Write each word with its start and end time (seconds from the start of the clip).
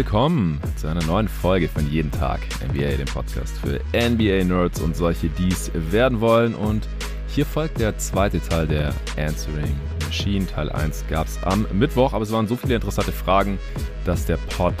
willkommen 0.00 0.58
zu 0.76 0.86
einer 0.86 1.04
neuen 1.04 1.28
Folge 1.28 1.68
von 1.68 1.86
Jeden 1.90 2.10
Tag 2.10 2.40
NBA, 2.66 2.96
dem 2.96 3.04
Podcast 3.04 3.52
für 3.58 3.80
NBA-Nerds 3.92 4.80
und 4.80 4.96
solche, 4.96 5.28
die 5.28 5.48
es 5.48 5.70
werden 5.74 6.22
wollen. 6.22 6.54
Und 6.54 6.88
hier 7.28 7.44
folgt 7.44 7.80
der 7.80 7.98
zweite 7.98 8.40
Teil 8.40 8.66
der 8.66 8.94
Answering 9.18 9.78
Machine. 10.06 10.46
Teil 10.46 10.70
1 10.70 11.04
gab 11.10 11.26
es 11.26 11.38
am 11.42 11.66
Mittwoch, 11.74 12.14
aber 12.14 12.22
es 12.22 12.32
waren 12.32 12.48
so 12.48 12.56
viele 12.56 12.76
interessante 12.76 13.12
Fragen, 13.12 13.58
dass 14.06 14.24
der 14.24 14.38
Pod 14.38 14.72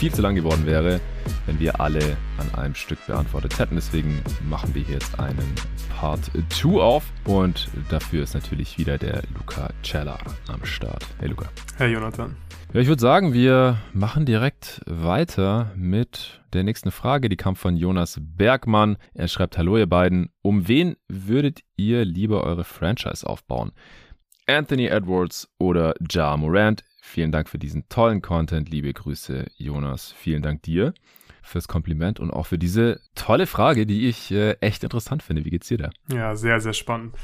viel 0.00 0.14
zu 0.14 0.22
lang 0.22 0.34
geworden 0.34 0.64
wäre, 0.64 0.98
wenn 1.44 1.60
wir 1.60 1.78
alle 1.78 2.16
an 2.38 2.58
einem 2.58 2.74
Stück 2.74 3.06
beantwortet 3.06 3.58
hätten. 3.58 3.74
Deswegen 3.74 4.22
machen 4.48 4.74
wir 4.74 4.80
jetzt 4.80 5.20
einen 5.20 5.54
Part 5.94 6.30
2 6.48 6.80
auf 6.80 7.04
und 7.26 7.68
dafür 7.90 8.22
ist 8.22 8.32
natürlich 8.32 8.78
wieder 8.78 8.96
der 8.96 9.22
Luca 9.34 9.68
Cella 9.82 10.16
am 10.48 10.64
Start. 10.64 11.06
Hey 11.18 11.28
Luca. 11.28 11.50
Hey 11.76 11.92
Jonathan. 11.92 12.34
Ja, 12.72 12.80
ich 12.80 12.88
würde 12.88 13.02
sagen, 13.02 13.34
wir 13.34 13.76
machen 13.92 14.24
direkt 14.24 14.80
weiter 14.86 15.70
mit 15.76 16.40
der 16.54 16.64
nächsten 16.64 16.92
Frage. 16.92 17.28
Die 17.28 17.36
kam 17.36 17.54
von 17.54 17.76
Jonas 17.76 18.18
Bergmann. 18.22 18.96
Er 19.12 19.28
schreibt, 19.28 19.58
hallo 19.58 19.76
ihr 19.76 19.86
beiden. 19.86 20.30
Um 20.40 20.66
wen 20.66 20.96
würdet 21.08 21.60
ihr 21.76 22.06
lieber 22.06 22.44
eure 22.44 22.64
Franchise 22.64 23.26
aufbauen? 23.26 23.72
Anthony 24.46 24.86
Edwards 24.86 25.46
oder 25.58 25.92
Ja 26.10 26.34
Morant? 26.38 26.84
Vielen 27.02 27.32
Dank 27.32 27.48
für 27.48 27.58
diesen 27.58 27.88
tollen 27.88 28.22
Content. 28.22 28.68
Liebe 28.68 28.92
Grüße, 28.92 29.46
Jonas. 29.56 30.12
Vielen 30.12 30.42
Dank 30.42 30.62
dir 30.62 30.94
fürs 31.42 31.68
Kompliment 31.68 32.20
und 32.20 32.30
auch 32.30 32.46
für 32.46 32.58
diese 32.58 33.00
tolle 33.14 33.46
Frage, 33.46 33.86
die 33.86 34.08
ich 34.08 34.30
äh, 34.30 34.52
echt 34.60 34.84
interessant 34.84 35.22
finde. 35.22 35.44
Wie 35.44 35.50
geht's 35.50 35.68
dir 35.68 35.78
da? 35.78 35.90
Ja, 36.12 36.36
sehr, 36.36 36.60
sehr 36.60 36.72
spannend. 36.72 37.16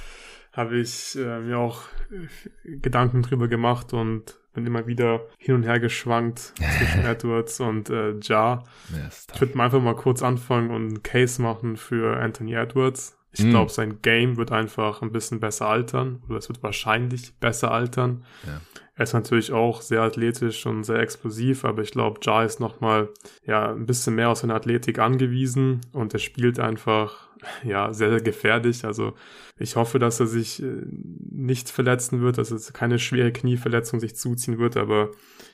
Habe 0.53 0.79
ich 0.79 1.17
äh, 1.17 1.41
mir 1.41 1.59
auch 1.59 1.83
äh, 2.11 2.77
Gedanken 2.79 3.23
drüber 3.23 3.49
gemacht 3.49 3.93
und 3.93 4.39
bin 4.55 4.67
immer 4.67 4.87
wieder 4.87 5.21
hin 5.39 5.55
und 5.55 5.63
her 5.65 5.79
geschwankt 5.79 6.55
zwischen 6.79 7.05
Edwards 7.05 7.61
und 7.61 7.91
äh, 7.91 8.15
Ja. 8.23 8.65
Yes, 8.91 9.27
ich 9.33 9.41
würde 9.41 9.57
mal 9.57 9.67
einfach 9.67 9.83
mal 9.83 9.95
kurz 9.95 10.23
anfangen 10.23 10.71
und 10.71 10.87
einen 10.87 11.03
Case 11.03 11.41
machen 11.41 11.77
für 11.77 12.19
Anthony 12.19 12.55
Edwards. 12.55 13.19
Ich 13.33 13.45
mm. 13.45 13.51
glaube, 13.51 13.71
sein 13.71 14.01
Game 14.01 14.39
wird 14.39 14.51
einfach 14.51 15.03
ein 15.03 15.13
bisschen 15.13 15.41
besser 15.41 15.69
altern 15.69 16.23
oder 16.27 16.39
es 16.39 16.49
wird 16.49 16.63
wahrscheinlich 16.63 17.35
besser 17.39 17.71
altern. 17.71 18.25
Ja. 18.47 18.61
Er 18.97 19.03
ist 19.03 19.13
natürlich 19.13 19.53
auch 19.53 19.83
sehr 19.83 20.01
athletisch 20.01 20.65
und 20.65 20.83
sehr 20.83 20.99
explosiv, 21.01 21.67
aber 21.67 21.83
ich 21.83 21.91
glaube, 21.91 22.19
Ja 22.23 22.43
ist 22.43 22.61
nochmal 22.61 23.11
ja, 23.45 23.71
ein 23.71 23.85
bisschen 23.85 24.15
mehr 24.15 24.31
auf 24.31 24.39
seine 24.39 24.55
Athletik 24.55 24.99
angewiesen 24.99 25.83
und 25.93 26.15
er 26.15 26.19
spielt 26.19 26.59
einfach 26.59 27.29
ja 27.63 27.93
sehr, 27.93 28.09
sehr 28.09 28.23
gefährlich. 28.23 28.87
Also 28.87 29.13
ich 29.59 29.77
hoffe, 29.77 29.99
dass 29.99 30.19
er 30.19 30.27
sich 30.27 30.63
äh, 30.63 30.83
nicht 31.31 31.69
verletzen 31.69 32.23
wird, 32.23 32.39
dass 32.39 32.51
es 32.51 32.73
keine 32.73 32.99
schwere 32.99 33.33
Knieverletzung 33.33 34.01
sich 34.01 34.17
zuziehen 34.17 34.59
wird, 34.59 34.79
aber 34.79 35.11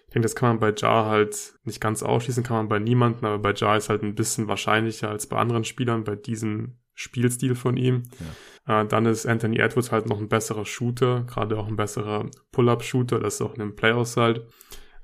ich 0.06 0.12
denke, 0.12 0.26
das 0.26 0.36
kann 0.36 0.50
man 0.50 0.60
bei 0.60 0.72
Ja 0.78 1.06
halt 1.06 1.54
nicht 1.64 1.80
ganz 1.80 2.04
ausschließen, 2.04 2.44
kann 2.44 2.56
man 2.56 2.68
bei 2.68 2.78
niemandem, 2.78 3.24
aber 3.24 3.38
bei 3.40 3.54
Ja 3.54 3.76
ist 3.76 3.88
halt 3.88 4.04
ein 4.04 4.14
bisschen 4.14 4.46
wahrscheinlicher 4.46 5.08
als 5.08 5.26
bei 5.26 5.36
anderen 5.36 5.64
Spielern 5.64 6.04
bei 6.04 6.14
diesem 6.14 6.76
Spielstil 6.94 7.56
von 7.56 7.76
ihm. 7.76 8.04
Ja. 8.20 8.26
Äh, 8.66 8.86
dann 8.86 9.06
ist 9.06 9.26
Anthony 9.26 9.58
Edwards 9.58 9.92
halt 9.92 10.06
noch 10.06 10.18
ein 10.18 10.28
besserer 10.28 10.64
Shooter, 10.64 11.24
gerade 11.26 11.58
auch 11.58 11.68
ein 11.68 11.76
besserer 11.76 12.26
Pull-Up-Shooter, 12.52 13.18
das 13.18 13.34
ist 13.34 13.42
auch 13.42 13.54
in 13.54 13.60
den 13.60 13.76
Playoffs 13.76 14.16
halt 14.16 14.46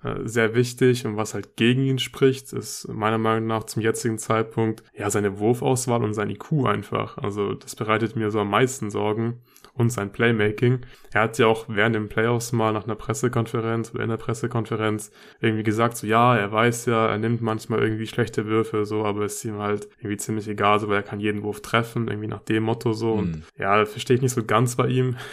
äh, 0.02 0.16
sehr 0.24 0.54
wichtig 0.54 1.04
und 1.06 1.16
was 1.16 1.34
halt 1.34 1.56
gegen 1.56 1.82
ihn 1.82 1.98
spricht, 1.98 2.52
ist 2.52 2.86
meiner 2.88 3.18
Meinung 3.18 3.48
nach 3.48 3.64
zum 3.64 3.82
jetzigen 3.82 4.18
Zeitpunkt 4.18 4.84
ja 4.94 5.10
seine 5.10 5.38
Wurfauswahl 5.38 6.04
und 6.04 6.14
sein 6.14 6.30
IQ 6.30 6.66
einfach. 6.66 7.18
Also 7.18 7.54
das 7.54 7.74
bereitet 7.74 8.14
mir 8.14 8.30
so 8.30 8.40
am 8.40 8.50
meisten 8.50 8.90
Sorgen 8.90 9.40
und 9.78 9.90
sein 9.90 10.12
Playmaking. 10.12 10.80
Er 11.12 11.22
hat 11.22 11.38
ja 11.38 11.46
auch 11.46 11.66
während 11.68 11.94
den 11.94 12.08
Playoffs 12.08 12.52
mal 12.52 12.72
nach 12.72 12.84
einer 12.84 12.96
Pressekonferenz 12.96 13.94
oder 13.94 14.02
in 14.02 14.10
der 14.10 14.16
Pressekonferenz 14.16 15.10
irgendwie 15.40 15.62
gesagt, 15.62 15.96
so 15.96 16.06
ja, 16.06 16.36
er 16.36 16.52
weiß 16.52 16.86
ja, 16.86 17.08
er 17.08 17.18
nimmt 17.18 17.40
manchmal 17.40 17.80
irgendwie 17.80 18.06
schlechte 18.06 18.46
Würfe, 18.46 18.84
so, 18.84 19.04
aber 19.04 19.24
es 19.24 19.36
ist 19.36 19.44
ihm 19.44 19.58
halt 19.58 19.88
irgendwie 19.98 20.16
ziemlich 20.16 20.48
egal, 20.48 20.80
so, 20.80 20.88
weil 20.88 20.96
er 20.96 21.02
kann 21.02 21.20
jeden 21.20 21.42
Wurf 21.42 21.62
treffen, 21.62 22.08
irgendwie 22.08 22.28
nach 22.28 22.42
dem 22.42 22.64
Motto 22.64 22.92
so. 22.92 23.14
Mhm. 23.14 23.18
Und 23.18 23.44
ja, 23.56 23.84
verstehe 23.86 24.16
ich 24.16 24.22
nicht 24.22 24.34
so 24.34 24.44
ganz 24.44 24.76
bei 24.76 24.88
ihm. 24.88 25.16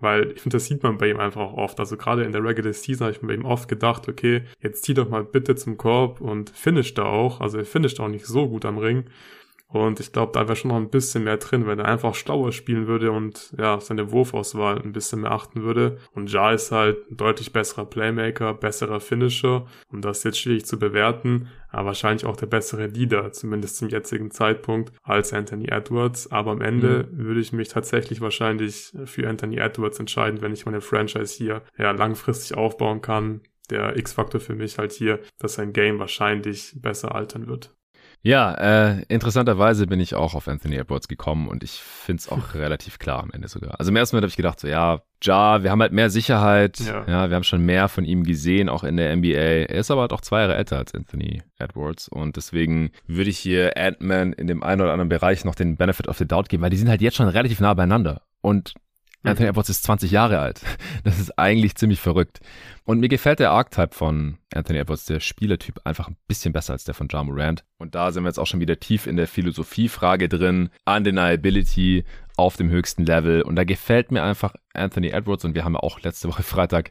Weil 0.00 0.32
ich 0.32 0.40
finde, 0.40 0.56
das 0.56 0.64
sieht 0.64 0.82
man 0.82 0.98
bei 0.98 1.10
ihm 1.10 1.20
einfach 1.20 1.42
auch 1.42 1.54
oft. 1.54 1.78
Also 1.78 1.96
gerade 1.96 2.24
in 2.24 2.32
der 2.32 2.42
Regular 2.42 2.72
Season 2.72 3.06
habe 3.06 3.14
ich 3.14 3.22
mir 3.22 3.28
bei 3.28 3.34
ihm 3.34 3.44
oft 3.44 3.68
gedacht, 3.68 4.08
okay, 4.08 4.42
jetzt 4.60 4.82
zieh 4.82 4.94
doch 4.94 5.08
mal 5.08 5.22
bitte 5.22 5.54
zum 5.54 5.76
Korb 5.76 6.20
und 6.20 6.50
finish 6.50 6.94
da 6.94 7.04
auch. 7.04 7.40
Also 7.40 7.58
er 7.58 7.64
finisht 7.64 8.00
auch 8.00 8.08
nicht 8.08 8.26
so 8.26 8.48
gut 8.48 8.64
am 8.64 8.78
Ring. 8.78 9.04
Und 9.72 10.00
ich 10.00 10.12
glaube, 10.12 10.32
da 10.32 10.48
wäre 10.48 10.56
schon 10.56 10.70
noch 10.70 10.76
ein 10.76 10.90
bisschen 10.90 11.22
mehr 11.22 11.36
drin, 11.36 11.64
wenn 11.66 11.78
er 11.78 11.84
einfach 11.84 12.16
schlauer 12.16 12.50
spielen 12.50 12.88
würde 12.88 13.12
und 13.12 13.54
ja, 13.56 13.80
seine 13.80 14.10
Wurfauswahl 14.10 14.82
ein 14.82 14.92
bisschen 14.92 15.20
mehr 15.20 15.30
achten 15.30 15.62
würde. 15.62 15.98
Und 16.12 16.32
Ja 16.32 16.50
ist 16.50 16.72
halt 16.72 17.08
ein 17.08 17.16
deutlich 17.16 17.52
besserer 17.52 17.84
Playmaker, 17.84 18.52
besserer 18.52 18.98
Finisher. 18.98 19.66
Und 19.88 20.04
das 20.04 20.18
ist 20.18 20.24
jetzt 20.24 20.40
schwierig 20.40 20.66
zu 20.66 20.76
bewerten, 20.80 21.48
aber 21.68 21.86
wahrscheinlich 21.86 22.26
auch 22.26 22.34
der 22.34 22.46
bessere 22.46 22.88
Leader, 22.88 23.30
zumindest 23.30 23.76
zum 23.76 23.88
jetzigen 23.88 24.32
Zeitpunkt, 24.32 24.92
als 25.04 25.32
Anthony 25.32 25.68
Edwards. 25.68 26.32
Aber 26.32 26.50
am 26.50 26.62
Ende 26.62 27.08
mhm. 27.08 27.18
würde 27.18 27.40
ich 27.40 27.52
mich 27.52 27.68
tatsächlich 27.68 28.20
wahrscheinlich 28.20 28.92
für 29.04 29.28
Anthony 29.28 29.58
Edwards 29.58 30.00
entscheiden, 30.00 30.42
wenn 30.42 30.52
ich 30.52 30.66
meine 30.66 30.80
Franchise 30.80 31.32
hier 31.36 31.62
ja 31.78 31.92
langfristig 31.92 32.56
aufbauen 32.56 33.02
kann. 33.02 33.42
Der 33.70 33.96
X-Faktor 33.96 34.40
für 34.40 34.56
mich 34.56 34.78
halt 34.78 34.90
hier, 34.90 35.20
dass 35.38 35.54
sein 35.54 35.72
Game 35.72 36.00
wahrscheinlich 36.00 36.74
besser 36.82 37.14
altern 37.14 37.46
wird. 37.46 37.72
Ja, 38.22 38.52
äh, 38.54 39.02
interessanterweise 39.08 39.86
bin 39.86 39.98
ich 39.98 40.14
auch 40.14 40.34
auf 40.34 40.46
Anthony 40.46 40.76
Edwards 40.76 41.08
gekommen 41.08 41.48
und 41.48 41.64
ich 41.64 41.72
finde 41.72 42.20
es 42.20 42.28
auch 42.28 42.54
relativ 42.54 42.98
klar 42.98 43.22
am 43.22 43.30
Ende 43.30 43.48
sogar. 43.48 43.78
Also 43.78 43.90
im 43.90 43.96
ersten 43.96 44.16
Moment 44.16 44.24
habe 44.24 44.30
ich 44.30 44.36
gedacht, 44.36 44.60
so 44.60 44.68
ja, 44.68 45.00
Ja, 45.22 45.62
wir 45.62 45.70
haben 45.70 45.80
halt 45.80 45.92
mehr 45.92 46.10
Sicherheit, 46.10 46.80
ja. 46.80 47.04
ja. 47.06 47.30
wir 47.30 47.36
haben 47.36 47.44
schon 47.44 47.64
mehr 47.64 47.88
von 47.88 48.04
ihm 48.04 48.24
gesehen, 48.24 48.68
auch 48.68 48.84
in 48.84 48.96
der 48.96 49.16
NBA. 49.16 49.28
Er 49.68 49.70
ist 49.70 49.90
aber 49.90 50.02
halt 50.02 50.12
auch 50.12 50.20
zwei 50.20 50.40
Jahre 50.40 50.56
älter 50.56 50.76
als 50.76 50.94
Anthony 50.94 51.42
Edwards 51.58 52.08
und 52.08 52.36
deswegen 52.36 52.90
würde 53.06 53.30
ich 53.30 53.38
hier 53.38 53.76
Ant-Man 53.76 54.34
in 54.34 54.46
dem 54.46 54.62
einen 54.62 54.82
oder 54.82 54.92
anderen 54.92 55.08
Bereich 55.08 55.44
noch 55.44 55.54
den 55.54 55.76
Benefit 55.76 56.08
of 56.08 56.18
the 56.18 56.26
Doubt 56.26 56.48
geben, 56.48 56.62
weil 56.62 56.70
die 56.70 56.76
sind 56.76 56.88
halt 56.88 57.00
jetzt 57.00 57.16
schon 57.16 57.28
relativ 57.28 57.60
nah 57.60 57.72
beieinander 57.72 58.22
und 58.42 58.74
Anthony 59.22 59.48
Edwards 59.48 59.68
ist 59.68 59.82
20 59.84 60.10
Jahre 60.10 60.38
alt. 60.38 60.60
Das 61.04 61.18
ist 61.18 61.38
eigentlich 61.38 61.76
ziemlich 61.76 62.00
verrückt. 62.00 62.40
Und 62.84 63.00
mir 63.00 63.08
gefällt 63.08 63.38
der 63.38 63.50
Archetype 63.50 63.94
von 63.94 64.38
Anthony 64.54 64.78
Edwards, 64.78 65.06
der 65.06 65.20
Spielertyp, 65.20 65.80
einfach 65.84 66.08
ein 66.08 66.16
bisschen 66.26 66.52
besser 66.52 66.72
als 66.74 66.84
der 66.84 66.94
von 66.94 67.08
John 67.08 67.26
Morant. 67.26 67.64
Und 67.78 67.94
da 67.94 68.12
sind 68.12 68.22
wir 68.24 68.28
jetzt 68.28 68.38
auch 68.38 68.46
schon 68.46 68.60
wieder 68.60 68.78
tief 68.80 69.06
in 69.06 69.16
der 69.16 69.28
Philosophiefrage 69.28 70.28
drin. 70.28 70.70
Undeniability 70.86 72.04
auf 72.40 72.56
dem 72.56 72.70
höchsten 72.70 73.04
Level. 73.04 73.42
Und 73.42 73.56
da 73.56 73.64
gefällt 73.64 74.10
mir 74.10 74.22
einfach 74.22 74.54
Anthony 74.72 75.08
Edwards. 75.08 75.44
Und 75.44 75.54
wir 75.54 75.64
haben 75.64 75.74
ja 75.74 75.80
auch 75.80 76.00
letzte 76.00 76.28
Woche 76.28 76.42
Freitag 76.42 76.90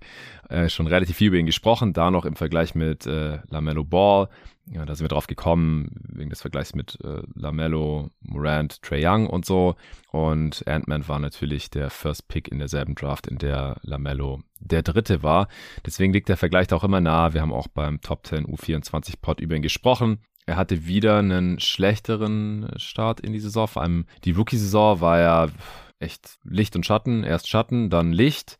äh, 0.49 0.69
schon 0.69 0.87
relativ 0.87 1.17
viel 1.17 1.27
über 1.27 1.37
ihn 1.37 1.45
gesprochen. 1.45 1.93
Da 1.93 2.11
noch 2.11 2.25
im 2.25 2.35
Vergleich 2.35 2.75
mit 2.75 3.05
äh, 3.05 3.39
LaMelo 3.49 3.83
Ball. 3.83 4.29
Ja, 4.71 4.85
da 4.85 4.93
sind 4.93 5.03
wir 5.03 5.09
drauf 5.09 5.25
gekommen, 5.25 5.89
wegen 6.09 6.29
des 6.29 6.41
Vergleichs 6.41 6.75
mit 6.75 6.99
äh, 7.03 7.23
LaMelo, 7.33 8.11
Morant, 8.21 8.79
Trey 8.83 9.03
Young 9.03 9.25
und 9.25 9.43
so. 9.43 9.75
Und 10.11 10.67
Ant-Man 10.67 11.07
war 11.07 11.17
natürlich 11.17 11.71
der 11.71 11.89
First 11.89 12.27
Pick 12.27 12.47
in 12.49 12.59
derselben 12.59 12.93
Draft, 12.93 13.25
in 13.25 13.39
der 13.39 13.77
LaMelo 13.81 14.41
der 14.59 14.83
dritte 14.83 15.23
war. 15.23 15.47
Deswegen 15.85 16.13
liegt 16.13 16.29
der 16.29 16.37
Vergleich 16.37 16.67
da 16.67 16.75
auch 16.75 16.83
immer 16.83 17.01
nah. 17.01 17.33
Wir 17.33 17.41
haben 17.41 17.53
auch 17.53 17.67
beim 17.67 18.01
Top 18.01 18.27
10 18.27 18.45
U24 18.45 19.15
Pod 19.19 19.39
über 19.39 19.55
ihn 19.55 19.63
gesprochen. 19.63 20.19
Er 20.49 20.57
hatte 20.57 20.87
wieder 20.87 21.19
einen 21.19 21.59
schlechteren 21.59 22.71
Start 22.77 23.19
in 23.19 23.33
die 23.33 23.39
Saison. 23.39 23.67
Vor 23.67 23.83
allem 23.83 24.07
die 24.23 24.31
Rookie-Saison 24.31 24.99
war 24.99 25.19
ja 25.19 25.47
echt 25.99 26.39
Licht 26.43 26.75
und 26.75 26.87
Schatten. 26.87 27.23
Erst 27.23 27.47
Schatten, 27.47 27.91
dann 27.91 28.11
Licht. 28.11 28.57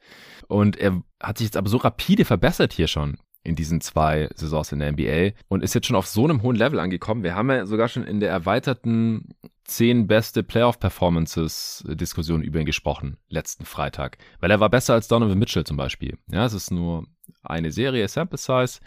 Und 0.47 0.77
er 0.77 1.01
hat 1.19 1.39
sich 1.39 1.45
jetzt 1.45 1.57
aber 1.57 1.67
so 1.67 1.77
rapide 1.77 2.25
verbessert 2.25 2.73
hier 2.73 2.85
schon 2.85 3.17
in 3.41 3.55
diesen 3.55 3.81
zwei 3.81 4.29
Saisons 4.35 4.71
in 4.71 4.77
der 4.77 4.91
NBA 4.91 5.31
und 5.47 5.63
ist 5.63 5.73
jetzt 5.73 5.87
schon 5.87 5.95
auf 5.95 6.05
so 6.05 6.25
einem 6.25 6.43
hohen 6.43 6.57
Level 6.57 6.79
angekommen. 6.79 7.23
Wir 7.23 7.33
haben 7.33 7.49
ja 7.49 7.65
sogar 7.65 7.87
schon 7.87 8.03
in 8.03 8.19
der 8.19 8.29
erweiterten 8.29 9.33
zehn 9.63 10.05
beste 10.05 10.43
Playoff-Performances-Diskussion 10.43 12.43
über 12.43 12.59
ihn 12.59 12.67
gesprochen, 12.67 13.17
letzten 13.29 13.65
Freitag. 13.65 14.19
Weil 14.41 14.51
er 14.51 14.59
war 14.59 14.69
besser 14.69 14.93
als 14.93 15.07
Donovan 15.07 15.39
Mitchell 15.39 15.63
zum 15.63 15.77
Beispiel. 15.77 16.19
Ja, 16.31 16.45
es 16.45 16.53
ist 16.53 16.69
nur 16.69 17.07
eine 17.41 17.71
Serie, 17.71 18.07
Sample 18.07 18.37
Size, 18.37 18.79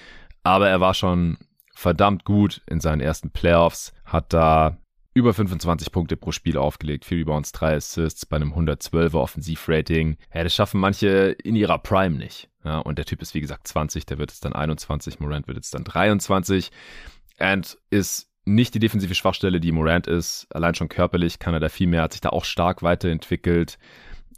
aber 0.44 0.68
er 0.68 0.80
war 0.80 0.94
schon 0.94 1.36
verdammt 1.74 2.24
gut 2.24 2.62
in 2.66 2.80
seinen 2.80 3.00
ersten 3.00 3.30
Playoffs, 3.30 3.92
hat 4.04 4.32
da 4.32 4.78
über 5.14 5.34
25 5.34 5.92
Punkte 5.92 6.16
pro 6.16 6.32
Spiel 6.32 6.56
aufgelegt, 6.56 7.04
4 7.04 7.18
Rebounds, 7.18 7.52
3 7.52 7.76
Assists 7.76 8.24
bei 8.24 8.36
einem 8.36 8.54
112er 8.54 9.14
Offensivrating. 9.14 10.16
Ja, 10.34 10.42
das 10.42 10.54
schaffen 10.54 10.80
manche 10.80 11.36
in 11.42 11.54
ihrer 11.54 11.78
Prime 11.78 12.16
nicht. 12.16 12.48
Ja, 12.64 12.78
und 12.78 12.96
der 12.96 13.04
Typ 13.04 13.20
ist 13.20 13.34
wie 13.34 13.40
gesagt 13.40 13.66
20, 13.68 14.06
der 14.06 14.18
wird 14.18 14.30
jetzt 14.30 14.44
dann 14.44 14.52
21, 14.54 15.20
Morant 15.20 15.48
wird 15.48 15.56
jetzt 15.56 15.74
dann 15.74 15.84
23 15.84 16.70
and 17.38 17.76
ist 17.90 18.28
nicht 18.44 18.74
die 18.74 18.78
defensive 18.78 19.14
Schwachstelle, 19.14 19.60
die 19.60 19.72
Morant 19.72 20.06
ist. 20.06 20.46
Allein 20.50 20.74
schon 20.74 20.88
körperlich 20.88 21.38
kann 21.38 21.54
er 21.54 21.60
da 21.60 21.68
viel 21.68 21.86
mehr, 21.86 22.02
hat 22.02 22.12
sich 22.12 22.20
da 22.20 22.30
auch 22.30 22.44
stark 22.44 22.82
weiterentwickelt, 22.82 23.78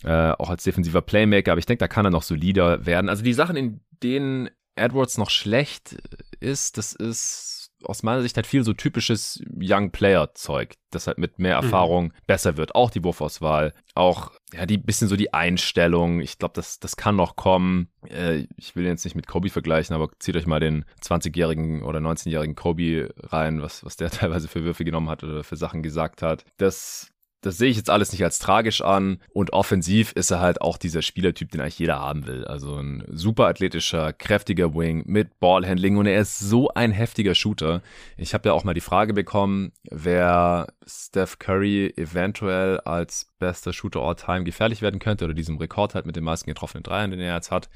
äh, 0.03 0.33
auch 0.33 0.51
als 0.51 0.65
defensiver 0.65 1.03
Playmaker, 1.03 1.53
aber 1.53 1.59
ich 1.59 1.67
denke, 1.67 1.81
da 1.81 1.89
kann 1.89 2.05
er 2.05 2.11
noch 2.11 2.23
solider 2.23 2.85
werden. 2.85 3.09
Also 3.09 3.23
die 3.23 3.33
Sachen, 3.33 3.57
in 3.57 3.81
denen 4.03 4.51
Edwards 4.77 5.19
noch 5.19 5.31
schlecht 5.31 5.97
ist, 6.41 6.79
das 6.79 6.93
ist 6.93 7.65
aus 7.85 8.03
meiner 8.03 8.23
Sicht 8.23 8.37
halt 8.37 8.47
viel 8.47 8.65
so 8.65 8.73
typisches 8.73 9.43
Young 9.61 9.91
Player 9.91 10.35
Zeug, 10.35 10.75
das 10.91 11.07
halt 11.07 11.19
mit 11.19 11.39
mehr 11.39 11.59
mhm. 11.59 11.65
Erfahrung 11.65 12.05
mhm. 12.07 12.13
besser 12.27 12.57
wird. 12.57 12.75
Auch 12.75 12.91
die 12.91 13.05
Wurfauswahl, 13.05 13.75
auch 13.95 14.33
ja, 14.53 14.67
die 14.67 14.79
bisschen 14.79 15.09
so 15.09 15.17
die 15.17 15.33
Einstellung. 15.35 16.21
Ich 16.21 16.39
glaube, 16.39 16.55
das, 16.55 16.79
das 16.81 16.97
kann 16.97 17.17
noch 17.17 17.37
kommen. 17.37 17.89
Äh, 18.09 18.47
ich 18.57 18.77
will 18.77 18.85
jetzt 18.85 19.05
nicht 19.05 19.17
mit 19.17 19.27
Kobe 19.27 19.51
vergleichen, 19.51 19.95
aber 19.95 20.09
zieht 20.19 20.37
euch 20.37 20.47
mal 20.47 20.61
den 20.61 20.85
20-jährigen 21.03 21.83
oder 21.83 21.99
19-jährigen 21.99 22.55
Kobe 22.55 23.13
rein, 23.19 23.63
was, 23.63 23.85
was 23.85 23.97
der 23.97 24.11
teilweise 24.11 24.49
für 24.49 24.65
Würfe 24.65 24.85
genommen 24.85 25.11
hat 25.11 25.25
oder 25.25 25.45
für 25.45 25.57
Sachen 25.57 25.83
gesagt 25.83 26.23
hat. 26.23 26.45
Das 26.57 27.11
das 27.45 27.59
sehe 27.59 27.69
ich 27.69 27.77
jetzt 27.77 27.91
alles 27.91 28.11
nicht 28.13 28.25
als 28.25 28.39
tragisch 28.39 28.81
an. 28.81 29.19
Und 29.33 29.53
offensiv 29.53 30.13
ist 30.13 30.31
er 30.31 30.41
halt 30.41 30.63
auch 30.63 30.79
dieser 30.79 31.03
Spielertyp, 31.03 31.51
den 31.51 31.61
eigentlich 31.61 31.79
jeder 31.79 31.99
haben 31.99 32.27
will. 32.27 32.47
Also 32.47 32.77
ein 32.77 33.05
super 33.09 33.47
athletischer, 33.47 34.15
kräftiger 34.15 34.75
Wing 34.75 35.05
mit 35.07 35.39
Ballhandling 35.41 35.99
und 35.99 36.07
er 36.07 36.21
ist 36.21 36.39
so 36.39 36.71
ein 36.71 36.91
heftiger 36.91 37.35
Shooter. 37.35 37.83
Ich 38.17 38.33
habe 38.33 38.49
ja 38.49 38.55
auch 38.55 38.65
mal 38.65 38.73
die 38.73 38.81
Frage 38.81 39.13
bekommen, 39.13 39.73
wer 39.91 40.69
Steph 40.87 41.39
Curry 41.39 41.93
eventuell 41.97 42.81
als 42.81 43.31
bester 43.39 43.75
Shooter 43.75 44.01
all 44.01 44.17
time 44.17 44.45
gefährlich 44.45 44.81
werden 44.81 44.99
könnte 44.99 45.27
oder 45.27 45.35
diesem 45.35 45.59
Rekord 45.59 45.95
halt 45.95 46.07
mit 46.07 46.17
den 46.17 46.25
meisten 46.25 46.49
getroffenen 46.49 46.83
Dreiern, 46.83 47.11
den 47.11 47.21
er 47.21 47.35
jetzt 47.35 47.51
hat, 47.51 47.69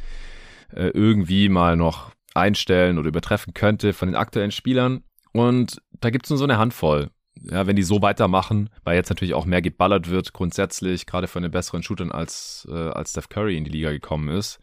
äh, 0.74 0.88
irgendwie 0.88 1.50
mal 1.50 1.76
noch 1.76 2.12
einstellen 2.34 2.98
oder 2.98 3.08
übertreffen 3.08 3.52
könnte 3.52 3.92
von 3.92 4.08
den 4.08 4.16
aktuellen 4.16 4.50
Spielern. 4.50 5.02
Und 5.32 5.82
da 6.00 6.08
gibt 6.08 6.24
es 6.24 6.30
nur 6.30 6.38
so 6.38 6.44
eine 6.44 6.56
Handvoll 6.56 7.10
ja, 7.42 7.66
wenn 7.66 7.76
die 7.76 7.82
so 7.82 8.02
weitermachen, 8.02 8.70
weil 8.84 8.96
jetzt 8.96 9.10
natürlich 9.10 9.34
auch 9.34 9.44
mehr 9.44 9.62
geballert 9.62 10.08
wird, 10.08 10.32
grundsätzlich, 10.32 11.06
gerade 11.06 11.28
von 11.28 11.42
den 11.42 11.52
besseren 11.52 11.82
Shootern, 11.82 12.12
als, 12.12 12.66
äh, 12.70 12.74
als 12.90 13.10
Steph 13.10 13.28
Curry 13.28 13.56
in 13.56 13.64
die 13.64 13.70
Liga 13.70 13.90
gekommen 13.90 14.28
ist. 14.28 14.60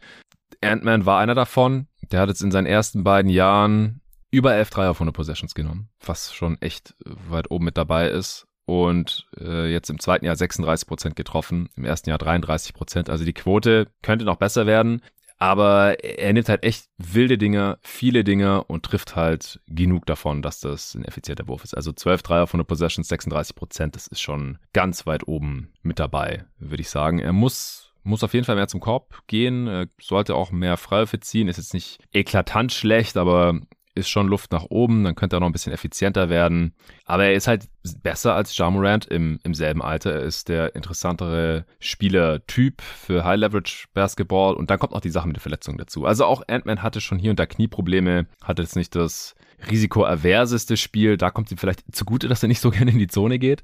Ant-Man 0.60 1.06
war 1.06 1.18
einer 1.20 1.34
davon. 1.34 1.88
Der 2.10 2.20
hat 2.20 2.28
jetzt 2.28 2.42
in 2.42 2.50
seinen 2.50 2.66
ersten 2.66 3.04
beiden 3.04 3.30
Jahren 3.30 4.00
über 4.30 4.54
elf 4.54 4.70
Dreier 4.70 4.94
von 4.94 5.06
den 5.06 5.12
Possessions 5.12 5.54
genommen, 5.54 5.88
was 6.04 6.34
schon 6.34 6.60
echt 6.60 6.94
weit 7.04 7.50
oben 7.50 7.64
mit 7.64 7.76
dabei 7.76 8.08
ist. 8.08 8.46
Und 8.66 9.28
äh, 9.38 9.70
jetzt 9.70 9.90
im 9.90 10.00
zweiten 10.00 10.24
Jahr 10.24 10.34
36 10.34 10.88
Prozent 10.88 11.16
getroffen, 11.16 11.68
im 11.76 11.84
ersten 11.84 12.10
Jahr 12.10 12.18
33 12.18 12.74
Prozent. 12.74 13.08
Also 13.08 13.24
die 13.24 13.32
Quote 13.32 13.86
könnte 14.02 14.24
noch 14.24 14.36
besser 14.36 14.66
werden. 14.66 15.02
Aber 15.38 16.02
er 16.02 16.32
nimmt 16.32 16.48
halt 16.48 16.64
echt 16.64 16.88
wilde 16.96 17.36
Dinge, 17.36 17.78
viele 17.82 18.24
Dinge 18.24 18.64
und 18.64 18.84
trifft 18.84 19.16
halt 19.16 19.60
genug 19.66 20.06
davon, 20.06 20.40
dass 20.42 20.60
das 20.60 20.94
ein 20.94 21.04
effizienter 21.04 21.46
Wurf 21.46 21.64
ist. 21.64 21.76
Also 21.76 21.92
12 21.92 22.22
Dreier 22.22 22.46
von 22.46 22.58
der 22.58 22.64
Possession, 22.64 23.04
36 23.04 23.54
Prozent, 23.54 23.96
das 23.96 24.06
ist 24.06 24.20
schon 24.20 24.58
ganz 24.72 25.06
weit 25.06 25.28
oben 25.28 25.72
mit 25.82 25.98
dabei, 25.98 26.44
würde 26.58 26.80
ich 26.80 26.88
sagen. 26.88 27.18
Er 27.18 27.32
muss 27.32 27.86
muss 28.06 28.22
auf 28.22 28.34
jeden 28.34 28.46
Fall 28.46 28.54
mehr 28.54 28.68
zum 28.68 28.80
Korb 28.80 29.22
gehen, 29.26 29.66
er 29.66 29.88
sollte 30.00 30.36
auch 30.36 30.52
mehr 30.52 30.76
Freiwürfe 30.76 31.18
ziehen, 31.18 31.48
ist 31.48 31.56
jetzt 31.56 31.74
nicht 31.74 31.98
eklatant 32.12 32.72
schlecht, 32.72 33.16
aber 33.16 33.60
ist 33.96 34.08
schon 34.08 34.28
Luft 34.28 34.52
nach 34.52 34.66
oben, 34.68 35.04
dann 35.04 35.14
könnte 35.14 35.36
er 35.36 35.40
noch 35.40 35.46
ein 35.46 35.52
bisschen 35.52 35.72
effizienter 35.72 36.28
werden. 36.28 36.74
Aber 37.04 37.24
er 37.24 37.34
ist 37.34 37.48
halt 37.48 37.68
besser 38.02 38.34
als 38.34 38.56
Ja 38.56 38.70
Morant 38.70 39.06
im, 39.06 39.38
im 39.42 39.54
selben 39.54 39.82
Alter. 39.82 40.12
Er 40.12 40.22
ist 40.22 40.48
der 40.48 40.74
interessantere 40.74 41.64
Spielertyp 41.80 42.82
für 42.82 43.24
High 43.24 43.40
Leverage 43.40 43.86
Basketball 43.94 44.54
und 44.54 44.70
dann 44.70 44.78
kommt 44.78 44.92
noch 44.92 45.00
die 45.00 45.10
Sache 45.10 45.26
mit 45.26 45.36
der 45.36 45.42
Verletzung 45.42 45.78
dazu. 45.78 46.04
Also 46.04 46.24
auch 46.24 46.42
Ant-Man 46.46 46.82
hatte 46.82 47.00
schon 47.00 47.18
hier 47.18 47.30
und 47.30 47.38
da 47.38 47.46
Knieprobleme, 47.46 48.26
hatte 48.42 48.62
jetzt 48.62 48.76
nicht 48.76 48.94
das 48.94 49.34
risikoaverseste 49.70 50.76
Spiel. 50.76 51.16
Da 51.16 51.30
kommt 51.30 51.50
ihm 51.50 51.56
vielleicht 51.56 51.84
zugute, 51.92 52.28
dass 52.28 52.42
er 52.42 52.48
nicht 52.48 52.60
so 52.60 52.70
gerne 52.72 52.90
in 52.90 52.98
die 52.98 53.08
Zone 53.08 53.38
geht 53.38 53.62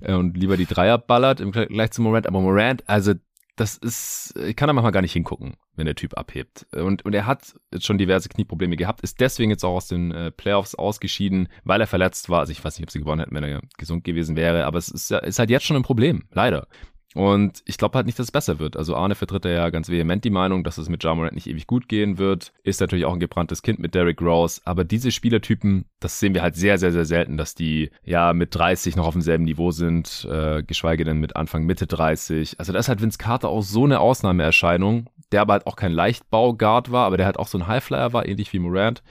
äh, 0.00 0.14
und 0.14 0.36
lieber 0.36 0.56
die 0.56 0.66
Dreier 0.66 0.98
ballert 0.98 1.40
im 1.40 1.52
Vergleich 1.52 1.90
zu 1.90 2.02
Morant. 2.02 2.26
Aber 2.26 2.40
Morant, 2.40 2.82
also 2.88 3.12
das 3.56 3.76
ist, 3.76 4.34
ich 4.36 4.56
kann 4.56 4.66
da 4.66 4.72
manchmal 4.72 4.92
gar 4.92 5.02
nicht 5.02 5.12
hingucken, 5.12 5.54
wenn 5.76 5.86
der 5.86 5.94
Typ 5.94 6.16
abhebt. 6.16 6.66
Und, 6.72 7.04
und 7.04 7.14
er 7.14 7.26
hat 7.26 7.54
jetzt 7.72 7.86
schon 7.86 7.98
diverse 7.98 8.28
Knieprobleme 8.28 8.76
gehabt, 8.76 9.02
ist 9.02 9.20
deswegen 9.20 9.50
jetzt 9.50 9.64
auch 9.64 9.76
aus 9.76 9.88
den 9.88 10.10
äh, 10.10 10.30
Playoffs 10.32 10.74
ausgeschieden, 10.74 11.48
weil 11.62 11.80
er 11.80 11.86
verletzt 11.86 12.28
war. 12.28 12.40
Also 12.40 12.52
ich 12.52 12.64
weiß 12.64 12.78
nicht, 12.78 12.86
ob 12.86 12.90
sie 12.90 12.98
gewonnen 12.98 13.20
hätten, 13.20 13.34
wenn 13.34 13.44
er 13.44 13.60
gesund 13.78 14.04
gewesen 14.04 14.36
wäre, 14.36 14.64
aber 14.64 14.78
es 14.78 14.88
ist, 14.88 15.10
ist 15.10 15.38
halt 15.38 15.50
jetzt 15.50 15.66
schon 15.66 15.76
ein 15.76 15.82
Problem, 15.82 16.24
leider. 16.32 16.66
Und 17.14 17.62
ich 17.64 17.78
glaube 17.78 17.94
halt 17.96 18.06
nicht, 18.06 18.18
dass 18.18 18.26
es 18.26 18.32
besser 18.32 18.58
wird. 18.58 18.76
Also 18.76 18.96
Arne 18.96 19.14
vertritt 19.14 19.44
ja 19.44 19.70
ganz 19.70 19.88
vehement 19.88 20.24
die 20.24 20.30
Meinung, 20.30 20.64
dass 20.64 20.78
es 20.78 20.88
mit 20.88 21.04
Jamorant 21.04 21.34
nicht 21.34 21.46
ewig 21.46 21.68
gut 21.68 21.88
gehen 21.88 22.18
wird. 22.18 22.52
Ist 22.64 22.80
natürlich 22.80 23.04
auch 23.04 23.12
ein 23.12 23.20
gebranntes 23.20 23.62
Kind 23.62 23.78
mit 23.78 23.94
Derrick 23.94 24.20
Rose. 24.20 24.60
Aber 24.64 24.82
diese 24.82 25.12
Spielertypen, 25.12 25.84
das 26.00 26.18
sehen 26.18 26.34
wir 26.34 26.42
halt 26.42 26.56
sehr, 26.56 26.76
sehr, 26.76 26.90
sehr 26.90 27.04
selten, 27.04 27.36
dass 27.36 27.54
die 27.54 27.90
ja 28.02 28.32
mit 28.32 28.54
30 28.56 28.96
noch 28.96 29.06
auf 29.06 29.14
demselben 29.14 29.44
Niveau 29.44 29.70
sind, 29.70 30.26
äh, 30.28 30.64
geschweige 30.64 31.04
denn 31.04 31.18
mit 31.18 31.36
Anfang, 31.36 31.64
Mitte 31.64 31.86
30. 31.86 32.58
Also 32.58 32.72
da 32.72 32.80
ist 32.80 32.88
halt 32.88 33.00
Vince 33.00 33.18
Carter 33.18 33.48
auch 33.48 33.62
so 33.62 33.84
eine 33.84 34.00
Ausnahmeerscheinung, 34.00 35.08
der 35.30 35.42
aber 35.42 35.52
halt 35.52 35.68
auch 35.68 35.76
kein 35.76 35.92
Leichtbau-Guard 35.92 36.90
war, 36.90 37.06
aber 37.06 37.16
der 37.16 37.26
halt 37.26 37.38
auch 37.38 37.48
so 37.48 37.58
ein 37.58 37.68
Highflyer 37.68 38.12
war, 38.12 38.26
ähnlich 38.26 38.52
wie 38.52 38.58
Morant 38.58 39.04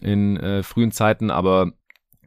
in 0.00 0.36
äh, 0.36 0.62
frühen 0.62 0.92
Zeiten, 0.92 1.30
aber 1.30 1.72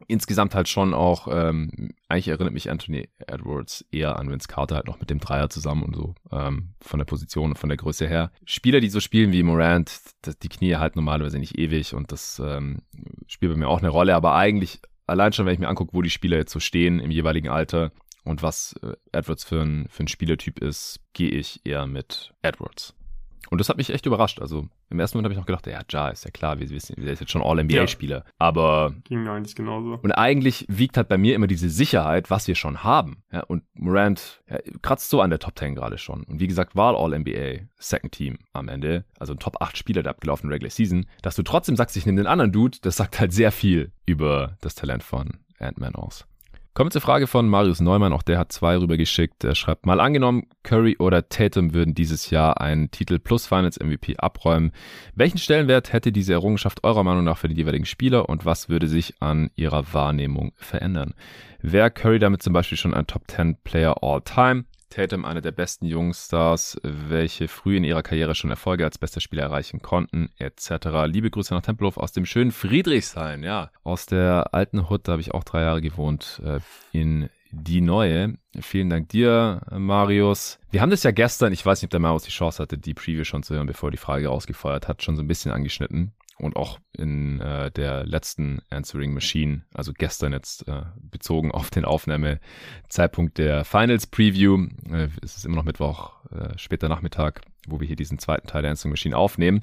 insgesamt 0.08 0.54
halt 0.54 0.68
schon 0.68 0.94
auch, 0.94 1.28
ähm, 1.30 1.90
eigentlich 2.08 2.28
erinnert 2.28 2.52
mich 2.52 2.70
Anthony 2.70 3.08
Edwards 3.18 3.84
eher 3.90 4.18
an 4.18 4.30
Vince 4.30 4.48
Carter 4.48 4.76
halt 4.76 4.86
noch 4.86 5.00
mit 5.00 5.10
dem 5.10 5.20
Dreier 5.20 5.48
zusammen 5.48 5.82
und 5.82 5.96
so, 5.96 6.14
ähm, 6.32 6.74
von 6.80 6.98
der 6.98 7.04
Position 7.04 7.50
und 7.50 7.58
von 7.58 7.68
der 7.68 7.76
Größe 7.76 8.06
her. 8.06 8.30
Spieler, 8.44 8.80
die 8.80 8.88
so 8.88 9.00
spielen 9.00 9.32
wie 9.32 9.42
Morant, 9.42 9.92
die 10.42 10.48
Knie 10.48 10.76
halt 10.76 10.96
normalerweise 10.96 11.38
nicht 11.38 11.58
ewig 11.58 11.94
und 11.94 12.12
das 12.12 12.40
ähm, 12.44 12.82
spielt 13.26 13.52
bei 13.52 13.58
mir 13.58 13.68
auch 13.68 13.80
eine 13.80 13.88
Rolle, 13.88 14.14
aber 14.14 14.34
eigentlich 14.34 14.80
allein 15.06 15.32
schon, 15.32 15.46
wenn 15.46 15.54
ich 15.54 15.60
mir 15.60 15.68
angucke, 15.68 15.94
wo 15.94 16.02
die 16.02 16.10
Spieler 16.10 16.36
jetzt 16.36 16.52
so 16.52 16.60
stehen 16.60 17.00
im 17.00 17.10
jeweiligen 17.10 17.48
Alter 17.48 17.92
und 18.24 18.42
was 18.42 18.74
äh, 18.82 18.94
Edwards 19.12 19.44
für 19.44 19.62
ein, 19.62 19.86
für 19.88 20.04
ein 20.04 20.08
Spielertyp 20.08 20.58
ist, 20.58 21.00
gehe 21.12 21.30
ich 21.30 21.60
eher 21.64 21.86
mit 21.86 22.32
Edwards. 22.42 22.94
Und 23.50 23.58
das 23.58 23.68
hat 23.68 23.76
mich 23.76 23.90
echt 23.90 24.06
überrascht. 24.06 24.40
Also 24.40 24.68
im 24.90 25.00
ersten 25.00 25.16
Moment 25.16 25.26
habe 25.26 25.32
ich 25.34 25.38
noch 25.38 25.46
gedacht, 25.46 25.66
ja, 25.66 25.82
Ja, 25.90 26.08
ist 26.08 26.24
ja 26.24 26.30
klar, 26.30 26.58
wir 26.58 26.68
wissen, 26.70 26.94
der 26.96 27.12
ist 27.12 27.20
jetzt 27.20 27.32
schon 27.32 27.42
All-NBA-Spieler. 27.42 28.18
Ja. 28.18 28.24
Aber. 28.38 28.94
Ging 29.04 29.26
eigentlich 29.28 29.54
genauso. 29.54 29.98
Und 30.02 30.12
eigentlich 30.12 30.66
wiegt 30.68 30.96
halt 30.96 31.08
bei 31.08 31.18
mir 31.18 31.34
immer 31.34 31.46
diese 31.46 31.68
Sicherheit, 31.68 32.30
was 32.30 32.48
wir 32.48 32.54
schon 32.54 32.82
haben. 32.84 33.22
Ja, 33.32 33.40
und 33.44 33.64
Morant 33.74 34.42
ja, 34.48 34.58
kratzt 34.82 35.10
so 35.10 35.20
an 35.20 35.30
der 35.30 35.38
Top 35.38 35.58
10 35.58 35.74
gerade 35.74 35.98
schon. 35.98 36.24
Und 36.24 36.40
wie 36.40 36.46
gesagt, 36.46 36.76
war 36.76 36.96
All-NBA, 36.96 37.66
Second 37.78 38.12
Team 38.12 38.38
am 38.52 38.68
Ende. 38.68 39.04
Also 39.18 39.32
ein 39.32 39.38
Top 39.38 39.60
8 39.60 39.76
Spieler 39.76 40.02
der 40.02 40.10
abgelaufenen 40.10 40.52
Regular 40.52 40.70
Season. 40.70 41.06
Dass 41.22 41.36
du 41.36 41.42
trotzdem 41.42 41.76
sagst, 41.76 41.96
ich 41.96 42.06
nehme 42.06 42.20
den 42.20 42.26
anderen 42.26 42.52
Dude, 42.52 42.78
das 42.82 42.96
sagt 42.96 43.20
halt 43.20 43.32
sehr 43.32 43.52
viel 43.52 43.92
über 44.04 44.56
das 44.60 44.74
Talent 44.74 45.02
von 45.02 45.38
Ant-Man 45.58 45.94
aus. 45.94 46.26
Kommen 46.76 46.88
wir 46.88 46.92
zur 46.92 47.00
Frage 47.00 47.26
von 47.26 47.48
Marius 47.48 47.80
Neumann, 47.80 48.12
auch 48.12 48.22
der 48.22 48.38
hat 48.38 48.52
zwei 48.52 48.76
rübergeschickt. 48.76 49.44
Er 49.44 49.54
schreibt 49.54 49.86
mal 49.86 49.98
angenommen, 49.98 50.42
Curry 50.62 50.96
oder 50.98 51.26
Tatum 51.26 51.72
würden 51.72 51.94
dieses 51.94 52.28
Jahr 52.28 52.60
einen 52.60 52.90
Titel 52.90 53.18
plus 53.18 53.46
Finals 53.46 53.80
MVP 53.80 54.18
abräumen. 54.18 54.72
Welchen 55.14 55.38
Stellenwert 55.38 55.94
hätte 55.94 56.12
diese 56.12 56.34
Errungenschaft 56.34 56.84
eurer 56.84 57.02
Meinung 57.02 57.24
nach 57.24 57.38
für 57.38 57.48
die 57.48 57.54
jeweiligen 57.54 57.86
Spieler 57.86 58.28
und 58.28 58.44
was 58.44 58.68
würde 58.68 58.88
sich 58.88 59.14
an 59.20 59.48
ihrer 59.56 59.94
Wahrnehmung 59.94 60.52
verändern? 60.56 61.14
Wäre 61.62 61.90
Curry 61.90 62.18
damit 62.18 62.42
zum 62.42 62.52
Beispiel 62.52 62.76
schon 62.76 62.92
ein 62.92 63.06
Top 63.06 63.22
10 63.26 63.56
Player 63.64 64.02
all 64.02 64.20
time? 64.20 64.66
Tatum 64.88 65.24
einer 65.24 65.40
der 65.40 65.52
besten 65.52 65.86
Jungstars, 65.86 66.78
welche 66.82 67.48
früh 67.48 67.76
in 67.76 67.84
ihrer 67.84 68.02
Karriere 68.02 68.34
schon 68.34 68.50
Erfolge 68.50 68.84
als 68.84 68.98
bester 68.98 69.20
Spieler 69.20 69.44
erreichen 69.44 69.82
konnten, 69.82 70.30
etc. 70.38 70.70
Liebe 71.06 71.30
Grüße 71.30 71.54
nach 71.54 71.62
Tempelhof 71.62 71.96
aus 71.96 72.12
dem 72.12 72.26
schönen 72.26 72.52
Friedrichshain, 72.52 73.42
ja. 73.42 73.70
Aus 73.82 74.06
der 74.06 74.54
alten 74.54 74.88
Hut, 74.88 75.08
da 75.08 75.12
habe 75.12 75.22
ich 75.22 75.32
auch 75.32 75.44
drei 75.44 75.62
Jahre 75.62 75.80
gewohnt, 75.80 76.40
äh, 76.44 76.60
in 76.92 77.28
die 77.50 77.80
neue. 77.80 78.34
Vielen 78.60 78.90
Dank 78.90 79.08
dir, 79.08 79.62
Marius. 79.70 80.58
Wir 80.70 80.82
haben 80.82 80.90
das 80.90 81.02
ja 81.02 81.10
gestern, 81.10 81.52
ich 81.52 81.64
weiß 81.64 81.80
nicht, 81.80 81.88
ob 81.88 81.90
der 81.90 82.00
Marius 82.00 82.24
die 82.24 82.30
Chance 82.30 82.62
hatte, 82.62 82.76
die 82.76 82.94
Preview 82.94 83.24
schon 83.24 83.42
zu 83.42 83.54
hören, 83.54 83.66
bevor 83.66 83.90
die 83.90 83.96
Frage 83.96 84.30
ausgefeuert 84.30 84.88
hat, 84.88 85.02
schon 85.02 85.16
so 85.16 85.22
ein 85.22 85.28
bisschen 85.28 85.52
angeschnitten 85.52 86.12
und 86.38 86.56
auch 86.56 86.78
in 86.92 87.40
äh, 87.40 87.70
der 87.70 88.04
letzten 88.04 88.60
Answering 88.70 89.14
Machine, 89.14 89.62
also 89.74 89.92
gestern 89.92 90.32
jetzt 90.32 90.68
äh, 90.68 90.82
bezogen 91.00 91.50
auf 91.50 91.70
den 91.70 91.84
Aufnahmezeitpunkt 91.84 93.38
der 93.38 93.64
Finals 93.64 94.06
Preview. 94.06 94.66
Äh, 94.90 95.08
es 95.22 95.36
ist 95.36 95.46
immer 95.46 95.56
noch 95.56 95.64
Mittwoch, 95.64 96.12
äh, 96.30 96.56
später 96.58 96.88
Nachmittag, 96.88 97.40
wo 97.66 97.80
wir 97.80 97.86
hier 97.86 97.96
diesen 97.96 98.18
zweiten 98.18 98.46
Teil 98.46 98.62
der 98.62 98.70
Answering 98.70 98.92
Machine 98.92 99.16
aufnehmen. 99.16 99.62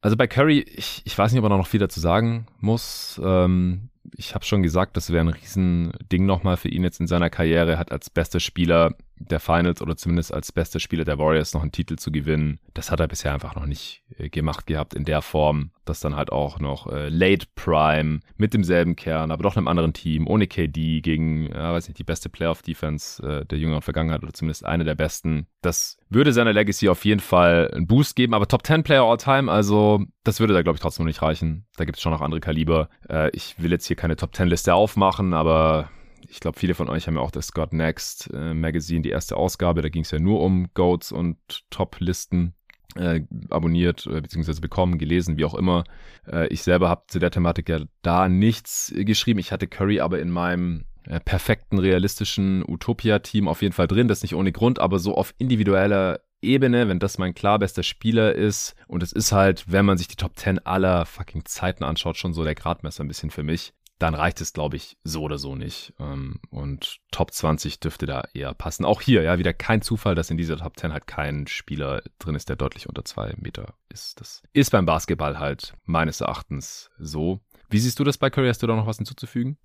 Also 0.00 0.16
bei 0.16 0.26
Curry, 0.26 0.60
ich, 0.60 1.02
ich 1.04 1.16
weiß 1.16 1.32
nicht, 1.32 1.42
ob 1.42 1.50
er 1.50 1.56
noch 1.56 1.66
viel 1.66 1.80
dazu 1.80 2.00
sagen 2.00 2.46
muss. 2.60 3.20
Ähm, 3.24 3.90
ich 4.16 4.34
habe 4.34 4.44
schon 4.44 4.62
gesagt, 4.62 4.96
das 4.96 5.10
wäre 5.10 5.24
ein 5.24 5.28
Riesending 5.28 6.26
nochmal 6.26 6.56
für 6.56 6.68
ihn 6.68 6.84
jetzt 6.84 7.00
in 7.00 7.06
seiner 7.06 7.30
Karriere. 7.30 7.78
Hat 7.78 7.92
als 7.92 8.10
bester 8.10 8.40
Spieler 8.40 8.94
der 9.30 9.40
Finals 9.40 9.82
oder 9.82 9.96
zumindest 9.96 10.32
als 10.32 10.52
bester 10.52 10.80
Spieler 10.80 11.04
der 11.04 11.18
Warriors 11.18 11.54
noch 11.54 11.62
einen 11.62 11.72
Titel 11.72 11.96
zu 11.96 12.12
gewinnen. 12.12 12.58
Das 12.74 12.90
hat 12.90 13.00
er 13.00 13.08
bisher 13.08 13.32
einfach 13.32 13.54
noch 13.54 13.66
nicht 13.66 14.02
äh, 14.18 14.28
gemacht 14.28 14.66
gehabt 14.66 14.94
in 14.94 15.04
der 15.04 15.22
Form, 15.22 15.70
dass 15.84 16.00
dann 16.00 16.16
halt 16.16 16.32
auch 16.32 16.60
noch 16.60 16.86
äh, 16.86 17.08
Late 17.08 17.46
Prime 17.54 18.20
mit 18.36 18.54
demselben 18.54 18.96
Kern, 18.96 19.30
aber 19.30 19.42
doch 19.42 19.56
einem 19.56 19.68
anderen 19.68 19.92
Team, 19.92 20.26
ohne 20.26 20.46
KD 20.46 21.00
gegen, 21.00 21.46
ja, 21.52 21.72
weiß 21.72 21.88
nicht, 21.88 21.98
die 21.98 22.04
beste 22.04 22.28
Playoff-Defense 22.28 23.22
äh, 23.22 23.46
der 23.46 23.58
jüngeren 23.58 23.82
Vergangenheit 23.82 24.22
oder 24.22 24.32
zumindest 24.32 24.64
eine 24.64 24.84
der 24.84 24.94
besten. 24.94 25.46
Das 25.60 25.98
würde 26.08 26.32
seiner 26.32 26.52
Legacy 26.52 26.88
auf 26.88 27.04
jeden 27.04 27.20
Fall 27.20 27.70
einen 27.72 27.86
Boost 27.86 28.16
geben, 28.16 28.34
aber 28.34 28.48
Top 28.48 28.66
10 28.66 28.82
Player 28.82 29.04
all 29.04 29.16
time, 29.16 29.50
also 29.50 30.04
das 30.24 30.40
würde 30.40 30.54
da 30.54 30.62
glaube 30.62 30.76
ich 30.76 30.82
trotzdem 30.82 31.04
noch 31.04 31.10
nicht 31.10 31.22
reichen. 31.22 31.66
Da 31.76 31.84
gibt 31.84 31.96
es 31.96 32.02
schon 32.02 32.12
noch 32.12 32.20
andere 32.20 32.40
Kaliber. 32.40 32.88
Äh, 33.08 33.30
ich 33.30 33.54
will 33.58 33.70
jetzt 33.70 33.86
hier 33.86 33.96
keine 33.96 34.16
Top 34.16 34.34
10 34.34 34.48
Liste 34.48 34.74
aufmachen, 34.74 35.34
aber 35.34 35.90
ich 36.28 36.40
glaube, 36.40 36.58
viele 36.58 36.74
von 36.74 36.88
euch 36.88 37.06
haben 37.06 37.16
ja 37.16 37.20
auch 37.20 37.30
das 37.30 37.48
Scott 37.48 37.72
Next 37.72 38.30
äh, 38.32 38.54
Magazine, 38.54 39.02
die 39.02 39.10
erste 39.10 39.36
Ausgabe. 39.36 39.82
Da 39.82 39.88
ging 39.88 40.02
es 40.02 40.10
ja 40.10 40.18
nur 40.18 40.40
um 40.40 40.68
Goats 40.74 41.12
und 41.12 41.36
Top-Listen. 41.70 42.54
äh, 42.96 43.22
abonniert 43.48 44.06
äh, 44.06 44.20
beziehungsweise 44.20 44.60
bekommen, 44.60 44.98
gelesen, 44.98 45.38
wie 45.38 45.44
auch 45.44 45.54
immer. 45.54 45.84
Äh, 46.30 46.48
ich 46.48 46.62
selber 46.62 46.88
habe 46.88 47.04
zu 47.06 47.18
der 47.18 47.30
Thematik 47.30 47.68
ja 47.68 47.80
da 48.02 48.28
nichts 48.28 48.92
geschrieben. 48.94 49.40
Ich 49.40 49.52
hatte 49.52 49.66
Curry 49.66 50.00
aber 50.00 50.20
in 50.20 50.30
meinem 50.30 50.84
äh, 51.04 51.20
perfekten, 51.20 51.78
realistischen 51.78 52.62
Utopia-Team 52.66 53.48
auf 53.48 53.62
jeden 53.62 53.72
Fall 53.72 53.88
drin. 53.88 54.08
Das 54.08 54.22
nicht 54.22 54.34
ohne 54.34 54.52
Grund, 54.52 54.78
aber 54.78 54.98
so 54.98 55.14
auf 55.16 55.34
individueller 55.38 56.20
Ebene, 56.42 56.88
wenn 56.88 56.98
das 56.98 57.18
mein 57.18 57.34
klar 57.34 57.58
bester 57.58 57.82
Spieler 57.82 58.34
ist. 58.34 58.74
Und 58.88 59.02
es 59.02 59.12
ist 59.12 59.32
halt, 59.32 59.64
wenn 59.70 59.86
man 59.86 59.96
sich 59.96 60.08
die 60.08 60.16
Top 60.16 60.36
10 60.36 60.58
aller 60.66 61.06
fucking 61.06 61.44
Zeiten 61.44 61.84
anschaut, 61.84 62.16
schon 62.16 62.34
so 62.34 62.44
der 62.44 62.54
Gradmesser 62.54 63.04
ein 63.04 63.08
bisschen 63.08 63.30
für 63.30 63.42
mich 63.42 63.72
dann 64.02 64.14
reicht 64.14 64.40
es, 64.40 64.52
glaube 64.52 64.76
ich, 64.76 64.96
so 65.04 65.22
oder 65.22 65.38
so 65.38 65.54
nicht. 65.54 65.94
Ähm, 66.00 66.40
und 66.50 66.98
Top 67.12 67.32
20 67.32 67.80
dürfte 67.80 68.06
da 68.06 68.24
eher 68.34 68.52
passen. 68.52 68.84
Auch 68.84 69.00
hier, 69.00 69.22
ja, 69.22 69.38
wieder 69.38 69.52
kein 69.52 69.80
Zufall, 69.80 70.14
dass 70.14 70.30
in 70.30 70.36
dieser 70.36 70.56
Top 70.56 70.76
10 70.76 70.92
halt 70.92 71.06
kein 71.06 71.46
Spieler 71.46 72.02
drin 72.18 72.34
ist, 72.34 72.48
der 72.48 72.56
deutlich 72.56 72.88
unter 72.88 73.04
zwei 73.04 73.34
Meter 73.38 73.74
ist. 73.88 74.20
Das 74.20 74.42
ist 74.52 74.72
beim 74.72 74.86
Basketball 74.86 75.38
halt 75.38 75.74
meines 75.84 76.20
Erachtens 76.20 76.90
so. 76.98 77.40
Wie 77.70 77.78
siehst 77.78 77.98
du 78.00 78.04
das 78.04 78.18
bei 78.18 78.28
Curry? 78.28 78.48
Hast 78.48 78.62
du 78.62 78.66
da 78.66 78.76
noch 78.76 78.86
was 78.86 78.98
hinzuzufügen? 78.98 79.56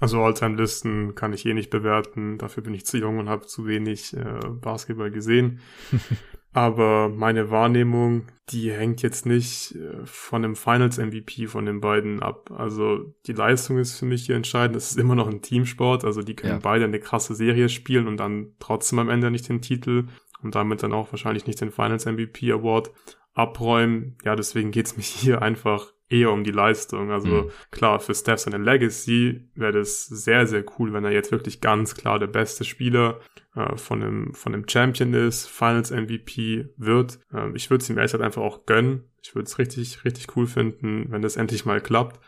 Also 0.00 0.22
Alltime-Listen 0.22 1.14
kann 1.14 1.32
ich 1.32 1.44
eh 1.44 1.54
nicht 1.54 1.70
bewerten. 1.70 2.38
Dafür 2.38 2.62
bin 2.62 2.74
ich 2.74 2.86
zu 2.86 2.98
jung 2.98 3.18
und 3.18 3.28
habe 3.28 3.46
zu 3.46 3.66
wenig 3.66 4.16
äh, 4.16 4.40
Basketball 4.60 5.10
gesehen. 5.10 5.60
Aber 6.56 7.10
meine 7.10 7.50
Wahrnehmung, 7.50 8.28
die 8.48 8.72
hängt 8.72 9.02
jetzt 9.02 9.26
nicht 9.26 9.74
äh, 9.74 10.06
von 10.06 10.40
dem 10.40 10.56
Finals-MVP 10.56 11.48
von 11.48 11.66
den 11.66 11.82
beiden 11.82 12.22
ab. 12.22 12.50
Also 12.50 13.14
die 13.26 13.34
Leistung 13.34 13.76
ist 13.76 13.98
für 13.98 14.06
mich 14.06 14.24
hier 14.24 14.36
entscheidend. 14.36 14.74
Es 14.74 14.92
ist 14.92 14.98
immer 14.98 15.14
noch 15.14 15.28
ein 15.28 15.42
Teamsport. 15.42 16.06
Also 16.06 16.22
die 16.22 16.34
können 16.34 16.54
ja. 16.54 16.58
beide 16.62 16.86
eine 16.86 16.98
krasse 16.98 17.34
Serie 17.34 17.68
spielen 17.68 18.08
und 18.08 18.16
dann 18.16 18.54
trotzdem 18.58 18.98
am 19.00 19.10
Ende 19.10 19.30
nicht 19.30 19.50
den 19.50 19.60
Titel 19.60 20.06
und 20.42 20.54
damit 20.54 20.82
dann 20.82 20.94
auch 20.94 21.12
wahrscheinlich 21.12 21.46
nicht 21.46 21.60
den 21.60 21.70
Finals-MVP 21.70 22.50
Award 22.50 22.90
abräumen. 23.34 24.16
Ja, 24.24 24.34
deswegen 24.34 24.70
geht's 24.70 24.96
mich 24.96 25.08
hier 25.08 25.42
einfach 25.42 25.92
eher 26.08 26.30
um 26.30 26.44
die 26.44 26.52
Leistung. 26.52 27.10
Also 27.10 27.28
mhm. 27.28 27.50
klar, 27.70 28.00
für 28.00 28.14
Steph 28.14 28.40
seine 28.40 28.58
Legacy 28.58 29.48
wäre 29.54 29.72
das 29.72 30.06
sehr, 30.06 30.46
sehr 30.46 30.64
cool, 30.78 30.92
wenn 30.92 31.04
er 31.04 31.12
jetzt 31.12 31.32
wirklich 31.32 31.60
ganz 31.60 31.94
klar 31.94 32.18
der 32.18 32.28
beste 32.28 32.64
Spieler 32.64 33.20
äh, 33.54 33.76
von, 33.76 34.00
dem, 34.00 34.34
von 34.34 34.52
dem 34.52 34.68
Champion 34.68 35.14
ist, 35.14 35.46
Finals 35.46 35.90
MVP 35.90 36.68
wird. 36.76 37.18
Ähm, 37.32 37.54
ich 37.56 37.70
würde 37.70 37.82
es 37.82 37.90
ihm 37.90 37.98
ehrlich 37.98 38.14
einfach 38.20 38.42
auch 38.42 38.66
gönnen. 38.66 39.04
Ich 39.22 39.34
würde 39.34 39.46
es 39.46 39.58
richtig, 39.58 40.04
richtig 40.04 40.36
cool 40.36 40.46
finden, 40.46 41.06
wenn 41.10 41.22
das 41.22 41.36
endlich 41.36 41.64
mal 41.64 41.80
klappt. 41.80 42.20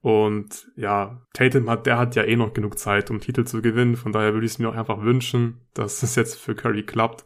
Und 0.00 0.68
ja, 0.76 1.20
Tatum 1.32 1.68
hat, 1.68 1.86
der 1.86 1.98
hat 1.98 2.14
ja 2.14 2.22
eh 2.22 2.36
noch 2.36 2.54
genug 2.54 2.78
Zeit, 2.78 3.10
um 3.10 3.20
Titel 3.20 3.44
zu 3.44 3.60
gewinnen. 3.60 3.96
Von 3.96 4.12
daher 4.12 4.34
würde 4.34 4.46
ich 4.46 4.52
es 4.52 4.58
mir 4.58 4.68
auch 4.68 4.76
einfach 4.76 5.02
wünschen, 5.02 5.60
dass 5.74 6.02
es 6.02 6.14
jetzt 6.14 6.38
für 6.38 6.54
Curry 6.54 6.84
klappt. 6.84 7.24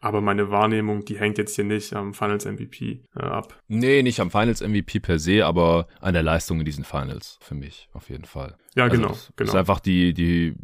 Aber 0.00 0.20
meine 0.22 0.50
Wahrnehmung, 0.50 1.04
die 1.04 1.18
hängt 1.18 1.36
jetzt 1.36 1.54
hier 1.54 1.64
nicht 1.64 1.92
am 1.94 2.14
Finals 2.14 2.46
MVP 2.46 3.02
äh, 3.14 3.20
ab. 3.20 3.60
Nee, 3.68 4.02
nicht 4.02 4.20
am 4.20 4.30
Finals 4.30 4.62
MVP 4.62 5.00
per 5.00 5.18
se, 5.18 5.44
aber 5.44 5.86
an 6.00 6.14
der 6.14 6.22
Leistung 6.22 6.58
in 6.58 6.64
diesen 6.64 6.84
Finals 6.84 7.38
für 7.42 7.54
mich 7.54 7.88
auf 7.92 8.08
jeden 8.08 8.24
Fall. 8.24 8.56
Ja, 8.74 8.84
also 8.84 8.96
genau, 8.96 9.08
das 9.08 9.32
genau. 9.36 9.50
Ist 9.50 9.56
einfach 9.56 9.80
die, 9.80 10.14
die 10.14 10.54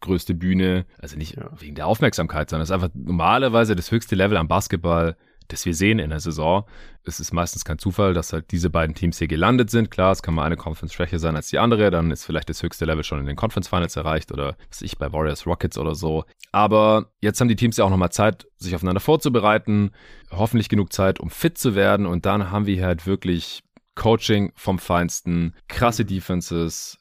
größte 0.00 0.34
Bühne, 0.34 0.84
also 0.98 1.16
nicht 1.16 1.36
ja. 1.36 1.48
wegen 1.58 1.74
der 1.74 1.86
Aufmerksamkeit, 1.86 2.50
sondern 2.50 2.64
es 2.64 2.70
ist 2.70 2.74
einfach 2.74 2.90
normalerweise 2.92 3.74
das 3.74 3.90
höchste 3.90 4.14
Level 4.14 4.36
am 4.36 4.48
Basketball 4.48 5.16
das 5.48 5.64
wir 5.64 5.74
sehen 5.74 5.98
in 5.98 6.10
der 6.10 6.20
Saison. 6.20 6.64
Es 7.04 7.20
ist 7.20 7.32
meistens 7.32 7.64
kein 7.64 7.78
Zufall, 7.78 8.14
dass 8.14 8.32
halt 8.32 8.50
diese 8.50 8.70
beiden 8.70 8.94
Teams 8.94 9.18
hier 9.18 9.28
gelandet 9.28 9.70
sind. 9.70 9.90
Klar, 9.90 10.12
es 10.12 10.22
kann 10.22 10.34
mal 10.34 10.44
eine 10.44 10.56
Conference 10.56 10.92
schwächer 10.92 11.18
sein 11.18 11.36
als 11.36 11.48
die 11.48 11.58
andere, 11.58 11.90
dann 11.90 12.10
ist 12.10 12.24
vielleicht 12.24 12.48
das 12.48 12.62
höchste 12.62 12.84
Level 12.84 13.04
schon 13.04 13.20
in 13.20 13.26
den 13.26 13.36
Conference 13.36 13.68
Finals 13.68 13.96
erreicht 13.96 14.32
oder 14.32 14.56
was 14.68 14.82
ich 14.82 14.98
bei 14.98 15.12
Warriors 15.12 15.46
Rockets 15.46 15.78
oder 15.78 15.94
so. 15.94 16.24
Aber 16.52 17.12
jetzt 17.20 17.40
haben 17.40 17.48
die 17.48 17.56
Teams 17.56 17.76
ja 17.76 17.84
auch 17.84 17.90
nochmal 17.90 18.12
Zeit, 18.12 18.46
sich 18.56 18.74
aufeinander 18.74 19.00
vorzubereiten, 19.00 19.90
hoffentlich 20.30 20.68
genug 20.68 20.92
Zeit, 20.92 21.20
um 21.20 21.30
fit 21.30 21.58
zu 21.58 21.74
werden 21.74 22.06
und 22.06 22.26
dann 22.26 22.50
haben 22.50 22.66
wir 22.66 22.84
halt 22.84 23.06
wirklich 23.06 23.62
Coaching 23.94 24.52
vom 24.54 24.78
Feinsten, 24.78 25.54
krasse 25.68 26.04
Defenses, 26.04 26.98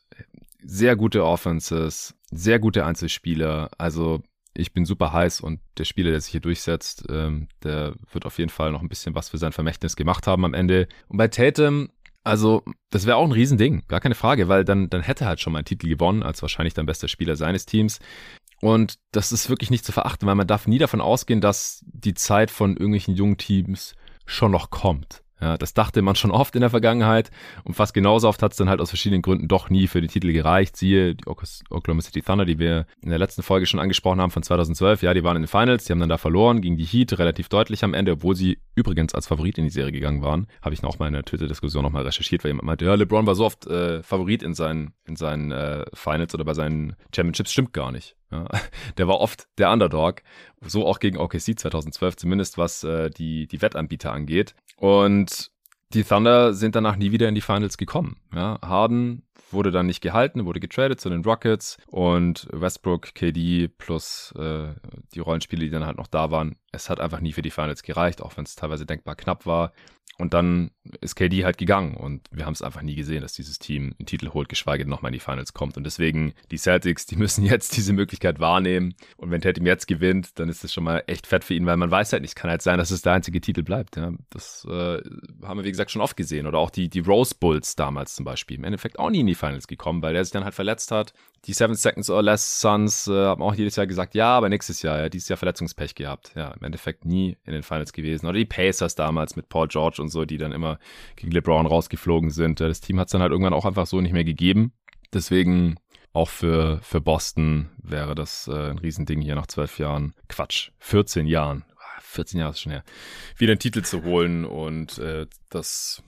sehr 0.63 0.95
gute 0.95 1.25
Offenses, 1.25 2.15
sehr 2.31 2.60
gute 2.60 2.86
Einzelspieler. 2.86 3.69
Also 3.77 4.21
ich 4.53 4.74
bin 4.74 4.86
super 4.86 5.13
heiß 5.13 5.41
und 5.41 5.60
der 5.77 5.86
Spieler, 5.86 6.12
der 6.12 6.22
sich 6.22 6.31
hier 6.31 6.41
durchsetzt, 6.41 7.05
ähm, 7.10 7.48
der 7.63 7.96
wird 8.12 8.25
auf 8.25 8.38
jeden 8.38 8.50
Fall 8.50 8.72
noch 8.72 8.81
ein 8.81 8.89
bisschen 8.89 9.15
was 9.15 9.29
für 9.29 9.38
sein 9.38 9.53
Vermächtnis 9.53 9.96
gemacht 9.96 10.27
haben 10.27 10.46
am 10.46 10.53
Ende. 10.53 10.88
Und 11.08 11.17
bei 11.17 11.27
Tatum, 11.27 11.89
also 12.24 12.63
das 12.89 13.05
wäre 13.05 13.17
auch 13.17 13.25
ein 13.25 13.31
Riesending, 13.31 13.84
gar 13.88 14.01
keine 14.01 14.15
Frage, 14.15 14.48
weil 14.48 14.65
dann, 14.65 14.89
dann 14.89 15.01
hätte 15.01 15.24
er 15.24 15.29
halt 15.29 15.39
schon 15.39 15.53
mal 15.53 15.60
einen 15.60 15.65
Titel 15.65 15.88
gewonnen, 15.88 16.24
als 16.24 16.41
wahrscheinlich 16.41 16.74
dann 16.74 16.86
bester 16.86 17.08
Spieler 17.08 17.36
seines 17.36 17.65
Teams. 17.65 18.00
Und 18.62 19.00
das 19.12 19.31
ist 19.31 19.50
wirklich 19.50 19.72
nicht 19.72 19.86
zu 19.86 19.91
verachten, 19.91 20.27
weil 20.27 20.36
man 20.36 20.48
darf 20.48 20.67
nie 20.67 20.77
davon 20.77 21.01
ausgehen, 21.01 21.41
dass 21.41 21.84
die 21.88 22.13
Zeit 22.13 22.51
von 22.51 22.72
irgendwelchen 22.72 23.15
jungen 23.15 23.38
Teams 23.38 23.96
schon 24.25 24.51
noch 24.51 24.70
kommt. 24.70 25.24
Ja, 25.41 25.57
das 25.57 25.74
dachte 25.74 26.01
man 26.03 26.15
schon 26.15 26.29
oft 26.29 26.55
in 26.55 26.62
der 26.62 26.69
Vergangenheit 26.69 27.31
und 27.63 27.74
fast 27.74 27.93
genauso 27.93 28.27
oft 28.27 28.43
hat 28.43 28.51
es 28.51 28.57
dann 28.57 28.69
halt 28.69 28.79
aus 28.79 28.89
verschiedenen 28.89 29.24
Gründen 29.24 29.48
doch 29.48 29.71
nie 29.71 29.88
für 29.88 30.00
den 30.00 30.10
Titel 30.10 30.31
gereicht. 30.31 30.77
Siehe 30.77 31.15
die 31.15 31.25
Oklahoma 31.25 32.01
City 32.01 32.21
Thunder, 32.21 32.45
die 32.45 32.60
wir 32.60 32.86
in 33.01 33.10
der 33.10 33.17
letzten 33.17 33.41
Folge 33.41 33.65
schon 33.65 33.79
angesprochen 33.79 34.21
haben 34.21 34.29
von 34.29 34.43
2012. 34.43 35.01
Ja, 35.01 35.13
die 35.15 35.24
waren 35.24 35.36
in 35.36 35.41
den 35.41 35.48
Finals, 35.48 35.86
die 35.86 35.93
haben 35.93 36.00
dann 36.00 36.10
da 36.10 36.17
verloren 36.17 36.62
gegen 36.62 36.77
die 36.77 36.86
Heat 36.86 37.17
relativ 37.17 37.50
deutlich 37.50 37.83
am 37.83 37.95
Ende, 37.95 38.12
obwohl 38.12 38.36
sie 38.36 38.60
übrigens 38.75 39.15
als 39.15 39.25
Favorit 39.27 39.57
in 39.57 39.63
die 39.63 39.71
Serie 39.71 39.91
gegangen 39.91 40.21
waren. 40.21 40.48
Habe 40.62 40.75
ich 40.75 40.83
noch 40.83 41.00
mal 41.00 41.07
in 41.07 41.13
der 41.13 41.24
Twitter-Diskussion 41.24 41.83
nochmal 41.83 42.03
recherchiert, 42.03 42.43
weil 42.43 42.51
jemand 42.51 42.67
meinte, 42.67 42.86
ja, 42.86 42.93
LeBron 42.93 43.25
war 43.25 43.36
so 43.36 43.45
oft 43.45 43.65
äh, 43.65 44.03
Favorit 44.03 44.43
in 44.43 44.53
seinen, 44.53 44.93
in 45.07 45.15
seinen 45.15 45.51
äh, 45.51 45.86
Finals 45.93 46.36
oder 46.36 46.45
bei 46.45 46.53
seinen 46.53 46.95
Championships. 47.15 47.51
Stimmt 47.51 47.74
gar 47.74 47.91
nicht. 47.91 48.15
Ja, 48.31 48.47
der 48.97 49.07
war 49.07 49.19
oft 49.19 49.47
der 49.57 49.71
Underdog, 49.71 50.21
so 50.61 50.85
auch 50.85 51.00
gegen 51.00 51.17
OKC 51.17 51.59
2012, 51.59 52.17
zumindest 52.17 52.57
was 52.57 52.83
äh, 52.83 53.09
die, 53.09 53.47
die 53.47 53.61
Wettanbieter 53.61 54.11
angeht. 54.11 54.55
Und 54.77 55.51
die 55.93 56.03
Thunder 56.03 56.53
sind 56.53 56.75
danach 56.75 56.95
nie 56.95 57.11
wieder 57.11 57.27
in 57.27 57.35
die 57.35 57.41
Finals 57.41 57.77
gekommen. 57.77 58.17
Ja, 58.33 58.59
Harden 58.61 59.23
wurde 59.51 59.71
dann 59.71 59.85
nicht 59.85 60.01
gehalten, 60.01 60.45
wurde 60.45 60.59
getradet 60.59 61.01
zu 61.01 61.09
den 61.09 61.23
Rockets 61.23 61.77
und 61.88 62.47
Westbrook, 62.51 63.13
KD 63.13 63.67
plus 63.67 64.33
äh, 64.38 64.73
die 65.13 65.19
Rollenspiele, 65.19 65.65
die 65.65 65.69
dann 65.69 65.85
halt 65.85 65.97
noch 65.97 66.07
da 66.07 66.31
waren, 66.31 66.55
es 66.71 66.89
hat 66.89 67.00
einfach 67.01 67.19
nie 67.19 67.33
für 67.33 67.41
die 67.41 67.51
Finals 67.51 67.83
gereicht, 67.83 68.21
auch 68.21 68.38
wenn 68.38 68.45
es 68.45 68.55
teilweise 68.55 68.85
denkbar 68.85 69.15
knapp 69.15 69.45
war. 69.45 69.73
Und 70.22 70.36
dann 70.36 70.70
ist 71.00 71.16
KD 71.16 71.46
halt 71.46 71.58
gegangen 71.58 71.96
und 71.96 72.22
wir 72.30 72.46
haben 72.46 72.54
es 72.54 72.62
einfach 72.62 72.84
nie 72.84 72.94
gesehen, 72.94 73.22
dass 73.22 73.34
dieses 73.34 73.58
Team 73.58 73.96
einen 73.98 74.06
Titel 74.06 74.30
holt, 74.30 74.50
geschweige 74.50 74.84
denn 74.84 74.90
nochmal 74.92 75.10
in 75.10 75.13
die 75.13 75.20
Finals 75.20 75.54
kommt. 75.54 75.78
Und 75.78 75.84
deswegen, 75.84 76.34
die 76.51 76.60
Celtics, 76.60 77.08
die 77.08 77.16
müssen 77.18 77.44
jetzt 77.44 77.75
diese 77.75 77.92
Möglichkeit 77.92 78.40
wahrnehmen. 78.40 78.94
Und 79.18 79.32
wenn 79.32 79.42
Tatum 79.42 79.66
jetzt 79.66 79.88
gewinnt, 79.88 80.38
dann 80.38 80.48
ist 80.48 80.63
das 80.63 80.72
schon 80.72 80.84
mal 80.84 81.01
echt 81.08 81.25
fett 81.25 81.44
für 81.44 81.56
ihn, 81.56 81.66
weil 81.66 81.75
man 81.75 81.90
weiß 81.90 82.13
halt 82.13 82.22
nicht, 82.22 82.36
kann 82.36 82.51
halt 82.51 82.62
sein, 82.62 82.78
dass 82.78 82.92
es 82.92 83.01
der 83.01 83.13
einzige 83.13 83.42
Titel 83.42 83.63
bleibt. 83.63 83.96
Ja, 83.96 84.13
das 84.30 84.63
äh, 84.70 85.01
haben 85.42 85.58
wir, 85.58 85.63
wie 85.63 85.72
gesagt, 85.72 85.90
schon 85.90 86.04
oft 86.04 86.16
gesehen. 86.16 86.46
Oder 86.46 86.60
auch 86.60 86.70
die, 86.70 86.88
die 86.88 87.00
Rose 87.00 87.34
Bulls 87.34 87.75
damals 87.75 88.13
zum 88.13 88.24
Beispiel. 88.24 88.58
Im 88.58 88.63
Endeffekt 88.63 89.00
auch 89.00 89.10
nie 89.10 89.22
in 89.22 89.28
die 89.28 89.34
Finals 89.34 89.66
gekommen, 89.66 90.04
weil 90.04 90.13
der 90.13 90.24
sich 90.24 90.34
dann 90.34 90.44
halt 90.44 90.54
verletzt 90.54 90.92
hat. 90.92 91.13
Die 91.45 91.53
Seven 91.53 91.75
Seconds 91.75 92.10
or 92.12 92.21
Less 92.21 92.62
Suns 92.62 93.07
äh, 93.07 93.13
haben 93.13 93.41
auch 93.41 93.55
jedes 93.55 93.75
Jahr 93.75 93.88
gesagt, 93.88 94.13
ja, 94.13 94.27
aber 94.27 94.48
nächstes 94.48 94.83
Jahr, 94.83 95.00
ja, 95.00 95.10
dieses 95.10 95.27
Jahr 95.27 95.38
Verletzungspech 95.38 95.95
gehabt. 95.95 96.33
Ja, 96.36 96.51
im 96.51 96.63
Endeffekt 96.63 97.05
nie 97.05 97.38
in 97.45 97.53
den 97.53 97.63
Finals 97.63 97.93
gewesen. 97.93 98.27
Oder 98.27 98.38
die 98.38 98.45
Pacers 98.45 98.93
damals 98.93 99.36
mit 99.36 99.50
Paul 99.50 99.67
George 99.67 100.01
und 100.01 100.10
so, 100.10 100.25
die 100.25 100.38
dann 100.38 100.51
immer 100.51 100.77
gegen 101.15 101.31
LeBron 101.31 101.65
rausgeflogen 101.65 102.29
sind. 102.29 102.60
Das 102.60 102.81
Team 102.81 103.00
hat 103.00 103.07
es 103.07 103.12
dann 103.12 103.21
halt 103.21 103.31
irgendwann 103.31 103.53
auch 103.53 103.65
einfach 103.65 103.88
so 103.88 104.00
nicht 104.01 104.13
mehr 104.13 104.24
gegeben. 104.24 104.74
Deswegen 105.13 105.77
auch 106.13 106.29
für, 106.29 106.79
für 106.83 107.01
Boston 107.01 107.69
wäre 107.81 108.13
das 108.13 108.48
äh, 108.48 108.69
ein 108.69 108.77
Riesending 108.77 109.21
hier 109.21 109.36
nach 109.36 109.48
zwölf 109.48 109.79
Jahren. 109.79 110.13
Quatsch, 110.27 110.71
14 110.79 111.25
Jahren. 111.25 111.65
14 112.01 112.39
Jahre 112.39 112.51
ist 112.51 112.60
schon 112.60 112.74
her. 112.74 112.83
Wieder 113.38 113.53
einen 113.53 113.60
Titel 113.60 113.83
zu 113.83 114.03
holen 114.03 114.45
und 114.45 114.98
äh, 114.98 115.27
das 115.50 116.03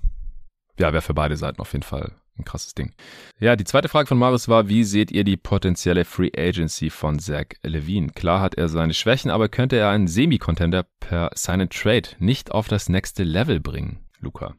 ja, 0.77 0.91
wäre 0.91 1.01
für 1.01 1.13
beide 1.13 1.37
Seiten 1.37 1.61
auf 1.61 1.71
jeden 1.71 1.83
Fall 1.83 2.11
ein 2.37 2.45
krasses 2.45 2.73
Ding. 2.73 2.93
Ja, 3.39 3.55
die 3.55 3.63
zweite 3.63 3.89
Frage 3.89 4.07
von 4.07 4.17
Marius 4.17 4.47
war, 4.47 4.67
wie 4.67 4.83
seht 4.83 5.11
ihr 5.11 5.23
die 5.23 5.37
potenzielle 5.37 6.05
Free 6.05 6.31
Agency 6.35 6.89
von 6.89 7.19
Zach 7.19 7.47
Levine? 7.61 8.09
Klar 8.09 8.41
hat 8.41 8.55
er 8.55 8.69
seine 8.69 8.93
Schwächen, 8.93 9.29
aber 9.29 9.49
könnte 9.49 9.75
er 9.75 9.89
einen 9.89 10.07
Semi-Contender 10.07 10.85
per 10.99 11.31
seinen 11.35 11.69
Trade 11.69 12.09
nicht 12.19 12.51
auf 12.51 12.67
das 12.67 12.89
nächste 12.89 13.23
Level 13.23 13.59
bringen, 13.59 13.99
Luca? 14.19 14.55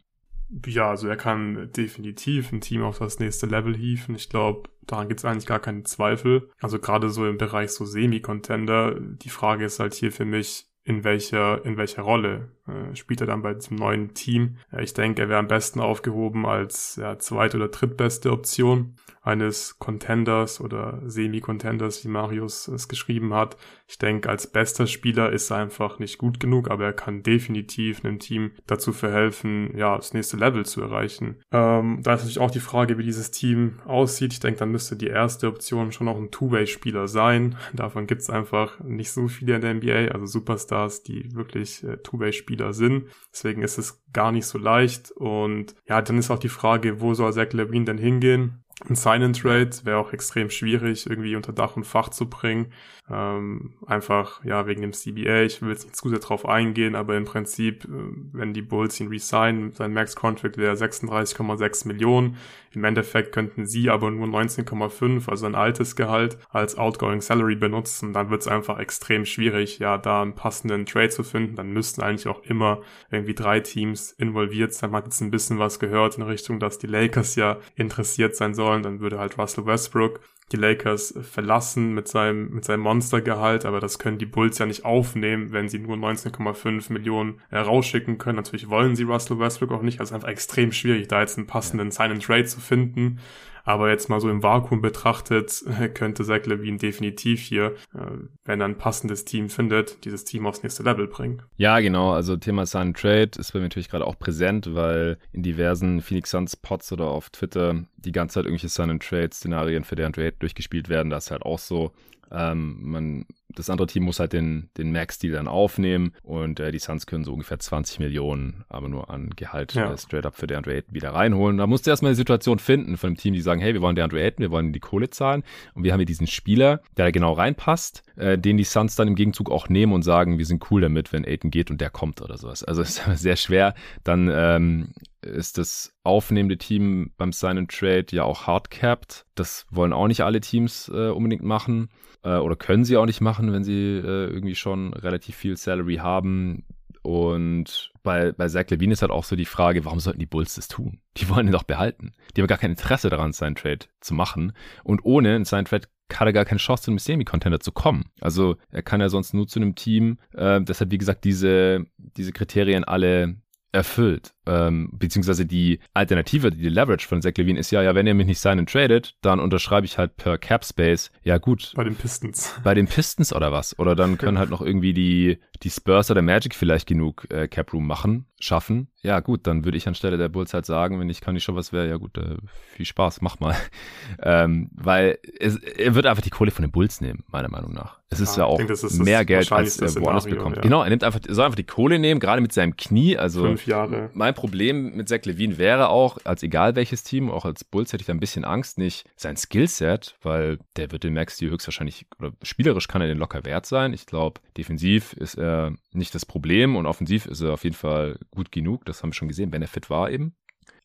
Ja, 0.66 0.90
also 0.90 1.08
er 1.08 1.16
kann 1.16 1.70
definitiv 1.76 2.52
ein 2.52 2.60
Team 2.60 2.82
auf 2.82 2.98
das 2.98 3.18
nächste 3.18 3.46
Level 3.46 3.76
hieven. 3.76 4.14
Ich 4.14 4.28
glaube, 4.28 4.68
daran 4.82 5.08
gibt 5.08 5.20
es 5.20 5.24
eigentlich 5.24 5.46
gar 5.46 5.58
keinen 5.58 5.84
Zweifel. 5.84 6.50
Also 6.60 6.78
gerade 6.78 7.10
so 7.10 7.26
im 7.26 7.38
Bereich 7.38 7.70
so 7.70 7.84
Semi-Contender, 7.84 9.00
die 9.00 9.30
Frage 9.30 9.64
ist 9.64 9.80
halt 9.80 9.94
hier 9.94 10.12
für 10.12 10.24
mich, 10.24 10.66
in 10.84 11.02
welcher, 11.02 11.64
in 11.64 11.76
welcher 11.76 12.02
Rolle 12.02 12.52
äh, 12.66 12.94
spielt 12.94 13.20
er 13.20 13.26
dann 13.26 13.42
bei 13.42 13.54
diesem 13.54 13.76
neuen 13.76 14.14
Team. 14.14 14.56
Äh, 14.72 14.84
ich 14.84 14.94
denke, 14.94 15.22
er 15.22 15.28
wäre 15.28 15.38
am 15.38 15.48
besten 15.48 15.80
aufgehoben 15.80 16.46
als 16.46 16.96
ja, 16.96 17.18
zweit- 17.18 17.54
oder 17.54 17.68
drittbeste 17.68 18.30
Option. 18.32 18.96
eines 19.24 19.78
Contenders 19.78 20.60
oder 20.60 21.00
Semi-Contenders, 21.06 22.04
wie 22.04 22.08
Marius 22.08 22.68
es 22.68 22.88
geschrieben 22.88 23.32
hat. 23.32 23.56
Ich 23.88 23.98
denke, 23.98 24.28
als 24.28 24.46
bester 24.46 24.86
Spieler 24.86 25.32
ist 25.32 25.50
er 25.50 25.56
einfach 25.56 25.98
nicht 25.98 26.18
gut 26.18 26.40
genug, 26.40 26.70
aber 26.70 26.84
er 26.84 26.92
kann 26.92 27.22
definitiv 27.22 28.04
einem 28.04 28.18
Team 28.18 28.52
dazu 28.66 28.92
verhelfen, 28.92 29.76
ja, 29.76 29.96
das 29.96 30.12
nächste 30.12 30.36
Level 30.36 30.66
zu 30.66 30.82
erreichen. 30.82 31.36
Ähm, 31.52 32.00
da 32.02 32.14
ist 32.14 32.20
natürlich 32.20 32.38
auch 32.38 32.50
die 32.50 32.60
Frage, 32.60 32.98
wie 32.98 33.02
dieses 33.02 33.30
Team 33.30 33.80
aussieht. 33.86 34.34
Ich 34.34 34.40
denke, 34.40 34.58
dann 34.58 34.70
müsste 34.70 34.94
die 34.94 35.06
erste 35.06 35.48
Option 35.48 35.92
schon 35.92 36.08
auch 36.08 36.18
ein 36.18 36.30
Two-Way-Spieler 36.30 37.08
sein. 37.08 37.56
Davon 37.72 38.06
gibt 38.06 38.20
es 38.20 38.30
einfach 38.30 38.78
nicht 38.80 39.10
so 39.10 39.28
viele 39.28 39.54
in 39.54 39.62
der 39.62 39.74
NBA, 39.74 40.12
also 40.12 40.26
Superstars, 40.26 41.02
die 41.02 41.34
wirklich 41.34 41.82
äh, 41.82 41.96
Two-Way-Spieler 41.96 42.53
sind. 42.72 43.08
Deswegen 43.32 43.62
ist 43.62 43.78
es 43.78 44.02
gar 44.12 44.32
nicht 44.32 44.46
so 44.46 44.58
leicht. 44.58 45.10
Und 45.12 45.74
ja, 45.88 46.02
dann 46.02 46.18
ist 46.18 46.30
auch 46.30 46.38
die 46.38 46.48
Frage, 46.48 47.00
wo 47.00 47.14
soll 47.14 47.32
Zach 47.32 47.52
Levine 47.52 47.84
denn 47.84 47.98
hingehen? 47.98 48.64
Ein 48.88 48.96
Sign-and-Trade 48.96 49.70
wäre 49.84 49.98
auch 49.98 50.12
extrem 50.12 50.50
schwierig, 50.50 51.08
irgendwie 51.08 51.36
unter 51.36 51.52
Dach 51.52 51.76
und 51.76 51.84
Fach 51.84 52.08
zu 52.08 52.28
bringen. 52.28 52.72
Ähm, 53.10 53.74
einfach, 53.86 54.42
ja, 54.44 54.66
wegen 54.66 54.80
dem 54.80 54.94
CBA. 54.94 55.42
Ich 55.42 55.60
will 55.60 55.68
jetzt 55.68 55.84
nicht 55.84 55.96
zu 55.96 56.08
sehr 56.08 56.20
drauf 56.20 56.46
eingehen, 56.48 56.94
aber 56.94 57.16
im 57.18 57.26
Prinzip, 57.26 57.84
äh, 57.84 57.88
wenn 58.32 58.54
die 58.54 58.62
Bulls 58.62 58.98
ihn 58.98 59.08
resignen, 59.08 59.72
sein 59.72 59.92
Max-Contract 59.92 60.56
wäre 60.56 60.74
36,6 60.74 61.86
Millionen. 61.86 62.38
Im 62.72 62.82
Endeffekt 62.82 63.32
könnten 63.32 63.66
sie 63.66 63.90
aber 63.90 64.10
nur 64.10 64.26
19,5, 64.26 65.28
also 65.28 65.44
ein 65.44 65.54
altes 65.54 65.96
Gehalt, 65.96 66.38
als 66.48 66.78
Outgoing 66.78 67.20
Salary 67.20 67.56
benutzen. 67.56 68.14
Dann 68.14 68.30
wird 68.30 68.40
es 68.40 68.48
einfach 68.48 68.78
extrem 68.78 69.26
schwierig, 69.26 69.78
ja, 69.80 69.98
da 69.98 70.22
einen 70.22 70.34
passenden 70.34 70.86
Trade 70.86 71.10
zu 71.10 71.24
finden. 71.24 71.56
Dann 71.56 71.72
müssten 71.72 72.00
eigentlich 72.00 72.26
auch 72.26 72.42
immer 72.44 72.80
irgendwie 73.10 73.34
drei 73.34 73.60
Teams 73.60 74.12
involviert 74.12 74.72
sein. 74.72 74.90
Man 74.90 75.02
hat 75.02 75.06
jetzt 75.06 75.20
ein 75.20 75.30
bisschen 75.30 75.58
was 75.58 75.78
gehört 75.78 76.16
in 76.16 76.22
Richtung, 76.22 76.58
dass 76.58 76.78
die 76.78 76.86
Lakers 76.86 77.36
ja 77.36 77.58
interessiert 77.76 78.34
sein 78.34 78.54
sollen. 78.54 78.82
Dann 78.82 79.00
würde 79.00 79.18
halt 79.18 79.36
Russell 79.36 79.66
Westbrook 79.66 80.20
die 80.52 80.56
Lakers 80.56 81.14
verlassen 81.22 81.94
mit 81.94 82.06
seinem, 82.06 82.50
mit 82.50 82.64
seinem 82.64 82.80
Monstergehalt, 82.80 83.64
aber 83.64 83.80
das 83.80 83.98
können 83.98 84.18
die 84.18 84.26
Bulls 84.26 84.58
ja 84.58 84.66
nicht 84.66 84.84
aufnehmen, 84.84 85.52
wenn 85.52 85.68
sie 85.68 85.78
nur 85.78 85.96
19,5 85.96 86.92
Millionen 86.92 87.40
äh, 87.50 87.58
rausschicken 87.58 88.18
können. 88.18 88.36
Natürlich 88.36 88.68
wollen 88.68 88.94
sie 88.94 89.04
Russell 89.04 89.38
Westbrook 89.38 89.72
auch 89.72 89.82
nicht, 89.82 90.00
also 90.00 90.14
einfach 90.14 90.28
extrem 90.28 90.70
schwierig, 90.72 91.08
da 91.08 91.20
jetzt 91.20 91.38
einen 91.38 91.46
passenden 91.46 91.90
Sign-and-Trade 91.90 92.44
zu 92.44 92.60
finden. 92.60 93.20
Aber 93.64 93.90
jetzt 93.90 94.10
mal 94.10 94.20
so 94.20 94.28
im 94.28 94.42
Vakuum 94.42 94.82
betrachtet, 94.82 95.64
könnte 95.94 96.24
Zach 96.24 96.44
Levine 96.44 96.78
definitiv 96.78 97.40
hier, 97.40 97.74
äh, 97.94 98.06
wenn 98.44 98.60
er 98.60 98.68
ein 98.68 98.78
passendes 98.78 99.24
Team 99.24 99.48
findet, 99.48 100.04
dieses 100.04 100.24
Team 100.24 100.46
aufs 100.46 100.62
nächste 100.62 100.82
Level 100.82 101.06
bringen. 101.08 101.42
Ja, 101.56 101.80
genau. 101.80 102.12
Also 102.12 102.36
Thema 102.36 102.66
Sign 102.66 102.94
Trade 102.94 103.30
ist 103.38 103.52
bei 103.52 103.58
mir 103.58 103.64
natürlich 103.64 103.88
gerade 103.88 104.06
auch 104.06 104.18
präsent, 104.18 104.74
weil 104.74 105.18
in 105.32 105.42
diversen 105.42 106.02
Phoenix 106.02 106.30
Suns 106.30 106.56
Pots 106.56 106.92
oder 106.92 107.06
auf 107.06 107.30
Twitter 107.30 107.84
die 107.96 108.12
ganze 108.12 108.34
Zeit 108.34 108.44
irgendwelche 108.44 108.68
Sign 108.68 109.00
Trade 109.00 109.30
Szenarien 109.32 109.84
für 109.84 109.96
deren 109.96 110.12
Trade 110.12 110.34
durchgespielt 110.38 110.88
werden. 110.88 111.10
Das 111.10 111.26
ist 111.26 111.30
halt 111.30 111.42
auch 111.42 111.58
so. 111.58 111.92
Ähm, 112.34 112.78
man 112.80 113.26
das 113.56 113.70
andere 113.70 113.86
Team 113.86 114.04
muss 114.04 114.20
halt 114.20 114.32
den, 114.32 114.70
den 114.76 114.92
Max-Deal 114.92 115.32
dann 115.32 115.48
aufnehmen 115.48 116.12
und 116.22 116.60
äh, 116.60 116.72
die 116.72 116.78
Suns 116.78 117.06
können 117.06 117.24
so 117.24 117.32
ungefähr 117.32 117.58
20 117.58 117.98
Millionen, 117.98 118.64
aber 118.68 118.88
nur 118.88 119.10
an 119.10 119.30
Gehalt 119.36 119.74
ja. 119.74 119.92
äh, 119.92 119.98
straight 119.98 120.26
up 120.26 120.36
für 120.36 120.46
DeAndre 120.46 120.74
Ayton 120.74 120.94
wieder 120.94 121.10
reinholen. 121.10 121.58
Da 121.58 121.66
musst 121.66 121.86
du 121.86 121.90
erstmal 121.90 122.10
eine 122.10 122.16
Situation 122.16 122.58
finden 122.58 122.96
von 122.96 123.08
einem 123.08 123.16
Team, 123.16 123.34
die 123.34 123.40
sagen, 123.40 123.60
hey, 123.60 123.74
wir 123.74 123.80
wollen 123.80 123.96
DeAndre 123.96 124.20
Ayton, 124.20 124.42
wir 124.42 124.50
wollen 124.50 124.72
die 124.72 124.80
Kohle 124.80 125.10
zahlen 125.10 125.44
und 125.74 125.84
wir 125.84 125.92
haben 125.92 126.00
hier 126.00 126.06
diesen 126.06 126.26
Spieler, 126.26 126.80
der 126.96 127.06
da 127.06 127.10
genau 127.10 127.32
reinpasst, 127.32 128.02
äh, 128.16 128.38
den 128.38 128.56
die 128.56 128.64
Suns 128.64 128.96
dann 128.96 129.08
im 129.08 129.14
Gegenzug 129.14 129.50
auch 129.50 129.68
nehmen 129.68 129.92
und 129.92 130.02
sagen, 130.02 130.38
wir 130.38 130.46
sind 130.46 130.70
cool 130.70 130.80
damit, 130.80 131.12
wenn 131.12 131.24
Ayton 131.24 131.50
geht 131.50 131.70
und 131.70 131.80
der 131.80 131.90
kommt 131.90 132.22
oder 132.22 132.38
sowas. 132.38 132.64
Also 132.64 132.82
es 132.82 132.98
ist 132.98 133.04
sehr 133.22 133.36
schwer, 133.36 133.74
dann 134.02 134.30
ähm, 134.32 134.94
ist 135.24 135.58
das 135.58 135.92
aufnehmende 136.02 136.58
Team 136.58 137.12
beim 137.16 137.32
Sign 137.32 137.58
and 137.58 137.70
Trade 137.70 138.06
ja 138.10 138.24
auch 138.24 138.46
hardcapped. 138.46 139.26
Das 139.34 139.66
wollen 139.70 139.92
auch 139.92 140.06
nicht 140.06 140.22
alle 140.22 140.40
Teams 140.40 140.88
äh, 140.88 141.08
unbedingt 141.08 141.42
machen 141.42 141.88
äh, 142.22 142.36
oder 142.36 142.56
können 142.56 142.84
sie 142.84 142.96
auch 142.96 143.06
nicht 143.06 143.20
machen, 143.20 143.52
wenn 143.52 143.64
sie 143.64 143.98
äh, 143.98 144.26
irgendwie 144.26 144.54
schon 144.54 144.92
relativ 144.94 145.36
viel 145.36 145.56
Salary 145.56 145.96
haben. 145.96 146.64
Und 147.02 147.92
bei, 148.02 148.32
bei 148.32 148.48
Zach 148.48 148.64
Levine 148.70 148.94
ist 148.94 149.02
halt 149.02 149.12
auch 149.12 149.24
so 149.24 149.36
die 149.36 149.44
Frage, 149.44 149.84
warum 149.84 150.00
sollten 150.00 150.20
die 150.20 150.26
Bulls 150.26 150.54
das 150.54 150.68
tun? 150.68 151.00
Die 151.18 151.28
wollen 151.28 151.46
ihn 151.46 151.52
doch 151.52 151.64
behalten. 151.64 152.12
Die 152.34 152.40
haben 152.40 152.48
gar 152.48 152.58
kein 152.58 152.70
Interesse 152.70 153.10
daran, 153.10 153.32
seinen 153.32 153.56
Trade 153.56 153.86
zu 154.00 154.14
machen. 154.14 154.54
Und 154.84 155.04
ohne 155.04 155.44
seinen 155.44 155.66
Trade 155.66 155.86
hat 156.12 156.26
er 156.26 156.32
gar 156.32 156.44
keine 156.44 156.58
Chance, 156.58 156.84
zu 156.84 156.90
einem 156.90 156.98
Semi-Contender 156.98 157.60
zu 157.60 157.72
kommen. 157.72 158.06
Also 158.20 158.56
er 158.70 158.82
kann 158.82 159.00
ja 159.00 159.08
sonst 159.08 159.34
nur 159.34 159.46
zu 159.46 159.58
einem 159.58 159.74
Team, 159.74 160.18
äh, 160.32 160.62
das 160.62 160.80
hat 160.80 160.90
wie 160.90 160.98
gesagt 160.98 161.24
diese, 161.24 161.86
diese 161.98 162.32
Kriterien 162.32 162.84
alle 162.84 163.36
erfüllt. 163.72 164.33
Ähm, 164.46 164.90
beziehungsweise 164.92 165.46
die 165.46 165.80
Alternative, 165.94 166.50
die 166.50 166.68
Leverage 166.68 167.06
von 167.06 167.22
Zach 167.22 167.32
Levine 167.36 167.58
ist 167.58 167.70
ja, 167.70 167.82
ja, 167.82 167.94
wenn 167.94 168.06
ihr 168.06 168.14
mich 168.14 168.26
nicht 168.26 168.40
signen 168.40 168.66
tradet, 168.66 169.14
dann 169.22 169.40
unterschreibe 169.40 169.86
ich 169.86 169.98
halt 169.98 170.16
per 170.16 170.38
Cap 170.38 170.64
Space. 170.64 171.10
Ja, 171.22 171.38
gut. 171.38 171.72
Bei 171.74 171.84
den 171.84 171.96
Pistons. 171.96 172.54
Bei 172.62 172.74
den 172.74 172.86
Pistons 172.86 173.32
oder 173.32 173.52
was? 173.52 173.78
Oder 173.78 173.94
dann 173.94 174.18
können 174.18 174.38
halt 174.38 174.50
noch 174.50 174.60
irgendwie 174.60 174.92
die, 174.92 175.38
die 175.62 175.70
Spurs 175.70 176.10
oder 176.10 176.22
Magic 176.22 176.54
vielleicht 176.54 176.86
genug 176.86 177.26
äh, 177.30 177.48
Cap 177.48 177.72
Room 177.72 177.86
machen, 177.86 178.26
schaffen. 178.38 178.88
Ja, 179.02 179.20
gut, 179.20 179.46
dann 179.46 179.64
würde 179.64 179.76
ich 179.76 179.86
anstelle 179.86 180.16
der 180.16 180.28
Bulls 180.28 180.54
halt 180.54 180.66
sagen, 180.66 180.98
wenn 180.98 181.08
ich 181.08 181.20
kann 181.20 181.34
nicht 181.34 181.44
schon 181.44 181.56
was 181.56 181.72
wäre, 181.72 181.88
ja 181.88 181.96
gut, 181.96 182.16
äh, 182.18 182.36
viel 182.74 182.86
Spaß, 182.86 183.20
mach 183.20 183.40
mal. 183.40 183.54
ähm, 184.22 184.70
weil 184.72 185.18
es, 185.38 185.56
er 185.56 185.94
wird 185.94 186.06
einfach 186.06 186.22
die 186.22 186.30
Kohle 186.30 186.50
von 186.50 186.62
den 186.62 186.70
Bulls 186.70 187.00
nehmen, 187.00 187.24
meiner 187.28 187.50
Meinung 187.50 187.72
nach. 187.72 188.00
Es 188.10 188.20
ist 188.20 188.36
ja, 188.36 188.44
ja 188.44 188.46
auch 188.46 188.58
denke, 188.58 188.72
ist 188.72 189.02
mehr 189.02 189.24
Geld, 189.24 189.50
als 189.50 189.78
er 189.78 189.94
woanders 190.00 190.24
bekommt. 190.24 190.56
Ja. 190.56 190.62
Genau, 190.62 190.82
er 190.82 190.90
nimmt 190.90 191.04
einfach, 191.04 191.20
soll 191.28 191.44
einfach 191.44 191.56
die 191.56 191.64
Kohle 191.64 191.98
nehmen, 191.98 192.20
gerade 192.20 192.40
mit 192.40 192.52
seinem 192.52 192.76
Knie. 192.76 193.18
Also 193.18 193.42
fünf 193.42 193.66
Jahre. 193.66 194.10
Mein 194.14 194.33
Problem 194.34 194.94
mit 194.94 195.08
Zach 195.08 195.24
Levine 195.24 195.58
wäre 195.58 195.88
auch, 195.88 196.18
als 196.24 196.42
egal 196.42 196.76
welches 196.76 197.02
Team, 197.02 197.30
auch 197.30 197.44
als 197.44 197.64
Bulls 197.64 197.92
hätte 197.92 198.02
ich 198.02 198.06
da 198.06 198.12
ein 198.12 198.20
bisschen 198.20 198.44
Angst, 198.44 198.78
nicht 198.78 199.06
sein 199.16 199.36
Skillset, 199.36 200.16
weil 200.22 200.58
der 200.76 200.92
wird 200.92 201.04
den 201.04 201.14
Max 201.14 201.36
die 201.36 201.48
höchstwahrscheinlich, 201.48 202.06
oder 202.18 202.32
spielerisch 202.42 202.88
kann 202.88 203.00
er 203.00 203.08
den 203.08 203.18
locker 203.18 203.44
wert 203.44 203.66
sein. 203.66 203.92
Ich 203.92 204.06
glaube, 204.06 204.40
defensiv 204.56 205.14
ist 205.14 205.36
er 205.36 205.72
nicht 205.92 206.14
das 206.14 206.26
Problem 206.26 206.76
und 206.76 206.86
offensiv 206.86 207.26
ist 207.26 207.40
er 207.40 207.54
auf 207.54 207.64
jeden 207.64 207.76
Fall 207.76 208.18
gut 208.30 208.52
genug. 208.52 208.84
Das 208.84 209.02
haben 209.02 209.10
wir 209.10 209.14
schon 209.14 209.28
gesehen, 209.28 209.52
wenn 209.52 209.62
er 209.62 209.68
fit 209.68 209.90
war 209.90 210.10
eben. 210.10 210.34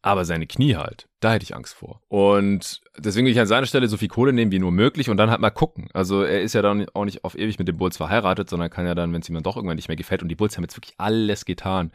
Aber 0.02 0.24
seine 0.24 0.48
Knie 0.48 0.76
halt, 0.76 1.10
da 1.20 1.34
hätte 1.34 1.44
ich 1.44 1.56
Angst 1.56 1.74
vor. 1.74 2.02
Und 2.08 2.80
deswegen 2.98 3.26
will 3.26 3.34
ich 3.34 3.40
an 3.40 3.48
seiner 3.48 3.68
Stelle 3.68 3.90
so 3.90 3.98
viel 3.98 4.08
Kohle 4.08 4.32
nehmen 4.32 4.52
wie 4.52 4.60
nur 4.60 4.72
möglich 4.72 5.10
und 5.10 5.18
dann 5.18 5.30
halt 5.30 5.42
mal 5.42 5.50
gucken. 5.50 5.90
Also 5.94 6.24
er 6.24 6.42
ist 6.42 6.54
ja 6.54 6.62
dann 6.62 6.88
auch 6.94 7.04
nicht 7.04 7.26
auf 7.26 7.38
ewig 7.38 7.60
mit 7.60 7.68
den 7.68 7.78
Bulls 7.78 7.98
verheiratet, 7.98 8.50
sondern 8.50 8.70
kann 8.70 8.86
ja 8.86 8.96
dann, 8.96 9.12
wenn 9.12 9.22
es 9.22 9.28
ihm 9.28 9.36
dann 9.36 9.44
doch 9.44 9.58
irgendwann 9.58 9.76
nicht 9.76 9.90
mehr 9.90 9.98
gefällt 9.98 10.22
und 10.22 10.30
die 10.30 10.36
Bulls 10.36 10.56
haben 10.56 10.64
jetzt 10.64 10.78
wirklich 10.78 10.96
alles 10.98 11.44
getan, 11.44 11.92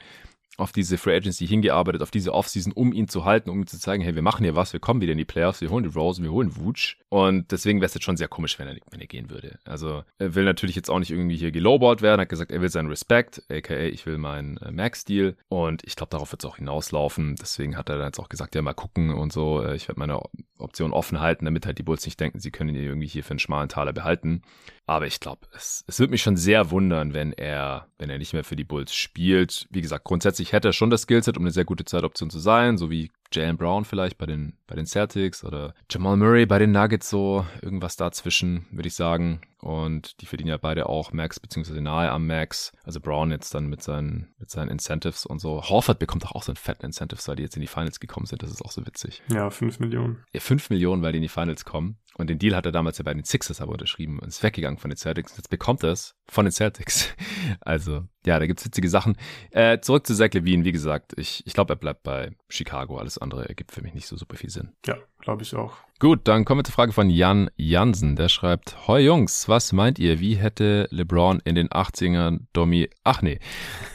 auf 0.56 0.72
diese 0.72 0.98
Free 0.98 1.16
Agency 1.16 1.46
hingearbeitet, 1.46 2.02
auf 2.02 2.10
diese 2.10 2.32
Offseason, 2.32 2.72
um 2.72 2.92
ihn 2.92 3.08
zu 3.08 3.24
halten, 3.24 3.50
um 3.50 3.60
ihm 3.60 3.66
zu 3.66 3.78
zeigen, 3.78 4.02
hey, 4.02 4.14
wir 4.14 4.22
machen 4.22 4.44
hier 4.44 4.56
was, 4.56 4.72
wir 4.72 4.80
kommen 4.80 5.00
wieder 5.00 5.12
in 5.12 5.18
die 5.18 5.24
Playoffs, 5.24 5.60
wir 5.60 5.70
holen 5.70 5.84
die 5.84 5.90
Rose, 5.90 6.22
wir 6.22 6.30
holen 6.30 6.56
Wutsch. 6.56 6.96
Und 7.08 7.52
deswegen 7.52 7.80
wäre 7.80 7.86
es 7.86 7.94
jetzt 7.94 8.04
schon 8.04 8.16
sehr 8.16 8.28
komisch, 8.28 8.58
wenn 8.58 8.68
er, 8.68 8.76
wenn 8.90 9.00
er 9.00 9.06
gehen 9.06 9.30
würde. 9.30 9.58
Also 9.64 10.04
er 10.18 10.34
will 10.34 10.44
natürlich 10.44 10.76
jetzt 10.76 10.90
auch 10.90 10.98
nicht 10.98 11.10
irgendwie 11.10 11.36
hier 11.36 11.52
gelowballt 11.52 12.02
werden, 12.02 12.20
hat 12.20 12.28
gesagt, 12.28 12.52
er 12.52 12.60
will 12.60 12.68
seinen 12.68 12.88
Respekt, 12.88 13.42
aka 13.50 13.74
ich 13.76 14.06
will 14.06 14.18
meinen 14.18 14.56
äh, 14.58 14.70
Max-Deal. 14.70 15.36
Und 15.48 15.82
ich 15.84 15.96
glaube, 15.96 16.10
darauf 16.10 16.32
wird 16.32 16.42
es 16.42 16.50
auch 16.50 16.56
hinauslaufen. 16.56 17.36
Deswegen 17.36 17.76
hat 17.76 17.88
er 17.88 17.98
dann 17.98 18.06
jetzt 18.06 18.18
auch 18.18 18.28
gesagt, 18.28 18.54
ja, 18.54 18.62
mal 18.62 18.74
gucken 18.74 19.12
und 19.12 19.32
so. 19.32 19.62
Äh, 19.62 19.76
ich 19.76 19.88
werde 19.88 19.98
meine 19.98 20.20
Option 20.58 20.92
offen 20.92 21.20
halten, 21.20 21.44
damit 21.44 21.66
halt 21.66 21.78
die 21.78 21.82
Bulls 21.82 22.04
nicht 22.04 22.18
denken, 22.18 22.40
sie 22.40 22.50
können 22.50 22.74
ihn 22.74 22.82
irgendwie 22.82 23.06
hier 23.06 23.24
für 23.24 23.30
einen 23.30 23.38
schmalen 23.38 23.68
Taler 23.68 23.92
behalten. 23.92 24.42
Aber 24.86 25.06
ich 25.06 25.20
glaube, 25.20 25.46
es, 25.54 25.84
es 25.86 25.98
würde 25.98 26.10
mich 26.10 26.22
schon 26.22 26.36
sehr 26.36 26.70
wundern, 26.70 27.14
wenn 27.14 27.32
er, 27.32 27.88
wenn 28.04 28.10
er 28.10 28.18
nicht 28.18 28.34
mehr 28.34 28.44
für 28.44 28.54
die 28.54 28.64
Bulls 28.64 28.94
spielt. 28.94 29.66
Wie 29.70 29.80
gesagt, 29.80 30.04
grundsätzlich 30.04 30.52
hätte 30.52 30.68
er 30.68 30.72
schon 30.74 30.90
das 30.90 31.02
Skillset, 31.02 31.38
um 31.38 31.44
eine 31.44 31.50
sehr 31.52 31.64
gute 31.64 31.86
Zeitoption 31.86 32.28
zu 32.28 32.38
sein, 32.38 32.76
so 32.76 32.90
wie 32.90 33.10
Jalen 33.32 33.56
Brown 33.56 33.86
vielleicht 33.86 34.18
bei 34.18 34.26
den, 34.26 34.58
bei 34.66 34.74
den 34.74 34.84
Celtics 34.84 35.42
oder 35.42 35.74
Jamal 35.90 36.18
Murray 36.18 36.44
bei 36.44 36.58
den 36.58 36.70
Nuggets 36.70 37.08
so, 37.08 37.46
irgendwas 37.62 37.96
dazwischen, 37.96 38.66
würde 38.70 38.88
ich 38.88 38.94
sagen. 38.94 39.40
Und 39.64 40.20
die 40.20 40.26
verdienen 40.26 40.50
ja 40.50 40.58
beide 40.58 40.90
auch 40.90 41.12
Max, 41.12 41.40
beziehungsweise 41.40 41.80
nahe 41.80 42.10
am 42.10 42.26
Max. 42.26 42.70
Also 42.82 43.00
Brown 43.00 43.30
jetzt 43.30 43.54
dann 43.54 43.66
mit 43.66 43.82
seinen, 43.82 44.34
mit 44.38 44.50
seinen 44.50 44.68
Incentives 44.68 45.24
und 45.24 45.38
so. 45.38 45.62
Horford 45.62 45.98
bekommt 45.98 46.22
doch 46.22 46.32
auch 46.32 46.42
so 46.42 46.52
einen 46.52 46.56
fetten 46.56 46.84
Incentives, 46.84 47.26
weil 47.28 47.36
die 47.36 47.44
jetzt 47.44 47.56
in 47.56 47.62
die 47.62 47.66
Finals 47.66 47.98
gekommen 47.98 48.26
sind. 48.26 48.42
Das 48.42 48.50
ist 48.50 48.62
auch 48.62 48.70
so 48.70 48.86
witzig. 48.86 49.22
Ja, 49.28 49.48
5 49.48 49.80
Millionen. 49.80 50.22
Ja, 50.34 50.40
5 50.40 50.68
Millionen, 50.68 51.00
weil 51.00 51.12
die 51.12 51.18
in 51.18 51.22
die 51.22 51.30
Finals 51.30 51.64
kommen. 51.64 51.96
Und 52.16 52.28
den 52.28 52.38
Deal 52.38 52.54
hat 52.54 52.66
er 52.66 52.72
damals 52.72 52.98
ja 52.98 53.04
bei 53.04 53.14
den 53.14 53.24
Sixers 53.24 53.62
aber 53.62 53.72
unterschrieben 53.72 54.18
und 54.18 54.28
ist 54.28 54.42
weggegangen 54.42 54.78
von 54.78 54.90
den 54.90 54.98
Celtics. 54.98 55.34
Jetzt 55.34 55.48
bekommt 55.48 55.82
er 55.82 55.92
es 55.92 56.14
von 56.28 56.44
den 56.44 56.52
Celtics. 56.52 57.14
Also, 57.60 58.04
ja, 58.24 58.38
da 58.38 58.46
gibt's 58.46 58.64
witzige 58.64 58.88
Sachen. 58.88 59.16
Äh, 59.50 59.78
zurück 59.80 60.06
zu 60.06 60.14
Zach 60.14 60.32
Levine. 60.32 60.64
Wie 60.64 60.72
gesagt, 60.72 61.12
ich, 61.16 61.46
ich 61.46 61.52
glaube, 61.52 61.74
er 61.74 61.76
bleibt 61.76 62.02
bei 62.02 62.34
Chicago. 62.48 62.96
Alles 62.96 63.18
andere 63.18 63.48
ergibt 63.48 63.72
für 63.72 63.82
mich 63.82 63.92
nicht 63.92 64.06
so 64.06 64.16
super 64.16 64.36
viel 64.36 64.48
Sinn. 64.48 64.72
Ja, 64.86 64.96
glaube 65.20 65.42
ich 65.42 65.54
auch. 65.54 65.76
Gut, 66.00 66.22
dann 66.24 66.44
kommen 66.44 66.58
wir 66.58 66.64
zur 66.64 66.74
Frage 66.74 66.92
von 66.92 67.08
Jan 67.08 67.50
Jansen. 67.56 68.16
Der 68.16 68.28
schreibt, 68.28 68.88
Hoi 68.88 69.04
Jungs, 69.04 69.48
was 69.48 69.72
meint 69.72 70.00
ihr? 70.00 70.18
Wie 70.18 70.34
hätte 70.34 70.88
LeBron 70.90 71.40
in 71.44 71.54
den 71.54 71.68
80ern 71.68 72.40
Domi... 72.52 72.90
Ach 73.04 73.22
nee, 73.22 73.38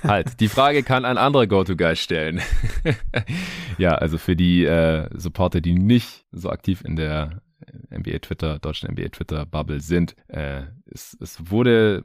halt. 0.03 0.39
Die 0.39 0.47
Frage 0.47 0.83
kann 0.83 1.03
ein 1.03 1.17
anderer 1.17 1.45
Go-To-Guy 1.45 1.97
stellen. 1.97 2.41
ja, 3.77 3.95
also 3.95 4.17
für 4.17 4.37
die 4.37 4.63
äh, 4.63 5.09
Supporter, 5.13 5.59
die 5.59 5.73
nicht 5.73 6.25
so 6.31 6.49
aktiv 6.49 6.83
in 6.85 6.95
der 6.95 7.41
NBA 7.91 8.19
Twitter, 8.19 8.59
deutschen 8.59 8.91
NBA 8.91 9.09
Twitter 9.09 9.45
Bubble 9.45 9.81
sind. 9.81 10.15
Äh, 10.29 10.63
es, 10.85 11.17
es 11.19 11.51
wurde 11.51 12.03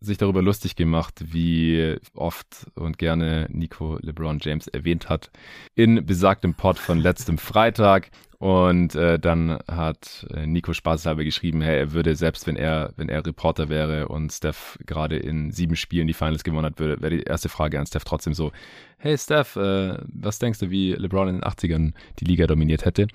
sich 0.00 0.18
darüber 0.18 0.42
lustig 0.42 0.76
gemacht, 0.76 1.14
wie 1.24 1.96
oft 2.14 2.66
und 2.74 2.98
gerne 2.98 3.46
Nico 3.50 3.98
LeBron 4.00 4.38
James 4.40 4.66
erwähnt 4.68 5.08
hat 5.08 5.30
in 5.74 6.04
besagtem 6.04 6.54
Pod 6.54 6.78
von 6.78 6.98
letztem 6.98 7.38
Freitag. 7.38 8.10
Und 8.38 8.94
äh, 8.94 9.18
dann 9.18 9.58
hat 9.66 10.26
äh, 10.34 10.46
Nico 10.46 10.74
spaßhalber 10.74 11.24
geschrieben, 11.24 11.62
hey, 11.62 11.78
er 11.78 11.92
würde 11.92 12.14
selbst, 12.16 12.46
wenn 12.46 12.56
er, 12.56 12.92
wenn 12.96 13.08
er 13.08 13.24
Reporter 13.24 13.68
wäre 13.68 14.08
und 14.08 14.30
Steph 14.30 14.78
gerade 14.84 15.16
in 15.16 15.50
sieben 15.52 15.76
Spielen 15.76 16.06
die 16.06 16.12
Finals 16.12 16.44
gewonnen 16.44 16.66
hat, 16.66 16.78
wäre 16.78 17.10
die 17.10 17.22
erste 17.22 17.48
Frage 17.48 17.78
an 17.78 17.86
Steph 17.86 18.04
trotzdem 18.04 18.34
so, 18.34 18.52
hey 18.98 19.16
Steph, 19.16 19.56
äh, 19.56 19.96
was 20.12 20.38
denkst 20.38 20.58
du, 20.58 20.70
wie 20.70 20.92
LeBron 20.92 21.28
in 21.28 21.34
den 21.36 21.44
80ern 21.44 21.94
die 22.18 22.24
Liga 22.26 22.46
dominiert 22.46 22.84
hätte? 22.84 23.06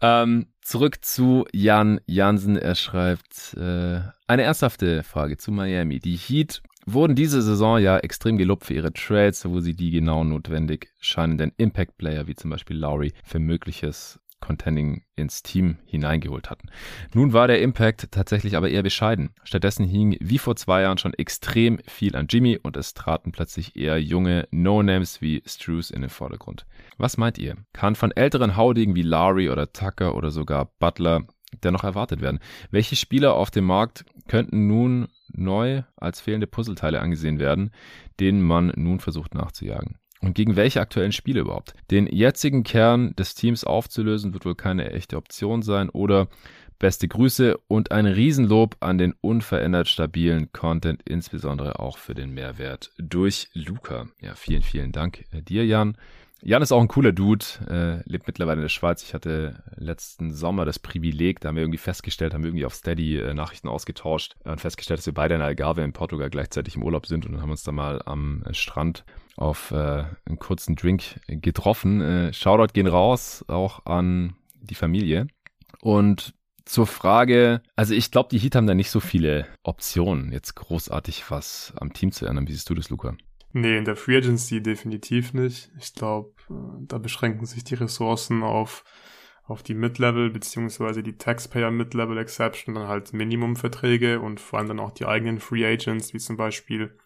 Ähm, 0.00 0.46
zurück 0.62 1.04
zu 1.04 1.46
Jan 1.52 2.00
Jansen. 2.06 2.56
Er 2.56 2.76
schreibt 2.76 3.54
äh, 3.54 4.00
eine 4.28 4.42
ernsthafte 4.42 5.02
Frage 5.02 5.36
zu 5.36 5.50
Miami. 5.50 5.98
Die 5.98 6.16
Heat 6.16 6.62
wurden 6.86 7.16
diese 7.16 7.42
Saison 7.42 7.78
ja 7.78 7.98
extrem 7.98 8.38
gelobt 8.38 8.66
für 8.66 8.74
ihre 8.74 8.92
Trades, 8.92 9.44
wo 9.44 9.60
sie 9.60 9.74
die 9.74 9.90
genau 9.90 10.22
notwendig 10.22 10.92
scheinenden 11.00 11.52
Impact-Player 11.56 12.26
wie 12.28 12.34
zum 12.34 12.50
Beispiel 12.50 12.76
Lowry 12.76 13.12
für 13.24 13.40
mögliches 13.40 14.20
Contending 14.40 15.02
ins 15.16 15.42
Team 15.42 15.78
hineingeholt 15.84 16.50
hatten. 16.50 16.70
Nun 17.14 17.32
war 17.32 17.46
der 17.46 17.60
Impact 17.62 18.10
tatsächlich 18.10 18.56
aber 18.56 18.70
eher 18.70 18.82
bescheiden. 18.82 19.34
Stattdessen 19.44 19.84
hing 19.84 20.16
wie 20.20 20.38
vor 20.38 20.56
zwei 20.56 20.82
Jahren 20.82 20.98
schon 20.98 21.14
extrem 21.14 21.78
viel 21.86 22.16
an 22.16 22.26
Jimmy 22.28 22.58
und 22.62 22.76
es 22.76 22.94
traten 22.94 23.32
plötzlich 23.32 23.76
eher 23.76 24.00
junge 24.00 24.48
No-Names 24.50 25.20
wie 25.20 25.42
Struce 25.46 25.90
in 25.90 26.00
den 26.00 26.10
Vordergrund. 26.10 26.66
Was 26.98 27.16
meint 27.16 27.38
ihr? 27.38 27.56
Kann 27.72 27.94
von 27.94 28.12
älteren 28.12 28.56
Haudigen 28.56 28.94
wie 28.94 29.02
Lowry 29.02 29.50
oder 29.50 29.72
Tucker 29.72 30.14
oder 30.14 30.30
sogar 30.30 30.70
Butler 30.78 31.26
dennoch 31.62 31.84
erwartet 31.84 32.20
werden? 32.20 32.40
Welche 32.70 32.96
Spieler 32.96 33.34
auf 33.34 33.50
dem 33.50 33.64
Markt 33.64 34.04
könnten 34.28 34.66
nun 34.66 35.08
neu 35.32 35.82
als 35.96 36.20
fehlende 36.20 36.46
Puzzleteile 36.46 37.00
angesehen 37.00 37.38
werden, 37.38 37.70
denen 38.18 38.42
man 38.42 38.72
nun 38.76 39.00
versucht 39.00 39.34
nachzujagen. 39.34 39.96
Und 40.20 40.34
gegen 40.34 40.56
welche 40.56 40.80
aktuellen 40.80 41.12
Spiele 41.12 41.40
überhaupt? 41.40 41.74
Den 41.90 42.06
jetzigen 42.06 42.62
Kern 42.62 43.14
des 43.16 43.34
Teams 43.34 43.64
aufzulösen 43.64 44.34
wird 44.34 44.44
wohl 44.44 44.54
keine 44.54 44.90
echte 44.92 45.16
Option 45.16 45.62
sein 45.62 45.88
oder 45.88 46.28
beste 46.78 47.08
Grüße 47.08 47.58
und 47.68 47.92
ein 47.92 48.06
Riesenlob 48.06 48.76
an 48.80 48.98
den 48.98 49.14
unverändert 49.20 49.88
stabilen 49.88 50.50
Content, 50.52 51.02
insbesondere 51.04 51.78
auch 51.78 51.98
für 51.98 52.14
den 52.14 52.30
Mehrwert 52.30 52.90
durch 52.98 53.48
Luca. 53.52 54.08
Ja, 54.20 54.34
vielen, 54.34 54.62
vielen 54.62 54.90
Dank 54.90 55.24
äh, 55.30 55.42
dir, 55.42 55.64
Jan. 55.64 55.96
Jan 56.42 56.62
ist 56.62 56.72
auch 56.72 56.80
ein 56.80 56.88
cooler 56.88 57.12
Dude, 57.12 57.44
äh, 57.68 58.08
lebt 58.10 58.26
mittlerweile 58.26 58.56
in 58.56 58.62
der 58.62 58.70
Schweiz. 58.70 59.02
Ich 59.02 59.12
hatte 59.12 59.62
letzten 59.76 60.32
Sommer 60.32 60.64
das 60.64 60.78
Privileg, 60.78 61.40
da 61.40 61.48
haben 61.48 61.56
wir 61.56 61.62
irgendwie 61.62 61.78
festgestellt, 61.78 62.32
haben 62.32 62.42
wir 62.42 62.48
irgendwie 62.48 62.64
auf 62.64 62.74
Steady 62.74 63.18
äh, 63.18 63.34
Nachrichten 63.34 63.68
ausgetauscht 63.68 64.36
und 64.44 64.60
festgestellt, 64.60 64.98
dass 64.98 65.06
wir 65.06 65.14
beide 65.14 65.34
in 65.34 65.42
Algarve 65.42 65.82
in 65.82 65.92
Portugal 65.92 66.30
gleichzeitig 66.30 66.76
im 66.76 66.82
Urlaub 66.82 67.06
sind 67.06 67.26
und 67.26 67.32
dann 67.32 67.42
haben 67.42 67.50
uns 67.50 67.62
da 67.62 67.72
mal 67.72 68.00
am 68.06 68.42
Strand 68.52 69.04
auf 69.36 69.70
äh, 69.70 70.04
einen 70.24 70.38
kurzen 70.38 70.76
Drink 70.76 71.20
getroffen. 71.26 72.00
Äh, 72.00 72.32
Shoutout 72.32 72.72
gehen 72.72 72.86
raus, 72.86 73.44
auch 73.48 73.84
an 73.84 74.34
die 74.62 74.74
Familie. 74.74 75.26
Und 75.82 76.34
zur 76.64 76.86
Frage, 76.86 77.60
also 77.76 77.94
ich 77.94 78.10
glaube, 78.10 78.28
die 78.30 78.38
Heat 78.38 78.54
haben 78.54 78.66
da 78.66 78.74
nicht 78.74 78.90
so 78.90 79.00
viele 79.00 79.46
Optionen, 79.62 80.32
jetzt 80.32 80.54
großartig 80.54 81.30
was 81.30 81.72
am 81.76 81.92
Team 81.92 82.12
zu 82.12 82.26
ändern. 82.26 82.48
Wie 82.48 82.52
siehst 82.52 82.70
du 82.70 82.74
das, 82.74 82.88
Luca? 82.90 83.14
Nee, 83.52 83.78
in 83.78 83.84
der 83.84 83.96
Free 83.96 84.16
Agency 84.16 84.62
definitiv 84.62 85.34
nicht. 85.34 85.70
Ich 85.78 85.94
glaube, 85.94 86.32
äh, 86.48 86.54
da 86.86 86.98
beschränken 86.98 87.46
sich 87.46 87.64
die 87.64 87.74
Ressourcen 87.74 88.42
auf, 88.42 88.84
auf 89.44 89.62
die 89.62 89.74
Mid-Level 89.74 90.30
beziehungsweise 90.30 91.02
die 91.02 91.16
Taxpayer 91.16 91.70
Mid-Level 91.70 92.18
Exception, 92.18 92.74
dann 92.74 92.88
halt 92.88 93.12
Minimumverträge 93.12 94.20
und 94.20 94.38
vor 94.38 94.58
allem 94.58 94.68
dann 94.68 94.80
auch 94.80 94.92
die 94.92 95.06
eigenen 95.06 95.40
Free 95.40 95.66
Agents, 95.66 96.14
wie 96.14 96.18
zum 96.18 96.36
Beispiel 96.36 96.96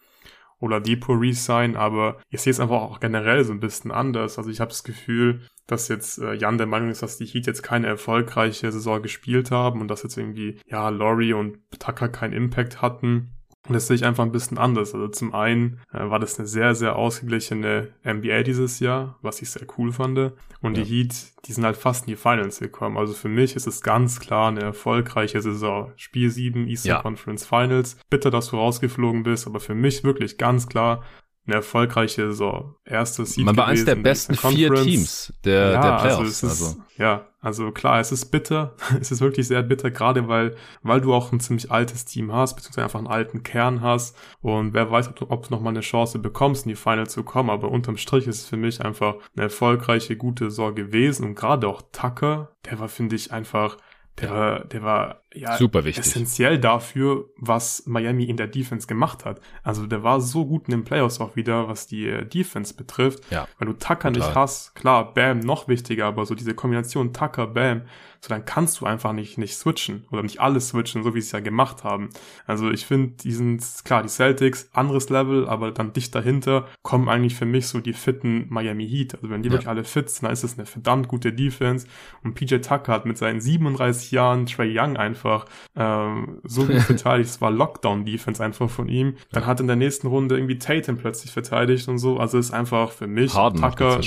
Oladipo 0.59 1.13
Resign, 1.13 1.75
aber 1.75 2.21
ich 2.29 2.41
sehe 2.41 2.51
es 2.51 2.59
einfach 2.59 2.81
auch 2.81 2.99
generell 2.99 3.43
so 3.43 3.51
ein 3.51 3.59
bisschen 3.59 3.91
anders. 3.91 4.37
Also 4.37 4.49
ich 4.49 4.61
habe 4.61 4.69
das 4.69 4.83
Gefühl, 4.83 5.41
dass 5.67 5.87
jetzt 5.87 6.19
äh, 6.19 6.33
Jan 6.33 6.57
der 6.57 6.67
Meinung 6.67 6.89
ist, 6.89 7.01
dass 7.01 7.17
die 7.17 7.25
Heat 7.25 7.47
jetzt 7.47 7.63
keine 7.63 7.87
erfolgreiche 7.87 8.71
Saison 8.71 9.01
gespielt 9.01 9.51
haben 9.51 9.81
und 9.81 9.89
dass 9.89 10.03
jetzt 10.03 10.17
irgendwie, 10.17 10.59
ja, 10.67 10.89
Laurie 10.89 11.33
und 11.33 11.57
Tucker 11.79 12.07
keinen 12.07 12.33
Impact 12.33 12.81
hatten. 12.81 13.31
Und 13.67 13.73
das 13.73 13.87
sehe 13.87 13.95
ich 13.95 14.05
einfach 14.05 14.23
ein 14.23 14.31
bisschen 14.31 14.57
anders. 14.57 14.93
Also 14.93 15.07
zum 15.07 15.33
einen 15.33 15.79
äh, 15.91 16.09
war 16.09 16.19
das 16.19 16.37
eine 16.37 16.47
sehr, 16.47 16.75
sehr 16.75 16.95
ausgeglichene 16.95 17.89
NBA 18.03 18.43
dieses 18.43 18.79
Jahr, 18.79 19.17
was 19.21 19.41
ich 19.41 19.49
sehr 19.49 19.65
cool 19.77 19.91
fand. 19.91 20.15
Und 20.61 20.77
ja. 20.77 20.83
die 20.83 20.85
Heat, 20.85 21.15
die 21.45 21.53
sind 21.53 21.65
halt 21.65 21.77
fast 21.77 22.05
in 22.05 22.11
die 22.11 22.15
Finals 22.15 22.59
gekommen. 22.59 22.97
Also 22.97 23.13
für 23.13 23.29
mich 23.29 23.55
ist 23.55 23.67
es 23.67 23.81
ganz 23.81 24.19
klar 24.19 24.49
eine 24.49 24.61
erfolgreiche 24.61 25.41
Saison. 25.41 25.91
Spiel 25.95 26.29
7 26.29 26.67
Eastern 26.67 26.89
ja. 26.89 27.01
Conference 27.01 27.45
Finals. 27.45 27.97
Bitter, 28.09 28.29
dass 28.29 28.49
du 28.49 28.57
rausgeflogen 28.57 29.23
bist, 29.23 29.47
aber 29.47 29.59
für 29.59 29.75
mich 29.75 30.03
wirklich 30.03 30.37
ganz 30.37 30.67
klar 30.67 31.03
eine 31.45 31.57
erfolgreiche 31.57 32.31
so 32.31 32.75
erste 32.85 33.25
Seed 33.25 33.45
Man 33.45 33.55
war 33.55 33.67
eines 33.67 33.85
der 33.85 33.95
besten 33.95 34.35
vier 34.35 34.73
Teams 34.73 35.31
der, 35.43 35.71
ja, 35.71 35.81
der 35.81 35.93
also 35.93 36.03
Playoffs. 36.03 36.43
Also, 36.43 36.47
ist, 36.47 36.61
also, 36.61 36.83
Ja, 36.97 37.27
also 37.41 37.71
klar, 37.71 37.99
es 37.99 38.11
ist 38.11 38.31
bitter. 38.31 38.75
es 38.99 39.11
ist 39.11 39.21
wirklich 39.21 39.47
sehr 39.47 39.61
bitter, 39.61 39.91
gerade 39.91 40.27
weil, 40.27 40.55
weil 40.81 41.01
du 41.01 41.13
auch 41.13 41.31
ein 41.31 41.39
ziemlich 41.39 41.69
altes 41.69 42.05
Team 42.05 42.33
hast, 42.33 42.55
beziehungsweise 42.55 42.85
einfach 42.85 42.99
einen 42.99 43.07
alten 43.07 43.43
Kern 43.43 43.81
hast. 43.81 44.17
Und 44.41 44.73
wer 44.73 44.89
weiß, 44.89 45.09
ob 45.09 45.15
du, 45.17 45.25
ob 45.29 45.47
du 45.47 45.53
noch 45.53 45.61
mal 45.61 45.69
eine 45.69 45.81
Chance 45.81 46.17
bekommst, 46.17 46.65
in 46.65 46.69
die 46.69 46.75
Final 46.75 47.07
zu 47.07 47.23
kommen. 47.23 47.51
Aber 47.51 47.69
unterm 47.69 47.97
Strich 47.97 48.25
ist 48.25 48.39
es 48.39 48.45
für 48.47 48.57
mich 48.57 48.83
einfach 48.83 49.17
eine 49.35 49.43
erfolgreiche, 49.43 50.17
gute 50.17 50.49
Saison 50.49 50.73
gewesen. 50.73 51.25
Und 51.25 51.35
gerade 51.35 51.67
auch 51.67 51.83
Tucker, 51.91 52.55
der 52.65 52.79
war, 52.79 52.89
finde 52.89 53.15
ich, 53.15 53.31
einfach 53.31 53.77
der 54.21 54.29
war, 54.29 54.59
der 54.65 54.83
war 54.83 55.21
ja 55.33 55.57
super 55.57 55.83
wichtig. 55.83 56.05
essentiell 56.05 56.57
dafür, 56.57 57.25
was 57.37 57.83
Miami 57.85 58.23
in 58.25 58.37
der 58.37 58.47
Defense 58.47 58.87
gemacht 58.87 59.25
hat. 59.25 59.41
Also 59.61 59.87
der 59.87 60.03
war 60.03 60.21
so 60.21 60.45
gut 60.45 60.67
in 60.67 60.71
den 60.71 60.83
Playoffs 60.85 61.19
auch 61.19 61.35
wieder, 61.35 61.67
was 61.67 61.87
die 61.87 62.07
äh, 62.07 62.25
Defense 62.25 62.73
betrifft. 62.73 63.29
Ja. 63.29 63.47
Weil 63.59 63.67
du 63.67 63.73
Tucker 63.73 64.11
Total. 64.11 64.11
nicht 64.11 64.35
hast, 64.35 64.73
klar, 64.75 65.13
Bam 65.13 65.39
noch 65.39 65.67
wichtiger, 65.67 66.05
aber 66.05 66.25
so 66.25 66.33
diese 66.33 66.53
Kombination 66.53 67.11
Tucker, 67.11 67.47
Bam, 67.47 67.81
so 68.25 68.29
dann 68.33 68.43
kannst 68.43 68.81
du 68.81 68.87
einfach 68.87 69.13
nicht, 69.13 69.37
nicht 69.37 69.55
switchen 69.55 70.05
oder 70.09 70.23
nicht 70.23 70.39
alles 70.39 70.69
switchen, 70.69 71.03
so 71.03 71.13
wie 71.13 71.21
sie 71.21 71.27
es 71.27 71.31
ja 71.31 71.41
gemacht 71.41 71.83
haben. 71.83 72.09
Also 72.47 72.71
ich 72.71 72.83
finde, 72.83 73.13
die 73.21 73.31
sind, 73.31 73.63
klar, 73.83 74.01
die 74.01 74.09
Celtics, 74.09 74.67
anderes 74.73 75.09
Level, 75.09 75.47
aber 75.47 75.71
dann 75.71 75.93
dicht 75.93 76.15
dahinter 76.15 76.67
kommen 76.81 77.07
eigentlich 77.07 77.35
für 77.35 77.45
mich 77.45 77.67
so 77.67 77.79
die 77.81 77.93
fitten 77.93 78.47
Miami 78.49 78.87
Heat. 78.87 79.13
Also 79.13 79.29
wenn 79.29 79.43
die 79.43 79.49
ja. 79.49 79.53
wirklich 79.53 79.67
alle 79.67 79.83
fit 79.83 80.09
sind, 80.09 80.23
dann 80.23 80.33
ist 80.33 80.43
es 80.43 80.57
eine 80.57 80.65
verdammt 80.65 81.07
gute 81.07 81.33
Defense. 81.33 81.85
Und 82.23 82.33
PJ 82.33 82.55
Tucker 82.57 82.93
hat 82.93 83.05
mit 83.05 83.19
seinen 83.19 83.41
37 83.41 84.09
Jahren 84.09 84.47
Trey 84.47 84.75
Young 84.75 84.97
einfach 84.97 85.45
ähm, 85.75 86.39
so 86.43 86.65
gut 86.65 86.77
verteidigt. 86.81 87.29
Es 87.29 87.41
war 87.41 87.51
Lockdown-Defense 87.51 88.43
einfach 88.43 88.71
von 88.71 88.87
ihm. 88.87 89.17
Dann 89.33 89.45
hat 89.45 89.59
in 89.59 89.67
der 89.67 89.75
nächsten 89.75 90.07
Runde 90.07 90.35
irgendwie 90.35 90.57
Tatum 90.57 90.97
plötzlich 90.97 91.31
verteidigt 91.31 91.87
und 91.87 91.99
so. 91.99 92.17
Also 92.17 92.39
ist 92.39 92.51
einfach 92.51 92.91
für 92.91 93.05
mich 93.05 93.35
Harden 93.35 93.61
Tucker, 93.61 94.01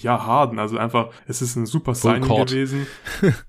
ja, 0.00 0.26
Harden. 0.26 0.58
Also 0.58 0.76
einfach, 0.76 1.08
es 1.26 1.40
ist 1.40 1.56
ein 1.56 1.64
super 1.64 1.94
Signing 1.94 2.28
gewesen. 2.28 2.86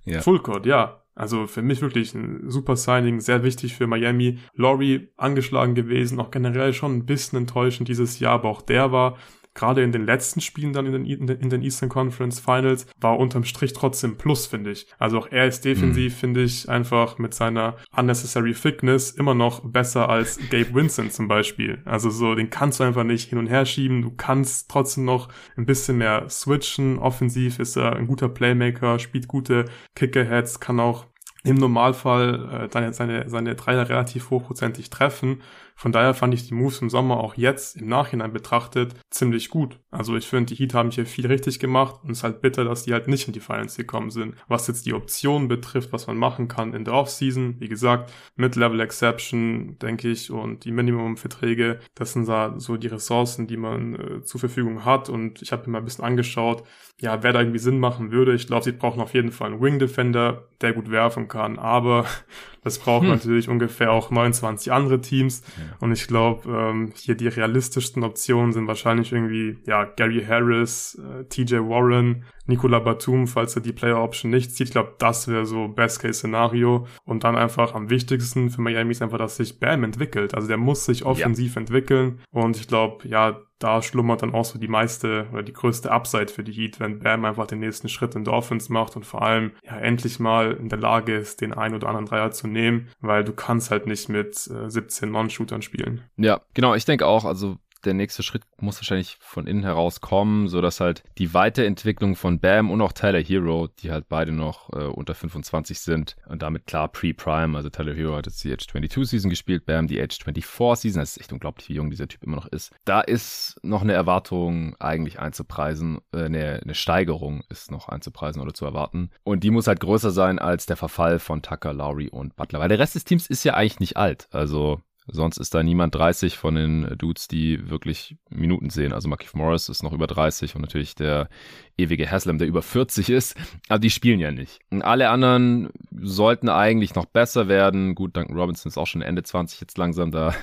ja. 0.05 0.12
Full 0.21 0.39
Court, 0.39 0.65
ja. 0.65 0.99
Also 1.15 1.45
für 1.45 1.61
mich 1.61 1.81
wirklich 1.81 2.15
ein 2.15 2.49
super 2.49 2.75
Signing, 2.75 3.19
sehr 3.19 3.43
wichtig 3.43 3.75
für 3.75 3.85
Miami. 3.85 4.39
Laurie 4.55 5.09
angeschlagen 5.15 5.75
gewesen, 5.75 6.19
auch 6.19 6.31
generell 6.31 6.73
schon 6.73 6.95
ein 6.95 7.05
bisschen 7.05 7.37
enttäuschend 7.37 7.87
dieses 7.87 8.19
Jahr, 8.19 8.33
aber 8.33 8.49
auch 8.49 8.61
der 8.61 8.91
war 8.91 9.17
gerade 9.53 9.83
in 9.83 9.91
den 9.91 10.05
letzten 10.05 10.41
Spielen 10.41 10.73
dann 10.73 10.85
in 10.85 11.05
den, 11.05 11.27
in 11.27 11.49
den 11.49 11.61
Eastern 11.61 11.89
Conference 11.89 12.39
Finals, 12.39 12.87
war 12.99 13.19
unterm 13.19 13.43
Strich 13.43 13.73
trotzdem 13.73 14.17
Plus, 14.17 14.47
finde 14.47 14.71
ich. 14.71 14.87
Also 14.97 15.19
auch 15.19 15.27
er 15.31 15.47
ist 15.47 15.65
defensiv, 15.65 16.13
mhm. 16.13 16.17
finde 16.17 16.43
ich, 16.43 16.69
einfach 16.69 17.17
mit 17.17 17.33
seiner 17.33 17.77
unnecessary 17.95 18.53
Thickness 18.53 19.11
immer 19.11 19.33
noch 19.33 19.61
besser 19.61 20.09
als 20.09 20.37
Gabe 20.49 20.73
Vincent 20.73 21.13
zum 21.13 21.27
Beispiel. 21.27 21.81
Also 21.85 22.09
so, 22.09 22.35
den 22.35 22.49
kannst 22.49 22.79
du 22.79 22.83
einfach 22.83 23.03
nicht 23.03 23.29
hin 23.29 23.37
und 23.37 23.47
her 23.47 23.65
schieben. 23.65 24.01
Du 24.01 24.11
kannst 24.11 24.69
trotzdem 24.69 25.05
noch 25.05 25.29
ein 25.55 25.65
bisschen 25.65 25.97
mehr 25.97 26.29
switchen. 26.29 26.97
Offensiv 26.99 27.59
ist 27.59 27.75
er 27.75 27.95
ein 27.95 28.07
guter 28.07 28.29
Playmaker, 28.29 28.99
spielt 28.99 29.27
gute 29.27 29.65
Kickerheads, 29.95 30.59
kann 30.59 30.79
auch 30.79 31.07
im 31.43 31.57
Normalfall 31.57 32.69
äh, 32.71 32.91
seine, 32.93 33.29
seine 33.29 33.55
Dreier 33.55 33.89
relativ 33.89 34.29
hochprozentig 34.29 34.89
treffen 34.89 35.41
von 35.75 35.91
daher 35.91 36.13
fand 36.13 36.33
ich 36.33 36.47
die 36.47 36.53
Moves 36.53 36.81
im 36.81 36.89
Sommer 36.89 37.17
auch 37.17 37.35
jetzt 37.35 37.77
im 37.77 37.87
Nachhinein 37.87 38.33
betrachtet 38.33 38.93
ziemlich 39.09 39.49
gut. 39.49 39.79
Also 39.91 40.15
ich 40.15 40.27
finde, 40.27 40.53
die 40.53 40.55
Heat 40.55 40.73
haben 40.73 40.91
hier 40.91 41.05
viel 41.05 41.27
richtig 41.27 41.59
gemacht 41.59 41.99
und 42.03 42.11
es 42.11 42.19
ist 42.19 42.23
halt 42.23 42.41
bitter, 42.41 42.63
dass 42.63 42.83
die 42.83 42.93
halt 42.93 43.07
nicht 43.07 43.27
in 43.27 43.33
die 43.33 43.39
Finals 43.39 43.75
gekommen 43.75 44.09
sind. 44.09 44.35
Was 44.47 44.67
jetzt 44.67 44.85
die 44.85 44.93
Optionen 44.93 45.47
betrifft, 45.47 45.91
was 45.91 46.07
man 46.07 46.17
machen 46.17 46.47
kann 46.47 46.73
in 46.73 46.85
der 46.85 46.93
Offseason, 46.93 47.59
wie 47.59 47.67
gesagt, 47.67 48.11
Mid-Level 48.35 48.79
Exception, 48.79 49.77
denke 49.79 50.09
ich, 50.09 50.31
und 50.31 50.65
die 50.65 50.71
Minimum-Verträge, 50.71 51.79
das 51.95 52.13
sind 52.13 52.25
so 52.57 52.77
die 52.77 52.87
Ressourcen, 52.87 53.47
die 53.47 53.57
man 53.57 53.95
äh, 53.95 54.21
zur 54.23 54.39
Verfügung 54.39 54.85
hat 54.85 55.09
und 55.09 55.41
ich 55.41 55.51
habe 55.51 55.63
mir 55.65 55.73
mal 55.73 55.77
ein 55.79 55.85
bisschen 55.85 56.05
angeschaut, 56.05 56.63
ja, 57.03 57.21
wer 57.21 57.33
da 57.33 57.41
irgendwie 57.41 57.59
Sinn 57.59 57.79
machen 57.79 58.13
würde. 58.13 58.33
Ich 58.33 58.47
glaube, 58.47 58.63
sie 58.63 58.71
brauchen 58.71 59.01
auf 59.01 59.13
jeden 59.13 59.31
Fall 59.31 59.51
einen 59.51 59.61
Wing 59.61 59.77
Defender, 59.77 60.47
der 60.61 60.71
gut 60.71 60.89
werfen 60.89 61.27
kann, 61.27 61.59
aber 61.59 62.05
das 62.63 62.79
braucht 62.79 63.03
hm. 63.03 63.09
natürlich 63.09 63.49
ungefähr 63.49 63.91
auch 63.91 64.09
29 64.09 64.71
andere 64.71 65.01
Teams. 65.01 65.43
Ja. 65.57 65.75
Und 65.81 65.91
ich 65.91 66.07
glaube, 66.07 66.49
ähm, 66.49 66.93
hier 66.95 67.15
die 67.15 67.27
realistischsten 67.27 68.03
Optionen 68.03 68.53
sind 68.53 68.67
wahrscheinlich 68.67 69.11
irgendwie, 69.11 69.57
ja, 69.65 69.83
Gary 69.83 70.23
Harris, 70.25 70.97
äh, 70.97 71.25
TJ 71.25 71.55
Warren, 71.57 72.23
Nicola 72.45 72.79
Batum, 72.79 73.27
falls 73.27 73.57
er 73.57 73.61
die 73.61 73.73
Player 73.73 74.01
Option 74.01 74.31
nicht 74.31 74.55
zieht. 74.55 74.67
Ich 74.67 74.73
glaube, 74.73 74.95
das 74.97 75.27
wäre 75.27 75.45
so 75.45 75.67
Best-Case-Szenario. 75.67 76.87
Und 77.03 77.25
dann 77.25 77.35
einfach 77.35 77.75
am 77.75 77.89
wichtigsten 77.89 78.49
für 78.49 78.61
Miami 78.61 78.91
ist 78.91 79.01
einfach, 79.01 79.17
dass 79.17 79.35
sich 79.35 79.59
Bam 79.59 79.83
entwickelt. 79.83 80.35
Also 80.35 80.47
der 80.47 80.57
muss 80.57 80.85
sich 80.85 81.03
offensiv 81.03 81.55
ja. 81.55 81.59
entwickeln. 81.59 82.21
Und 82.31 82.55
ich 82.55 82.69
glaube, 82.69 83.05
ja, 83.09 83.41
da 83.59 83.81
schlummert 83.81 84.21
dann 84.21 84.33
auch 84.33 84.45
so 84.45 84.59
die 84.59 84.67
meiste 84.67 85.27
oder 85.31 85.43
die 85.43 85.53
größte 85.53 85.91
Upside 85.91 86.27
für 86.27 86.43
die 86.43 86.51
Heat, 86.51 86.79
wenn 86.79 86.99
Bam 86.99 87.25
einfach 87.25 87.47
den 87.47 87.59
nächsten 87.59 87.89
Schritt 87.89 88.15
in 88.15 88.27
Offense 88.27 88.71
macht 88.71 88.95
und 88.95 89.05
vor 89.05 89.21
allem 89.21 89.51
ja 89.63 89.77
endlich 89.77 90.19
mal 90.19 90.51
in 90.51 90.69
der 90.69 90.79
Lage 90.79 91.15
ist, 91.15 91.41
den 91.41 91.53
ein 91.53 91.73
oder 91.73 91.87
anderen 91.87 92.05
Dreier 92.05 92.31
zu 92.31 92.47
nehmen, 92.47 92.89
weil 92.99 93.23
du 93.23 93.33
kannst 93.33 93.71
halt 93.71 93.85
nicht 93.85 94.09
mit 94.09 94.47
äh, 94.47 94.69
17 94.69 95.11
Non-Shootern 95.11 95.61
spielen. 95.61 96.03
Ja, 96.17 96.41
genau, 96.53 96.75
ich 96.75 96.85
denke 96.85 97.05
auch, 97.05 97.25
also 97.25 97.57
der 97.85 97.93
nächste 97.93 98.23
Schritt 98.23 98.43
muss 98.59 98.77
wahrscheinlich 98.77 99.17
von 99.19 99.47
innen 99.47 99.63
heraus 99.63 100.01
kommen, 100.01 100.47
so 100.47 100.61
dass 100.61 100.79
halt 100.79 101.03
die 101.17 101.33
Weiterentwicklung 101.33 102.15
von 102.15 102.39
Bam 102.39 102.71
und 102.71 102.81
auch 102.81 102.93
Tyler 102.93 103.21
Hero, 103.21 103.67
die 103.79 103.91
halt 103.91 104.07
beide 104.09 104.31
noch 104.31 104.71
äh, 104.73 104.85
unter 104.85 105.15
25 105.15 105.79
sind 105.79 106.15
und 106.27 106.41
damit 106.41 106.67
klar 106.67 106.87
Pre-Prime, 106.87 107.55
also 107.57 107.69
Tyler 107.69 107.93
Hero 107.93 108.15
hat 108.15 108.25
jetzt 108.25 108.43
die 108.43 108.53
Age 108.53 108.67
22 108.67 109.09
Season 109.09 109.29
gespielt, 109.29 109.65
Bam 109.65 109.87
die 109.87 110.01
Age 110.01 110.17
24 110.23 110.81
Season, 110.81 111.01
das 111.01 111.11
ist 111.11 111.21
echt 111.21 111.33
unglaublich, 111.33 111.69
wie 111.69 111.73
jung 111.73 111.89
dieser 111.89 112.07
Typ 112.07 112.23
immer 112.23 112.37
noch 112.37 112.47
ist. 112.47 112.71
Da 112.85 113.01
ist 113.01 113.59
noch 113.63 113.81
eine 113.81 113.93
Erwartung 113.93 114.75
eigentlich 114.79 115.19
einzupreisen, 115.19 115.99
äh, 116.13 116.25
eine, 116.25 116.61
eine 116.63 116.75
Steigerung 116.75 117.43
ist 117.49 117.71
noch 117.71 117.89
einzupreisen 117.89 118.41
oder 118.41 118.53
zu 118.53 118.65
erwarten. 118.65 119.09
Und 119.23 119.43
die 119.43 119.51
muss 119.51 119.67
halt 119.67 119.79
größer 119.79 120.11
sein 120.11 120.39
als 120.39 120.65
der 120.65 120.77
Verfall 120.77 121.19
von 121.19 121.41
Tucker, 121.41 121.73
Lowry 121.73 122.09
und 122.09 122.35
Butler, 122.35 122.59
weil 122.59 122.69
der 122.69 122.79
Rest 122.79 122.95
des 122.95 123.05
Teams 123.05 123.27
ist 123.27 123.43
ja 123.43 123.53
eigentlich 123.53 123.79
nicht 123.79 123.97
alt, 123.97 124.27
also 124.31 124.81
Sonst 125.07 125.37
ist 125.37 125.53
da 125.53 125.63
niemand 125.63 125.95
30 125.95 126.37
von 126.37 126.55
den 126.55 126.97
Dudes, 126.97 127.27
die 127.27 127.69
wirklich 127.69 128.17
Minuten 128.29 128.69
sehen. 128.69 128.93
Also 128.93 129.09
Markif 129.09 129.33
Morris 129.33 129.69
ist 129.69 129.83
noch 129.83 129.93
über 129.93 130.07
30 130.07 130.55
und 130.55 130.61
natürlich 130.61 130.95
der 130.95 131.29
ewige 131.77 132.09
Haslam, 132.09 132.37
der 132.37 132.47
über 132.47 132.61
40 132.61 133.09
ist. 133.09 133.35
Aber 133.67 133.79
die 133.79 133.89
spielen 133.89 134.19
ja 134.19 134.31
nicht. 134.31 134.59
Und 134.69 134.81
alle 134.81 135.09
anderen 135.09 135.69
sollten 135.91 136.49
eigentlich 136.49 136.95
noch 136.95 137.05
besser 137.05 137.47
werden. 137.47 137.95
Gut, 137.95 138.15
Duncan 138.15 138.37
Robinson 138.37 138.69
ist 138.69 138.77
auch 138.77 138.87
schon 138.87 139.01
Ende 139.01 139.23
20 139.23 139.59
jetzt 139.61 139.77
langsam. 139.77 140.11
Da 140.11 140.33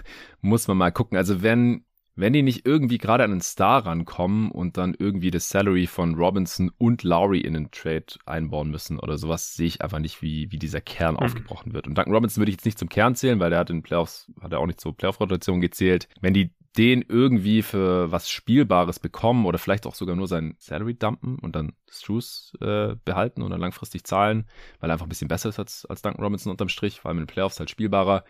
muss 0.41 0.69
man 0.69 0.77
mal 0.77 0.93
gucken. 0.93 1.17
Also 1.17 1.43
wenn 1.43 1.85
wenn 2.21 2.33
die 2.33 2.43
nicht 2.43 2.67
irgendwie 2.67 2.99
gerade 2.99 3.25
an 3.25 3.33
einen 3.33 3.41
Star 3.41 3.87
rankommen 3.87 4.51
und 4.51 4.77
dann 4.77 4.95
irgendwie 4.99 5.31
das 5.31 5.49
Salary 5.49 5.87
von 5.87 6.15
Robinson 6.15 6.71
und 6.79 7.03
Lowry 7.03 7.41
in 7.41 7.55
den 7.55 7.71
Trade 7.71 8.07
einbauen 8.27 8.71
müssen 8.71 8.99
oder 8.99 9.19
sowas, 9.19 9.55
sehe 9.55 9.67
ich 9.67 9.83
einfach 9.83 9.99
nicht, 9.99 10.23
wie, 10.23 10.51
wie 10.53 10.59
dieser 10.59 10.81
Kern 10.81 11.15
mhm. 11.15 11.21
aufgebrochen 11.21 11.73
wird. 11.73 11.87
Und 11.87 11.97
Duncan 11.97 12.15
Robinson 12.15 12.41
würde 12.41 12.51
ich 12.51 12.57
jetzt 12.57 12.65
nicht 12.65 12.79
zum 12.79 12.89
Kern 12.89 13.15
zählen, 13.15 13.41
weil 13.41 13.51
der 13.51 13.61
hat 13.61 13.71
in 13.71 13.79
den 13.79 13.83
Playoffs, 13.83 14.31
hat 14.41 14.53
er 14.53 14.61
auch 14.61 14.67
nicht 14.67 14.81
zur 14.81 14.97
Playoff-Rotation 14.97 15.61
gezählt. 15.61 16.09
Wenn 16.21 16.35
die 16.35 16.55
den 16.77 17.05
irgendwie 17.09 17.63
für 17.63 18.13
was 18.13 18.31
Spielbares 18.31 19.01
bekommen 19.01 19.45
oder 19.45 19.59
vielleicht 19.59 19.87
auch 19.87 19.95
sogar 19.95 20.15
nur 20.15 20.29
sein 20.29 20.55
Salary 20.59 20.95
dumpen 20.95 21.39
und 21.41 21.57
dann 21.57 21.73
Struce 21.91 22.53
äh, 22.61 22.95
behalten 23.05 23.43
und 23.43 23.51
dann 23.51 23.61
langfristig 23.61 24.05
zahlen, 24.05 24.49
weil 24.79 24.89
er 24.91 24.93
einfach 24.93 25.07
ein 25.07 25.09
bisschen 25.09 25.29
besser 25.29 25.49
ist 25.49 25.59
als, 25.59 25.85
als 25.87 26.03
Duncan 26.03 26.23
Robinson 26.23 26.53
unterm 26.53 26.69
Strich, 26.69 27.01
vor 27.01 27.09
allem 27.09 27.19
in 27.19 27.25
den 27.25 27.33
Playoffs 27.33 27.59
halt 27.59 27.71
spielbarer, 27.71 28.25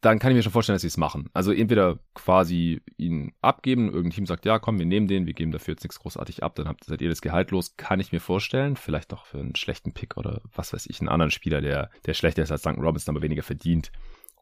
dann 0.00 0.18
kann 0.18 0.30
ich 0.30 0.36
mir 0.36 0.42
schon 0.42 0.52
vorstellen, 0.52 0.74
dass 0.74 0.82
sie 0.82 0.88
es 0.88 0.98
machen. 0.98 1.30
Also 1.32 1.50
entweder 1.50 1.98
quasi 2.12 2.82
ihn 2.98 3.32
abgeben, 3.40 3.86
irgendein 3.86 4.10
Team 4.10 4.26
sagt, 4.26 4.44
ja, 4.44 4.58
komm, 4.58 4.78
wir 4.78 4.84
nehmen 4.86 5.08
den, 5.08 5.26
wir 5.26 5.32
geben 5.32 5.50
dafür 5.50 5.72
jetzt 5.72 5.82
nichts 5.82 5.98
großartig 5.98 6.42
ab, 6.42 6.54
dann 6.56 6.68
habt, 6.68 6.84
seid 6.84 7.00
ihr 7.00 7.08
das 7.08 7.22
Gehalt 7.22 7.50
los, 7.50 7.76
kann 7.76 8.00
ich 8.00 8.12
mir 8.12 8.20
vorstellen. 8.20 8.76
Vielleicht 8.76 9.12
noch 9.12 9.24
für 9.24 9.38
einen 9.38 9.56
schlechten 9.56 9.92
Pick 9.92 10.16
oder 10.16 10.42
was 10.54 10.72
weiß 10.74 10.86
ich, 10.86 11.00
einen 11.00 11.08
anderen 11.08 11.30
Spieler, 11.30 11.62
der, 11.62 11.90
der 12.04 12.14
schlechter 12.14 12.42
ist 12.42 12.52
als 12.52 12.62
Duncan 12.62 12.84
Robinson, 12.84 13.14
aber 13.14 13.22
weniger 13.22 13.42
verdient. 13.42 13.90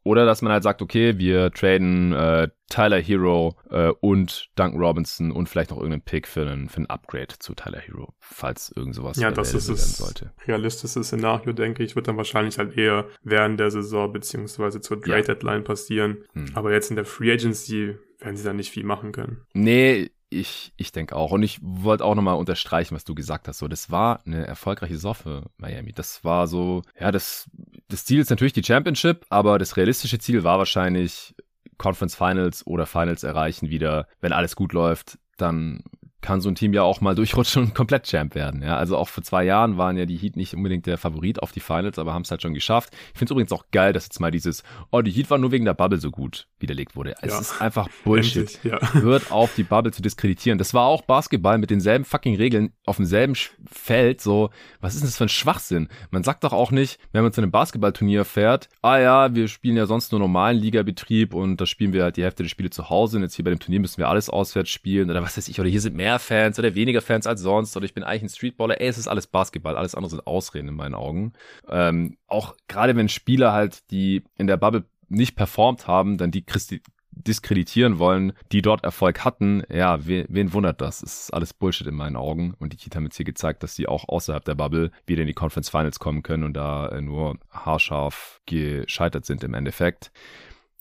Oder 0.05 0.27
dass 0.27 0.43
man 0.43 0.53
halt 0.53 0.63
sagt, 0.63 0.83
okay, 0.83 1.19
wir 1.19 1.53
traden 1.53 2.13
äh, 2.13 2.49
Tyler 2.69 3.01
Hero 3.01 3.57
äh, 3.71 3.91
und 4.01 4.49
Duncan 4.57 4.81
Robinson 4.81 5.31
und 5.31 5.49
vielleicht 5.49 5.71
noch 5.71 5.77
irgendeinen 5.77 6.03
Pick 6.03 6.27
für 6.27 6.43
einen, 6.43 6.69
für 6.69 6.79
einen 6.79 6.87
Upgrade 6.87 7.39
zu 7.39 7.55
Tyler 7.55 7.79
Hero, 7.79 8.15
falls 8.19 8.73
irgend 8.75 8.95
sowas 8.95 9.19
Ja, 9.19 9.31
das 9.31 9.55
ist 9.55 9.69
das 9.69 9.99
sollte. 9.99 10.33
realistische 10.47 11.05
Szenario, 11.05 11.53
denke 11.53 11.85
ich, 11.85 11.95
wird 11.95 12.09
dann 12.09 12.17
wahrscheinlich 12.17 12.59
halt 12.59 12.77
eher 12.77 13.07
während 13.23 13.61
der 13.61 13.71
Saison 13.71 14.13
beziehungsweise 14.13 14.81
zur 14.81 15.01
Trade 15.01 15.23
Deadline 15.23 15.65
passieren. 15.65 16.25
Hm. 16.33 16.47
Aber 16.55 16.73
jetzt 16.73 16.91
in 16.91 16.97
der 16.97 17.05
Free 17.05 17.33
Agency 17.33 17.97
werden 18.19 18.37
sie 18.37 18.45
da 18.45 18.53
nicht 18.53 18.71
viel 18.71 18.85
machen 18.85 19.13
können. 19.13 19.43
Nee, 19.53 20.11
ich, 20.33 20.73
ich 20.77 20.93
denke 20.93 21.15
auch. 21.17 21.33
Und 21.33 21.43
ich 21.43 21.59
wollte 21.63 22.05
auch 22.05 22.15
nochmal 22.15 22.37
unterstreichen, 22.37 22.95
was 22.95 23.05
du 23.05 23.15
gesagt 23.15 23.49
hast. 23.49 23.59
So, 23.59 23.69
das 23.69 23.91
war 23.91 24.21
eine 24.27 24.47
erfolgreiche 24.47 24.99
für 25.15 25.51
Miami. 25.57 25.93
Das 25.93 26.25
war 26.25 26.47
so, 26.47 26.83
ja, 26.99 27.13
das, 27.13 27.51
das 27.89 28.05
Ziel 28.05 28.21
ist 28.21 28.31
natürlich 28.31 28.53
die 28.53 28.65
Championship, 28.65 29.27
aber 29.29 29.59
das 29.59 29.77
realistische 29.77 30.19
Ziel 30.19 30.45
war 30.45 30.59
wahrscheinlich 30.59 31.35
Conference 31.79 32.15
Finals 32.15 32.67
oder 32.67 32.87
Finals 32.87 33.23
erreichen 33.23 33.71
wieder. 33.71 34.07
Wenn 34.21 34.33
alles 34.33 34.57
gut 34.57 34.73
läuft, 34.73 35.19
dann 35.37 35.83
kann 36.23 36.41
so 36.41 36.49
ein 36.49 36.55
Team 36.55 36.73
ja 36.73 36.83
auch 36.83 37.01
mal 37.01 37.15
durchrutschen 37.15 37.65
und 37.65 37.75
komplett 37.75 38.07
Champ 38.07 38.35
werden. 38.35 38.63
Ja, 38.63 38.77
also 38.77 38.97
auch 38.97 39.09
vor 39.09 39.23
zwei 39.23 39.45
Jahren 39.45 39.77
waren 39.77 39.97
ja 39.97 40.07
die 40.07 40.17
Heat 40.17 40.37
nicht 40.37 40.55
unbedingt 40.55 40.87
der 40.87 40.97
Favorit 40.97 41.43
auf 41.43 41.53
die 41.53 41.61
Finals, 41.61 41.99
aber 41.99 42.15
haben 42.15 42.23
es 42.23 42.31
halt 42.31 42.41
schon 42.41 42.55
geschafft. 42.55 42.91
Ich 43.13 43.19
finde 43.19 43.25
es 43.27 43.31
übrigens 43.33 43.53
auch 43.53 43.65
geil, 43.73 43.93
dass 43.93 44.05
jetzt 44.05 44.21
mal 44.21 44.31
dieses, 44.31 44.63
oh, 44.91 45.03
die 45.03 45.11
Heat 45.11 45.29
war 45.31 45.39
nur 45.39 45.51
wegen 45.51 45.65
der 45.65 45.75
Bubble 45.75 45.99
so 45.99 46.11
gut 46.11 46.47
widerlegt 46.61 46.97
wurde. 46.97 47.15
Es 47.21 47.33
ja. 47.33 47.41
ist 47.41 47.61
einfach 47.61 47.89
Bullshit. 48.05 48.55
Endlich, 48.55 48.65
ja. 48.65 48.93
Hört 48.95 49.33
auf, 49.33 49.55
die 49.55 49.65
Bubble 49.65 49.93
zu 49.93 50.01
diskreditieren. 50.01 50.59
Das 50.59 50.73
war 50.73 50.87
auch 50.87 51.03
Basketball 51.03 51.59
mit 51.59 51.71
denselben 51.71 52.05
fucking 52.05 52.37
Regeln 52.37 52.73
auf 52.87 52.97
demselben 52.97 53.35
Feld. 53.71 54.21
So, 54.21 54.51
was 54.81 54.95
ist 54.95 55.01
denn 55.01 55.09
das 55.09 55.17
für 55.17 55.25
ein 55.25 55.29
Schwachsinn? 55.29 55.89
Man 56.13 56.23
sagt 56.23 56.45
doch 56.45 56.53
auch 56.53 56.71
nicht, 56.71 57.01
wenn 57.11 57.25
man 57.25 57.33
zu 57.33 57.41
einem 57.41 57.51
Basketballturnier 57.51 58.25
fährt, 58.25 58.69
ah 58.81 58.99
ja, 58.99 59.35
wir 59.35 59.49
spielen 59.49 59.77
ja 59.77 59.87
sonst 59.87 60.13
nur 60.13 60.21
normalen 60.21 60.59
Ligabetrieb 60.59 61.35
und 61.35 61.61
da 61.61 61.67
spielen 61.67 61.93
wir 61.93 62.05
halt 62.05 62.17
die 62.17 62.23
Hälfte 62.23 62.45
der 62.45 62.51
Spiele 62.51 62.71
zu 62.71 62.91
Hause 62.91 63.17
und 63.17 63.25
jetzt 63.25 63.35
hier 63.35 63.45
bei 63.45 63.51
dem 63.51 63.59
Turnier 63.59 63.81
müssen 63.81 63.99
wir 63.99 64.09
alles 64.09 64.31
auswärts 64.31 64.71
spielen 64.71 65.11
oder 65.11 65.23
was 65.23 65.37
weiß 65.37 65.49
ich, 65.49 65.59
oder 65.59 65.69
hier 65.69 65.81
sind 65.81 65.97
mehr 65.97 66.12
mehr 66.13 66.19
Fans 66.19 66.59
oder 66.59 66.75
weniger 66.75 67.01
Fans 67.01 67.27
als 67.27 67.41
sonst 67.41 67.77
oder 67.77 67.85
ich 67.85 67.95
bin 67.95 68.05
eigentlich 68.05 68.23
ein 68.23 68.29
Streetballer. 68.29 68.81
Ey, 68.81 68.89
es 68.89 68.99
ist 68.99 69.09
alles 69.09 69.27
Basketball, 69.27 69.77
alles 69.77 69.95
andere 69.95 70.11
sind 70.11 70.27
Ausreden 70.27 70.69
in 70.69 70.75
meinen 70.75 70.95
Augen. 70.95 71.33
Ähm, 71.69 72.17
auch 72.27 72.55
gerade 72.69 72.97
wenn 72.97 73.09
Spieler 73.09 73.53
halt, 73.53 73.91
die 73.91 74.23
in 74.37 74.47
der 74.47 74.57
Bubble 74.57 74.85
nicht 75.09 75.37
performt 75.37 75.87
haben, 75.87 76.19
dann 76.19 76.31
die 76.31 76.45
Christi 76.45 76.83
diskreditieren 77.15 77.99
wollen, 77.99 78.33
die 78.53 78.63
dort 78.63 78.85
Erfolg 78.85 79.23
hatten, 79.23 79.63
ja, 79.71 80.07
wen, 80.07 80.25
wen 80.31 80.53
wundert 80.55 80.81
das? 80.81 81.03
Es 81.03 81.25
ist 81.25 81.35
alles 81.35 81.53
Bullshit 81.53 81.87
in 81.87 81.95
meinen 81.95 82.17
Augen. 82.17 82.55
Und 82.59 82.73
die 82.73 82.79
Heat 82.79 82.97
haben 82.97 83.05
jetzt 83.05 83.17
hier 83.17 83.27
gezeigt, 83.27 83.63
dass 83.63 83.75
sie 83.75 83.87
auch 83.87 84.09
außerhalb 84.09 84.45
der 84.45 84.55
Bubble 84.55 84.91
wieder 85.07 85.21
in 85.21 85.27
die 85.27 85.35
Conference 85.35 85.69
Finals 85.69 85.99
kommen 85.99 86.23
können 86.23 86.43
und 86.43 86.55
da 86.55 86.89
äh, 86.89 87.03
nur 87.03 87.37
haarscharf 87.51 88.41
gescheitert 88.47 89.27
sind 89.27 89.45
im 89.45 89.53
Endeffekt. 89.53 90.11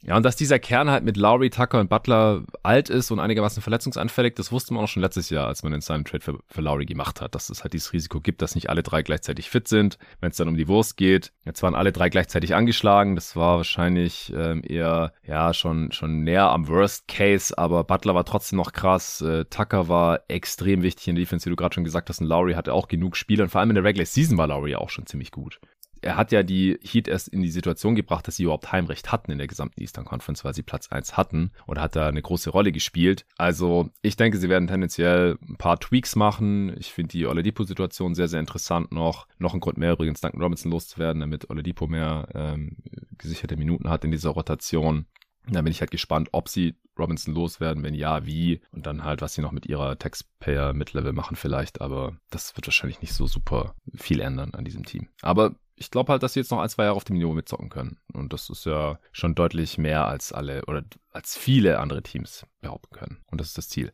Ja, 0.04 0.18
und 0.18 0.24
dass 0.24 0.36
dieser 0.36 0.58
Kern 0.58 0.90
halt 0.90 1.04
mit 1.04 1.16
Lowry, 1.16 1.52
Tucker 1.52 1.80
und 1.80 1.90
Butler 1.90 2.44
alt 2.64 2.90
ist 2.90 3.12
und 3.12 3.20
einigermaßen 3.20 3.62
verletzungsanfällig, 3.62 4.34
das 4.34 4.52
wusste 4.52 4.74
man 4.74 4.84
auch 4.84 4.88
schon 4.88 5.04
letztes 5.04 5.30
Jahr, 5.30 5.48
als 5.48 5.62
man 5.62 5.72
den 5.72 5.82
Sign 5.82 6.06
Trade 6.06 6.24
für, 6.24 6.40
für 6.48 6.62
Lowry 6.62 6.86
gemacht 6.86 7.22
hat, 7.22 7.36
dass 7.36 7.52
es 7.52 7.64
halt 7.64 7.74
dieses 7.74 7.94
Risiko 7.94 8.20
gibt, 8.20 8.42
dass 8.42 8.56
nicht 8.56 8.70
alle 8.70 8.82
drei 8.82 9.04
gleichzeitig 9.04 9.50
fit 9.50 9.68
sind, 9.68 10.00
wenn 10.20 10.32
es 10.32 10.38
dann 10.38 10.48
um 10.48 10.58
die 10.58 10.68
Wurst 10.68 10.98
geht. 10.98 11.32
Jetzt 11.46 11.62
waren 11.62 11.76
alle 11.76 11.92
drei 11.92 12.10
gleichzeitig 12.10 12.56
angeschlagen, 12.56 13.14
das 13.14 13.36
war 13.36 13.58
wahrscheinlich 13.58 14.34
ähm, 14.36 14.64
eher, 14.66 15.14
ja, 15.24 15.54
schon, 15.54 15.92
schon 15.92 16.24
näher 16.24 16.50
am 16.50 16.68
Worst 16.68 17.08
Case, 17.08 17.56
aber 17.56 17.84
Butler 17.84 18.16
war 18.16 18.26
trotzdem 18.26 18.58
noch 18.58 18.74
krass, 18.74 19.22
äh, 19.22 19.46
Tucker 19.46 19.88
war 19.88 20.22
extrem 20.28 20.82
wichtig 20.82 21.10
in 21.10 21.16
der 21.16 21.22
Defense, 21.22 21.46
wie 21.46 21.52
du 21.52 21.56
gerade 21.56 21.76
schon 21.76 21.84
gesagt 21.84 22.10
hast, 22.10 22.22
und 22.22 22.28
Lowry 22.28 22.54
hatte 22.54 22.74
auch 22.74 22.88
genug 22.88 23.16
Spiele 23.16 23.44
und 23.44 23.50
vor 23.50 23.62
allem 23.62 23.70
in 23.70 23.76
der 23.76 23.84
Regular 23.84 24.08
Season 24.08 24.38
war 24.40 24.48
Lowry 24.48 24.76
auch 24.76 24.90
schon 24.90 25.06
ziemlich 25.06 25.30
gut 25.32 25.60
er 26.02 26.18
hat 26.18 26.32
ja 26.32 26.44
die 26.44 26.80
Heat 26.82 27.08
erst 27.08 27.28
in 27.28 27.42
die 27.42 27.52
Situation 27.52 27.96
gebracht, 27.96 28.28
dass 28.28 28.36
sie 28.36 28.44
überhaupt 28.44 28.72
Heimrecht 28.72 29.12
hatten 29.12 29.32
in 29.32 29.38
der 29.38 29.48
gesamten 29.48 29.82
Eastern 29.82 30.06
Conference, 30.06 30.44
weil 30.44 30.54
sie 30.54 30.64
Platz 30.64 30.88
1 30.90 31.16
hatten 31.18 31.52
und 31.68 31.80
hat 31.80 31.96
da 31.96 32.08
eine 32.08 32.22
große 32.22 32.50
Rolle 32.50 32.72
gespielt. 32.72 33.26
Also 33.38 33.90
ich 34.02 34.16
denke, 34.16 34.38
sie 34.38 34.50
werden 34.50 34.68
tendenziell 34.68 35.38
ein 35.48 35.58
paar 35.58 35.80
Tweaks 35.80 36.16
machen. 36.16 36.76
Ich 36.80 36.92
finde 36.92 37.12
die 37.12 37.28
Oladipo-Situation 37.28 38.16
sehr, 38.16 38.28
sehr 38.28 38.40
interessant 38.40 38.92
noch. 38.92 39.28
Noch 39.38 39.54
ein 39.54 39.60
Grund 39.60 39.78
mehr 39.78 39.94
übrigens 39.94 40.22
Duncan 40.22 40.42
Robinson 40.42 40.72
loszuwerden, 40.72 41.20
damit 41.20 41.50
Oladipo 41.50 41.88
mehr 41.88 42.28
ähm, 42.34 42.78
gesicherte 43.18 43.58
Minuten 43.58 43.90
hat 43.90 44.04
in 44.04 44.12
dieser 44.12 44.32
Rotation. 44.32 45.06
Da 45.48 45.62
bin 45.62 45.72
ich 45.72 45.82
halt 45.82 45.92
gespannt, 45.92 46.30
ob 46.32 46.50
sie 46.50 46.76
Robinson 46.98 47.34
loswerden, 47.34 47.84
wenn 47.84 47.96
ja, 47.96 48.26
wie 48.26 48.62
und 48.72 48.86
dann 48.86 49.04
halt, 49.04 49.22
was 49.22 49.34
sie 49.34 49.42
noch 49.42 49.52
mit 49.52 49.66
ihrer 49.66 49.98
Taxpayer 49.98 50.74
Mid-Level 50.74 51.14
machen 51.14 51.36
vielleicht, 51.36 51.82
aber 51.82 52.18
das 52.30 52.56
wird 52.56 52.68
wahrscheinlich 52.68 53.02
nicht 53.02 53.14
so 53.14 53.26
super 53.26 53.76
viel 53.96 54.20
ändern 54.20 54.54
an 54.54 54.66
diesem 54.66 54.86
Team. 54.86 55.08
Aber 55.22 55.56
ich 55.82 55.90
glaube 55.90 56.12
halt, 56.12 56.22
dass 56.22 56.34
sie 56.34 56.40
jetzt 56.40 56.52
noch 56.52 56.60
ein, 56.60 56.70
zwei 56.70 56.84
Jahre 56.84 56.96
auf 56.96 57.04
dem 57.04 57.16
Niveau 57.18 57.34
mitzocken 57.34 57.70
können. 57.70 57.98
Und 58.14 58.34
das 58.34 58.52
ist 58.52 58.68
ja 58.68 59.00
schon 59.12 59.34
deutlich 59.34 59.80
mehr 59.80 60.06
als 60.06 60.32
alle 60.32 60.64
oder 60.66 60.84
als 61.12 61.36
viele 61.36 61.80
andere 61.80 62.04
Teams 62.04 62.46
behaupten 62.62 62.96
können. 62.96 63.18
Und 63.32 63.42
das 63.42 63.48
ist 63.48 63.58
das 63.58 63.68
Ziel. 63.68 63.92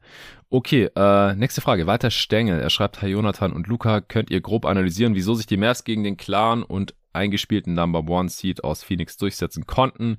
Okay, 0.49 0.89
äh, 0.95 1.33
nächste 1.35 1.61
Frage. 1.61 1.87
Weiter 1.87 2.11
Stengel. 2.11 2.59
Er 2.59 2.69
schreibt, 2.69 3.01
Herr 3.01 3.07
Jonathan 3.07 3.53
und 3.53 3.67
Luca, 3.67 4.01
könnt 4.01 4.29
ihr 4.29 4.41
grob 4.41 4.65
analysieren, 4.65 5.15
wieso 5.15 5.33
sich 5.33 5.45
die 5.45 5.55
Mavs 5.55 5.85
gegen 5.85 6.03
den 6.03 6.17
klaren 6.17 6.61
und 6.61 6.93
eingespielten 7.13 7.73
Number 7.73 8.03
One 8.11 8.27
Seed 8.27 8.65
aus 8.65 8.83
Phoenix 8.83 9.15
durchsetzen 9.15 9.65
konnten? 9.65 10.17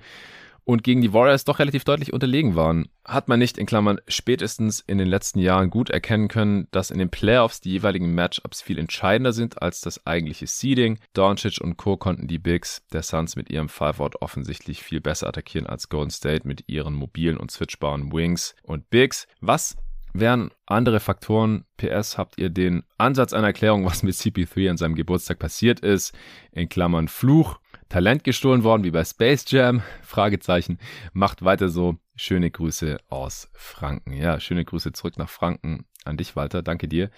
Und 0.68 0.84
gegen 0.84 1.00
die 1.00 1.14
Warriors 1.14 1.46
doch 1.46 1.60
relativ 1.60 1.84
deutlich 1.84 2.12
unterlegen 2.12 2.54
waren. 2.54 2.90
Hat 3.02 3.26
man 3.26 3.38
nicht 3.38 3.56
in 3.56 3.64
Klammern 3.64 4.02
spätestens 4.06 4.80
in 4.86 4.98
den 4.98 5.08
letzten 5.08 5.38
Jahren 5.38 5.70
gut 5.70 5.88
erkennen 5.88 6.28
können, 6.28 6.68
dass 6.72 6.90
in 6.90 6.98
den 6.98 7.08
Playoffs 7.08 7.62
die 7.62 7.70
jeweiligen 7.70 8.14
Matchups 8.14 8.60
viel 8.60 8.78
entscheidender 8.78 9.32
sind 9.32 9.62
als 9.62 9.80
das 9.80 10.06
eigentliche 10.06 10.46
Seeding. 10.46 10.98
Doncic 11.14 11.58
und 11.62 11.78
Co. 11.78 11.96
konnten 11.96 12.28
die 12.28 12.38
Bigs 12.38 12.82
der 12.92 13.02
Suns 13.02 13.34
mit 13.34 13.48
ihrem 13.48 13.70
Five-Out 13.70 14.20
offensichtlich 14.20 14.82
viel 14.82 15.00
besser 15.00 15.28
attackieren 15.28 15.66
als 15.66 15.88
Golden 15.88 16.10
State 16.10 16.46
mit 16.46 16.64
ihren 16.66 16.92
mobilen 16.92 17.38
und 17.38 17.50
switchbaren 17.50 18.12
Wings 18.12 18.54
und 18.62 18.90
Bigs. 18.90 19.26
Was 19.40 19.78
wären 20.12 20.50
andere 20.66 21.00
Faktoren? 21.00 21.64
PS, 21.78 22.18
habt 22.18 22.36
ihr 22.36 22.50
den 22.50 22.82
Ansatz 22.98 23.32
einer 23.32 23.46
Erklärung, 23.46 23.86
was 23.86 24.02
mit 24.02 24.16
CP3 24.16 24.68
an 24.68 24.76
seinem 24.76 24.96
Geburtstag 24.96 25.38
passiert 25.38 25.80
ist? 25.80 26.12
In 26.52 26.68
Klammern 26.68 27.08
Fluch 27.08 27.58
Talent 27.88 28.22
gestohlen 28.22 28.64
worden, 28.64 28.84
wie 28.84 28.90
bei 28.90 29.02
Space 29.02 29.46
Jam? 29.48 29.82
Fragezeichen. 30.02 30.78
Macht 31.14 31.42
weiter 31.42 31.70
so. 31.70 31.96
Schöne 32.16 32.50
Grüße 32.50 32.98
aus 33.08 33.48
Franken. 33.54 34.12
Ja, 34.12 34.40
schöne 34.40 34.64
Grüße 34.64 34.92
zurück 34.92 35.16
nach 35.16 35.30
Franken 35.30 35.86
an 36.04 36.18
dich, 36.18 36.36
Walter. 36.36 36.62
Danke 36.62 36.86
dir. 36.86 37.10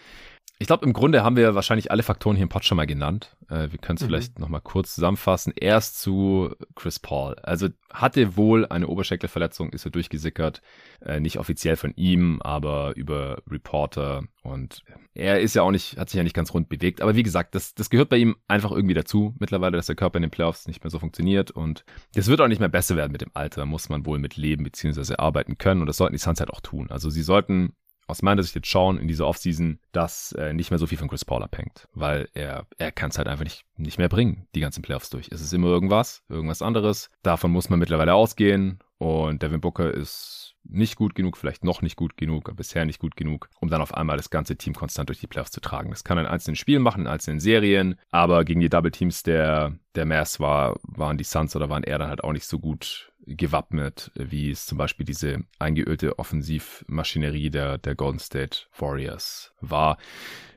Ich 0.63 0.67
glaube, 0.67 0.85
im 0.85 0.93
Grunde 0.93 1.25
haben 1.25 1.37
wir 1.37 1.55
wahrscheinlich 1.55 1.91
alle 1.91 2.03
Faktoren 2.03 2.37
hier 2.37 2.43
im 2.43 2.51
Pod 2.51 2.67
schon 2.67 2.77
mal 2.77 2.87
genannt. 2.87 3.35
Äh, 3.49 3.71
wir 3.71 3.79
können 3.79 3.97
es 3.97 4.03
mhm. 4.03 4.09
vielleicht 4.09 4.39
nochmal 4.39 4.61
kurz 4.61 4.95
zusammenfassen. 4.95 5.55
Erst 5.57 6.03
zu 6.03 6.55
Chris 6.75 6.99
Paul. 6.99 7.35
Also 7.37 7.69
hatte 7.91 8.37
wohl 8.37 8.67
eine 8.67 8.87
Oberschenkelverletzung, 8.87 9.71
ist 9.71 9.87
er 9.87 9.91
durchgesickert. 9.91 10.61
Äh, 11.01 11.19
nicht 11.19 11.39
offiziell 11.39 11.77
von 11.77 11.95
ihm, 11.97 12.43
aber 12.43 12.95
über 12.95 13.39
Reporter. 13.51 14.25
Und 14.43 14.85
er 15.15 15.41
ist 15.41 15.55
ja 15.55 15.63
auch 15.63 15.71
nicht, 15.71 15.97
hat 15.97 16.11
sich 16.11 16.19
ja 16.19 16.25
nicht 16.25 16.37
ganz 16.37 16.53
rund 16.53 16.69
bewegt. 16.69 17.01
Aber 17.01 17.17
wie 17.17 17.23
gesagt, 17.23 17.55
das, 17.55 17.75
das 17.75 17.89
gehört 17.89 18.11
bei 18.11 18.19
ihm 18.19 18.37
einfach 18.47 18.71
irgendwie 18.71 18.95
dazu 18.95 19.35
mittlerweile, 19.39 19.79
dass 19.79 19.87
der 19.87 19.97
Körper 19.97 20.19
in 20.19 20.23
den 20.25 20.31
Playoffs 20.31 20.69
nicht 20.69 20.85
mehr 20.85 20.91
so 20.91 20.99
funktioniert. 20.99 21.51
Und 21.51 21.87
das 22.13 22.27
wird 22.27 22.43
auch 22.43 22.49
nicht 22.49 22.61
mehr 22.61 22.69
besser 22.69 22.97
werden 22.97 23.13
mit 23.13 23.23
dem 23.23 23.31
Alter. 23.33 23.65
Muss 23.65 23.89
man 23.89 24.05
wohl 24.05 24.19
mit 24.19 24.37
leben 24.37 24.65
bzw. 24.65 25.15
arbeiten 25.17 25.57
können. 25.57 25.81
Und 25.81 25.87
das 25.87 25.97
sollten 25.97 26.13
die 26.13 26.19
Suns 26.19 26.39
halt 26.39 26.51
auch 26.51 26.61
tun. 26.61 26.91
Also 26.91 27.09
sie 27.09 27.23
sollten 27.23 27.73
aus 28.11 28.23
meiner 28.23 28.43
Sicht 28.43 28.55
jetzt 28.55 28.69
schauen 28.69 28.99
in 28.99 29.09
dieser 29.09 29.27
Offseason, 29.27 29.79
dass 29.93 30.33
äh, 30.33 30.53
nicht 30.53 30.71
mehr 30.71 30.79
so 30.79 30.87
viel 30.87 30.99
von 30.99 31.09
Chris 31.09 31.25
Paul 31.25 31.43
abhängt, 31.43 31.89
weil 31.95 32.29
er, 32.35 32.67
er 32.79 32.93
kann 32.93 33.11
es 33.11 33.19
halt 33.19 33.29
einfach 33.29 33.45
nicht, 33.45 33.65
nicht 33.77 33.99
mehr 33.99 34.09
bringen, 34.09 34.47
die 34.55 34.61
ganzen 34.61 34.83
Playoffs 34.83 35.11
durch. 35.11 35.29
Es 35.31 35.41
ist 35.41 35.53
immer 35.53 35.69
irgendwas, 35.69 36.23
irgendwas 36.29 36.63
anderes. 36.63 37.11
Davon 37.23 37.51
muss 37.51 37.71
man 37.71 37.79
mittlerweile 37.79 38.15
ausgehen 38.15 38.81
und 38.99 39.43
Devin 39.43 39.61
Booker 39.61 39.93
ist 39.93 40.57
nicht 40.63 40.97
gut 40.97 41.15
genug, 41.15 41.37
vielleicht 41.37 41.65
noch 41.65 41.81
nicht 41.81 41.97
gut 41.97 42.17
genug, 42.17 42.55
bisher 42.55 42.85
nicht 42.85 42.99
gut 42.99 43.17
genug, 43.17 43.49
um 43.61 43.71
dann 43.71 43.81
auf 43.81 43.95
einmal 43.95 44.19
das 44.19 44.29
ganze 44.29 44.57
Team 44.57 44.75
konstant 44.75 45.09
durch 45.09 45.21
die 45.21 45.27
Playoffs 45.27 45.53
zu 45.53 45.61
tragen. 45.61 45.91
Das 45.91 46.05
kann 46.05 46.19
er 46.19 46.25
in 46.25 46.31
einzelnen 46.31 46.57
Spielen 46.57 46.83
machen, 46.83 47.03
in 47.03 47.07
einzelnen 47.07 47.41
Serien, 47.41 47.97
aber 48.11 48.45
gegen 48.45 48.61
die 48.61 48.69
Double 48.69 48.91
Teams 48.91 49.23
der, 49.23 49.79
der 49.95 50.05
Mavs 50.05 50.39
war, 50.39 50.79
waren 50.83 51.17
die 51.17 51.25
Suns 51.25 51.57
oder 51.57 51.71
waren 51.71 51.85
er 51.85 51.99
dann 51.99 52.09
halt 52.09 52.23
auch 52.23 52.33
nicht 52.33 52.47
so 52.47 52.59
gut 52.59 53.10
gewappnet, 53.27 54.11
wie 54.15 54.51
es 54.51 54.67
zum 54.67 54.79
Beispiel 54.79 55.07
diese 55.07 55.39
eingeölte 55.59 56.19
Offensivmaschinerie 56.19 57.51
der, 57.51 57.79
der 57.79 57.95
Golden 57.95 58.19
State 58.19 58.67
Warriors 58.79 59.53
war. 59.61 59.99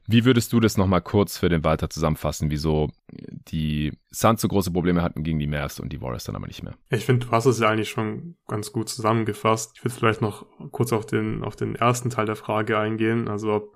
Wie 0.06 0.26
würdest 0.26 0.52
du 0.52 0.60
das 0.60 0.76
nochmal 0.76 1.02
kurz 1.02 1.38
für 1.38 1.48
den 1.48 1.64
Walter 1.64 1.90
zusammenfassen, 1.90 2.52
wieso 2.52 2.90
die 3.10 3.98
Suns 4.12 4.42
so 4.42 4.50
große 4.50 4.72
Probleme 4.72 5.02
hatten 5.02 5.24
gegen 5.24 5.40
die 5.40 5.48
Mavs 5.48 5.80
und 5.80 5.94
die 5.94 6.02
Warriors 6.02 6.26
dann 6.26 6.36
aber 6.36 6.48
nicht 6.48 6.62
mehr? 6.62 6.76
Ich 6.90 7.06
finde, 7.06 7.26
du 7.26 7.32
hast 7.32 7.46
es 7.46 7.60
ja 7.60 7.70
eigentlich 7.70 7.90
schon 7.90 8.36
ganz 8.48 8.74
gut 8.74 8.90
zusammengefasst. 8.90 9.72
Ich 9.76 9.84
würde 9.84 9.96
vielleicht 9.96 10.22
noch 10.22 10.46
kurz 10.72 10.92
auf 10.92 11.06
den, 11.06 11.44
auf 11.44 11.56
den 11.56 11.76
ersten 11.76 12.10
Teil 12.10 12.26
der 12.26 12.36
Frage 12.36 12.78
eingehen, 12.78 13.30
also 13.30 13.54
ob, 13.54 13.76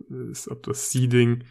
ob 0.50 0.64
das 0.64 0.92
Seeding 0.92 1.46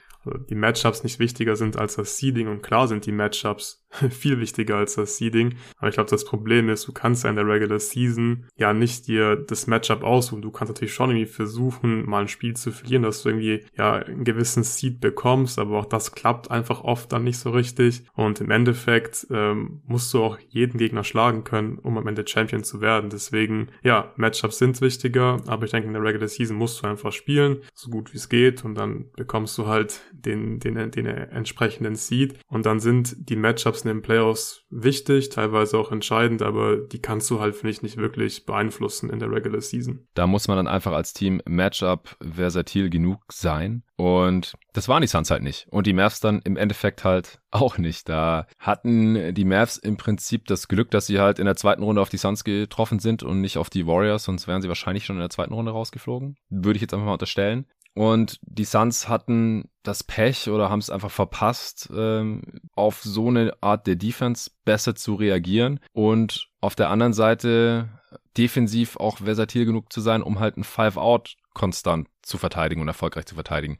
die 0.50 0.54
Matchups 0.54 1.04
nicht 1.04 1.18
wichtiger 1.18 1.56
sind 1.56 1.76
als 1.76 1.96
das 1.96 2.18
Seeding 2.18 2.48
und 2.48 2.62
klar 2.62 2.88
sind 2.88 3.06
die 3.06 3.12
Matchups 3.12 3.85
viel 4.10 4.40
wichtiger 4.40 4.76
als 4.76 4.94
das 4.94 5.16
Seeding. 5.16 5.54
Aber 5.78 5.88
ich 5.88 5.94
glaube, 5.94 6.10
das 6.10 6.24
Problem 6.24 6.68
ist, 6.68 6.86
du 6.86 6.92
kannst 6.92 7.24
ja 7.24 7.30
in 7.30 7.36
der 7.36 7.46
Regular 7.46 7.78
Season 7.78 8.46
ja 8.56 8.72
nicht 8.72 9.06
dir 9.06 9.36
das 9.36 9.66
Matchup 9.66 10.02
aussuchen. 10.02 10.42
Du 10.42 10.50
kannst 10.50 10.72
natürlich 10.72 10.94
schon 10.94 11.10
irgendwie 11.10 11.26
versuchen, 11.26 12.08
mal 12.08 12.22
ein 12.22 12.28
Spiel 12.28 12.54
zu 12.54 12.72
verlieren, 12.72 13.02
dass 13.02 13.22
du 13.22 13.30
irgendwie 13.30 13.64
ja 13.76 13.94
einen 13.94 14.24
gewissen 14.24 14.62
Seed 14.62 15.00
bekommst, 15.00 15.58
aber 15.58 15.78
auch 15.78 15.86
das 15.86 16.12
klappt 16.12 16.50
einfach 16.50 16.82
oft 16.82 17.12
dann 17.12 17.24
nicht 17.24 17.38
so 17.38 17.50
richtig. 17.50 18.04
Und 18.14 18.40
im 18.40 18.50
Endeffekt 18.50 19.26
ähm, 19.30 19.82
musst 19.86 20.12
du 20.12 20.22
auch 20.22 20.38
jeden 20.48 20.78
Gegner 20.78 21.04
schlagen 21.04 21.44
können, 21.44 21.78
um 21.78 21.96
am 21.98 22.06
Ende 22.06 22.26
Champion 22.26 22.64
zu 22.64 22.80
werden. 22.80 23.10
Deswegen, 23.10 23.68
ja, 23.82 24.12
Matchups 24.16 24.58
sind 24.58 24.80
wichtiger, 24.80 25.38
aber 25.46 25.64
ich 25.64 25.70
denke, 25.70 25.86
in 25.86 25.94
der 25.94 26.02
Regular 26.02 26.28
Season 26.28 26.56
musst 26.56 26.82
du 26.82 26.86
einfach 26.86 27.12
spielen, 27.12 27.58
so 27.74 27.90
gut 27.90 28.12
wie 28.12 28.18
es 28.18 28.28
geht, 28.28 28.64
und 28.64 28.74
dann 28.74 29.10
bekommst 29.16 29.56
du 29.58 29.66
halt 29.66 30.02
den, 30.12 30.58
den, 30.58 30.90
den 30.90 31.06
entsprechenden 31.06 31.94
Seed. 31.94 32.38
Und 32.48 32.66
dann 32.66 32.80
sind 32.80 33.28
die 33.28 33.36
Matchups 33.36 33.75
in 33.84 33.88
den 33.88 34.02
Playoffs 34.02 34.64
wichtig, 34.70 35.28
teilweise 35.28 35.78
auch 35.78 35.92
entscheidend, 35.92 36.42
aber 36.42 36.76
die 36.76 37.00
kannst 37.00 37.30
du 37.30 37.40
halt, 37.40 37.54
finde 37.54 37.70
ich, 37.70 37.82
nicht 37.82 37.96
wirklich 37.96 38.46
beeinflussen 38.46 39.10
in 39.10 39.18
der 39.18 39.30
Regular 39.30 39.60
Season. 39.60 40.06
Da 40.14 40.26
muss 40.26 40.48
man 40.48 40.56
dann 40.56 40.68
einfach 40.68 40.92
als 40.92 41.12
Team 41.12 41.40
Matchup 41.46 42.16
versatil 42.20 42.90
genug 42.90 43.20
sein. 43.30 43.82
Und 43.96 44.54
das 44.74 44.88
waren 44.88 45.00
die 45.00 45.08
Suns 45.08 45.30
halt 45.30 45.42
nicht. 45.42 45.66
Und 45.70 45.86
die 45.86 45.94
Mavs 45.94 46.20
dann 46.20 46.40
im 46.44 46.56
Endeffekt 46.56 47.04
halt 47.04 47.40
auch 47.50 47.78
nicht. 47.78 48.08
Da 48.08 48.46
hatten 48.58 49.34
die 49.34 49.44
Mavs 49.44 49.78
im 49.78 49.96
Prinzip 49.96 50.46
das 50.46 50.68
Glück, 50.68 50.90
dass 50.90 51.06
sie 51.06 51.18
halt 51.18 51.38
in 51.38 51.46
der 51.46 51.56
zweiten 51.56 51.82
Runde 51.82 52.02
auf 52.02 52.10
die 52.10 52.18
Suns 52.18 52.44
getroffen 52.44 52.98
sind 52.98 53.22
und 53.22 53.40
nicht 53.40 53.56
auf 53.56 53.70
die 53.70 53.86
Warriors, 53.86 54.24
sonst 54.24 54.46
wären 54.46 54.62
sie 54.62 54.68
wahrscheinlich 54.68 55.04
schon 55.04 55.16
in 55.16 55.20
der 55.20 55.30
zweiten 55.30 55.54
Runde 55.54 55.72
rausgeflogen. 55.72 56.36
Würde 56.50 56.76
ich 56.76 56.82
jetzt 56.82 56.92
einfach 56.92 57.06
mal 57.06 57.12
unterstellen. 57.14 57.66
Und 57.96 58.38
die 58.42 58.66
Suns 58.66 59.08
hatten 59.08 59.70
das 59.82 60.04
Pech 60.04 60.50
oder 60.50 60.68
haben 60.68 60.80
es 60.80 60.90
einfach 60.90 61.10
verpasst, 61.10 61.88
ähm, 61.96 62.42
auf 62.74 63.00
so 63.02 63.28
eine 63.28 63.54
Art 63.62 63.86
der 63.86 63.96
Defense 63.96 64.50
besser 64.66 64.94
zu 64.94 65.14
reagieren. 65.14 65.80
Und 65.92 66.50
auf 66.60 66.74
der 66.74 66.90
anderen 66.90 67.14
Seite 67.14 67.88
defensiv 68.36 68.98
auch 68.98 69.16
versatil 69.18 69.64
genug 69.64 69.90
zu 69.90 70.02
sein, 70.02 70.22
um 70.22 70.40
halt 70.40 70.58
ein 70.58 70.64
Five-Out 70.64 71.36
konstant 71.54 72.08
zu 72.20 72.36
verteidigen 72.36 72.82
und 72.82 72.88
erfolgreich 72.88 73.24
zu 73.24 73.34
verteidigen. 73.34 73.78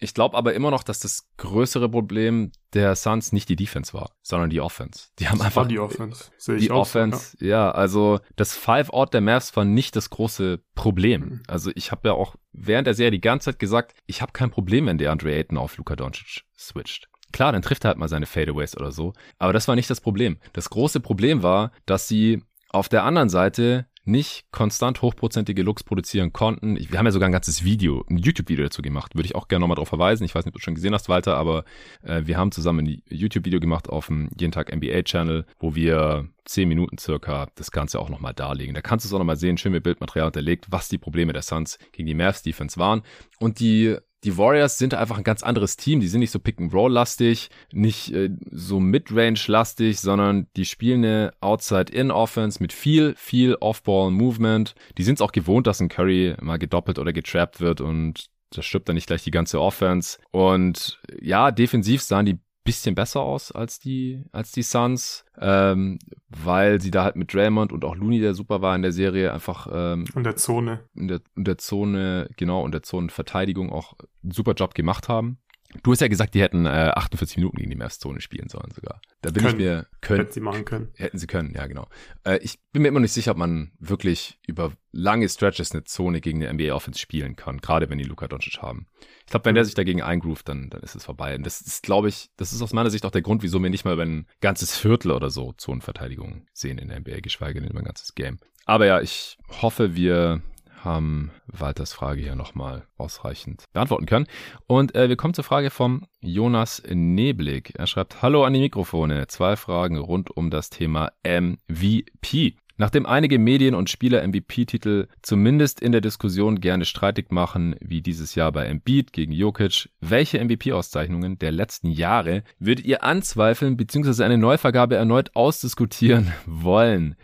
Ich 0.00 0.14
glaube 0.14 0.36
aber 0.36 0.54
immer 0.54 0.70
noch, 0.70 0.82
dass 0.82 1.00
das 1.00 1.28
größere 1.36 1.88
Problem 1.88 2.52
der 2.72 2.94
Suns 2.94 3.32
nicht 3.32 3.48
die 3.48 3.56
Defense 3.56 3.92
war, 3.92 4.12
sondern 4.22 4.50
die 4.50 4.60
Offense. 4.60 5.08
Die 5.18 5.28
haben 5.28 5.38
das 5.38 5.46
einfach 5.46 5.66
die 5.66 5.78
Offense. 5.78 6.30
Sehe 6.36 6.58
die 6.58 6.70
Offense, 6.70 7.36
ja. 7.40 7.48
ja. 7.48 7.70
Also 7.70 8.20
das 8.36 8.56
Five-Out 8.56 9.14
der 9.14 9.20
Mavs 9.20 9.56
war 9.56 9.64
nicht 9.64 9.96
das 9.96 10.10
große 10.10 10.60
Problem. 10.74 11.22
Mhm. 11.22 11.42
Also 11.48 11.70
ich 11.74 11.90
habe 11.90 12.08
ja 12.08 12.14
auch 12.14 12.36
während 12.52 12.86
der 12.86 12.94
Serie 12.94 13.10
die 13.10 13.20
ganze 13.20 13.46
Zeit 13.46 13.58
gesagt, 13.58 13.94
ich 14.06 14.22
habe 14.22 14.32
kein 14.32 14.50
Problem, 14.50 14.86
wenn 14.86 14.98
der 14.98 15.10
Andre 15.10 15.32
Ayton 15.34 15.58
auf 15.58 15.76
Luka 15.76 15.96
Doncic 15.96 16.44
switcht. 16.56 17.08
Klar, 17.32 17.52
dann 17.52 17.62
trifft 17.62 17.84
er 17.84 17.88
halt 17.88 17.98
mal 17.98 18.08
seine 18.08 18.26
Fadeaways 18.26 18.76
oder 18.76 18.92
so. 18.92 19.12
Aber 19.38 19.52
das 19.52 19.68
war 19.68 19.74
nicht 19.74 19.90
das 19.90 20.00
Problem. 20.00 20.38
Das 20.52 20.70
große 20.70 21.00
Problem 21.00 21.42
war, 21.42 21.72
dass 21.86 22.08
sie 22.08 22.42
auf 22.70 22.88
der 22.88 23.04
anderen 23.04 23.28
Seite 23.28 23.86
nicht 24.08 24.46
konstant 24.50 25.02
hochprozentige 25.02 25.62
Looks 25.62 25.84
produzieren 25.84 26.32
konnten. 26.32 26.76
Wir 26.76 26.98
haben 26.98 27.06
ja 27.06 27.12
sogar 27.12 27.28
ein 27.28 27.32
ganzes 27.32 27.62
Video, 27.62 28.04
ein 28.08 28.16
YouTube-Video 28.16 28.64
dazu 28.64 28.82
gemacht. 28.82 29.14
Würde 29.14 29.26
ich 29.26 29.34
auch 29.34 29.48
gerne 29.48 29.60
nochmal 29.60 29.76
darauf 29.76 29.88
verweisen. 29.88 30.24
Ich 30.24 30.34
weiß 30.34 30.44
nicht, 30.44 30.54
ob 30.54 30.58
du 30.58 30.64
schon 30.64 30.74
gesehen 30.74 30.94
hast, 30.94 31.08
Walter, 31.08 31.36
aber 31.36 31.64
äh, 32.02 32.22
wir 32.24 32.36
haben 32.36 32.50
zusammen 32.50 32.86
ein 32.86 33.02
YouTube-Video 33.08 33.60
gemacht 33.60 33.88
auf 33.88 34.06
dem 34.06 34.28
Jeden 34.38 34.52
Tag 34.52 34.74
NBA-Channel, 34.74 35.44
wo 35.58 35.74
wir 35.74 36.28
zehn 36.44 36.68
Minuten 36.68 36.98
circa 36.98 37.48
das 37.54 37.70
Ganze 37.70 38.00
auch 38.00 38.08
nochmal 38.08 38.34
darlegen. 38.34 38.74
Da 38.74 38.80
kannst 38.80 39.04
du 39.04 39.08
es 39.08 39.12
auch 39.12 39.18
nochmal 39.18 39.36
sehen, 39.36 39.58
schön 39.58 39.72
mit 39.72 39.84
Bildmaterial 39.84 40.26
unterlegt, 40.26 40.66
was 40.70 40.88
die 40.88 40.98
Probleme 40.98 41.32
der 41.32 41.42
Suns 41.42 41.78
gegen 41.92 42.06
die 42.06 42.14
Mavs 42.14 42.42
Defense 42.42 42.78
waren. 42.80 43.02
Und 43.38 43.60
die 43.60 43.96
die 44.24 44.36
Warriors 44.36 44.78
sind 44.78 44.94
einfach 44.94 45.18
ein 45.18 45.24
ganz 45.24 45.42
anderes 45.42 45.76
Team. 45.76 46.00
Die 46.00 46.08
sind 46.08 46.20
nicht 46.20 46.30
so 46.30 46.40
Pick-and-Roll-lastig, 46.40 47.50
nicht 47.72 48.12
äh, 48.12 48.30
so 48.50 48.80
Mid-Range-lastig, 48.80 50.00
sondern 50.00 50.48
die 50.56 50.64
spielen 50.64 51.04
eine 51.04 51.32
Outside-In-Offense 51.40 52.60
mit 52.60 52.72
viel, 52.72 53.14
viel 53.16 53.54
Off-Ball-Movement. 53.54 54.74
Die 54.96 55.02
sind 55.02 55.14
es 55.14 55.20
auch 55.22 55.32
gewohnt, 55.32 55.66
dass 55.66 55.80
ein 55.80 55.88
Curry 55.88 56.34
mal 56.40 56.58
gedoppelt 56.58 56.98
oder 56.98 57.12
getrappt 57.12 57.60
wird 57.60 57.80
und 57.80 58.26
das 58.50 58.64
stirbt 58.64 58.88
dann 58.88 58.94
nicht 58.94 59.06
gleich 59.06 59.22
die 59.22 59.30
ganze 59.30 59.60
Offense. 59.60 60.18
Und 60.30 61.00
ja, 61.20 61.50
defensiv 61.50 62.02
sahen 62.02 62.26
die 62.26 62.38
bisschen 62.68 62.94
besser 62.94 63.20
aus 63.20 63.50
als 63.50 63.80
die, 63.80 64.22
als 64.30 64.52
die 64.52 64.62
Suns, 64.62 65.24
ähm, 65.40 65.98
weil 66.28 66.82
sie 66.82 66.90
da 66.90 67.02
halt 67.02 67.16
mit 67.16 67.32
Draymond 67.32 67.72
und 67.72 67.82
auch 67.82 67.96
Looney, 67.96 68.20
der 68.20 68.34
super 68.34 68.60
war 68.60 68.76
in 68.76 68.82
der 68.82 68.92
Serie, 68.92 69.32
einfach 69.32 69.66
ähm, 69.72 70.04
in 70.14 70.22
der 70.22 70.36
Zone. 70.36 70.80
In 70.94 71.08
der, 71.08 71.20
in 71.34 71.44
der 71.44 71.56
Zone, 71.56 72.28
genau, 72.36 72.66
in 72.66 72.72
der 72.72 72.82
Zonenverteidigung 72.82 73.72
auch 73.72 73.94
einen 74.22 74.32
super 74.32 74.52
Job 74.52 74.74
gemacht 74.74 75.08
haben. 75.08 75.38
Du 75.82 75.92
hast 75.92 76.00
ja 76.00 76.08
gesagt, 76.08 76.34
die 76.34 76.40
hätten 76.40 76.64
äh, 76.64 76.92
48 76.94 77.36
Minuten 77.36 77.58
gegen 77.58 77.68
die 77.68 77.76
Mavs-Zone 77.76 78.22
spielen 78.22 78.48
sollen 78.48 78.70
sogar. 78.74 79.02
Da 79.20 79.30
bin 79.30 79.42
können. 79.42 79.60
ich 79.60 79.66
mir 79.66 79.86
können. 80.00 80.20
Hätten 80.20 80.32
sie 80.32 80.40
machen 80.40 80.64
können. 80.64 80.88
Hätten 80.94 81.18
sie 81.18 81.26
können, 81.26 81.52
ja 81.54 81.66
genau. 81.66 81.88
Äh, 82.24 82.38
ich 82.38 82.58
bin 82.72 82.82
mir 82.82 82.88
immer 82.88 83.00
nicht 83.00 83.12
sicher, 83.12 83.32
ob 83.32 83.36
man 83.36 83.72
wirklich 83.78 84.38
über 84.46 84.72
lange 84.92 85.28
Stretches 85.28 85.72
eine 85.72 85.84
Zone 85.84 86.22
gegen 86.22 86.42
eine 86.42 86.54
NBA-Offense 86.54 86.98
spielen 86.98 87.36
kann, 87.36 87.58
gerade 87.58 87.90
wenn 87.90 87.98
die 87.98 88.04
Luka 88.04 88.28
Doncic 88.28 88.62
haben. 88.62 88.86
Ich 89.26 89.30
glaube, 89.30 89.44
wenn 89.44 89.54
der 89.54 89.64
mhm. 89.64 89.66
sich 89.66 89.74
dagegen 89.74 90.00
eingroovt, 90.00 90.48
dann, 90.48 90.70
dann 90.70 90.80
ist 90.80 90.94
es 90.94 91.04
vorbei. 91.04 91.34
Und 91.34 91.44
das 91.44 91.60
ist, 91.60 91.82
glaube 91.82 92.08
ich, 92.08 92.30
das 92.38 92.54
ist 92.54 92.62
aus 92.62 92.72
meiner 92.72 92.90
Sicht 92.90 93.04
auch 93.04 93.10
der 93.10 93.22
Grund, 93.22 93.42
wieso 93.42 93.62
wir 93.62 93.68
nicht 93.68 93.84
mal 93.84 93.92
über 93.92 94.06
ein 94.06 94.26
ganzes 94.40 94.74
Viertel 94.74 95.10
oder 95.10 95.28
so 95.28 95.52
Zonenverteidigung 95.52 96.46
sehen 96.54 96.78
in 96.78 96.88
der 96.88 97.00
NBA, 97.00 97.20
geschweige 97.20 97.60
denn 97.60 97.68
über 97.68 97.80
ein 97.80 97.84
ganzes 97.84 98.14
Game. 98.14 98.38
Aber 98.64 98.86
ja, 98.86 99.02
ich 99.02 99.36
hoffe, 99.60 99.94
wir 99.94 100.42
haben 100.84 101.30
Walters 101.46 101.92
Frage 101.92 102.22
hier 102.22 102.34
nochmal 102.34 102.86
ausreichend 102.96 103.64
beantworten 103.72 104.06
können. 104.06 104.26
Und 104.66 104.94
äh, 104.94 105.08
wir 105.08 105.16
kommen 105.16 105.34
zur 105.34 105.44
Frage 105.44 105.70
vom 105.70 106.06
Jonas 106.20 106.82
Neblig. 106.88 107.72
Er 107.76 107.86
schreibt, 107.86 108.22
Hallo 108.22 108.44
an 108.44 108.52
die 108.52 108.60
Mikrofone. 108.60 109.26
Zwei 109.26 109.56
Fragen 109.56 109.98
rund 109.98 110.30
um 110.36 110.50
das 110.50 110.70
Thema 110.70 111.12
MVP. 111.24 112.56
Nachdem 112.80 113.06
einige 113.06 113.40
Medien 113.40 113.74
und 113.74 113.90
Spieler 113.90 114.26
MVP-Titel 114.26 115.08
zumindest 115.20 115.80
in 115.80 115.90
der 115.90 116.00
Diskussion 116.00 116.60
gerne 116.60 116.84
streitig 116.84 117.32
machen, 117.32 117.74
wie 117.80 118.02
dieses 118.02 118.36
Jahr 118.36 118.52
bei 118.52 118.66
Embiid 118.66 119.12
gegen 119.12 119.32
Jokic, 119.32 119.90
welche 120.00 120.38
MVP-Auszeichnungen 120.42 121.40
der 121.40 121.50
letzten 121.50 121.90
Jahre 121.90 122.44
würdet 122.60 122.86
ihr 122.86 123.02
anzweifeln 123.02 123.76
bzw. 123.76 124.22
eine 124.22 124.38
Neuvergabe 124.38 124.94
erneut 124.94 125.34
ausdiskutieren 125.34 126.32
wollen? 126.46 127.16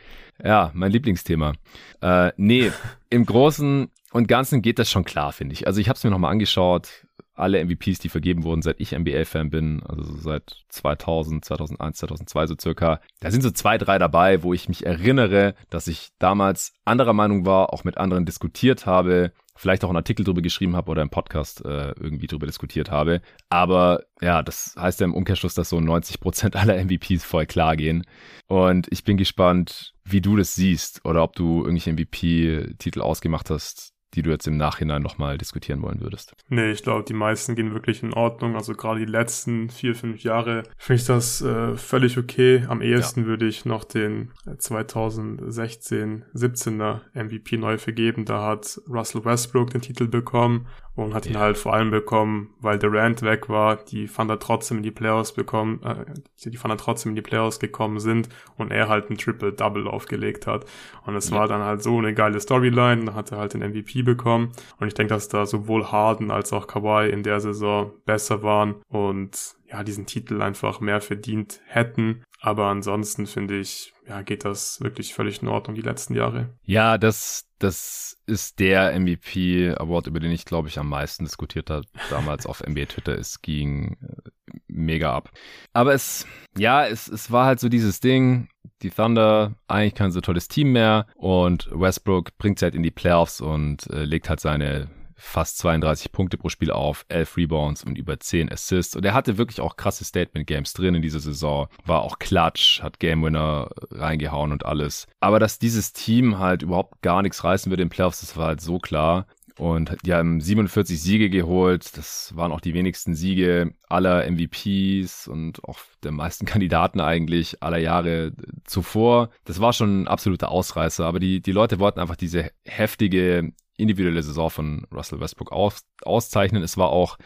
Ja, 0.44 0.70
mein 0.74 0.92
Lieblingsthema. 0.92 1.54
Äh, 2.02 2.32
nee, 2.36 2.70
im 3.10 3.24
Großen 3.24 3.90
und 4.12 4.28
Ganzen 4.28 4.62
geht 4.62 4.78
das 4.78 4.90
schon 4.90 5.04
klar, 5.04 5.32
finde 5.32 5.54
ich. 5.54 5.66
Also 5.66 5.80
ich 5.80 5.88
habe 5.88 5.96
es 5.96 6.04
mir 6.04 6.10
nochmal 6.10 6.30
angeschaut. 6.30 7.06
alle 7.36 7.64
MVPs, 7.64 7.98
die 7.98 8.08
vergeben 8.08 8.44
wurden, 8.44 8.62
seit 8.62 8.78
ich 8.78 8.92
NBA-Fan 8.96 9.50
bin, 9.50 9.82
also 9.82 10.04
seit 10.18 10.64
2000, 10.68 11.44
2001, 11.44 11.98
2002 11.98 12.46
so 12.46 12.54
circa. 12.60 13.00
Da 13.18 13.30
sind 13.32 13.42
so 13.42 13.50
zwei, 13.50 13.76
drei 13.76 13.98
dabei, 13.98 14.44
wo 14.44 14.54
ich 14.54 14.68
mich 14.68 14.86
erinnere, 14.86 15.56
dass 15.68 15.88
ich 15.88 16.10
damals 16.20 16.74
anderer 16.84 17.12
Meinung 17.12 17.44
war, 17.44 17.72
auch 17.72 17.82
mit 17.82 17.98
anderen 17.98 18.24
diskutiert 18.24 18.86
habe, 18.86 19.32
vielleicht 19.56 19.84
auch 19.84 19.88
einen 19.88 19.96
Artikel 19.96 20.24
drüber 20.24 20.42
geschrieben 20.42 20.76
habe 20.76 20.90
oder 20.90 21.02
im 21.02 21.10
Podcast 21.10 21.64
äh, 21.64 21.92
irgendwie 22.00 22.26
drüber 22.26 22.46
diskutiert 22.46 22.90
habe. 22.90 23.20
Aber 23.48 24.04
ja, 24.20 24.42
das 24.42 24.74
heißt 24.78 25.00
ja 25.00 25.04
im 25.04 25.14
Umkehrschluss, 25.14 25.54
dass 25.54 25.68
so 25.68 25.80
90 25.80 26.20
Prozent 26.20 26.56
aller 26.56 26.82
MVPs 26.82 27.24
voll 27.24 27.46
klar 27.46 27.76
gehen. 27.76 28.04
Und 28.46 28.88
ich 28.90 29.04
bin 29.04 29.16
gespannt, 29.16 29.94
wie 30.04 30.20
du 30.20 30.36
das 30.36 30.54
siehst 30.54 31.04
oder 31.04 31.22
ob 31.22 31.34
du 31.34 31.64
irgendwelche 31.64 31.92
MVP-Titel 31.92 33.00
ausgemacht 33.00 33.50
hast, 33.50 33.93
die 34.14 34.22
du 34.22 34.30
jetzt 34.30 34.46
im 34.46 34.56
Nachhinein 34.56 35.02
nochmal 35.02 35.38
diskutieren 35.38 35.82
wollen 35.82 36.00
würdest? 36.00 36.34
Nee, 36.48 36.70
ich 36.70 36.82
glaube, 36.82 37.04
die 37.04 37.14
meisten 37.14 37.54
gehen 37.54 37.72
wirklich 37.72 38.02
in 38.02 38.14
Ordnung. 38.14 38.56
Also 38.56 38.74
gerade 38.74 39.00
die 39.00 39.10
letzten 39.10 39.68
vier, 39.68 39.94
fünf 39.94 40.22
Jahre 40.22 40.62
finde 40.78 41.00
ich 41.00 41.06
das 41.06 41.42
äh, 41.42 41.76
völlig 41.76 42.18
okay. 42.18 42.64
Am 42.68 42.80
ehesten 42.80 43.22
ja. 43.22 43.26
würde 43.26 43.46
ich 43.46 43.64
noch 43.64 43.84
den 43.84 44.30
2016, 44.58 46.24
17er 46.34 47.00
MVP 47.14 47.56
neu 47.56 47.78
vergeben. 47.78 48.24
Da 48.24 48.42
hat 48.46 48.80
Russell 48.88 49.24
Westbrook 49.24 49.70
den 49.70 49.80
Titel 49.80 50.08
bekommen 50.08 50.66
und 50.96 51.12
hat 51.12 51.26
ja. 51.26 51.32
ihn 51.32 51.38
halt 51.38 51.58
vor 51.58 51.74
allem 51.74 51.90
bekommen, 51.90 52.54
weil 52.60 52.78
Durant 52.78 53.22
weg 53.22 53.48
war. 53.48 53.76
Die 53.76 54.06
fand 54.06 54.30
er 54.30 54.38
trotzdem 54.38 54.78
in 54.78 54.82
die 54.82 54.90
Playoffs 54.90 55.32
bekommen, 55.32 55.80
äh, 55.82 56.04
die 56.48 56.56
fand 56.56 56.72
er 56.72 56.78
trotzdem 56.78 57.10
in 57.10 57.16
die 57.16 57.22
Playoffs 57.22 57.58
gekommen 57.58 57.98
sind 57.98 58.28
und 58.56 58.70
er 58.70 58.88
halt 58.88 59.10
ein 59.10 59.18
Triple-Double 59.18 59.88
aufgelegt 59.88 60.46
hat. 60.46 60.66
Und 61.04 61.16
es 61.16 61.30
ja. 61.30 61.36
war 61.36 61.48
dann 61.48 61.62
halt 61.62 61.82
so 61.82 61.98
eine 61.98 62.14
geile 62.14 62.38
Storyline. 62.38 63.06
Da 63.06 63.14
hat 63.14 63.32
er 63.32 63.38
halt 63.38 63.54
den 63.54 63.60
MVP 63.60 64.02
bekommen. 64.02 64.52
Und 64.78 64.86
ich 64.86 64.94
denke, 64.94 65.14
dass 65.14 65.28
da 65.28 65.46
sowohl 65.46 65.90
Harden 65.90 66.30
als 66.30 66.52
auch 66.52 66.66
Kawhi 66.66 67.08
in 67.08 67.22
der 67.22 67.40
Saison 67.40 67.92
besser 68.04 68.42
waren 68.42 68.76
und 68.88 69.56
ja, 69.74 69.82
diesen 69.82 70.06
Titel 70.06 70.40
einfach 70.40 70.78
mehr 70.78 71.00
verdient 71.00 71.60
hätten. 71.66 72.22
Aber 72.40 72.66
ansonsten 72.66 73.26
finde 73.26 73.58
ich, 73.58 73.92
ja, 74.06 74.22
geht 74.22 74.44
das 74.44 74.80
wirklich 74.80 75.14
völlig 75.14 75.42
in 75.42 75.48
Ordnung 75.48 75.74
die 75.74 75.82
letzten 75.82 76.14
Jahre. 76.14 76.54
Ja, 76.62 76.96
das, 76.96 77.48
das 77.58 78.16
ist 78.26 78.60
der 78.60 78.96
MVP 78.98 79.74
Award, 79.76 80.06
über 80.06 80.20
den 80.20 80.30
ich 80.30 80.44
glaube 80.44 80.68
ich 80.68 80.78
am 80.78 80.88
meisten 80.88 81.24
diskutiert 81.24 81.70
habe 81.70 81.86
damals 82.08 82.46
auf 82.46 82.62
NBA 82.64 82.84
Twitter. 82.84 83.18
Es 83.18 83.42
ging 83.42 83.96
äh, 84.00 84.30
mega 84.68 85.12
ab. 85.12 85.30
Aber 85.72 85.92
es, 85.92 86.24
ja, 86.56 86.86
es, 86.86 87.08
es 87.08 87.32
war 87.32 87.46
halt 87.46 87.58
so 87.58 87.68
dieses 87.68 87.98
Ding. 87.98 88.48
Die 88.82 88.90
Thunder 88.90 89.56
eigentlich 89.66 89.94
kein 89.94 90.12
so 90.12 90.20
tolles 90.20 90.46
Team 90.46 90.70
mehr 90.70 91.08
und 91.16 91.68
Westbrook 91.72 92.38
bringt 92.38 92.60
sie 92.60 92.66
halt 92.66 92.76
in 92.76 92.84
die 92.84 92.92
Playoffs 92.92 93.40
und 93.40 93.90
äh, 93.90 94.04
legt 94.04 94.28
halt 94.28 94.38
seine 94.38 94.88
fast 95.16 95.58
32 95.58 96.12
Punkte 96.12 96.36
pro 96.36 96.48
Spiel 96.48 96.70
auf, 96.70 97.04
11 97.08 97.36
Rebounds 97.36 97.84
und 97.84 97.96
über 97.96 98.18
10 98.18 98.50
Assists. 98.50 98.96
Und 98.96 99.04
er 99.04 99.14
hatte 99.14 99.38
wirklich 99.38 99.60
auch 99.60 99.76
krasse 99.76 100.04
Statement-Games 100.04 100.72
drin 100.72 100.94
in 100.94 101.02
dieser 101.02 101.20
Saison. 101.20 101.68
War 101.84 102.02
auch 102.02 102.18
Klatsch, 102.18 102.82
hat 102.82 103.00
Game-Winner 103.00 103.70
reingehauen 103.90 104.52
und 104.52 104.66
alles. 104.66 105.06
Aber 105.20 105.38
dass 105.38 105.58
dieses 105.58 105.92
Team 105.92 106.38
halt 106.38 106.62
überhaupt 106.62 107.02
gar 107.02 107.22
nichts 107.22 107.44
reißen 107.44 107.70
würde 107.70 107.82
in 107.82 107.90
Playoffs, 107.90 108.20
das 108.20 108.36
war 108.36 108.46
halt 108.48 108.60
so 108.60 108.78
klar. 108.78 109.26
Und 109.56 109.96
die 110.04 110.12
haben 110.12 110.40
47 110.40 111.00
Siege 111.00 111.30
geholt. 111.30 111.96
Das 111.96 112.32
waren 112.34 112.50
auch 112.50 112.60
die 112.60 112.74
wenigsten 112.74 113.14
Siege 113.14 113.72
aller 113.88 114.28
MVPs 114.28 115.28
und 115.28 115.62
auch 115.64 115.78
der 116.02 116.12
meisten 116.12 116.44
Kandidaten 116.46 117.00
eigentlich 117.00 117.62
aller 117.62 117.78
Jahre 117.78 118.32
zuvor. 118.64 119.30
Das 119.44 119.60
war 119.60 119.72
schon 119.72 120.02
ein 120.02 120.08
absoluter 120.08 120.50
Ausreißer. 120.50 121.06
Aber 121.06 121.20
die, 121.20 121.40
die 121.40 121.52
Leute 121.52 121.78
wollten 121.78 122.00
einfach 122.00 122.16
diese 122.16 122.50
heftige 122.64 123.52
individuelle 123.76 124.22
Saison 124.22 124.50
von 124.50 124.86
Russell 124.92 125.20
Westbrook 125.20 125.52
aus, 125.52 125.84
auszeichnen. 126.02 126.62
Es 126.62 126.76
war 126.76 126.90
auch 126.90 127.18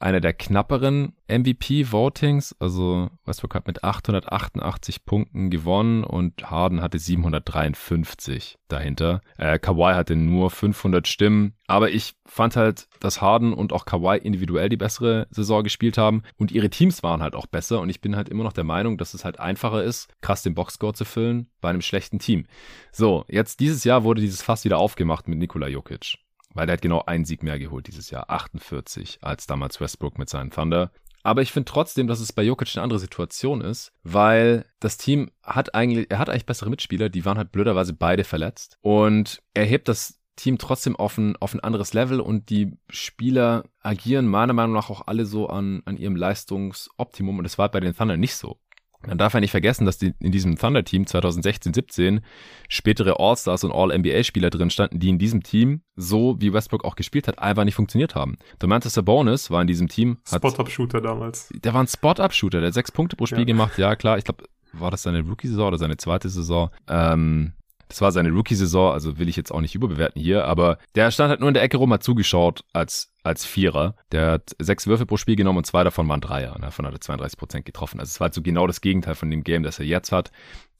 einer 0.00 0.20
der 0.20 0.32
knapperen 0.32 1.12
MVP-Votings. 1.28 2.56
Also 2.58 3.10
Westbrook 3.26 3.54
hat 3.54 3.66
mit 3.66 3.84
888 3.84 5.04
Punkten 5.04 5.50
gewonnen 5.50 6.04
und 6.04 6.50
Harden 6.50 6.80
hatte 6.80 6.98
753 6.98 8.58
dahinter. 8.68 9.20
Äh, 9.36 9.58
Kawhi 9.58 9.94
hatte 9.94 10.16
nur 10.16 10.50
500 10.50 11.06
Stimmen. 11.06 11.54
Aber 11.66 11.90
ich 11.90 12.14
fand 12.26 12.56
halt, 12.56 12.88
dass 12.98 13.20
Harden 13.20 13.52
und 13.52 13.72
auch 13.72 13.84
Kawhi 13.84 14.16
individuell 14.16 14.70
die 14.70 14.78
bessere 14.78 15.28
Saison 15.30 15.62
gespielt 15.62 15.98
haben 15.98 16.22
und 16.38 16.50
ihre 16.50 16.70
Teams 16.70 17.02
waren 17.02 17.22
halt 17.22 17.34
auch 17.34 17.46
besser. 17.46 17.80
Und 17.80 17.90
ich 17.90 18.00
bin 18.00 18.16
halt 18.16 18.30
immer 18.30 18.44
noch 18.44 18.54
der 18.54 18.64
Meinung, 18.64 18.96
dass 18.96 19.12
es 19.12 19.24
halt 19.24 19.38
einfacher 19.38 19.84
ist, 19.84 20.08
krass 20.22 20.42
den 20.42 20.54
Boxscore 20.54 20.94
zu 20.94 21.04
füllen 21.04 21.50
bei 21.60 21.68
einem 21.68 21.82
schlechten 21.82 22.18
Team. 22.18 22.46
So, 22.90 23.24
jetzt 23.28 23.60
dieses 23.60 23.84
Jahr 23.84 24.02
wurde 24.02 24.22
dieses 24.22 24.42
Fass 24.42 24.64
wieder 24.64 24.78
aufgemacht 24.78 25.28
mit 25.28 25.38
Nikola 25.38 25.68
Jokic 25.68 26.18
weil 26.54 26.66
der 26.66 26.74
hat 26.74 26.82
genau 26.82 27.02
einen 27.06 27.24
Sieg 27.24 27.42
mehr 27.42 27.58
geholt 27.58 27.86
dieses 27.86 28.10
Jahr, 28.10 28.30
48, 28.30 29.18
als 29.22 29.46
damals 29.46 29.80
Westbrook 29.80 30.18
mit 30.18 30.28
seinen 30.28 30.50
Thunder. 30.50 30.90
Aber 31.22 31.42
ich 31.42 31.52
finde 31.52 31.70
trotzdem, 31.70 32.06
dass 32.06 32.20
es 32.20 32.32
bei 32.32 32.42
Jokic 32.42 32.74
eine 32.74 32.82
andere 32.82 32.98
Situation 32.98 33.60
ist, 33.60 33.92
weil 34.02 34.64
das 34.80 34.96
Team 34.96 35.30
hat 35.42 35.74
eigentlich, 35.74 36.10
er 36.10 36.18
hat 36.18 36.30
eigentlich 36.30 36.46
bessere 36.46 36.70
Mitspieler, 36.70 37.10
die 37.10 37.24
waren 37.24 37.36
halt 37.36 37.52
blöderweise 37.52 37.92
beide 37.92 38.24
verletzt. 38.24 38.78
Und 38.80 39.42
er 39.52 39.64
hebt 39.64 39.88
das 39.88 40.18
Team 40.36 40.56
trotzdem 40.56 40.96
auf 40.96 41.18
ein, 41.18 41.36
auf 41.36 41.52
ein 41.52 41.60
anderes 41.60 41.92
Level 41.92 42.20
und 42.20 42.48
die 42.48 42.78
Spieler 42.88 43.64
agieren 43.82 44.26
meiner 44.26 44.54
Meinung 44.54 44.72
nach 44.72 44.88
auch 44.88 45.06
alle 45.06 45.26
so 45.26 45.48
an, 45.48 45.82
an 45.84 45.98
ihrem 45.98 46.16
Leistungsoptimum 46.16 47.38
und 47.38 47.44
das 47.44 47.58
war 47.58 47.70
bei 47.70 47.80
den 47.80 47.94
Thunder 47.94 48.16
nicht 48.16 48.36
so. 48.36 48.58
Man 49.06 49.16
darf 49.16 49.32
ja 49.32 49.40
nicht 49.40 49.50
vergessen, 49.50 49.86
dass 49.86 49.98
die, 49.98 50.12
in 50.20 50.30
diesem 50.30 50.56
Thunder-Team 50.56 51.04
2016-17 51.04 52.20
spätere 52.68 53.18
All-Stars 53.18 53.64
und 53.64 53.72
All-NBA-Spieler 53.72 54.50
drin 54.50 54.70
standen, 54.70 54.98
die 54.98 55.08
in 55.08 55.18
diesem 55.18 55.42
Team, 55.42 55.82
so 55.96 56.36
wie 56.40 56.52
Westbrook 56.52 56.84
auch 56.84 56.96
gespielt 56.96 57.26
hat, 57.26 57.38
einfach 57.38 57.64
nicht 57.64 57.74
funktioniert 57.74 58.14
haben. 58.14 58.36
Domantas 58.58 58.94
Sabonis 58.94 59.50
war 59.50 59.62
in 59.62 59.66
diesem 59.66 59.88
Team. 59.88 60.18
Spot-Up-Shooter 60.26 61.00
damals. 61.00 61.48
Der 61.64 61.72
war 61.72 61.82
ein 61.82 61.88
Spot-Up-Shooter, 61.88 62.60
der 62.60 62.68
hat 62.68 62.74
sechs 62.74 62.92
Punkte 62.92 63.16
pro 63.16 63.26
Spiel 63.26 63.40
ja. 63.40 63.44
gemacht. 63.44 63.78
Ja, 63.78 63.96
klar, 63.96 64.18
ich 64.18 64.24
glaube, 64.24 64.44
war 64.72 64.90
das 64.90 65.02
seine 65.02 65.22
Rookie-Saison 65.22 65.68
oder 65.68 65.78
seine 65.78 65.96
zweite 65.96 66.28
Saison? 66.28 66.70
Ähm, 66.88 67.54
das 67.90 68.00
war 68.00 68.12
seine 68.12 68.30
Rookie-Saison, 68.30 68.92
also 68.92 69.18
will 69.18 69.28
ich 69.28 69.36
jetzt 69.36 69.50
auch 69.50 69.60
nicht 69.60 69.74
überbewerten 69.74 70.22
hier, 70.22 70.44
aber 70.44 70.78
der 70.94 71.10
stand 71.10 71.30
halt 71.30 71.40
nur 71.40 71.48
in 71.48 71.54
der 71.54 71.64
Ecke 71.64 71.76
rum, 71.76 71.92
hat 71.92 72.04
zugeschaut 72.04 72.64
als, 72.72 73.12
als 73.24 73.44
Vierer. 73.44 73.96
Der 74.12 74.30
hat 74.30 74.54
sechs 74.60 74.86
Würfe 74.86 75.06
pro 75.06 75.16
Spiel 75.16 75.34
genommen 75.34 75.58
und 75.58 75.66
zwei 75.66 75.82
davon 75.82 76.08
waren 76.08 76.20
Dreier. 76.20 76.54
Und 76.54 76.62
davon 76.62 76.86
hat 76.86 76.94
er 76.94 77.00
32 77.00 77.36
Prozent 77.36 77.64
getroffen. 77.64 77.98
Also 77.98 78.10
es 78.10 78.20
war 78.20 78.26
halt 78.26 78.34
so 78.34 78.42
genau 78.42 78.68
das 78.68 78.80
Gegenteil 78.80 79.16
von 79.16 79.28
dem 79.28 79.42
Game, 79.42 79.64
das 79.64 79.80
er 79.80 79.86
jetzt 79.86 80.12
hat. 80.12 80.30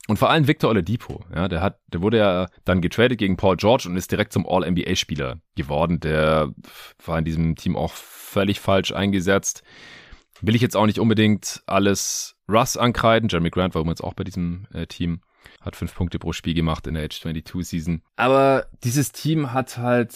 Und 0.06 0.18
vor 0.18 0.30
allem 0.30 0.46
Victor 0.46 0.70
Oladipo, 0.70 1.24
ja, 1.34 1.48
der 1.48 1.62
hat, 1.62 1.80
der 1.88 2.00
wurde 2.00 2.18
ja 2.18 2.46
dann 2.64 2.80
getradet 2.80 3.18
gegen 3.18 3.36
Paul 3.36 3.56
George 3.56 3.88
und 3.88 3.96
ist 3.96 4.12
direkt 4.12 4.32
zum 4.32 4.46
All-NBA-Spieler 4.48 5.40
geworden. 5.56 5.98
Der 5.98 6.52
war 7.04 7.18
in 7.18 7.24
diesem 7.24 7.56
Team 7.56 7.76
auch 7.76 7.92
völlig 7.92 8.60
falsch 8.60 8.92
eingesetzt. 8.92 9.64
Will 10.42 10.54
ich 10.54 10.62
jetzt 10.62 10.76
auch 10.76 10.86
nicht 10.86 11.00
unbedingt 11.00 11.62
alles 11.66 12.36
Russ 12.48 12.76
ankreiden. 12.76 13.28
Jeremy 13.28 13.50
Grant 13.50 13.74
war 13.74 13.82
übrigens 13.82 14.00
auch 14.00 14.14
bei 14.14 14.22
diesem 14.22 14.68
äh, 14.72 14.86
Team 14.86 15.22
hat 15.60 15.76
fünf 15.76 15.94
Punkte 15.94 16.18
pro 16.18 16.32
Spiel 16.32 16.54
gemacht 16.54 16.86
in 16.86 16.94
der 16.94 17.04
Age 17.04 17.20
22 17.20 17.66
Season. 17.66 18.02
Aber 18.16 18.66
dieses 18.82 19.12
Team 19.12 19.52
hat 19.52 19.78
halt, 19.78 20.14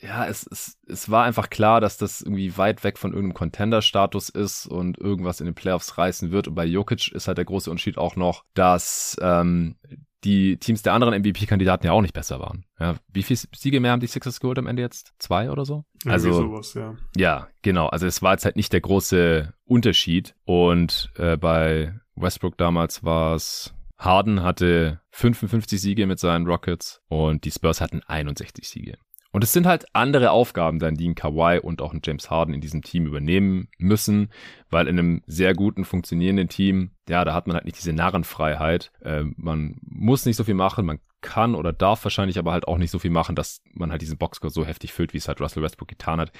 ja, 0.00 0.26
es, 0.26 0.46
es, 0.50 0.78
es 0.86 1.10
war 1.10 1.24
einfach 1.24 1.50
klar, 1.50 1.80
dass 1.80 1.96
das 1.96 2.20
irgendwie 2.20 2.56
weit 2.56 2.84
weg 2.84 2.98
von 2.98 3.12
irgendeinem 3.12 3.34
Contender-Status 3.34 4.28
ist 4.28 4.66
und 4.66 4.98
irgendwas 4.98 5.40
in 5.40 5.46
den 5.46 5.54
Playoffs 5.54 5.98
reißen 5.98 6.30
wird. 6.30 6.48
Und 6.48 6.54
bei 6.54 6.64
Jokic 6.64 7.12
ist 7.12 7.26
halt 7.26 7.38
der 7.38 7.44
große 7.44 7.70
Unterschied 7.70 7.98
auch 7.98 8.16
noch, 8.16 8.44
dass 8.54 9.16
ähm, 9.20 9.76
die 10.24 10.56
Teams 10.56 10.82
der 10.82 10.94
anderen 10.94 11.20
MVP-Kandidaten 11.20 11.86
ja 11.86 11.92
auch 11.92 12.00
nicht 12.00 12.14
besser 12.14 12.40
waren. 12.40 12.64
Ja, 12.80 12.94
wie 13.12 13.22
viele 13.22 13.40
Siege 13.54 13.80
mehr 13.80 13.92
haben 13.92 14.00
die 14.00 14.06
Sixers 14.06 14.40
geholt 14.40 14.58
am 14.58 14.66
Ende 14.66 14.82
jetzt? 14.82 15.12
Zwei 15.18 15.50
oder 15.50 15.64
so? 15.64 15.84
Also 16.06 16.32
sowas, 16.32 16.74
ja. 16.74 16.96
Ja, 17.16 17.48
genau. 17.62 17.88
Also 17.88 18.06
es 18.06 18.22
war 18.22 18.32
jetzt 18.32 18.44
halt 18.44 18.56
nicht 18.56 18.72
der 18.72 18.80
große 18.80 19.52
Unterschied. 19.64 20.34
Und 20.44 21.10
äh, 21.16 21.36
bei 21.36 21.94
Westbrook 22.16 22.56
damals 22.56 23.04
war 23.04 23.34
es 23.34 23.74
Harden 24.04 24.42
hatte 24.42 25.00
55 25.10 25.80
Siege 25.80 26.06
mit 26.06 26.18
seinen 26.18 26.46
Rockets 26.46 27.00
und 27.08 27.44
die 27.44 27.50
Spurs 27.50 27.80
hatten 27.80 28.02
61 28.06 28.68
Siege. 28.68 28.98
Und 29.34 29.42
es 29.42 29.52
sind 29.52 29.66
halt 29.66 29.86
andere 29.94 30.30
Aufgaben 30.30 30.78
dann, 30.78 30.94
die 30.94 31.08
ein 31.08 31.16
Kawhi 31.16 31.58
und 31.58 31.82
auch 31.82 31.92
ein 31.92 32.02
James 32.04 32.30
Harden 32.30 32.54
in 32.54 32.60
diesem 32.60 32.82
Team 32.82 33.04
übernehmen 33.04 33.66
müssen, 33.78 34.30
weil 34.70 34.86
in 34.86 34.96
einem 34.96 35.22
sehr 35.26 35.54
guten, 35.54 35.84
funktionierenden 35.84 36.48
Team, 36.48 36.92
ja, 37.08 37.24
da 37.24 37.34
hat 37.34 37.48
man 37.48 37.56
halt 37.56 37.64
nicht 37.64 37.76
diese 37.76 37.92
Narrenfreiheit. 37.92 38.92
Äh, 39.00 39.24
man 39.36 39.78
muss 39.82 40.24
nicht 40.24 40.36
so 40.36 40.44
viel 40.44 40.54
machen, 40.54 40.86
man 40.86 41.00
kann 41.20 41.56
oder 41.56 41.72
darf 41.72 42.04
wahrscheinlich 42.04 42.38
aber 42.38 42.52
halt 42.52 42.68
auch 42.68 42.78
nicht 42.78 42.92
so 42.92 43.00
viel 43.00 43.10
machen, 43.10 43.34
dass 43.34 43.60
man 43.72 43.90
halt 43.90 44.02
diesen 44.02 44.18
Boxscore 44.18 44.52
so 44.52 44.64
heftig 44.64 44.92
füllt, 44.92 45.14
wie 45.14 45.18
es 45.18 45.26
halt 45.26 45.40
Russell 45.40 45.64
Westbrook 45.64 45.88
getan 45.88 46.20
hat. 46.20 46.30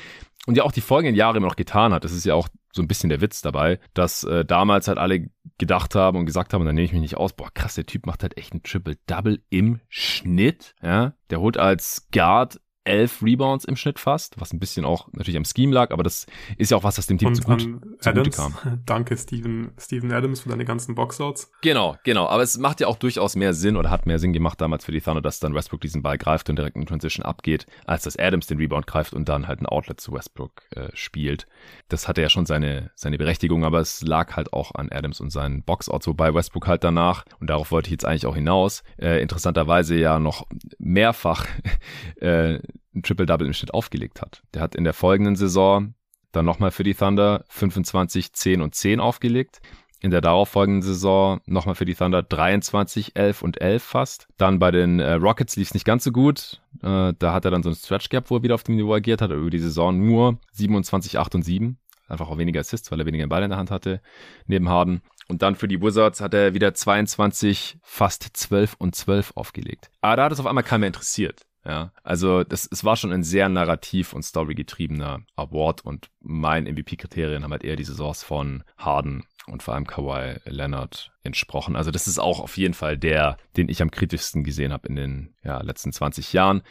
Und 0.46 0.56
ja 0.56 0.62
auch 0.62 0.72
die 0.72 0.80
folgenden 0.80 1.16
Jahre 1.16 1.38
immer 1.38 1.48
noch 1.48 1.56
getan 1.56 1.92
hat. 1.92 2.04
Das 2.04 2.12
ist 2.12 2.24
ja 2.24 2.34
auch 2.34 2.48
so 2.72 2.82
ein 2.82 2.86
bisschen 2.86 3.08
der 3.08 3.20
Witz 3.20 3.40
dabei, 3.40 3.80
dass 3.94 4.24
äh, 4.24 4.44
damals 4.44 4.86
halt 4.86 4.98
alle 4.98 5.30
gedacht 5.64 5.94
haben 5.94 6.18
und 6.18 6.26
gesagt 6.26 6.52
haben, 6.52 6.60
und 6.60 6.66
dann 6.66 6.74
nehme 6.74 6.84
ich 6.84 6.92
mich 6.92 7.00
nicht 7.00 7.16
aus, 7.16 7.32
boah, 7.32 7.48
krass, 7.52 7.74
der 7.74 7.86
Typ 7.86 8.04
macht 8.04 8.22
halt 8.22 8.36
echt 8.36 8.52
ein 8.52 8.62
Triple-Double 8.62 9.42
im 9.48 9.80
Schnitt, 9.88 10.74
ja. 10.82 11.14
Der 11.30 11.40
holt 11.40 11.56
als 11.56 12.08
Guard 12.12 12.60
elf 12.84 13.22
Rebounds 13.22 13.64
im 13.64 13.76
Schnitt 13.76 13.98
fast, 13.98 14.38
was 14.40 14.52
ein 14.52 14.58
bisschen 14.58 14.84
auch 14.84 15.08
natürlich 15.12 15.36
am 15.36 15.44
Scheme 15.44 15.72
lag, 15.72 15.90
aber 15.90 16.02
das 16.02 16.26
ist 16.58 16.70
ja 16.70 16.76
auch 16.76 16.84
was, 16.84 16.96
das 16.96 17.06
dem 17.06 17.18
Team 17.18 17.28
Und 17.28 17.34
zu 17.36 17.42
gut, 17.42 17.60
zugute 17.98 18.30
kam. 18.30 18.54
Danke, 18.86 19.16
Steven, 19.16 19.72
Steven 19.78 20.12
Adams, 20.12 20.40
für 20.40 20.50
deine 20.50 20.64
ganzen 20.64 20.94
Boxouts. 20.94 21.50
Genau, 21.62 21.96
genau. 22.04 22.26
Aber 22.26 22.42
es 22.42 22.58
macht 22.58 22.80
ja 22.80 22.86
auch 22.86 22.96
durchaus 22.96 23.36
mehr 23.36 23.54
Sinn 23.54 23.76
oder 23.76 23.90
hat 23.90 24.06
mehr 24.06 24.18
Sinn 24.18 24.32
gemacht 24.32 24.60
damals 24.60 24.84
für 24.84 24.92
die 24.92 25.00
Thunder, 25.00 25.22
dass 25.22 25.40
dann 25.40 25.54
Westbrook 25.54 25.80
diesen 25.80 26.02
Ball 26.02 26.18
greift 26.18 26.50
und 26.50 26.56
direkt 26.56 26.76
in 26.76 26.86
Transition 26.86 27.24
abgeht, 27.24 27.66
als 27.86 28.04
dass 28.04 28.18
Adams 28.18 28.46
den 28.46 28.58
Rebound 28.58 28.86
greift 28.86 29.14
und 29.14 29.28
dann 29.28 29.48
halt 29.48 29.60
ein 29.60 29.66
Outlet 29.66 30.00
zu 30.00 30.12
Westbrook 30.12 30.62
äh, 30.70 30.88
spielt. 30.92 31.46
Das 31.88 32.06
hatte 32.06 32.20
ja 32.20 32.28
schon 32.28 32.46
seine, 32.46 32.90
seine 32.94 33.16
Berechtigung, 33.16 33.64
aber 33.64 33.80
es 33.80 34.02
lag 34.02 34.36
halt 34.36 34.52
auch 34.52 34.74
an 34.74 34.90
Adams 34.90 35.20
und 35.20 35.30
seinen 35.30 35.62
Boxouts, 35.62 36.06
wobei 36.06 36.34
Westbrook 36.34 36.66
halt 36.66 36.84
danach, 36.84 37.24
und 37.40 37.48
darauf 37.48 37.70
wollte 37.70 37.88
ich 37.88 37.92
jetzt 37.92 38.04
eigentlich 38.04 38.26
auch 38.26 38.34
hinaus, 38.34 38.82
äh, 38.98 39.22
interessanterweise 39.22 39.96
ja 39.96 40.18
noch 40.18 40.46
mehrfach 40.78 41.46
äh, 42.20 42.58
ein 42.94 43.02
Triple-Double 43.02 43.46
im 43.46 43.52
Schnitt 43.52 43.74
aufgelegt 43.74 44.20
hat. 44.20 44.42
Der 44.54 44.62
hat 44.62 44.74
in 44.74 44.84
der 44.84 44.92
folgenden 44.92 45.36
Saison 45.36 45.94
dann 46.32 46.44
nochmal 46.44 46.70
für 46.70 46.84
die 46.84 46.94
Thunder 46.94 47.44
25, 47.48 48.32
10 48.32 48.60
und 48.60 48.74
10 48.74 49.00
aufgelegt. 49.00 49.60
In 50.00 50.10
der 50.10 50.20
darauffolgenden 50.20 50.82
Saison 50.82 51.40
nochmal 51.46 51.76
für 51.76 51.86
die 51.86 51.94
Thunder 51.94 52.22
23, 52.22 53.16
11 53.16 53.40
und 53.40 53.60
11 53.60 53.82
fast. 53.82 54.28
Dann 54.36 54.58
bei 54.58 54.70
den 54.70 55.00
äh, 55.00 55.14
Rockets 55.14 55.56
lief 55.56 55.68
es 55.68 55.74
nicht 55.74 55.86
ganz 55.86 56.04
so 56.04 56.12
gut. 56.12 56.60
Äh, 56.82 57.14
da 57.18 57.32
hat 57.32 57.46
er 57.46 57.50
dann 57.50 57.62
so 57.62 57.70
ein 57.70 57.74
Stretch 57.74 58.10
Gap, 58.10 58.28
wo 58.28 58.36
er 58.36 58.42
wieder 58.42 58.54
auf 58.54 58.64
dem 58.64 58.76
Niveau 58.76 58.92
agiert 58.92 59.22
hat. 59.22 59.30
Über 59.30 59.48
die 59.48 59.58
Saison 59.58 59.98
nur 59.98 60.38
27, 60.52 61.18
8 61.18 61.36
und 61.36 61.42
7. 61.42 61.78
Einfach 62.06 62.28
auch 62.28 62.36
weniger 62.36 62.60
Assists, 62.60 62.90
weil 62.92 63.00
er 63.00 63.06
weniger 63.06 63.26
Ball 63.28 63.44
in 63.44 63.50
der 63.50 63.58
Hand 63.58 63.70
hatte 63.70 64.02
neben 64.46 64.68
Harden. 64.68 65.00
Und 65.28 65.40
dann 65.40 65.54
für 65.54 65.68
die 65.68 65.80
Wizards 65.80 66.20
hat 66.20 66.34
er 66.34 66.52
wieder 66.52 66.74
22, 66.74 67.78
fast 67.82 68.28
12 68.34 68.74
und 68.78 68.94
12 68.94 69.32
aufgelegt. 69.36 69.90
Aber 70.02 70.16
da 70.16 70.24
hat 70.24 70.32
es 70.32 70.40
auf 70.40 70.46
einmal 70.46 70.64
keiner 70.64 70.86
interessiert. 70.86 71.46
Ja, 71.66 71.92
also 72.02 72.44
das, 72.44 72.68
es 72.70 72.84
war 72.84 72.96
schon 72.96 73.12
ein 73.12 73.22
sehr 73.22 73.48
narrativ 73.48 74.12
und 74.12 74.22
storygetriebener 74.22 75.22
Award 75.34 75.82
und 75.82 76.10
mein 76.20 76.64
MVP-Kriterien 76.64 77.42
haben 77.42 77.52
halt 77.52 77.64
eher 77.64 77.76
die 77.76 77.84
Saisons 77.84 78.22
von 78.22 78.64
Harden 78.76 79.24
und 79.46 79.62
vor 79.62 79.74
allem 79.74 79.86
Kawhi 79.86 80.40
Leonard 80.44 81.12
entsprochen. 81.22 81.74
Also 81.74 81.90
das 81.90 82.06
ist 82.06 82.18
auch 82.18 82.40
auf 82.40 82.58
jeden 82.58 82.74
Fall 82.74 82.98
der, 82.98 83.38
den 83.56 83.70
ich 83.70 83.80
am 83.80 83.90
kritischsten 83.90 84.44
gesehen 84.44 84.72
habe 84.72 84.88
in 84.88 84.96
den 84.96 85.34
ja, 85.42 85.62
letzten 85.62 85.92
20 85.92 86.34
Jahren. 86.34 86.62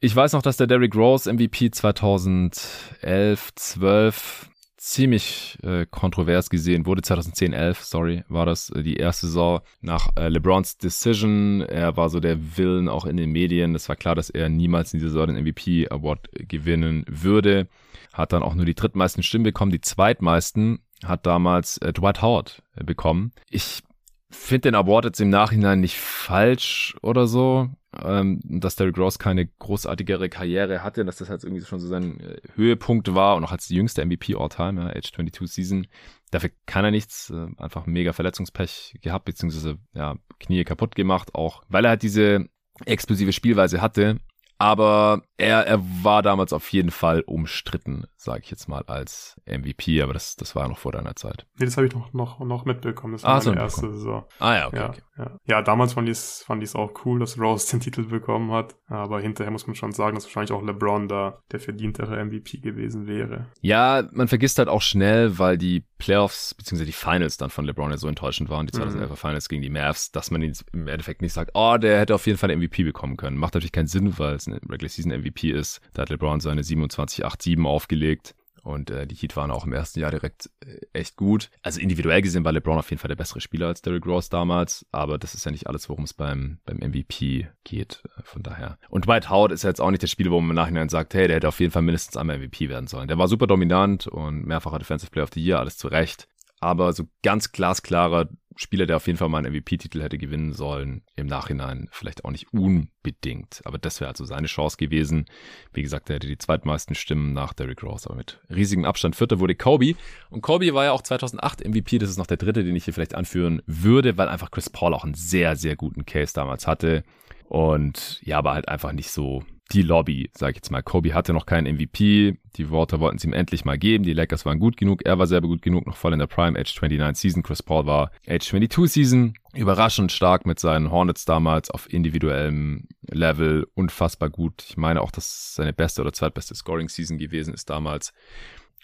Ich 0.00 0.16
weiß 0.16 0.32
noch, 0.32 0.42
dass 0.42 0.56
der 0.56 0.66
Derrick 0.66 0.94
Rose 0.94 1.30
MVP 1.30 1.70
2011, 1.70 3.54
12 3.54 4.50
ziemlich 4.78 5.58
äh, 5.62 5.86
kontrovers 5.90 6.48
gesehen 6.50 6.86
wurde. 6.86 7.02
2010, 7.02 7.52
11, 7.52 7.84
sorry, 7.84 8.24
war 8.28 8.46
das 8.46 8.70
äh, 8.70 8.82
die 8.82 8.96
erste 8.96 9.26
Saison 9.26 9.60
nach 9.80 10.08
äh, 10.16 10.28
LeBrons 10.28 10.78
Decision. 10.78 11.60
Er 11.60 11.96
war 11.96 12.08
so 12.08 12.20
der 12.20 12.56
Willen 12.56 12.88
auch 12.88 13.04
in 13.04 13.16
den 13.16 13.30
Medien. 13.30 13.74
Es 13.74 13.88
war 13.88 13.96
klar, 13.96 14.14
dass 14.14 14.30
er 14.30 14.48
niemals 14.48 14.94
in 14.94 15.00
dieser 15.00 15.10
Saison 15.10 15.34
den 15.34 15.44
MVP 15.44 15.88
Award 15.90 16.30
gewinnen 16.32 17.04
würde. 17.08 17.68
Hat 18.12 18.32
dann 18.32 18.42
auch 18.42 18.54
nur 18.54 18.64
die 18.64 18.74
drittmeisten 18.74 19.22
Stimmen 19.22 19.44
bekommen. 19.44 19.72
Die 19.72 19.80
zweitmeisten 19.80 20.78
hat 21.04 21.26
damals 21.26 21.78
äh, 21.78 21.92
Dwight 21.92 22.22
Howard 22.22 22.62
äh, 22.76 22.84
bekommen. 22.84 23.32
Ich 23.50 23.82
finde 24.30 24.70
den 24.70 24.74
Award 24.74 25.06
jetzt 25.06 25.20
im 25.20 25.30
Nachhinein 25.30 25.80
nicht 25.80 25.96
falsch 25.98 26.96
oder 27.02 27.26
so 27.26 27.70
ähm, 28.02 28.40
dass 28.44 28.76
Derrick 28.76 28.98
Rose 28.98 29.18
keine 29.18 29.46
großartigere 29.46 30.28
Karriere 30.28 30.82
hatte, 30.82 31.04
dass 31.04 31.16
das 31.16 31.30
halt 31.30 31.42
irgendwie 31.44 31.64
schon 31.64 31.80
so 31.80 31.88
sein 31.88 32.20
äh, 32.20 32.36
Höhepunkt 32.54 33.14
war 33.14 33.36
und 33.36 33.44
auch 33.44 33.52
als 33.52 33.66
die 33.66 33.76
jüngste 33.76 34.04
MVP 34.04 34.34
All-Time, 34.34 34.82
ja, 34.82 34.88
Age 34.88 35.12
22 35.12 35.50
Season. 35.52 35.86
Dafür 36.30 36.50
kann 36.66 36.84
er 36.84 36.90
nichts, 36.90 37.30
äh, 37.30 37.46
einfach 37.56 37.86
mega 37.86 38.12
Verletzungspech 38.12 38.98
gehabt, 39.00 39.24
beziehungsweise 39.24 39.78
ja, 39.94 40.16
Knie 40.38 40.64
kaputt 40.64 40.94
gemacht, 40.94 41.34
auch 41.34 41.62
weil 41.68 41.84
er 41.86 41.90
halt 41.90 42.02
diese 42.02 42.46
explosive 42.84 43.32
Spielweise 43.32 43.80
hatte 43.80 44.18
aber 44.58 45.22
er, 45.38 45.66
er 45.66 45.80
war 46.02 46.22
damals 46.22 46.52
auf 46.52 46.72
jeden 46.72 46.90
Fall 46.90 47.20
umstritten, 47.20 48.06
sage 48.16 48.40
ich 48.42 48.50
jetzt 48.50 48.68
mal, 48.68 48.82
als 48.88 49.40
MVP, 49.46 50.02
aber 50.02 50.12
das, 50.12 50.34
das 50.34 50.56
war 50.56 50.66
noch 50.68 50.78
vor 50.78 50.90
deiner 50.90 51.14
Zeit. 51.14 51.46
Nee, 51.58 51.64
das 51.64 51.76
habe 51.76 51.86
ich 51.86 51.94
noch, 51.94 52.12
noch, 52.12 52.40
noch 52.40 52.64
mitbekommen. 52.64 53.12
Das 53.12 53.22
war 53.22 53.30
ah, 53.30 53.34
meine 53.36 53.44
so 53.44 53.52
erste 53.52 53.92
Saison. 53.92 54.24
Ah 54.40 54.56
ja, 54.56 54.66
okay. 54.66 54.76
Ja, 54.76 54.88
okay. 54.88 55.00
ja. 55.16 55.38
ja 55.46 55.62
damals 55.62 55.92
fand 55.92 56.08
ich 56.08 56.18
es 56.18 56.42
fand 56.42 56.62
ich's 56.62 56.74
auch 56.74 56.90
cool, 57.04 57.20
dass 57.20 57.38
Rose 57.38 57.70
den 57.70 57.80
Titel 57.80 58.02
bekommen 58.04 58.50
hat. 58.50 58.74
Aber 58.88 59.20
hinterher 59.20 59.52
muss 59.52 59.66
man 59.68 59.76
schon 59.76 59.92
sagen, 59.92 60.16
dass 60.16 60.24
wahrscheinlich 60.24 60.52
auch 60.52 60.62
LeBron 60.62 61.06
da 61.06 61.40
der 61.52 61.60
verdientere 61.60 62.24
MVP 62.24 62.58
gewesen 62.58 63.06
wäre. 63.06 63.46
Ja, 63.60 64.08
man 64.10 64.26
vergisst 64.26 64.58
halt 64.58 64.68
auch 64.68 64.82
schnell, 64.82 65.38
weil 65.38 65.56
die 65.56 65.84
Playoffs 65.98 66.54
bzw. 66.54 66.84
die 66.84 66.92
Finals 66.92 67.36
dann 67.36 67.50
von 67.50 67.64
LeBron 67.64 67.90
ja 67.90 67.96
so 67.96 68.08
enttäuschend 68.08 68.50
waren, 68.50 68.66
die 68.66 68.72
2011er 68.72 69.10
mhm. 69.10 69.16
Finals 69.16 69.48
gegen 69.48 69.62
die 69.62 69.70
Mavs, 69.70 70.10
dass 70.10 70.30
man 70.30 70.42
ihn 70.42 70.54
im 70.72 70.88
Endeffekt 70.88 71.22
nicht 71.22 71.32
sagt, 71.32 71.52
oh, 71.54 71.76
der 71.76 72.00
hätte 72.00 72.14
auf 72.14 72.26
jeden 72.26 72.38
Fall 72.38 72.56
MVP 72.56 72.82
bekommen 72.82 73.16
können. 73.16 73.36
Macht 73.36 73.54
natürlich 73.54 73.72
keinen 73.72 73.88
Sinn, 73.88 74.18
weil 74.18 74.34
es 74.34 74.46
ein 74.46 74.54
Regular 74.54 74.88
Season 74.88 75.12
MVP 75.12 75.27
ist. 75.52 75.80
Da 75.94 76.02
hat 76.02 76.10
LeBron 76.10 76.40
seine 76.40 76.62
27-8-7 76.62 77.64
aufgelegt. 77.64 78.34
Und 78.62 78.90
äh, 78.90 79.06
die 79.06 79.14
Heat 79.14 79.34
waren 79.36 79.50
auch 79.50 79.64
im 79.64 79.72
ersten 79.72 80.00
Jahr 80.00 80.10
direkt 80.10 80.50
äh, 80.60 80.80
echt 80.92 81.16
gut. 81.16 81.48
Also 81.62 81.80
individuell 81.80 82.20
gesehen 82.20 82.44
war 82.44 82.52
LeBron 82.52 82.78
auf 82.78 82.90
jeden 82.90 83.00
Fall 83.00 83.08
der 83.08 83.16
bessere 83.16 83.40
Spieler 83.40 83.68
als 83.68 83.80
Derrick 83.80 84.04
Rose 84.04 84.28
damals, 84.28 84.84
aber 84.92 85.16
das 85.16 85.34
ist 85.34 85.46
ja 85.46 85.50
nicht 85.50 85.66
alles, 85.68 85.88
worum 85.88 86.04
es 86.04 86.12
beim, 86.12 86.58
beim 86.66 86.76
MVP 86.76 87.48
geht. 87.64 88.02
Äh, 88.18 88.22
von 88.24 88.42
daher. 88.42 88.78
Und 88.90 89.06
Dwight 89.06 89.30
Howard 89.30 89.52
ist 89.52 89.62
ja 89.62 89.70
jetzt 89.70 89.80
auch 89.80 89.90
nicht 89.90 90.02
der 90.02 90.08
Spieler, 90.08 90.32
wo 90.32 90.40
man 90.40 90.50
im 90.50 90.56
Nachhinein 90.56 90.88
sagt, 90.90 91.14
hey, 91.14 91.28
der 91.28 91.36
hätte 91.36 91.48
auf 91.48 91.60
jeden 91.60 91.72
Fall 91.72 91.82
mindestens 91.82 92.16
einmal 92.16 92.38
MVP 92.38 92.68
werden 92.68 92.88
sollen. 92.88 93.08
Der 93.08 93.16
war 93.16 93.28
super 93.28 93.46
dominant 93.46 94.06
und 94.06 94.44
mehrfacher 94.44 94.78
Defensive 94.78 95.10
Player 95.10 95.24
of 95.24 95.30
the 95.32 95.42
Year, 95.42 95.60
alles 95.60 95.78
zu 95.78 95.88
Recht 95.88 96.28
aber 96.60 96.92
so 96.92 97.08
ganz 97.22 97.52
glasklarer 97.52 98.28
Spieler, 98.60 98.86
der 98.86 98.96
auf 98.96 99.06
jeden 99.06 99.18
Fall 99.18 99.28
mal 99.28 99.38
einen 99.38 99.54
MVP-Titel 99.54 100.02
hätte 100.02 100.18
gewinnen 100.18 100.52
sollen, 100.52 101.02
im 101.14 101.28
Nachhinein 101.28 101.88
vielleicht 101.92 102.24
auch 102.24 102.32
nicht 102.32 102.52
unbedingt. 102.52 103.60
Aber 103.64 103.78
das 103.78 104.00
wäre 104.00 104.10
also 104.10 104.24
seine 104.24 104.48
Chance 104.48 104.76
gewesen. 104.76 105.26
Wie 105.72 105.82
gesagt, 105.82 106.10
er 106.10 106.16
hätte 106.16 106.26
die 106.26 106.38
zweitmeisten 106.38 106.96
Stimmen 106.96 107.32
nach 107.32 107.52
Derrick 107.52 107.84
Rose, 107.84 108.08
aber 108.08 108.16
mit 108.16 108.40
riesigem 108.50 108.84
Abstand. 108.84 109.14
Vierter 109.14 109.38
wurde 109.38 109.54
Kobe. 109.54 109.94
Und 110.30 110.40
Kobe 110.40 110.74
war 110.74 110.86
ja 110.86 110.92
auch 110.92 111.02
2008 111.02 111.68
MVP. 111.68 111.98
Das 111.98 112.10
ist 112.10 112.18
noch 112.18 112.26
der 112.26 112.36
dritte, 112.36 112.64
den 112.64 112.74
ich 112.74 112.84
hier 112.84 112.94
vielleicht 112.94 113.14
anführen 113.14 113.62
würde, 113.66 114.16
weil 114.16 114.28
einfach 114.28 114.50
Chris 114.50 114.70
Paul 114.70 114.92
auch 114.92 115.04
einen 115.04 115.14
sehr, 115.14 115.54
sehr 115.54 115.76
guten 115.76 116.04
Case 116.04 116.34
damals 116.34 116.66
hatte. 116.66 117.04
Und 117.44 118.20
ja, 118.24 118.38
aber 118.38 118.54
halt 118.54 118.68
einfach 118.68 118.90
nicht 118.90 119.12
so 119.12 119.44
die 119.72 119.82
Lobby, 119.82 120.30
sag 120.36 120.50
ich 120.50 120.56
jetzt 120.56 120.70
mal. 120.70 120.82
Kobe 120.82 121.14
hatte 121.14 121.32
noch 121.32 121.44
keinen 121.44 121.74
MVP. 121.74 122.38
Die 122.56 122.70
Worte 122.70 123.00
wollten 123.00 123.18
sie 123.18 123.28
ihm 123.28 123.34
endlich 123.34 123.64
mal 123.64 123.78
geben. 123.78 124.04
Die 124.04 124.14
Lakers 124.14 124.46
waren 124.46 124.58
gut 124.58 124.76
genug. 124.76 125.04
Er 125.04 125.18
war 125.18 125.26
selber 125.26 125.48
gut 125.48 125.62
genug, 125.62 125.86
noch 125.86 125.96
voll 125.96 126.12
in 126.14 126.18
der 126.18 126.26
Prime 126.26 126.58
Age 126.58 126.74
29 126.74 127.20
Season. 127.20 127.42
Chris 127.42 127.62
Paul 127.62 127.86
war 127.86 128.10
Age 128.26 128.46
22 128.46 128.92
Season. 128.92 129.34
Überraschend 129.54 130.10
stark 130.10 130.46
mit 130.46 130.58
seinen 130.58 130.90
Hornets 130.90 131.24
damals 131.26 131.70
auf 131.70 131.92
individuellem 131.92 132.88
Level. 133.02 133.66
Unfassbar 133.74 134.30
gut. 134.30 134.64
Ich 134.68 134.76
meine 134.76 135.02
auch, 135.02 135.10
dass 135.10 135.54
seine 135.54 135.72
beste 135.72 136.00
oder 136.00 136.12
zweitbeste 136.12 136.54
Scoring 136.54 136.88
Season 136.88 137.18
gewesen 137.18 137.52
ist 137.52 137.68
damals. 137.68 138.12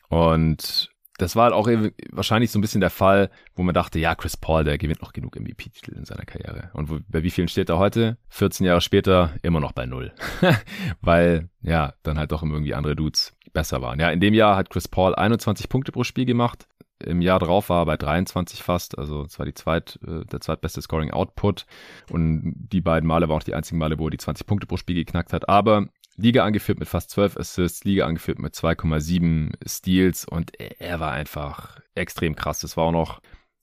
Und 0.08 0.93
das 1.18 1.36
war 1.36 1.44
halt 1.44 1.54
auch 1.54 1.68
wahrscheinlich 2.10 2.50
so 2.50 2.58
ein 2.58 2.62
bisschen 2.62 2.80
der 2.80 2.90
Fall, 2.90 3.30
wo 3.54 3.62
man 3.62 3.74
dachte, 3.74 3.98
ja, 3.98 4.14
Chris 4.14 4.36
Paul, 4.36 4.64
der 4.64 4.78
gewinnt 4.78 5.00
noch 5.00 5.12
genug 5.12 5.38
MVP-Titel 5.38 5.92
in 5.92 6.04
seiner 6.04 6.24
Karriere. 6.24 6.70
Und 6.72 6.90
wo, 6.90 6.98
bei 7.08 7.22
wie 7.22 7.30
vielen 7.30 7.48
steht 7.48 7.68
er 7.68 7.78
heute? 7.78 8.18
14 8.30 8.66
Jahre 8.66 8.80
später 8.80 9.34
immer 9.42 9.60
noch 9.60 9.72
bei 9.72 9.86
null. 9.86 10.12
Weil, 11.00 11.50
ja, 11.62 11.94
dann 12.02 12.18
halt 12.18 12.32
doch 12.32 12.42
irgendwie 12.42 12.74
andere 12.74 12.96
Dudes 12.96 13.32
besser 13.52 13.80
waren. 13.80 14.00
Ja, 14.00 14.10
in 14.10 14.20
dem 14.20 14.34
Jahr 14.34 14.56
hat 14.56 14.70
Chris 14.70 14.88
Paul 14.88 15.14
21 15.14 15.68
Punkte 15.68 15.92
pro 15.92 16.02
Spiel 16.02 16.24
gemacht. 16.24 16.66
Im 16.98 17.20
Jahr 17.20 17.38
drauf 17.38 17.68
war 17.68 17.82
er 17.82 17.86
bei 17.86 17.96
23 17.96 18.62
fast, 18.62 18.98
also 18.98 19.24
es 19.24 19.38
war 19.38 19.46
die 19.46 19.54
zweit, 19.54 19.98
äh, 20.06 20.24
der 20.24 20.40
zweitbeste 20.40 20.82
Scoring 20.82 21.10
Output. 21.12 21.66
Und 22.10 22.54
die 22.56 22.80
beiden 22.80 23.06
Male 23.06 23.28
waren 23.28 23.38
auch 23.38 23.44
die 23.44 23.54
einzigen 23.54 23.78
Male, 23.78 23.98
wo 23.98 24.08
er 24.08 24.10
die 24.10 24.18
20 24.18 24.46
Punkte 24.46 24.66
pro 24.66 24.76
Spiel 24.76 24.96
geknackt 24.96 25.32
hat. 25.32 25.48
Aber 25.48 25.86
Liga 26.16 26.44
angeführt 26.44 26.78
mit 26.78 26.88
fast 26.88 27.10
12 27.10 27.36
Assists, 27.36 27.84
Liga 27.84 28.06
angeführt 28.06 28.38
mit 28.38 28.54
2,7 28.54 29.52
Steals 29.66 30.24
und 30.24 30.52
er 30.58 31.00
war 31.00 31.12
einfach 31.12 31.80
extrem 31.94 32.36
krass. 32.36 32.60
Das 32.60 32.76
war 32.76 32.84
auch 32.84 32.92
noch 32.92 33.20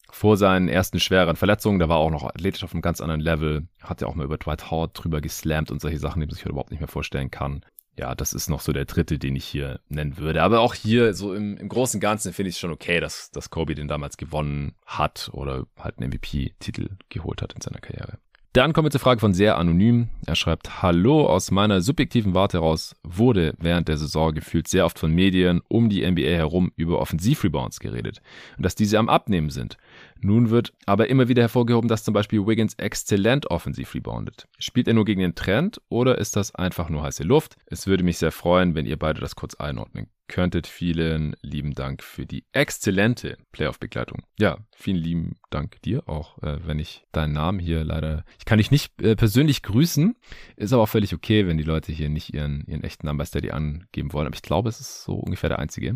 vor 0.10 0.36
seinen 0.36 0.68
ersten 0.68 1.00
schweren 1.00 1.38
Verletzungen, 1.38 1.80
da 1.80 1.88
war 1.88 1.98
auch 1.98 2.12
noch 2.12 2.26
athletisch 2.26 2.64
auf 2.64 2.74
einem 2.74 2.82
ganz 2.82 3.00
anderen 3.00 3.22
Level, 3.22 3.68
hat 3.82 4.02
ja 4.02 4.08
auch 4.08 4.16
mal 4.16 4.26
über 4.26 4.38
Dwight 4.38 4.70
Howard 4.70 4.92
drüber 4.94 5.22
geslammt 5.22 5.72
und 5.72 5.82
solche 5.82 6.00
Sachen, 6.00 6.20
die 6.20 6.28
man 6.28 6.36
sich 6.36 6.46
überhaupt 6.46 6.72
nicht 6.72 6.82
mehr 6.82 6.90
vorstellen 6.90 7.32
kann. 7.32 7.64
Ja, 7.98 8.16
das 8.16 8.34
ist 8.34 8.50
noch 8.50 8.62
so 8.62 8.72
der 8.72 8.86
dritte, 8.86 9.20
den 9.20 9.36
ich 9.36 9.46
hier 9.46 9.80
nennen 9.90 10.18
würde. 10.18 10.44
Aber 10.44 10.62
auch 10.62 10.74
hier, 10.74 11.14
so 11.14 11.34
im, 11.34 11.58
im 11.58 11.70
Großen 11.70 11.98
und 11.98 12.02
Ganzen, 12.02 12.34
finde 12.34 12.50
ich 12.50 12.56
es 12.56 12.60
schon 12.60 12.72
okay, 12.72 13.00
dass, 13.00 13.32
dass 13.32 13.50
Kobe 13.50 13.76
den 13.76 13.88
damals 13.88 14.18
gewonnen 14.18 14.76
hat 14.86 15.30
oder 15.34 15.66
halt 15.78 16.00
einen 16.00 16.10
MVP-Titel 16.10 16.90
geholt 17.10 17.42
hat 17.42 17.54
in 17.54 17.62
seiner 17.62 17.80
Karriere. 17.80 18.18
Dann 18.54 18.74
kommen 18.74 18.88
wir 18.88 18.92
zur 18.92 19.00
Frage 19.00 19.22
von 19.22 19.34
sehr 19.34 19.58
anonym. 19.58 20.10
Er 20.26 20.36
schreibt, 20.36 20.82
Hallo, 20.82 21.26
aus 21.26 21.52
meiner 21.52 21.80
subjektiven 21.80 22.34
Warte 22.34 22.58
heraus 22.58 22.98
wurde 23.02 23.54
während 23.60 23.88
der 23.88 23.96
Saison 23.96 24.34
gefühlt 24.34 24.68
sehr 24.68 24.86
oft 24.86 25.00
von 25.00 25.14
Medien 25.14 25.62
um 25.70 25.88
die 25.88 26.06
NBA 26.06 26.24
herum 26.24 26.70
über 26.76 27.00
Offensivrebounds 27.00 27.80
geredet 27.80 28.22
und 28.58 28.66
dass 28.66 28.76
diese 28.76 29.00
am 29.00 29.08
Abnehmen 29.08 29.52
sind. 29.52 29.78
Nun 30.20 30.50
wird 30.50 30.74
aber 30.86 31.10
immer 31.10 31.30
wieder 31.30 31.44
hervorgehoben, 31.44 31.88
dass 31.88 32.04
zum 32.04 32.14
Beispiel 32.14 32.46
Wiggins 32.46 32.74
exzellent 32.74 33.50
offensiv 33.50 33.94
reboundet. 33.94 34.50
Spielt 34.60 34.90
er 34.90 34.96
nur 34.96 35.06
gegen 35.06 35.22
den 35.22 35.36
Trend 35.36 35.82
oder 35.88 36.18
ist 36.18 36.36
das 36.36 36.54
einfach 36.54 36.90
nur 36.90 37.04
heiße 37.04 37.24
Luft? 37.24 37.56
Es 37.68 37.88
würde 37.88 38.04
mich 38.04 38.18
sehr 38.18 38.34
freuen, 38.34 38.76
wenn 38.76 38.86
ihr 38.86 39.00
beide 39.00 39.22
das 39.22 39.38
kurz 39.38 39.56
einordnen 39.56 40.10
könntet. 40.32 40.66
Vielen 40.66 41.36
lieben 41.42 41.74
Dank 41.76 42.02
für 42.02 42.26
die 42.26 42.46
exzellente 42.54 43.38
Playoff-Begleitung. 43.52 44.24
Ja, 44.40 44.58
vielen 44.76 44.98
lieben 44.98 45.36
Dank 45.52 45.80
dir 45.84 46.08
auch, 46.10 46.42
äh, 46.42 46.66
wenn 46.66 46.80
ich 46.80 47.04
deinen 47.12 47.34
Namen 47.34 47.60
hier 47.60 47.84
leider, 47.84 48.24
ich 48.40 48.46
kann 48.46 48.58
dich 48.58 48.72
nicht 48.72 49.00
äh, 49.02 49.16
persönlich 49.16 49.62
grüßen, 49.62 50.16
ist 50.56 50.74
aber 50.74 50.84
auch 50.84 50.90
völlig 50.90 51.14
okay, 51.14 51.46
wenn 51.46 51.58
die 51.58 51.64
Leute 51.64 51.92
hier 51.92 52.10
nicht 52.10 52.34
ihren, 52.34 52.64
ihren 52.66 52.84
echten 52.84 53.06
Namen 53.06 53.20
bei 53.20 53.26
Steady 53.26 53.52
angeben 53.52 54.14
wollen, 54.14 54.26
aber 54.26 54.36
ich 54.36 54.42
glaube, 54.42 54.70
es 54.70 54.80
ist 54.80 55.04
so 55.04 55.16
ungefähr 55.16 55.50
der 55.50 55.60
einzige. 55.60 55.94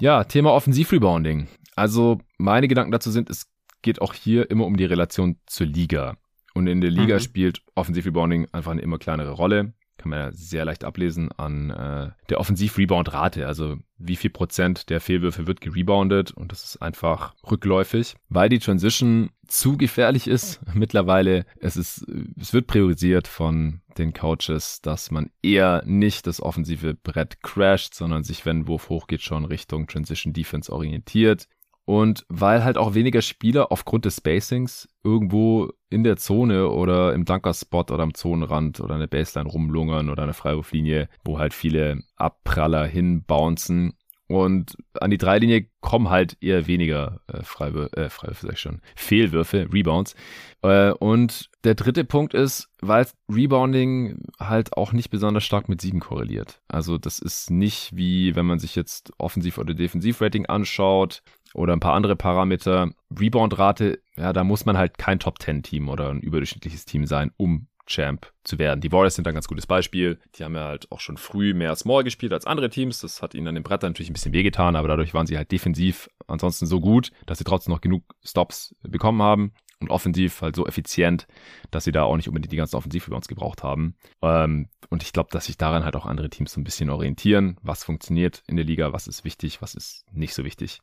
Ja, 0.00 0.24
Thema 0.24 0.52
Offensiv-Rebounding. 0.52 1.48
Also 1.76 2.20
meine 2.38 2.68
Gedanken 2.68 2.92
dazu 2.92 3.10
sind, 3.10 3.28
es 3.28 3.50
geht 3.82 4.00
auch 4.00 4.14
hier 4.14 4.50
immer 4.50 4.64
um 4.64 4.76
die 4.76 4.84
Relation 4.84 5.36
zur 5.46 5.66
Liga. 5.66 6.16
Und 6.54 6.68
in 6.68 6.80
der 6.80 6.90
Liga 6.90 7.16
mhm. 7.16 7.20
spielt 7.20 7.62
Offensiv-Rebounding 7.74 8.46
einfach 8.52 8.70
eine 8.70 8.80
immer 8.80 8.98
kleinere 8.98 9.32
Rolle 9.32 9.74
kann 9.96 10.10
man 10.10 10.18
ja 10.18 10.32
sehr 10.32 10.64
leicht 10.64 10.84
ablesen 10.84 11.30
an 11.32 11.70
äh, 11.70 12.10
der 12.28 12.40
Offensiv-Rebound-Rate. 12.40 13.46
Also 13.46 13.76
wie 13.96 14.16
viel 14.16 14.30
Prozent 14.30 14.90
der 14.90 15.00
Fehlwürfe 15.00 15.46
wird 15.46 15.60
gereboundet 15.60 16.32
und 16.32 16.52
das 16.52 16.64
ist 16.64 16.82
einfach 16.82 17.34
rückläufig, 17.48 18.16
weil 18.28 18.48
die 18.48 18.58
Transition 18.58 19.30
zu 19.46 19.76
gefährlich 19.76 20.26
ist 20.26 20.60
mittlerweile. 20.74 21.46
Es 21.60 21.76
ist, 21.76 22.06
es 22.38 22.52
wird 22.52 22.66
priorisiert 22.66 23.28
von 23.28 23.80
den 23.96 24.12
Coaches, 24.12 24.80
dass 24.82 25.10
man 25.10 25.30
eher 25.42 25.82
nicht 25.86 26.26
das 26.26 26.40
offensive 26.40 26.94
Brett 26.94 27.42
crasht, 27.42 27.94
sondern 27.94 28.24
sich, 28.24 28.44
wenn 28.44 28.66
Wurf 28.66 28.88
hochgeht, 28.88 29.22
schon 29.22 29.44
Richtung 29.44 29.86
Transition 29.86 30.32
Defense 30.32 30.72
orientiert. 30.72 31.46
Und 31.86 32.24
weil 32.28 32.64
halt 32.64 32.78
auch 32.78 32.94
weniger 32.94 33.20
Spieler 33.20 33.70
aufgrund 33.70 34.06
des 34.06 34.16
Spacings 34.16 34.88
irgendwo 35.02 35.70
in 35.90 36.02
der 36.02 36.16
Zone 36.16 36.70
oder 36.70 37.12
im 37.12 37.26
Dunker-Spot 37.26 37.84
oder 37.92 38.02
am 38.02 38.14
Zonenrand 38.14 38.80
oder 38.80 38.94
eine 38.94 39.08
Baseline 39.08 39.50
rumlungern 39.50 40.08
oder 40.08 40.22
eine 40.22 40.32
Freiwurflinie, 40.32 41.08
wo 41.24 41.38
halt 41.38 41.52
viele 41.52 42.02
Abpraller 42.16 42.86
hinbouncen. 42.86 43.94
Und 44.26 44.78
an 44.98 45.10
die 45.10 45.18
Dreilinie 45.18 45.68
kommen 45.82 46.08
halt 46.08 46.38
eher 46.40 46.66
weniger 46.66 47.20
äh, 47.26 47.42
Freiwürfe, 47.42 47.94
äh, 47.96 48.08
Freiwürfe 48.08 48.46
sag 48.46 48.54
ich 48.54 48.60
schon, 48.60 48.80
Fehlwürfe, 48.96 49.68
Rebounds. 49.70 50.14
Äh, 50.62 50.92
und 50.92 51.50
der 51.64 51.74
dritte 51.74 52.04
Punkt 52.04 52.32
ist, 52.32 52.70
weil 52.80 53.06
Rebounding 53.30 54.22
halt 54.40 54.78
auch 54.78 54.92
nicht 54.92 55.10
besonders 55.10 55.44
stark 55.44 55.68
mit 55.68 55.82
Siegen 55.82 56.00
korreliert. 56.00 56.62
Also 56.68 56.96
das 56.96 57.18
ist 57.18 57.50
nicht 57.50 57.94
wie, 57.94 58.34
wenn 58.34 58.46
man 58.46 58.58
sich 58.58 58.74
jetzt 58.74 59.12
Offensiv- 59.18 59.58
oder 59.58 59.74
Defensiv-Rating 59.74 60.46
anschaut 60.46 61.22
oder 61.54 61.72
ein 61.72 61.80
paar 61.80 61.94
andere 61.94 62.16
Parameter. 62.16 62.90
Rebound-Rate, 63.18 64.00
ja, 64.16 64.32
da 64.32 64.44
muss 64.44 64.66
man 64.66 64.76
halt 64.76 64.98
kein 64.98 65.18
Top-10-Team 65.18 65.88
oder 65.88 66.10
ein 66.10 66.20
überdurchschnittliches 66.20 66.84
Team 66.84 67.06
sein, 67.06 67.30
um 67.36 67.68
Champ 67.86 68.32
zu 68.44 68.58
werden. 68.58 68.80
Die 68.80 68.92
Warriors 68.92 69.14
sind 69.14 69.28
ein 69.28 69.34
ganz 69.34 69.46
gutes 69.46 69.66
Beispiel. 69.66 70.18
Die 70.36 70.44
haben 70.44 70.54
ja 70.54 70.64
halt 70.64 70.90
auch 70.90 71.00
schon 71.00 71.16
früh 71.16 71.52
mehr 71.54 71.76
Small 71.76 72.02
gespielt 72.02 72.32
als 72.32 72.46
andere 72.46 72.70
Teams. 72.70 73.00
Das 73.00 73.22
hat 73.22 73.34
ihnen 73.34 73.48
an 73.48 73.54
dem 73.54 73.62
Brett 73.62 73.82
natürlich 73.82 74.10
ein 74.10 74.14
bisschen 74.14 74.32
wehgetan, 74.32 74.76
aber 74.76 74.88
dadurch 74.88 75.14
waren 75.14 75.26
sie 75.26 75.36
halt 75.36 75.52
defensiv 75.52 76.08
ansonsten 76.26 76.66
so 76.66 76.80
gut, 76.80 77.10
dass 77.26 77.38
sie 77.38 77.44
trotzdem 77.44 77.72
noch 77.72 77.82
genug 77.82 78.04
Stops 78.22 78.74
bekommen 78.82 79.22
haben 79.22 79.52
und 79.84 79.90
offensiv 79.90 80.40
halt 80.40 80.56
so 80.56 80.66
effizient, 80.66 81.26
dass 81.70 81.84
sie 81.84 81.92
da 81.92 82.04
auch 82.04 82.16
nicht 82.16 82.28
unbedingt 82.28 82.52
die 82.52 82.56
ganzen 82.56 82.76
Offensiv-Rebounds 82.76 83.28
gebraucht 83.28 83.62
haben. 83.62 83.96
Ähm, 84.22 84.68
und 84.88 85.02
ich 85.02 85.12
glaube, 85.12 85.28
dass 85.30 85.46
sich 85.46 85.58
daran 85.58 85.84
halt 85.84 85.96
auch 85.96 86.06
andere 86.06 86.30
Teams 86.30 86.52
so 86.52 86.60
ein 86.60 86.64
bisschen 86.64 86.88
orientieren. 86.88 87.58
Was 87.62 87.84
funktioniert 87.84 88.42
in 88.46 88.56
der 88.56 88.64
Liga, 88.64 88.92
was 88.92 89.06
ist 89.06 89.24
wichtig, 89.24 89.60
was 89.60 89.74
ist 89.74 90.04
nicht 90.12 90.34
so 90.34 90.44
wichtig. 90.44 90.80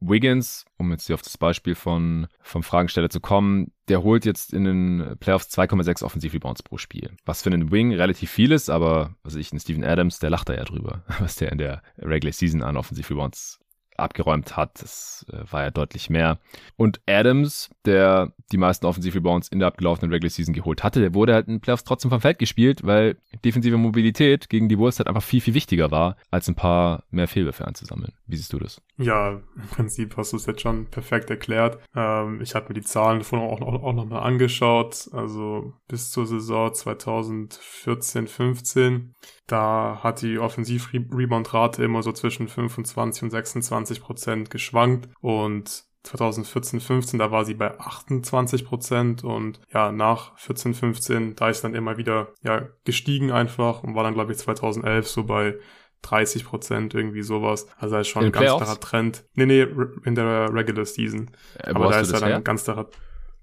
Wiggins, 0.00 0.64
um 0.76 0.92
jetzt 0.92 1.06
hier 1.06 1.14
auf 1.14 1.22
das 1.22 1.36
Beispiel 1.36 1.74
von, 1.74 2.28
vom 2.40 2.62
Fragensteller 2.62 3.10
zu 3.10 3.20
kommen, 3.20 3.72
der 3.88 4.02
holt 4.02 4.24
jetzt 4.24 4.52
in 4.52 4.64
den 4.64 5.16
Playoffs 5.18 5.48
2,6 5.48 6.04
Offensiv-Rebounds 6.04 6.62
pro 6.62 6.78
Spiel. 6.78 7.10
Was 7.24 7.42
für 7.42 7.50
einen 7.50 7.70
Wing 7.70 7.92
relativ 7.92 8.30
viel 8.30 8.52
ist, 8.52 8.70
aber 8.70 9.14
was 9.24 9.34
ich, 9.34 9.52
ein 9.52 9.60
Steven 9.60 9.84
Adams, 9.84 10.20
der 10.20 10.30
lacht 10.30 10.48
da 10.48 10.54
ja 10.54 10.64
drüber, 10.64 11.02
was 11.18 11.36
der 11.36 11.52
in 11.52 11.58
der 11.58 11.82
Regular 11.98 12.32
Season 12.32 12.62
an 12.62 12.76
Offensiv-Rebounds 12.76 13.60
abgeräumt 13.96 14.56
hat. 14.56 14.82
Das 14.82 15.26
äh, 15.32 15.40
war 15.50 15.62
ja 15.62 15.70
deutlich 15.70 16.10
mehr. 16.10 16.38
Und 16.76 17.00
Adams, 17.06 17.70
der 17.84 18.32
die 18.52 18.56
meisten 18.56 18.86
Offensiv-Rebounds 18.86 19.48
in 19.48 19.58
der 19.58 19.68
abgelaufenen 19.68 20.12
Regular 20.12 20.30
Season 20.30 20.54
geholt 20.54 20.82
hatte, 20.82 21.00
der 21.00 21.14
wurde 21.14 21.34
halt 21.34 21.48
in 21.48 21.60
Playoffs 21.60 21.84
trotzdem 21.84 22.10
vom 22.10 22.20
Feld 22.20 22.38
gespielt, 22.38 22.84
weil 22.84 23.16
defensive 23.44 23.76
Mobilität 23.76 24.48
gegen 24.48 24.68
die 24.68 24.78
Wolves 24.78 24.98
halt 24.98 25.08
einfach 25.08 25.22
viel, 25.22 25.40
viel 25.40 25.54
wichtiger 25.54 25.90
war, 25.90 26.16
als 26.30 26.48
ein 26.48 26.54
paar 26.54 27.04
mehr 27.10 27.28
Fehlwürfe 27.28 27.66
einzusammeln. 27.66 28.12
Wie 28.26 28.36
siehst 28.36 28.52
du 28.52 28.58
das? 28.58 28.80
Ja, 28.96 29.40
im 29.56 29.68
Prinzip 29.70 30.16
hast 30.16 30.32
du 30.32 30.36
es 30.36 30.46
jetzt 30.46 30.60
schon 30.60 30.86
perfekt 30.86 31.30
erklärt. 31.30 31.78
Ähm, 31.94 32.40
ich 32.40 32.54
habe 32.54 32.68
mir 32.68 32.74
die 32.74 32.82
Zahlen 32.82 33.18
davon 33.18 33.40
auch, 33.40 33.60
auch, 33.60 33.82
auch 33.82 33.92
nochmal 33.92 34.22
angeschaut. 34.22 35.08
Also 35.12 35.74
bis 35.88 36.10
zur 36.10 36.26
Saison 36.26 36.72
2014, 36.72 38.28
15 38.28 39.14
da 39.46 40.00
hat 40.02 40.22
die 40.22 40.38
Offensiv-Rebound-Rate 40.38 41.84
immer 41.84 42.02
so 42.02 42.12
zwischen 42.12 42.48
25 42.48 43.24
und 43.24 43.30
26 43.30 44.00
Prozent 44.00 44.50
geschwankt 44.50 45.08
und 45.20 45.84
2014, 46.04 46.80
15, 46.80 47.18
da 47.18 47.30
war 47.30 47.44
sie 47.44 47.54
bei 47.54 47.78
28 47.78 48.66
Prozent 48.66 49.24
und 49.24 49.60
ja, 49.72 49.90
nach 49.90 50.36
14, 50.38 50.74
15, 50.74 51.34
da 51.34 51.48
ist 51.48 51.64
dann 51.64 51.74
immer 51.74 51.96
wieder 51.96 52.28
ja 52.42 52.68
gestiegen 52.84 53.32
einfach 53.32 53.82
und 53.82 53.94
war 53.94 54.04
dann 54.04 54.14
glaube 54.14 54.32
ich 54.32 54.38
2011 54.38 55.08
so 55.08 55.24
bei 55.24 55.56
30 56.02 56.44
Prozent, 56.44 56.94
irgendwie 56.94 57.22
sowas. 57.22 57.66
Also 57.78 57.94
da 57.94 58.00
ist 58.02 58.08
schon 58.08 58.22
in 58.22 58.28
ein 58.28 58.32
ganz 58.32 58.62
klarer 58.62 58.80
Trend. 58.80 59.24
Nee, 59.34 59.46
nee, 59.46 59.66
in 60.04 60.14
der 60.14 60.52
Regular 60.52 60.84
Season. 60.84 61.30
Äh, 61.58 61.70
Aber 61.70 61.90
da 61.90 62.00
ist 62.00 62.12
ja 62.12 62.20
dann 62.20 62.32
ein 62.32 62.44
ganz 62.44 62.64
klarer 62.64 62.88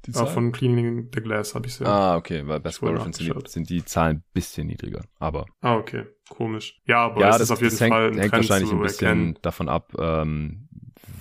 die 0.06 0.12
Zahl? 0.12 0.28
von 0.28 0.52
Cleaning 0.52 1.10
the 1.14 1.22
Glass 1.22 1.56
habe 1.56 1.68
ich 1.68 1.76
sie. 1.76 1.86
Ah, 1.86 2.16
okay, 2.16 2.46
weil 2.48 2.60
bei 2.60 2.72
Square 2.72 2.94
Reference 2.94 3.18
sind, 3.18 3.48
sind 3.48 3.70
die 3.70 3.86
Zahlen 3.86 4.18
ein 4.18 4.24
bisschen 4.34 4.68
niedriger, 4.68 5.04
aber. 5.20 5.46
Ah, 5.62 5.76
okay, 5.76 6.06
komisch. 6.30 6.80
Ja, 6.86 7.06
aber 7.06 7.22
ja, 7.22 7.30
es 7.30 7.38
das, 7.38 7.42
ist 7.44 7.52
auf 7.52 7.62
jeden 7.62 7.78
hängt, 7.78 7.94
Fall 7.94 8.08
ein 8.08 8.18
hängt 8.18 8.32
Trend 8.32 8.50
wahrscheinlich 8.50 8.72
ein 8.72 8.82
bisschen 8.82 9.08
erkennen. 9.08 9.38
davon 9.42 9.70
ab, 9.70 9.94
ähm, 10.00 10.68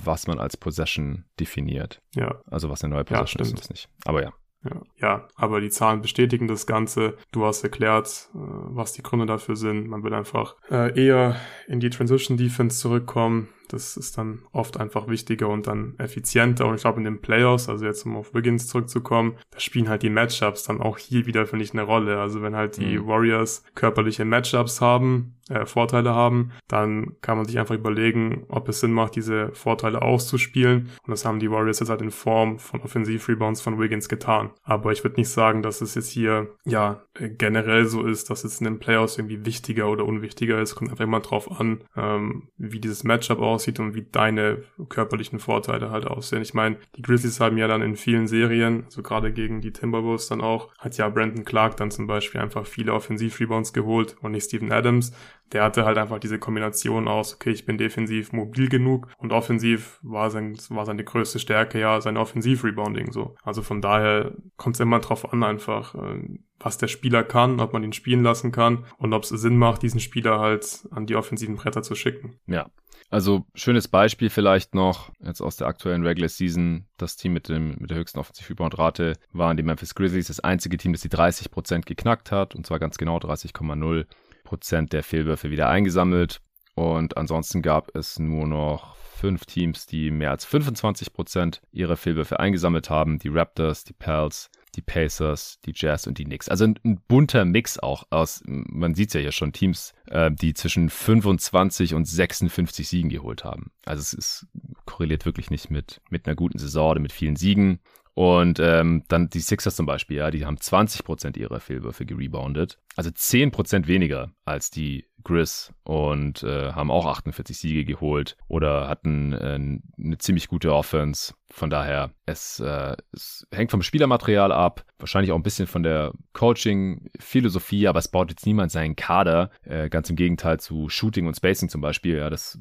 was 0.05 0.26
man 0.26 0.39
als 0.39 0.57
Possession 0.57 1.24
definiert. 1.39 2.03
Ja. 2.14 2.41
Also 2.47 2.70
was 2.70 2.83
eine 2.83 2.95
neue 2.95 3.05
Possession 3.05 3.45
ja, 3.45 3.53
ist, 3.53 3.61
ist 3.61 3.70
nicht. 3.70 3.89
Aber 4.05 4.22
ja. 4.22 4.33
Ja. 4.62 4.83
ja, 5.01 5.28
aber 5.37 5.62
die 5.62 5.70
Zahlen 5.70 6.03
bestätigen 6.03 6.47
das 6.47 6.66
Ganze. 6.66 7.16
Du 7.33 7.47
hast 7.47 7.62
erklärt, 7.62 8.28
äh, 8.35 8.39
was 8.39 8.93
die 8.93 9.03
Gründe 9.03 9.24
dafür 9.24 9.57
sind. 9.57 9.89
Man 9.89 10.03
will 10.05 10.12
einfach 10.12 10.55
äh, 10.70 10.93
eher 11.03 11.37
in 11.66 11.81
die 11.81 11.89
Transition 11.89 12.37
Defense 12.37 12.78
zurückkommen. 12.78 13.49
Das 13.72 13.96
ist 13.96 14.18
dann 14.18 14.42
oft 14.52 14.78
einfach 14.78 15.08
wichtiger 15.08 15.48
und 15.48 15.66
dann 15.66 15.94
effizienter. 15.98 16.66
Und 16.66 16.74
ich 16.74 16.80
glaube, 16.82 16.98
in 16.98 17.04
den 17.04 17.20
Playoffs, 17.20 17.68
also 17.68 17.84
jetzt 17.84 18.04
um 18.04 18.16
auf 18.16 18.34
Wiggins 18.34 18.66
zurückzukommen, 18.66 19.36
da 19.50 19.60
spielen 19.60 19.88
halt 19.88 20.02
die 20.02 20.10
Matchups 20.10 20.64
dann 20.64 20.80
auch 20.80 20.98
hier 20.98 21.26
wieder, 21.26 21.46
finde 21.46 21.64
ich, 21.64 21.72
eine 21.72 21.82
Rolle. 21.82 22.20
Also 22.20 22.42
wenn 22.42 22.56
halt 22.56 22.76
die 22.76 22.98
mhm. 22.98 23.06
Warriors 23.06 23.62
körperliche 23.74 24.24
Matchups 24.24 24.80
haben, 24.80 25.36
äh, 25.50 25.66
Vorteile 25.66 26.14
haben, 26.14 26.52
dann 26.68 27.16
kann 27.20 27.36
man 27.36 27.46
sich 27.46 27.58
einfach 27.58 27.74
überlegen, 27.74 28.44
ob 28.48 28.68
es 28.68 28.80
Sinn 28.80 28.92
macht, 28.92 29.16
diese 29.16 29.52
Vorteile 29.52 30.02
auszuspielen. 30.02 30.90
Und 31.04 31.10
das 31.10 31.24
haben 31.24 31.40
die 31.40 31.50
Warriors 31.50 31.80
jetzt 31.80 31.90
halt 31.90 32.02
in 32.02 32.10
Form 32.10 32.58
von 32.58 32.80
Offensiv-Rebounds 32.80 33.60
von 33.60 33.78
Wiggins 33.78 34.08
getan. 34.08 34.50
Aber 34.62 34.92
ich 34.92 35.04
würde 35.04 35.20
nicht 35.20 35.28
sagen, 35.28 35.62
dass 35.62 35.80
es 35.80 35.94
jetzt 35.94 36.10
hier, 36.10 36.48
ja, 36.64 37.02
generell 37.14 37.86
so 37.86 38.06
ist, 38.06 38.30
dass 38.30 38.44
es 38.44 38.60
in 38.60 38.64
den 38.64 38.78
Playoffs 38.78 39.18
irgendwie 39.18 39.44
wichtiger 39.44 39.88
oder 39.88 40.04
unwichtiger 40.04 40.60
ist. 40.60 40.74
Kommt 40.74 40.90
einfach 40.90 41.04
immer 41.04 41.20
drauf 41.20 41.50
an, 41.50 41.84
ähm, 41.96 42.48
wie 42.56 42.80
dieses 42.80 43.04
Matchup 43.04 43.40
aussieht 43.40 43.59
aussieht 43.61 43.78
und 43.78 43.94
wie 43.94 44.06
deine 44.11 44.62
körperlichen 44.88 45.38
Vorteile 45.38 45.90
halt 45.90 46.06
aussehen. 46.06 46.42
Ich 46.42 46.54
meine, 46.54 46.78
die 46.96 47.02
Grizzlies 47.02 47.40
haben 47.40 47.58
ja 47.58 47.68
dann 47.68 47.82
in 47.82 47.96
vielen 47.96 48.26
Serien, 48.26 48.84
so 48.88 49.02
gerade 49.02 49.32
gegen 49.32 49.61
die 49.61 49.72
Timberwolves 49.72 50.28
dann 50.28 50.40
auch, 50.40 50.72
hat 50.78 50.96
ja 50.96 51.08
Brandon 51.08 51.44
Clark 51.44 51.76
dann 51.76 51.90
zum 51.90 52.06
Beispiel 52.06 52.40
einfach 52.40 52.66
viele 52.66 52.94
Offensiv-Rebounds 52.94 53.72
geholt 53.72 54.16
und 54.22 54.32
nicht 54.32 54.44
Steven 54.44 54.72
Adams. 54.72 55.12
Der 55.52 55.64
hatte 55.64 55.84
halt 55.84 55.98
einfach 55.98 56.20
diese 56.20 56.38
Kombination 56.38 57.08
aus, 57.08 57.34
okay, 57.34 57.50
ich 57.50 57.66
bin 57.66 57.76
defensiv 57.76 58.32
mobil 58.32 58.68
genug 58.68 59.08
und 59.18 59.32
offensiv 59.32 59.98
war, 60.02 60.30
sein, 60.30 60.56
war 60.68 60.86
seine 60.86 61.04
größte 61.04 61.38
Stärke 61.40 61.80
ja 61.80 62.00
sein 62.00 62.16
Offensiv-Rebounding 62.16 63.12
so. 63.12 63.34
Also 63.42 63.62
von 63.62 63.80
daher 63.80 64.32
kommt 64.56 64.76
es 64.76 64.80
immer 64.80 65.00
drauf 65.00 65.32
an 65.32 65.42
einfach, 65.42 65.94
äh, 65.96 66.38
was 66.61 66.78
der 66.78 66.88
Spieler 66.88 67.24
kann, 67.24 67.58
ob 67.58 67.72
man 67.72 67.82
ihn 67.82 67.92
spielen 67.92 68.22
lassen 68.22 68.52
kann 68.52 68.84
und 68.98 69.12
ob 69.12 69.24
es 69.24 69.30
Sinn 69.30 69.56
macht, 69.56 69.82
diesen 69.82 69.98
Spieler 69.98 70.38
halt 70.38 70.86
an 70.92 71.06
die 71.06 71.16
offensiven 71.16 71.56
Bretter 71.56 71.82
zu 71.82 71.94
schicken. 71.96 72.38
Ja, 72.46 72.70
also 73.11 73.44
schönes 73.54 73.88
Beispiel 73.88 74.30
vielleicht 74.30 74.74
noch 74.74 75.11
jetzt 75.20 75.40
aus 75.40 75.56
der 75.56 75.66
aktuellen 75.66 76.06
Regular 76.06 76.28
Season. 76.28 76.86
Das 76.96 77.16
Team 77.16 77.32
mit, 77.32 77.48
dem, 77.48 77.76
mit 77.78 77.90
der 77.90 77.98
höchsten 77.98 78.20
Offensiv-Rebound-Rate 78.20 79.14
waren 79.32 79.56
die 79.56 79.64
Memphis 79.64 79.94
Grizzlies, 79.94 80.28
das 80.28 80.40
einzige 80.40 80.76
Team, 80.76 80.92
das 80.92 81.02
die 81.02 81.08
30% 81.08 81.82
geknackt 81.86 82.30
hat 82.30 82.54
und 82.54 82.66
zwar 82.66 82.78
ganz 82.78 82.98
genau 82.98 83.18
30,0% 83.18 84.88
der 84.88 85.02
Fehlwürfe 85.02 85.50
wieder 85.50 85.68
eingesammelt. 85.68 86.40
Und 86.74 87.16
ansonsten 87.16 87.62
gab 87.62 87.94
es 87.96 88.18
nur 88.18 88.46
noch 88.46 88.96
fünf 88.96 89.44
Teams, 89.44 89.86
die 89.86 90.11
mehr 90.11 90.30
als 90.30 90.46
25% 90.46 91.61
ihrer 91.72 91.96
Fehlwürfe 91.96 92.38
eingesammelt 92.40 92.90
haben. 92.90 93.18
Die 93.18 93.28
Raptors, 93.28 93.84
die 93.84 93.92
Pels, 93.92 94.50
die 94.76 94.82
Pacers, 94.82 95.58
die 95.64 95.72
Jazz 95.74 96.06
und 96.06 96.18
die 96.18 96.24
Knicks. 96.24 96.48
Also 96.48 96.64
ein, 96.64 96.78
ein 96.84 97.00
bunter 97.08 97.44
Mix 97.44 97.78
auch 97.78 98.04
aus, 98.10 98.42
man 98.46 98.94
sieht 98.94 99.08
es 99.08 99.14
ja 99.14 99.20
hier 99.20 99.32
schon, 99.32 99.52
Teams, 99.52 99.94
äh, 100.06 100.30
die 100.30 100.54
zwischen 100.54 100.90
25 100.90 101.94
und 101.94 102.06
56 102.06 102.88
Siegen 102.88 103.10
geholt 103.10 103.44
haben. 103.44 103.70
Also 103.84 104.00
es 104.00 104.12
ist, 104.12 104.46
korreliert 104.86 105.26
wirklich 105.26 105.50
nicht 105.50 105.70
mit, 105.70 106.00
mit 106.10 106.26
einer 106.26 106.36
guten 106.36 106.58
Saison 106.58 106.90
oder 106.92 107.00
mit 107.00 107.12
vielen 107.12 107.36
Siegen. 107.36 107.80
Und 108.14 108.58
ähm, 108.60 109.04
dann 109.08 109.30
die 109.30 109.40
Sixers 109.40 109.76
zum 109.76 109.86
Beispiel, 109.86 110.18
ja, 110.18 110.30
die 110.30 110.44
haben 110.44 110.56
20% 110.56 111.38
ihrer 111.38 111.60
Fehlwürfe 111.60 112.04
gereboundet. 112.04 112.78
Also 112.96 113.10
10% 113.10 113.86
weniger 113.86 114.32
als 114.44 114.70
die 114.70 115.06
Grizz 115.24 115.72
und 115.84 116.42
äh, 116.42 116.72
haben 116.72 116.90
auch 116.90 117.06
48 117.06 117.58
Siege 117.58 117.84
geholt 117.84 118.36
oder 118.48 118.88
hatten 118.88 119.32
äh, 119.32 119.58
eine 120.02 120.18
ziemlich 120.18 120.48
gute 120.48 120.72
Offense. 120.74 121.34
Von 121.50 121.70
daher, 121.70 122.10
es, 122.26 122.60
äh, 122.60 122.96
es 123.12 123.46
hängt 123.52 123.70
vom 123.70 123.82
Spielermaterial 123.82 124.52
ab, 124.52 124.84
wahrscheinlich 124.98 125.32
auch 125.32 125.36
ein 125.36 125.42
bisschen 125.42 125.66
von 125.66 125.82
der 125.82 126.12
Coaching-Philosophie, 126.32 127.88
aber 127.88 127.98
es 127.98 128.08
baut 128.08 128.30
jetzt 128.30 128.46
niemand 128.46 128.70
seinen 128.70 128.96
Kader. 128.96 129.50
Äh, 129.62 129.88
ganz 129.88 130.08
im 130.10 130.16
Gegenteil 130.16 130.60
zu 130.60 130.88
Shooting 130.88 131.26
und 131.26 131.36
Spacing 131.36 131.68
zum 131.68 131.80
Beispiel. 131.80 132.16
Ja, 132.16 132.30
das 132.30 132.58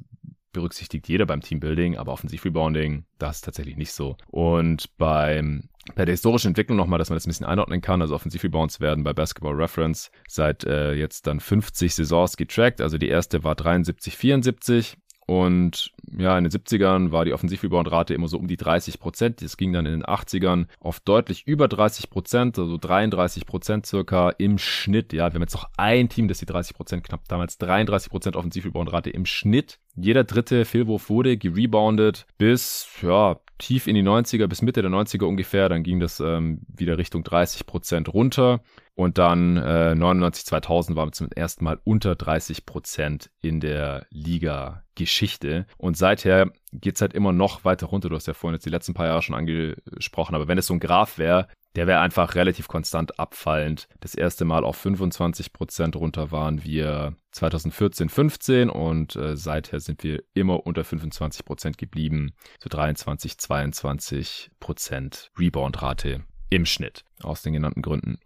berücksichtigt 0.60 1.08
jeder 1.08 1.26
beim 1.26 1.42
Teambuilding, 1.42 1.98
aber 1.98 2.12
Offensiv-Rebounding, 2.12 3.06
das 3.18 3.38
ist 3.38 3.46
tatsächlich 3.46 3.78
nicht 3.78 3.94
so. 3.94 4.18
Und 4.28 4.98
beim 4.98 5.70
bei 5.96 6.06
der 6.06 6.14
historischen 6.14 6.50
Entwicklung 6.50 6.78
nochmal, 6.78 7.00
dass 7.00 7.10
man 7.10 7.16
das 7.16 7.26
ein 7.26 7.30
bisschen 7.30 7.46
einordnen 7.46 7.82
kann. 7.82 8.02
Also 8.02 8.14
Offensiv-Rebounds 8.14 8.80
werden 8.80 9.04
bei 9.04 9.14
Basketball 9.14 9.56
Reference 9.56 10.12
seit 10.28 10.64
äh, 10.64 10.94
jetzt 10.94 11.26
dann 11.26 11.40
50 11.40 11.96
Saisons 11.96 12.38
getrackt. 12.38 12.82
Also 12.82 12.98
die 12.98 13.08
erste 13.08 13.44
war 13.44 13.56
73, 13.56 14.16
74 14.16 14.98
und 15.30 15.92
ja, 16.18 16.36
in 16.40 16.44
den 16.44 16.52
70ern 16.52 17.12
war 17.12 17.24
die 17.24 17.34
Offensiv-Rebound-Rate 17.34 18.16
immer 18.16 18.28
so 18.28 18.40
um 18.40 18.48
die 18.48 18.58
30 18.58 19.00
Prozent. 19.00 19.44
Das 19.44 19.58
ging 19.58 19.72
dann 19.72 19.86
in 19.86 19.92
den 19.92 20.04
80ern 20.04 20.66
auf 20.80 21.00
deutlich 21.02 21.46
über 21.46 21.68
30 21.68 22.10
Prozent, 22.10 22.58
also 22.58 22.80
33 22.80 23.46
Prozent 23.46 23.86
circa 23.86 24.32
im 24.32 24.58
Schnitt. 24.58 25.14
Ja, 25.14 25.30
wir 25.30 25.36
haben 25.36 25.44
jetzt 25.44 25.54
noch 25.54 25.70
ein 25.78 26.10
Team, 26.10 26.30
das 26.30 26.40
die 26.40 26.48
30 26.48 26.76
Prozent 26.76 27.04
knapp 27.04 27.28
damals 27.28 27.60
33 27.60 28.10
Prozent 28.10 28.36
Offensiv-Rebound-Rate 28.38 29.12
im 29.12 29.28
Schnitt. 29.28 29.78
Jeder 29.96 30.24
dritte 30.24 30.66
Fehlwurf 30.66 31.12
wurde 31.12 31.38
gereboundet 31.38 32.26
bis, 32.40 32.88
ja, 33.04 33.40
tief 33.60 33.86
in 33.86 33.94
die 33.94 34.02
90er 34.02 34.48
bis 34.48 34.64
Mitte 34.64 34.82
der 34.82 34.90
90er 34.90 35.26
ungefähr. 35.26 35.70
Dann 35.70 35.84
ging 35.84 36.00
das 36.00 36.20
ähm, 36.20 36.62
wieder 36.76 36.98
Richtung 36.98 37.24
30 37.24 37.68
Prozent 37.68 38.12
runter. 38.12 38.62
Und 39.00 39.18
dann 39.18 39.56
äh, 39.56 39.96
99, 39.96 40.44
2000 40.44 40.98
waren 40.98 41.08
wir 41.08 41.14
zum 41.14 41.32
ersten 41.32 41.64
Mal 41.64 41.80
unter 41.86 42.18
30 42.18 42.66
Prozent 42.66 43.30
in 43.40 43.62
der 43.62 44.06
Liga-Geschichte. 44.10 45.68
Und 45.78 45.96
seither 45.96 46.52
geht's 46.74 47.00
halt 47.00 47.14
immer 47.14 47.32
noch 47.32 47.64
weiter 47.64 47.88
runter. 47.88 48.10
Du 48.10 48.18
hast 48.18 48.28
ja 48.28 48.34
vorhin 48.34 48.56
jetzt 48.56 48.66
die 48.66 48.70
letzten 48.70 48.94
paar 48.94 49.06
Jahre 49.06 49.22
schon 49.22 49.36
angesprochen. 49.36 50.36
Aber 50.36 50.50
wenn 50.50 50.58
es 50.58 50.68
so 50.68 50.74
ein 50.74 50.82
Graph 50.82 51.18
wäre, 51.18 51.48
der 51.78 51.88
wäre 51.88 52.02
einfach 52.02 52.36
relativ 52.36 52.68
konstant 52.68 53.22
abfallend. 53.22 53.88
Das 54.02 54.16
erste 54.16 54.44
Mal 54.44 54.66
auf 54.66 54.76
25 54.76 55.54
Prozent 55.54 55.96
runter 55.96 56.34
waren 56.34 56.66
wir 56.66 57.16
2014, 57.32 58.10
15 58.10 58.70
und 58.70 59.16
äh, 59.16 59.38
seither 59.38 59.80
sind 59.80 60.04
wir 60.04 60.24
immer 60.34 60.68
unter 60.68 60.84
25 60.84 61.46
Prozent 61.46 61.78
geblieben. 61.78 62.34
So 62.62 62.68
23, 62.68 63.38
22 63.38 64.52
Prozent 64.60 65.32
Rebound-Rate 65.40 66.26
im 66.50 66.66
Schnitt 66.66 67.06
aus 67.24 67.44
den 67.44 67.54
genannten 67.54 67.82
Gründen. 67.82 68.20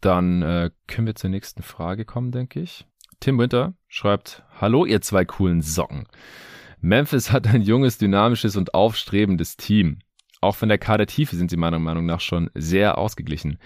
Dann 0.00 0.42
äh, 0.42 0.70
können 0.86 1.06
wir 1.06 1.14
zur 1.14 1.30
nächsten 1.30 1.62
Frage 1.62 2.04
kommen, 2.04 2.30
denke 2.30 2.60
ich. 2.60 2.86
Tim 3.20 3.38
Winter 3.38 3.74
schreibt, 3.88 4.44
Hallo 4.60 4.84
ihr 4.84 5.00
zwei 5.00 5.24
coolen 5.24 5.60
Socken. 5.60 6.06
Memphis 6.80 7.32
hat 7.32 7.48
ein 7.48 7.62
junges, 7.62 7.98
dynamisches 7.98 8.56
und 8.56 8.74
aufstrebendes 8.74 9.56
Team. 9.56 9.98
Auch 10.40 10.54
von 10.54 10.68
der 10.68 10.78
Kadertiefe 10.78 11.34
sind 11.34 11.50
sie 11.50 11.56
meiner 11.56 11.80
Meinung 11.80 12.06
nach 12.06 12.20
schon 12.20 12.50
sehr 12.54 12.98
ausgeglichen. 12.98 13.58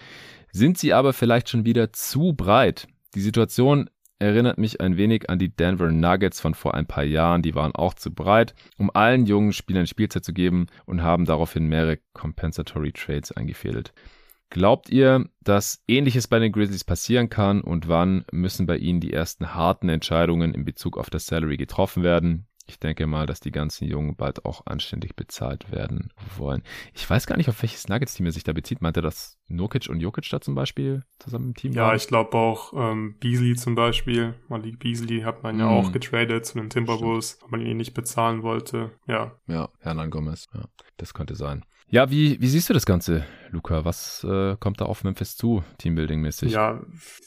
Sind 0.51 0.79
sie 0.79 0.95
aber 0.95 1.13
vielleicht 1.13 1.51
schon 1.51 1.67
wieder 1.67 1.93
zu 1.93 2.33
breit? 2.33 2.89
Die 3.15 3.21
Situation 3.21 3.91
erinnert 4.19 4.57
mich 4.57 4.81
ein 4.81 4.97
wenig 4.97 5.29
an 5.29 5.39
die 5.39 5.55
Denver 5.55 5.91
Nuggets 5.91 6.41
von 6.41 6.55
vor 6.55 6.75
ein 6.75 6.87
paar 6.87 7.05
Jahren. 7.05 7.43
Die 7.43 7.55
waren 7.55 7.75
auch 7.75 7.93
zu 7.93 8.15
breit, 8.15 8.55
um 8.79 8.91
allen 8.95 9.27
jungen 9.27 9.53
Spielern 9.53 9.87
Spielzeit 9.87 10.25
zu 10.25 10.33
geben 10.33 10.67
und 10.87 11.03
haben 11.03 11.27
daraufhin 11.27 11.67
mehrere 11.67 11.99
Compensatory 12.15 12.93
Trades 12.93 13.33
eingefädelt. 13.33 13.93
Glaubt 14.53 14.91
ihr, 14.91 15.31
dass 15.41 15.83
ähnliches 15.89 16.29
bei 16.29 16.39
den 16.39 16.53
Grizzlies 16.53 16.85
passieren 16.85 17.31
kann 17.31 17.63
und 17.63 17.89
wann 17.89 18.27
müssen 18.33 18.67
bei 18.67 18.77
ihnen 18.77 19.01
die 19.01 19.11
ersten 19.11 19.55
harten 19.55 19.89
Entscheidungen 19.89 20.53
in 20.53 20.67
Bezug 20.67 20.99
auf 20.99 21.09
das 21.09 21.25
Salary 21.25 21.57
getroffen 21.57 22.03
werden? 22.03 22.47
Ich 22.67 22.79
denke 22.79 23.07
mal, 23.07 23.25
dass 23.25 23.41
die 23.41 23.51
ganzen 23.51 23.89
Jungen 23.89 24.15
bald 24.15 24.45
auch 24.45 24.67
anständig 24.67 25.17
bezahlt 25.17 25.73
werden 25.73 26.13
wollen. 26.37 26.63
Ich 26.93 27.09
weiß 27.09 27.27
gar 27.27 27.39
nicht, 27.39 27.49
auf 27.49 27.63
welches 27.63 27.89
Nuggets-Team 27.89 28.27
er 28.27 28.33
sich 28.33 28.45
da 28.45 28.53
bezieht. 28.53 28.83
Meint 28.83 28.99
er, 28.99 29.03
dass 29.03 29.39
Nurkic 29.49 29.89
und 29.89 30.01
Jokic 30.01 30.29
da 30.29 30.43
zum 30.43 30.55
Beispiel 30.55 31.03
zusammen 31.19 31.49
im 31.49 31.55
Team 31.55 31.73
Ja, 31.73 31.87
waren? 31.87 31.97
ich 31.97 32.07
glaube 32.07 32.37
auch 32.37 32.75
ähm, 32.77 33.17
Beasley 33.21 33.57
zum 33.57 33.75
Beispiel. 33.75 34.35
Malik 34.49 34.79
Beasley 34.81 35.23
hat 35.23 35.43
man 35.43 35.59
ja 35.59 35.65
mm. 35.65 35.71
auch 35.71 35.93
getradet 35.93 36.45
zu 36.45 36.59
den 36.59 36.69
Timberwolves, 36.69 37.39
weil 37.41 37.59
man 37.59 37.67
ihn 37.67 37.79
nicht 37.79 37.95
bezahlen 37.95 38.43
wollte. 38.43 38.91
Ja. 39.07 39.33
Ja, 39.47 39.71
Hernan 39.81 40.11
Gomez. 40.11 40.47
Ja, 40.53 40.67
das 40.99 41.15
könnte 41.15 41.37
sein. 41.37 41.65
Ja, 41.93 42.11
wie, 42.11 42.41
wie 42.41 42.47
siehst 42.47 42.71
du 42.71 42.73
das 42.73 42.87
Ganze, 42.87 43.27
Luca? 43.51 43.85
Was 43.85 44.25
äh, 44.25 44.57
kommt 44.59 44.81
da 44.81 44.87
auf 44.87 45.05
Memphis 45.05 45.37
zu, 45.37 45.63
Teambuilding-mäßig? 45.79 46.51
Ja, 46.51 46.81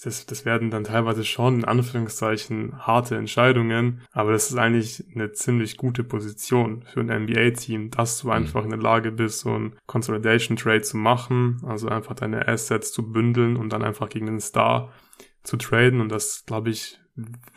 das, 0.04 0.26
das 0.26 0.44
werden 0.44 0.72
dann 0.72 0.86
teilweise 0.86 1.24
schon 1.24 1.58
in 1.58 1.66
Anführungszeichen 1.66 2.80
harte 2.80 3.16
Entscheidungen, 3.16 4.02
aber 4.12 4.32
das 4.32 4.50
ist 4.50 4.58
eigentlich 4.58 5.04
eine 5.14 5.34
ziemlich 5.34 5.78
gute 5.78 6.04
Position 6.04 6.82
für 6.82 7.02
ein 7.02 7.26
NBA-Team, 7.26 7.92
dass 7.92 8.18
du 8.18 8.28
mhm. 8.28 8.34
einfach 8.34 8.64
in 8.64 8.72
der 8.72 8.80
Lage 8.80 9.12
bist, 9.12 9.42
so 9.42 9.54
ein 9.54 9.76
Consolidation-Trade 9.86 10.82
zu 10.82 10.98
machen, 10.98 11.62
also 11.68 11.88
einfach 11.88 12.16
deine 12.16 12.48
Assets 12.48 12.92
zu 12.92 13.12
bündeln 13.12 13.58
und 13.58 13.72
dann 13.72 13.84
einfach 13.84 14.10
gegen 14.10 14.26
den 14.26 14.40
Star 14.40 14.92
zu 15.44 15.58
traden 15.58 16.02
und 16.02 16.10
das, 16.12 16.44
glaube 16.48 16.72
ich, 16.72 16.98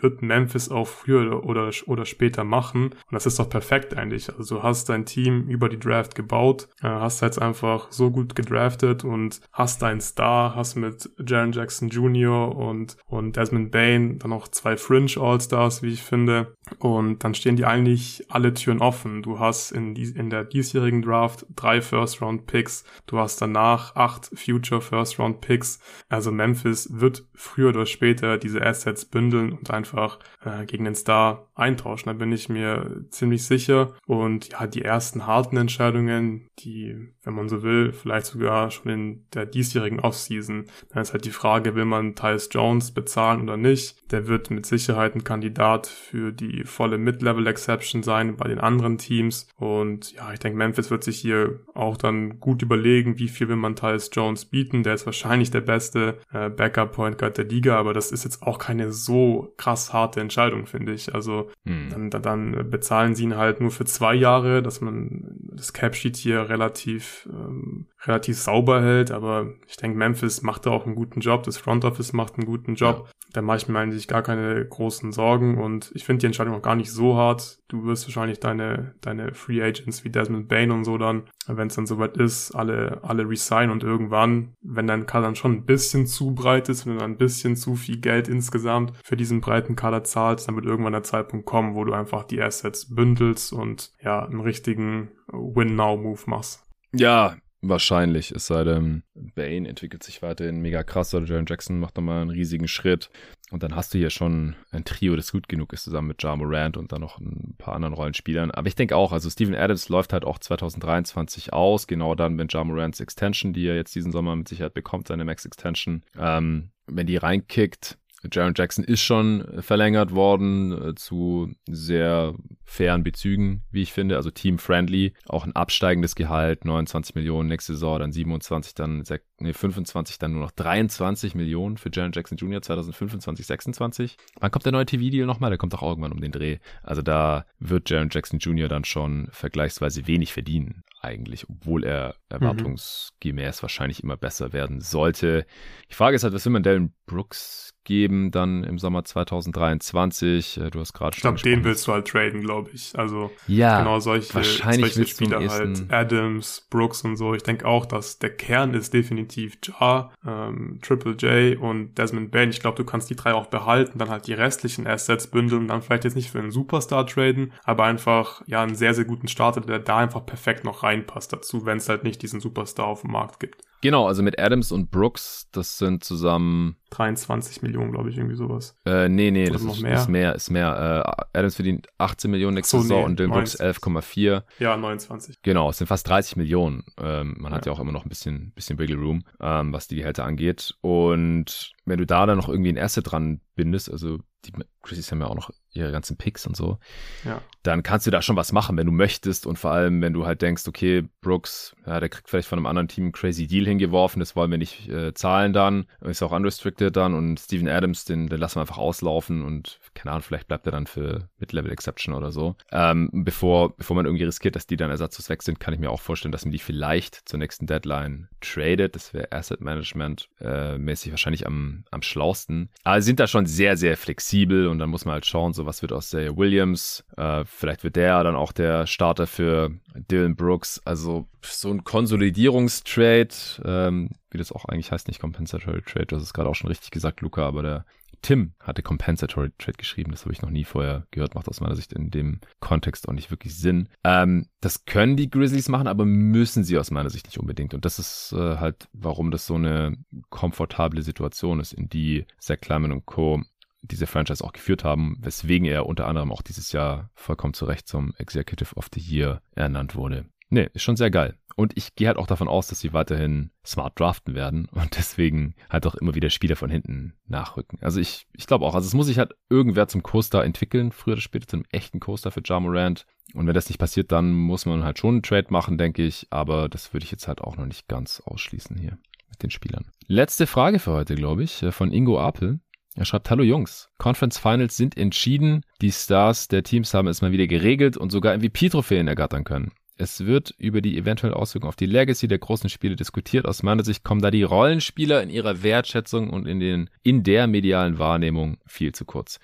wird 0.00 0.22
Memphis 0.22 0.70
auch 0.70 0.86
früher 0.86 1.44
oder, 1.44 1.70
oder 1.86 2.04
später 2.04 2.44
machen. 2.44 2.90
Und 2.90 3.12
das 3.12 3.26
ist 3.26 3.38
doch 3.38 3.50
perfekt 3.50 3.96
eigentlich. 3.96 4.32
Also 4.36 4.56
du 4.56 4.62
hast 4.62 4.88
dein 4.88 5.04
Team 5.04 5.48
über 5.48 5.68
die 5.68 5.78
Draft 5.78 6.14
gebaut, 6.14 6.68
äh, 6.80 6.88
hast 6.88 7.22
jetzt 7.22 7.40
einfach 7.40 7.90
so 7.90 8.10
gut 8.10 8.34
gedraftet 8.34 9.04
und 9.04 9.40
hast 9.52 9.82
deinen 9.82 10.00
Star, 10.00 10.54
hast 10.54 10.76
mit 10.76 11.10
Jaron 11.26 11.52
Jackson 11.52 11.88
Jr. 11.88 12.54
und, 12.56 12.96
und 13.06 13.36
Desmond 13.36 13.70
Bain 13.70 14.18
dann 14.18 14.30
noch 14.30 14.48
zwei 14.48 14.76
Fringe 14.76 15.12
All-Stars, 15.16 15.82
wie 15.82 15.92
ich 15.92 16.02
finde. 16.02 16.54
Und 16.78 17.24
dann 17.24 17.34
stehen 17.34 17.56
die 17.56 17.64
eigentlich 17.64 18.24
alle 18.28 18.54
Türen 18.54 18.80
offen. 18.80 19.22
Du 19.22 19.38
hast 19.38 19.72
in, 19.72 19.94
die, 19.94 20.04
in 20.04 20.30
der 20.30 20.44
diesjährigen 20.44 21.02
Draft 21.02 21.46
drei 21.56 21.80
First-Round-Picks. 21.80 22.84
Du 23.06 23.18
hast 23.18 23.40
danach 23.40 23.96
acht 23.96 24.30
Future 24.34 24.80
First-Round-Picks. 24.80 25.80
Also 26.08 26.30
Memphis 26.30 26.88
wird 26.92 27.26
früher 27.34 27.70
oder 27.70 27.86
später 27.86 28.38
diese 28.38 28.64
Assets 28.64 29.04
bündeln 29.04 29.47
und 29.52 29.70
einfach 29.70 30.18
äh, 30.44 30.64
gegen 30.66 30.84
den 30.84 30.94
Star 30.94 31.47
eintauschen. 31.58 32.06
Da 32.06 32.12
bin 32.12 32.32
ich 32.32 32.48
mir 32.48 33.04
ziemlich 33.10 33.44
sicher. 33.44 33.94
Und 34.06 34.50
ja, 34.50 34.66
die 34.66 34.82
ersten 34.82 35.26
harten 35.26 35.56
Entscheidungen, 35.56 36.48
die, 36.58 36.96
wenn 37.22 37.34
man 37.34 37.48
so 37.48 37.62
will, 37.62 37.92
vielleicht 37.92 38.26
sogar 38.26 38.70
schon 38.70 38.90
in 38.90 39.26
der 39.34 39.46
diesjährigen 39.46 40.00
Offseason, 40.00 40.66
dann 40.90 41.02
ist 41.02 41.12
halt 41.12 41.24
die 41.24 41.30
Frage, 41.30 41.74
will 41.74 41.84
man 41.84 42.14
Tyus 42.14 42.48
Jones 42.50 42.92
bezahlen 42.92 43.42
oder 43.42 43.56
nicht? 43.56 44.10
Der 44.12 44.26
wird 44.26 44.50
mit 44.50 44.66
Sicherheit 44.66 45.14
ein 45.14 45.24
Kandidat 45.24 45.86
für 45.86 46.32
die 46.32 46.64
volle 46.64 46.98
Mid-Level-Exception 46.98 48.02
sein 48.02 48.36
bei 48.36 48.48
den 48.48 48.58
anderen 48.58 48.98
Teams. 48.98 49.48
Und 49.56 50.12
ja, 50.12 50.32
ich 50.32 50.38
denke, 50.38 50.58
Memphis 50.58 50.90
wird 50.90 51.04
sich 51.04 51.18
hier 51.18 51.60
auch 51.74 51.96
dann 51.96 52.40
gut 52.40 52.62
überlegen, 52.62 53.18
wie 53.18 53.28
viel 53.28 53.48
will 53.48 53.56
man 53.56 53.76
Tyus 53.76 54.10
Jones 54.12 54.44
bieten. 54.44 54.82
Der 54.82 54.94
ist 54.94 55.06
wahrscheinlich 55.06 55.50
der 55.50 55.60
beste 55.60 56.18
äh, 56.32 56.48
Backup-Point 56.50 57.18
Guard 57.18 57.38
der 57.38 57.44
Liga, 57.44 57.76
aber 57.78 57.92
das 57.92 58.12
ist 58.12 58.24
jetzt 58.24 58.42
auch 58.42 58.58
keine 58.58 58.92
so 58.92 59.54
krass 59.56 59.92
harte 59.92 60.20
Entscheidung, 60.20 60.66
finde 60.66 60.92
ich. 60.92 61.14
Also 61.14 61.47
hm. 61.64 62.10
dann, 62.10 62.22
dann 62.22 62.70
bezahlen 62.70 63.14
sie 63.14 63.24
ihn 63.24 63.36
halt 63.36 63.60
nur 63.60 63.70
für 63.70 63.84
zwei 63.84 64.14
Jahre, 64.14 64.62
dass 64.62 64.80
man 64.80 65.24
das 65.52 65.72
Capsheet 65.72 66.16
hier 66.16 66.48
relativ, 66.48 67.28
ähm, 67.32 67.86
relativ 68.04 68.38
sauber 68.38 68.82
hält. 68.82 69.10
Aber 69.10 69.52
ich 69.66 69.76
denke, 69.76 69.98
Memphis 69.98 70.42
macht 70.42 70.66
da 70.66 70.70
auch 70.70 70.86
einen 70.86 70.94
guten 70.94 71.20
Job, 71.20 71.42
das 71.42 71.58
Front 71.58 71.84
Office 71.84 72.12
macht 72.12 72.34
einen 72.34 72.46
guten 72.46 72.74
Job. 72.74 73.04
Ja. 73.06 73.12
Da 73.32 73.42
mache 73.42 73.58
ich 73.58 73.68
mir 73.68 73.78
eigentlich 73.78 74.08
gar 74.08 74.22
keine 74.22 74.64
großen 74.64 75.12
Sorgen 75.12 75.58
und 75.58 75.90
ich 75.94 76.04
finde 76.04 76.20
die 76.20 76.26
Entscheidung 76.26 76.54
auch 76.54 76.62
gar 76.62 76.76
nicht 76.76 76.90
so 76.90 77.16
hart. 77.16 77.58
Du 77.68 77.84
wirst 77.84 78.06
wahrscheinlich 78.06 78.40
deine, 78.40 78.94
deine 79.02 79.34
Free 79.34 79.62
Agents 79.62 80.02
wie 80.04 80.10
Desmond 80.10 80.48
Bain 80.48 80.70
und 80.70 80.84
so 80.84 80.96
dann, 80.96 81.24
wenn 81.46 81.68
es 81.68 81.74
dann 81.74 81.86
soweit 81.86 82.16
ist, 82.16 82.52
alle, 82.52 83.00
alle 83.02 83.28
resign 83.28 83.70
und 83.70 83.82
irgendwann, 83.84 84.54
wenn 84.62 84.86
dein 84.86 85.06
Kader 85.06 85.26
dann 85.26 85.36
schon 85.36 85.52
ein 85.52 85.66
bisschen 85.66 86.06
zu 86.06 86.34
breit 86.34 86.68
ist, 86.70 86.86
wenn 86.86 86.94
du 86.94 87.00
dann 87.00 87.12
ein 87.12 87.18
bisschen 87.18 87.56
zu 87.56 87.76
viel 87.76 87.98
Geld 87.98 88.28
insgesamt 88.28 88.92
für 89.04 89.16
diesen 89.16 89.40
breiten 89.42 89.76
Kader 89.76 90.04
zahlst, 90.04 90.48
dann 90.48 90.54
wird 90.54 90.64
irgendwann 90.64 90.92
der 90.92 91.02
Zeitpunkt 91.02 91.44
kommen, 91.44 91.74
wo 91.74 91.84
du 91.84 91.92
einfach 91.92 92.24
die 92.24 92.40
Assets 92.40 92.94
bündelst 92.94 93.52
und 93.52 93.92
ja, 94.02 94.24
einen 94.24 94.40
richtigen 94.40 95.10
Win-Now-Move 95.30 96.22
machst. 96.26 96.64
Ja, 96.92 97.36
Wahrscheinlich, 97.60 98.30
es 98.30 98.46
sei 98.46 98.62
denn, 98.62 99.02
Bane 99.14 99.68
entwickelt 99.68 100.04
sich 100.04 100.22
weiterhin 100.22 100.60
mega 100.60 100.84
krass 100.84 101.12
oder 101.12 101.26
Jaron 101.26 101.46
Jackson 101.48 101.80
macht 101.80 101.96
nochmal 101.96 102.22
einen 102.22 102.30
riesigen 102.30 102.68
Schritt. 102.68 103.10
Und 103.50 103.64
dann 103.64 103.74
hast 103.74 103.94
du 103.94 103.98
hier 103.98 104.10
schon 104.10 104.54
ein 104.70 104.84
Trio, 104.84 105.16
das 105.16 105.32
gut 105.32 105.48
genug 105.48 105.72
ist, 105.72 105.82
zusammen 105.82 106.08
mit 106.08 106.22
Ja 106.22 106.36
Morant 106.36 106.76
und 106.76 106.92
dann 106.92 107.00
noch 107.00 107.18
ein 107.18 107.56
paar 107.58 107.74
anderen 107.74 107.94
Rollenspielern. 107.94 108.52
Aber 108.52 108.68
ich 108.68 108.76
denke 108.76 108.94
auch, 108.94 109.10
also 109.10 109.28
Steven 109.28 109.56
Adams 109.56 109.88
läuft 109.88 110.12
halt 110.12 110.24
auch 110.24 110.38
2023 110.38 111.52
aus, 111.52 111.88
genau 111.88 112.14
dann, 112.14 112.38
wenn 112.38 112.48
Ja 112.48 112.62
Morants 112.62 113.00
Extension, 113.00 113.52
die 113.52 113.66
er 113.66 113.74
jetzt 113.74 113.94
diesen 113.94 114.12
Sommer 114.12 114.36
mit 114.36 114.46
Sicherheit 114.46 114.74
bekommt, 114.74 115.08
seine 115.08 115.24
Max 115.24 115.44
Extension, 115.44 116.04
ähm, 116.16 116.70
wenn 116.86 117.06
die 117.08 117.16
reinkickt, 117.16 117.98
Jaron 118.30 118.54
Jackson 118.56 118.84
ist 118.84 119.00
schon 119.00 119.46
verlängert 119.60 120.14
worden 120.14 120.72
äh, 120.72 120.94
zu 120.94 121.52
sehr 121.68 122.34
fairen 122.64 123.04
Bezügen, 123.04 123.64
wie 123.70 123.82
ich 123.82 123.92
finde, 123.92 124.16
also 124.16 124.30
team-friendly. 124.30 125.14
Auch 125.26 125.44
ein 125.44 125.54
absteigendes 125.54 126.14
Gehalt, 126.14 126.64
29 126.64 127.14
Millionen 127.14 127.48
nächste 127.48 127.74
Saison, 127.74 128.00
dann 128.00 128.12
27, 128.12 128.74
dann 128.74 129.04
nee, 129.38 129.52
25, 129.52 130.18
dann 130.18 130.32
nur 130.32 130.42
noch 130.42 130.50
23 130.50 131.34
Millionen 131.34 131.76
für 131.76 131.90
Jaron 131.92 132.12
Jackson 132.12 132.36
Jr. 132.36 132.62
2025, 132.62 133.46
26. 133.46 134.16
Wann 134.40 134.50
kommt 134.50 134.64
der 134.64 134.72
neue 134.72 134.86
TV-Deal 134.86 135.26
nochmal? 135.26 135.50
Der 135.50 135.58
kommt 135.58 135.74
auch 135.74 135.82
irgendwann 135.82 136.12
um 136.12 136.20
den 136.20 136.32
Dreh. 136.32 136.58
Also 136.82 137.02
da 137.02 137.46
wird 137.58 137.90
Jaron 137.90 138.08
Jackson 138.10 138.38
Jr. 138.38 138.68
dann 138.68 138.84
schon 138.84 139.28
vergleichsweise 139.32 140.06
wenig 140.06 140.32
verdienen 140.32 140.82
eigentlich, 141.00 141.48
obwohl 141.48 141.84
er 141.84 142.14
erwartungsgemäß 142.28 143.60
mhm. 143.60 143.62
wahrscheinlich 143.62 144.02
immer 144.02 144.16
besser 144.16 144.52
werden 144.52 144.80
sollte. 144.80 145.46
Die 145.90 145.94
Frage 145.94 146.16
ist 146.16 146.24
halt, 146.24 146.34
was 146.34 146.44
will 146.44 146.52
man 146.52 146.62
Dylan 146.62 146.92
Brooks 147.06 147.74
geben 147.84 148.30
dann 148.30 148.64
im 148.64 148.78
Sommer 148.78 149.04
2023? 149.04 150.58
Äh, 150.58 150.70
du 150.70 150.80
hast 150.80 150.92
gerade 150.92 151.16
schon. 151.16 151.34
Ich 151.34 151.42
glaube, 151.42 151.56
den 151.56 151.64
willst 151.64 151.86
du 151.86 151.92
halt 151.92 152.08
traden, 152.08 152.42
glaube 152.42 152.70
ich. 152.72 152.98
Also 152.98 153.30
ja, 153.46 153.78
genau 153.78 154.00
solche, 154.00 154.34
wahrscheinlich 154.34 154.94
solche 154.94 155.10
Spieler 155.10 155.48
halt. 155.48 155.90
Adams, 155.90 156.66
Brooks 156.68 157.02
und 157.02 157.16
so. 157.16 157.34
Ich 157.34 157.42
denke 157.42 157.66
auch, 157.66 157.86
dass 157.86 158.18
der 158.18 158.34
Kern 158.34 158.74
ist 158.74 158.92
definitiv 158.92 159.27
Jar, 159.36 160.12
ähm, 160.26 160.78
Triple 160.82 161.12
J 161.12 161.60
und 161.60 161.96
Desmond 161.96 162.30
Bain. 162.30 162.50
Ich 162.50 162.60
glaube, 162.60 162.76
du 162.76 162.84
kannst 162.84 163.10
die 163.10 163.16
drei 163.16 163.34
auch 163.34 163.46
behalten, 163.46 163.98
dann 163.98 164.10
halt 164.10 164.26
die 164.26 164.34
restlichen 164.34 164.86
Assets 164.86 165.28
bündeln, 165.28 165.68
dann 165.68 165.82
vielleicht 165.82 166.04
jetzt 166.04 166.16
nicht 166.16 166.30
für 166.30 166.38
einen 166.38 166.50
Superstar 166.50 167.06
traden, 167.06 167.52
aber 167.64 167.84
einfach 167.84 168.42
ja 168.46 168.62
einen 168.62 168.74
sehr, 168.74 168.94
sehr 168.94 169.04
guten 169.04 169.28
Starter, 169.28 169.60
der 169.60 169.78
da 169.78 169.98
einfach 169.98 170.24
perfekt 170.24 170.64
noch 170.64 170.82
reinpasst 170.82 171.32
dazu, 171.32 171.64
wenn 171.64 171.78
es 171.78 171.88
halt 171.88 172.04
nicht 172.04 172.22
diesen 172.22 172.40
Superstar 172.40 172.86
auf 172.86 173.02
dem 173.02 173.12
Markt 173.12 173.40
gibt. 173.40 173.62
Genau, 173.80 174.08
also 174.08 174.22
mit 174.22 174.38
Adams 174.40 174.72
und 174.72 174.90
Brooks, 174.90 175.48
das 175.52 175.78
sind 175.78 176.02
zusammen 176.02 176.76
23 176.90 177.62
Millionen, 177.62 177.92
glaube 177.92 178.10
ich, 178.10 178.16
irgendwie 178.16 178.36
sowas. 178.36 178.76
Äh, 178.86 179.08
nee, 179.08 179.30
nee, 179.30 179.44
Oder 179.44 179.52
das 179.54 179.62
ist 179.62 179.82
mehr? 179.82 179.94
ist 179.94 180.08
mehr, 180.08 180.34
ist 180.34 180.50
mehr. 180.50 181.24
Äh, 181.32 181.38
Adams 181.38 181.56
verdient 181.56 181.88
18 181.98 182.30
Millionen 182.30 182.54
nächste 182.54 182.76
so, 182.76 182.82
Saison 182.82 183.00
nee, 183.00 183.04
und 183.06 183.18
Dylan 183.18 183.32
Brooks 183.32 183.60
11,4. 183.60 184.42
Ja, 184.58 184.76
29. 184.76 185.42
Genau, 185.42 185.70
es 185.70 185.78
sind 185.78 185.86
fast 185.86 186.08
30 186.08 186.36
Millionen. 186.36 186.84
Ähm, 186.98 187.36
man 187.38 187.52
ja. 187.52 187.56
hat 187.56 187.66
ja 187.66 187.72
auch 187.72 187.80
immer 187.80 187.92
noch 187.92 188.04
ein 188.04 188.08
bisschen, 188.08 188.52
bisschen 188.54 188.78
Wiggle 188.78 188.96
Room, 188.96 189.24
ähm, 189.40 189.72
was 189.72 189.88
die 189.88 189.96
Gehälter 189.96 190.24
angeht. 190.24 190.74
Und 190.80 191.72
wenn 191.84 191.98
du 191.98 192.06
da 192.06 192.26
dann 192.26 192.36
noch 192.36 192.48
irgendwie 192.48 192.70
ein 192.70 192.78
Asset 192.78 193.10
dran 193.10 193.40
bindest, 193.54 193.90
also 193.90 194.18
die 194.44 194.52
Grizzlies 194.82 195.10
haben 195.10 195.20
ja 195.20 195.26
auch 195.26 195.34
noch 195.34 195.50
ihre 195.72 195.92
ganzen 195.92 196.16
Picks 196.16 196.46
und 196.46 196.56
so, 196.56 196.78
ja. 197.24 197.40
dann 197.62 197.82
kannst 197.82 198.06
du 198.06 198.10
da 198.10 198.22
schon 198.22 198.36
was 198.36 198.52
machen, 198.52 198.76
wenn 198.76 198.86
du 198.86 198.92
möchtest 198.92 199.46
und 199.46 199.58
vor 199.58 199.72
allem, 199.72 200.00
wenn 200.00 200.12
du 200.12 200.26
halt 200.26 200.42
denkst, 200.42 200.66
okay, 200.66 201.08
Brooks, 201.20 201.74
ja, 201.86 202.00
der 202.00 202.08
kriegt 202.08 202.28
vielleicht 202.28 202.48
von 202.48 202.58
einem 202.58 202.66
anderen 202.66 202.88
Team 202.88 203.04
einen 203.04 203.12
crazy 203.12 203.46
Deal 203.46 203.66
hingeworfen, 203.66 204.20
das 204.20 204.36
wollen 204.36 204.50
wir 204.50 204.58
nicht 204.58 204.88
äh, 204.88 205.12
zahlen 205.14 205.52
dann, 205.52 205.86
ist 206.00 206.22
auch 206.22 206.32
unrestricted 206.32 206.77
dann 206.80 207.14
und 207.14 207.38
Steven 207.38 207.68
Adams, 207.68 208.04
den, 208.04 208.28
den 208.28 208.38
lassen 208.38 208.56
wir 208.56 208.62
einfach 208.62 208.78
auslaufen 208.78 209.42
und 209.42 209.78
keine 209.94 210.12
Ahnung, 210.12 210.22
vielleicht 210.22 210.48
bleibt 210.48 210.66
er 210.66 210.72
dann 210.72 210.86
für 210.86 211.28
Mid-Level 211.38 211.70
Exception 211.70 212.14
oder 212.14 212.30
so. 212.30 212.56
Ähm, 212.70 213.10
bevor, 213.12 213.76
bevor 213.76 213.96
man 213.96 214.06
irgendwie 214.06 214.24
riskiert, 214.24 214.56
dass 214.56 214.66
die 214.66 214.76
dann 214.76 214.90
ersatzlos 214.90 215.28
weg 215.28 215.42
sind, 215.42 215.60
kann 215.60 215.74
ich 215.74 215.80
mir 215.80 215.90
auch 215.90 216.00
vorstellen, 216.00 216.32
dass 216.32 216.44
man 216.44 216.52
die 216.52 216.58
vielleicht 216.58 217.28
zur 217.28 217.38
nächsten 217.38 217.66
Deadline 217.66 218.28
tradet. 218.40 218.94
Das 218.94 219.12
wäre 219.12 219.32
Asset 219.32 219.60
Management 219.60 220.28
äh, 220.40 220.78
mäßig 220.78 221.12
wahrscheinlich 221.12 221.46
am, 221.46 221.84
am 221.90 222.02
schlausten. 222.02 222.70
Aber 222.84 223.02
sind 223.02 223.20
da 223.20 223.26
schon 223.26 223.46
sehr, 223.46 223.76
sehr 223.76 223.96
flexibel 223.96 224.68
und 224.68 224.78
dann 224.78 224.90
muss 224.90 225.04
man 225.04 225.14
halt 225.14 225.26
schauen, 225.26 225.52
so 225.52 225.66
was 225.66 225.82
wird 225.82 225.92
aus 225.92 226.10
der 226.10 226.36
Williams. 226.36 227.04
Äh, 227.16 227.44
vielleicht 227.44 227.84
wird 227.84 227.96
der 227.96 228.22
dann 228.22 228.36
auch 228.36 228.52
der 228.52 228.86
Starter 228.86 229.26
für 229.26 229.72
Dylan 230.10 230.36
Brooks. 230.36 230.80
Also 230.84 231.26
so 231.42 231.70
ein 231.70 231.84
Konsolidierungstrade, 231.84 233.34
ähm, 233.64 234.10
wie 234.30 234.38
das 234.38 234.52
auch 234.52 234.64
eigentlich 234.66 234.92
heißt, 234.92 235.08
nicht 235.08 235.20
Compensatory 235.20 235.82
Trade. 235.82 236.06
Du 236.06 236.16
hast 236.16 236.22
es 236.22 236.32
gerade 236.32 236.48
auch 236.48 236.54
schon 236.54 236.68
richtig 236.68 236.90
gesagt, 236.90 237.20
Luca, 237.20 237.46
aber 237.46 237.62
der 237.62 237.84
Tim 238.22 238.52
hatte 238.60 238.82
Compensatory 238.82 239.50
Trade 239.58 239.78
geschrieben. 239.78 240.10
Das 240.10 240.22
habe 240.22 240.32
ich 240.32 240.42
noch 240.42 240.50
nie 240.50 240.64
vorher 240.64 241.06
gehört. 241.10 241.34
Macht 241.34 241.48
aus 241.48 241.60
meiner 241.60 241.76
Sicht 241.76 241.92
in 241.92 242.10
dem 242.10 242.40
Kontext 242.60 243.08
auch 243.08 243.12
nicht 243.12 243.30
wirklich 243.30 243.56
Sinn. 243.56 243.88
Ähm, 244.04 244.46
das 244.60 244.84
können 244.84 245.16
die 245.16 245.30
Grizzlies 245.30 245.68
machen, 245.68 245.86
aber 245.86 246.04
müssen 246.04 246.64
sie 246.64 246.78
aus 246.78 246.90
meiner 246.90 247.10
Sicht 247.10 247.26
nicht 247.26 247.38
unbedingt. 247.38 247.74
Und 247.74 247.84
das 247.84 247.98
ist 247.98 248.32
äh, 248.32 248.56
halt, 248.56 248.88
warum 248.92 249.30
das 249.30 249.46
so 249.46 249.54
eine 249.54 249.96
komfortable 250.30 251.02
Situation 251.02 251.60
ist, 251.60 251.72
in 251.72 251.88
die 251.88 252.26
Zach 252.38 252.60
Kleiman 252.60 252.92
und 252.92 253.06
Co 253.06 253.42
diese 253.82 254.06
Franchise 254.06 254.44
auch 254.44 254.52
geführt 254.52 254.84
haben, 254.84 255.16
weswegen 255.20 255.66
er 255.66 255.86
unter 255.86 256.08
anderem 256.08 256.32
auch 256.32 256.42
dieses 256.42 256.72
Jahr 256.72 257.10
vollkommen 257.14 257.54
zu 257.54 257.64
Recht 257.64 257.86
zum 257.86 258.12
Executive 258.18 258.74
of 258.74 258.88
the 258.92 259.00
Year 259.00 259.40
ernannt 259.54 259.94
wurde. 259.94 260.26
Nee, 260.50 260.68
ist 260.72 260.82
schon 260.82 260.96
sehr 260.96 261.10
geil. 261.10 261.36
Und 261.58 261.76
ich 261.76 261.96
gehe 261.96 262.06
halt 262.06 262.18
auch 262.18 262.28
davon 262.28 262.46
aus, 262.46 262.68
dass 262.68 262.78
sie 262.78 262.92
weiterhin 262.92 263.50
smart 263.66 263.98
draften 263.98 264.36
werden 264.36 264.68
und 264.70 264.96
deswegen 264.96 265.56
halt 265.68 265.88
auch 265.88 265.96
immer 265.96 266.14
wieder 266.14 266.30
Spieler 266.30 266.54
von 266.54 266.70
hinten 266.70 267.14
nachrücken. 267.26 267.80
Also 267.82 267.98
ich, 267.98 268.28
ich 268.32 268.46
glaube 268.46 268.64
auch, 268.64 268.76
also 268.76 268.86
es 268.86 268.94
muss 268.94 269.06
sich 269.06 269.18
halt 269.18 269.32
irgendwer 269.50 269.88
zum 269.88 270.04
Co-Star 270.04 270.44
entwickeln, 270.44 270.92
früher 270.92 271.14
oder 271.14 271.20
später 271.20 271.48
zum 271.48 271.64
echten 271.72 271.98
Co-Star 271.98 272.30
für 272.30 272.42
Ja 272.44 272.60
Morant. 272.60 273.06
Und 273.34 273.48
wenn 273.48 273.54
das 273.54 273.68
nicht 273.68 273.78
passiert, 273.78 274.12
dann 274.12 274.30
muss 274.34 274.66
man 274.66 274.84
halt 274.84 275.00
schon 275.00 275.16
einen 275.16 275.22
Trade 275.24 275.48
machen, 275.50 275.78
denke 275.78 276.04
ich. 276.04 276.28
Aber 276.30 276.68
das 276.68 276.92
würde 276.92 277.02
ich 277.02 277.10
jetzt 277.10 277.26
halt 277.26 277.40
auch 277.40 277.56
noch 277.56 277.66
nicht 277.66 277.88
ganz 277.88 278.22
ausschließen 278.24 278.76
hier 278.76 278.96
mit 279.28 279.42
den 279.42 279.50
Spielern. 279.50 279.86
Letzte 280.06 280.46
Frage 280.46 280.78
für 280.78 280.92
heute, 280.92 281.16
glaube 281.16 281.42
ich, 281.42 281.64
äh, 281.64 281.72
von 281.72 281.90
Ingo 281.90 282.20
Apel. 282.20 282.60
Er 282.94 283.04
schreibt, 283.04 283.30
hallo 283.30 283.42
Jungs, 283.42 283.90
Conference 283.98 284.38
Finals 284.38 284.76
sind 284.76 284.96
entschieden, 284.96 285.62
die 285.80 285.90
Stars 285.90 286.46
der 286.46 286.62
Teams 286.62 286.94
haben 286.94 287.08
es 287.08 287.20
mal 287.20 287.32
wieder 287.32 287.48
geregelt 287.48 287.96
und 287.96 288.10
sogar 288.10 288.38
MVP-Trophäen 288.38 289.08
ergattern 289.08 289.42
können. 289.42 289.72
Es 290.00 290.24
wird 290.26 290.54
über 290.58 290.80
die 290.80 290.96
eventuelle 290.96 291.34
Auswirkungen 291.34 291.68
auf 291.68 291.76
die 291.76 291.86
Legacy 291.86 292.28
der 292.28 292.38
großen 292.38 292.70
Spiele 292.70 292.94
diskutiert. 292.94 293.46
Aus 293.46 293.64
meiner 293.64 293.84
Sicht 293.84 294.04
kommen 294.04 294.22
da 294.22 294.30
die 294.30 294.44
Rollenspieler 294.44 295.20
in 295.24 295.28
ihrer 295.28 295.64
Wertschätzung 295.64 296.30
und 296.30 296.46
in 296.46 296.60
den, 296.60 296.88
in 297.02 297.24
der 297.24 297.48
medialen 297.48 297.98
Wahrnehmung 297.98 298.58
viel 298.64 298.94
zu 298.94 299.04
kurz. 299.04 299.40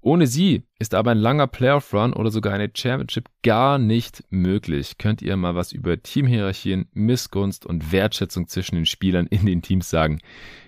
Ohne 0.00 0.28
sie 0.28 0.62
ist 0.80 0.94
aber 0.94 1.10
ein 1.10 1.18
langer 1.18 1.46
Playoff-Run 1.46 2.14
oder 2.14 2.30
sogar 2.30 2.54
eine 2.54 2.70
Championship 2.74 3.28
gar 3.42 3.78
nicht 3.78 4.24
möglich. 4.30 4.96
Könnt 4.96 5.20
ihr 5.20 5.36
mal 5.36 5.54
was 5.54 5.72
über 5.72 6.02
Teamhierarchien, 6.02 6.88
Missgunst 6.94 7.66
und 7.66 7.92
Wertschätzung 7.92 8.48
zwischen 8.48 8.76
den 8.76 8.86
Spielern 8.86 9.26
in 9.26 9.44
den 9.44 9.60
Teams 9.60 9.90
sagen? 9.90 10.20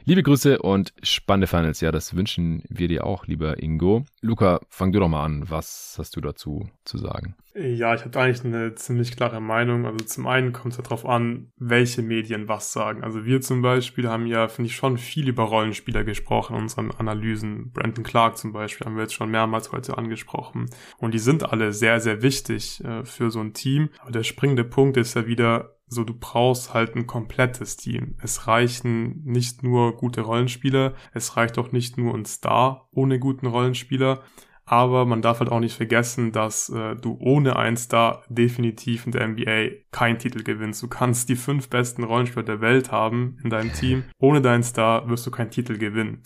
Liebe 0.05 0.23
Grüße 0.23 0.61
und 0.61 0.93
spannende 1.03 1.47
Finals. 1.47 1.81
Ja, 1.81 1.93
das 1.93 2.15
wünschen 2.15 2.65
wir 2.69 2.89
dir 2.89 3.07
auch, 3.07 3.27
lieber 3.27 3.63
Ingo. 3.63 4.05
Luca, 4.21 4.61
fang 4.69 4.93
du 4.93 4.99
doch 4.99 5.09
mal 5.09 5.25
an. 5.25 5.45
Was 5.49 5.95
hast 5.97 6.17
du 6.17 6.21
dazu 6.21 6.69
zu 6.85 6.99
sagen? 6.99 7.37
Ja, 7.55 7.95
ich 7.95 8.05
habe 8.05 8.19
eigentlich 8.19 8.45
eine 8.45 8.75
ziemlich 8.75 9.15
klare 9.15 9.41
Meinung. 9.41 9.87
Also 9.87 10.05
zum 10.05 10.27
einen 10.27 10.53
kommt 10.53 10.73
es 10.73 10.79
ja 10.79 10.83
darauf 10.83 11.07
an, 11.07 11.53
welche 11.57 12.03
Medien 12.03 12.49
was 12.49 12.73
sagen. 12.73 13.05
Also 13.05 13.25
wir 13.27 13.43
zum 13.43 13.63
Beispiel 13.63 14.09
haben 14.09 14.27
ja, 14.27 14.49
finde 14.49 14.71
ich, 14.71 14.77
schon 14.77 14.99
viel 14.99 15.29
über 15.29 15.45
Rollenspieler 15.45 16.03
gesprochen 16.03 16.57
in 16.57 16.63
unseren 16.63 16.91
Analysen. 16.91 17.71
Brandon 17.71 18.05
Clark 18.05 18.39
zum 18.39 18.53
Beispiel 18.53 18.87
haben 18.87 18.97
wir 18.97 19.03
jetzt 19.03 19.15
schon 19.15 19.31
mehrmals 19.31 19.71
heute 19.71 19.99
angesprochen. 20.05 20.71
Und 20.99 21.15
die 21.15 21.19
sind 21.19 21.51
alle 21.51 21.73
sehr, 21.73 22.01
sehr 22.01 22.23
wichtig 22.23 22.83
äh, 22.85 23.05
für 23.05 23.31
so 23.31 23.41
ein 23.41 23.55
Team. 23.55 23.91
Aber 24.01 24.13
der 24.13 24.23
springende 24.23 24.65
Punkt 24.65 24.97
ist 24.97 25.15
ja 25.15 25.27
wieder, 25.27 25.77
so 25.87 26.05
du 26.05 26.15
brauchst 26.15 26.75
halt 26.75 26.97
ein 26.97 27.07
komplettes 27.07 27.77
Team. 27.77 28.17
Es 28.23 28.47
reichen 28.47 29.23
nicht 29.25 29.63
nur 29.63 29.97
gute 29.97 30.23
Rollenspieler, 30.23 30.95
es 31.13 31.37
reicht 31.37 31.59
auch 31.59 31.73
nicht 31.73 31.99
nur 31.99 32.15
ein 32.15 32.25
Star 32.25 32.89
ohne 32.93 33.19
guten 33.19 33.47
Rollenspieler. 33.47 34.23
Aber 34.65 35.07
man 35.07 35.23
darf 35.23 35.41
halt 35.41 35.51
auch 35.51 35.61
nicht 35.61 35.77
vergessen, 35.77 36.31
dass 36.31 36.69
äh, 36.69 36.95
du 36.95 37.17
ohne 37.21 37.57
einen 37.57 37.77
Star 37.77 38.23
definitiv 38.29 39.07
in 39.07 39.13
der 39.13 39.27
NBA 39.27 39.83
keinen 39.91 40.19
Titel 40.19 40.45
gewinnst. 40.45 40.83
Du 40.83 40.89
kannst 40.89 41.29
die 41.29 41.37
fünf 41.37 41.69
besten 41.69 42.05
Rollenspieler 42.05 42.45
der 42.45 42.61
Welt 42.61 42.93
haben 42.93 43.39
in 43.43 43.51
deinem 43.51 43.73
Team. 43.73 44.05
Ohne 44.19 44.41
deinen 44.41 44.63
Star 44.63 45.09
wirst 45.09 45.27
du 45.27 45.31
keinen 45.33 45.51
Titel 45.51 45.79
gewinnen. 45.79 46.23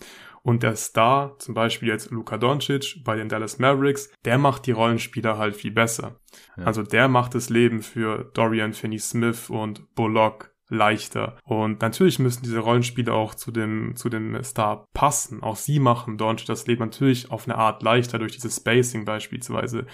Und 0.47 0.63
der 0.63 0.77
Star, 0.77 1.37
zum 1.39 1.55
Beispiel 1.55 1.89
jetzt 1.89 2.09
Luka 2.09 2.37
Doncic 2.37 3.03
bei 3.03 3.17
den 3.17 3.27
Dallas 3.27 3.59
Mavericks, 3.59 4.09
der 4.23 4.37
macht 4.37 4.65
die 4.65 4.71
Rollenspieler 4.71 5.37
halt 5.37 5.57
viel 5.57 5.71
besser. 5.71 6.21
Ja. 6.55 6.63
Also 6.63 6.83
der 6.83 7.09
macht 7.09 7.35
das 7.35 7.49
Leben 7.49 7.81
für 7.81 8.31
Dorian 8.33 8.71
Finney-Smith 8.71 9.49
und 9.49 9.93
Bullock 9.93 10.55
leichter. 10.69 11.37
Und 11.43 11.81
natürlich 11.81 12.19
müssen 12.19 12.43
diese 12.43 12.59
Rollenspiele 12.59 13.13
auch 13.13 13.35
zu 13.35 13.51
dem, 13.51 13.95
zu 13.95 14.09
dem 14.09 14.41
Star 14.43 14.85
passen. 14.93 15.41
Auch 15.41 15.55
sie 15.55 15.79
machen 15.79 16.17
Doncic 16.17 16.47
das 16.47 16.67
Leben 16.67 16.83
natürlich 16.83 17.31
auf 17.31 17.47
eine 17.47 17.57
Art 17.57 17.83
leichter 17.83 18.19
durch 18.19 18.33
dieses 18.33 18.57
Spacing 18.57 19.05
beispielsweise. 19.05 19.85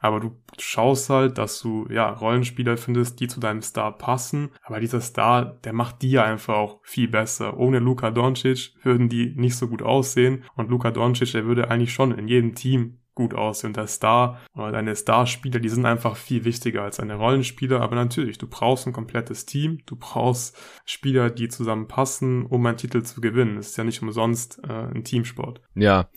Aber 0.00 0.20
du 0.20 0.36
schaust 0.58 1.10
halt, 1.10 1.38
dass 1.38 1.60
du, 1.60 1.86
ja, 1.90 2.10
Rollenspieler 2.10 2.76
findest, 2.76 3.20
die 3.20 3.28
zu 3.28 3.40
deinem 3.40 3.62
Star 3.62 3.96
passen. 3.96 4.50
Aber 4.62 4.80
dieser 4.80 5.00
Star, 5.00 5.44
der 5.64 5.72
macht 5.72 6.02
die 6.02 6.18
einfach 6.18 6.54
auch 6.54 6.80
viel 6.82 7.08
besser. 7.08 7.58
Ohne 7.58 7.78
Luka 7.78 8.10
Doncic 8.10 8.74
würden 8.82 9.08
die 9.08 9.34
nicht 9.36 9.56
so 9.56 9.68
gut 9.68 9.82
aussehen. 9.82 10.44
Und 10.54 10.70
Luka 10.70 10.90
Doncic, 10.90 11.32
der 11.32 11.46
würde 11.46 11.70
eigentlich 11.70 11.92
schon 11.92 12.12
in 12.12 12.28
jedem 12.28 12.54
Team 12.54 12.98
gut 13.14 13.34
aussehen. 13.34 13.72
Der 13.72 13.86
Star 13.86 14.40
oder 14.54 14.72
deine 14.72 14.96
Starspieler, 14.96 15.60
die 15.60 15.68
sind 15.68 15.86
einfach 15.86 16.16
viel 16.16 16.44
wichtiger 16.44 16.82
als 16.82 16.96
deine 16.96 17.14
Rollenspieler. 17.14 17.80
Aber 17.80 17.96
natürlich, 17.96 18.38
du 18.38 18.46
brauchst 18.46 18.86
ein 18.86 18.92
komplettes 18.92 19.46
Team. 19.46 19.80
Du 19.86 19.96
brauchst 19.96 20.56
Spieler, 20.84 21.30
die 21.30 21.48
zusammenpassen, 21.48 22.46
um 22.46 22.64
einen 22.66 22.76
Titel 22.76 23.02
zu 23.02 23.20
gewinnen. 23.20 23.56
Es 23.58 23.70
ist 23.70 23.76
ja 23.76 23.84
nicht 23.84 24.02
umsonst 24.02 24.60
äh, 24.64 24.72
ein 24.72 25.04
Teamsport. 25.04 25.60
Ja, 25.74 26.08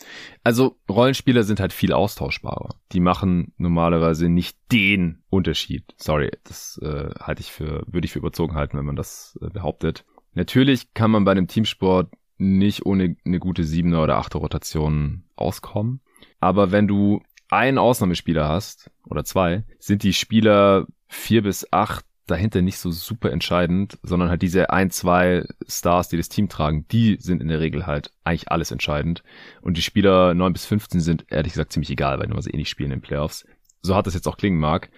also 0.43 0.77
Rollenspieler 0.89 1.43
sind 1.43 1.59
halt 1.59 1.73
viel 1.73 1.93
austauschbarer. 1.93 2.75
Die 2.91 2.99
machen 2.99 3.53
normalerweise 3.57 4.29
nicht 4.29 4.57
den 4.71 5.23
Unterschied. 5.29 5.93
Sorry, 5.97 6.31
das 6.43 6.79
äh, 6.81 7.09
halte 7.19 7.41
ich 7.41 7.51
für, 7.51 7.83
würde 7.87 8.05
ich 8.05 8.11
für 8.11 8.19
überzogen 8.19 8.55
halten, 8.55 8.77
wenn 8.77 8.85
man 8.85 8.95
das 8.95 9.37
äh, 9.41 9.49
behauptet. 9.49 10.05
Natürlich 10.33 10.93
kann 10.93 11.11
man 11.11 11.25
bei 11.25 11.31
einem 11.31 11.47
Teamsport 11.47 12.13
nicht 12.37 12.85
ohne 12.85 13.15
eine 13.25 13.39
gute 13.39 13.63
siebener 13.63 14.03
oder 14.03 14.17
achte 14.17 14.37
Rotation 14.37 15.23
auskommen. 15.35 16.01
Aber 16.39 16.71
wenn 16.71 16.87
du 16.87 17.21
einen 17.49 17.77
Ausnahmespieler 17.77 18.47
hast, 18.47 18.91
oder 19.05 19.23
zwei, 19.23 19.63
sind 19.79 20.03
die 20.03 20.13
Spieler 20.13 20.85
vier 21.07 21.43
bis 21.43 21.71
acht 21.71 22.05
dahinter 22.27 22.61
nicht 22.61 22.77
so 22.77 22.91
super 22.91 23.31
entscheidend, 23.31 23.97
sondern 24.03 24.29
halt 24.29 24.41
diese 24.41 24.69
ein, 24.69 24.89
zwei 24.91 25.45
Stars, 25.67 26.09
die 26.09 26.17
das 26.17 26.27
Team 26.27 26.49
tragen, 26.49 26.85
die 26.89 27.17
sind 27.19 27.41
in 27.41 27.47
der 27.47 27.61
Regel 27.61 27.87
halt 27.87 28.11
eigentlich 28.25 28.51
alles 28.51 28.71
entscheidend. 28.71 29.23
Und 29.61 29.77
die 29.77 29.81
Spieler 29.81 30.33
neun 30.33 30.51
bis 30.53 30.65
15 30.65 30.99
sind 30.99 31.25
ehrlich 31.29 31.53
gesagt 31.53 31.71
ziemlich 31.71 31.89
egal, 31.89 32.19
weil 32.19 32.27
nur 32.27 32.41
sie 32.41 32.51
eh 32.51 32.57
nicht 32.57 32.69
spielen 32.69 32.91
in 32.91 32.99
den 32.99 33.03
Playoffs. 33.03 33.47
So 33.81 33.95
hat 33.95 34.07
das 34.07 34.13
jetzt 34.13 34.27
auch 34.27 34.37
klingen 34.37 34.59
mag. 34.59 34.89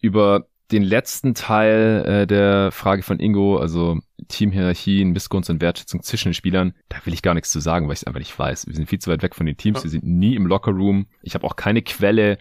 Über 0.00 0.46
den 0.70 0.82
letzten 0.82 1.34
Teil 1.34 2.04
äh, 2.06 2.26
der 2.26 2.70
Frage 2.72 3.02
von 3.02 3.20
Ingo, 3.20 3.56
also 3.56 3.98
Teamhierarchien, 4.28 5.12
Missgunst 5.12 5.48
und 5.48 5.62
Wertschätzung 5.62 6.02
zwischen 6.02 6.28
den 6.28 6.34
Spielern, 6.34 6.74
da 6.88 6.98
will 7.04 7.14
ich 7.14 7.22
gar 7.22 7.34
nichts 7.34 7.50
zu 7.50 7.60
sagen, 7.60 7.86
weil 7.86 7.94
ich 7.94 8.00
es 8.00 8.04
einfach 8.04 8.20
nicht 8.20 8.38
weiß. 8.38 8.66
Wir 8.66 8.74
sind 8.74 8.88
viel 8.88 8.98
zu 8.98 9.10
weit 9.10 9.22
weg 9.22 9.34
von 9.34 9.46
den 9.46 9.56
Teams, 9.56 9.82
wir 9.82 9.90
sind 9.90 10.04
nie 10.04 10.34
im 10.34 10.46
Lockerroom. 10.46 11.06
Ich 11.22 11.34
habe 11.34 11.46
auch 11.46 11.56
keine 11.56 11.82
Quelle, 11.82 12.38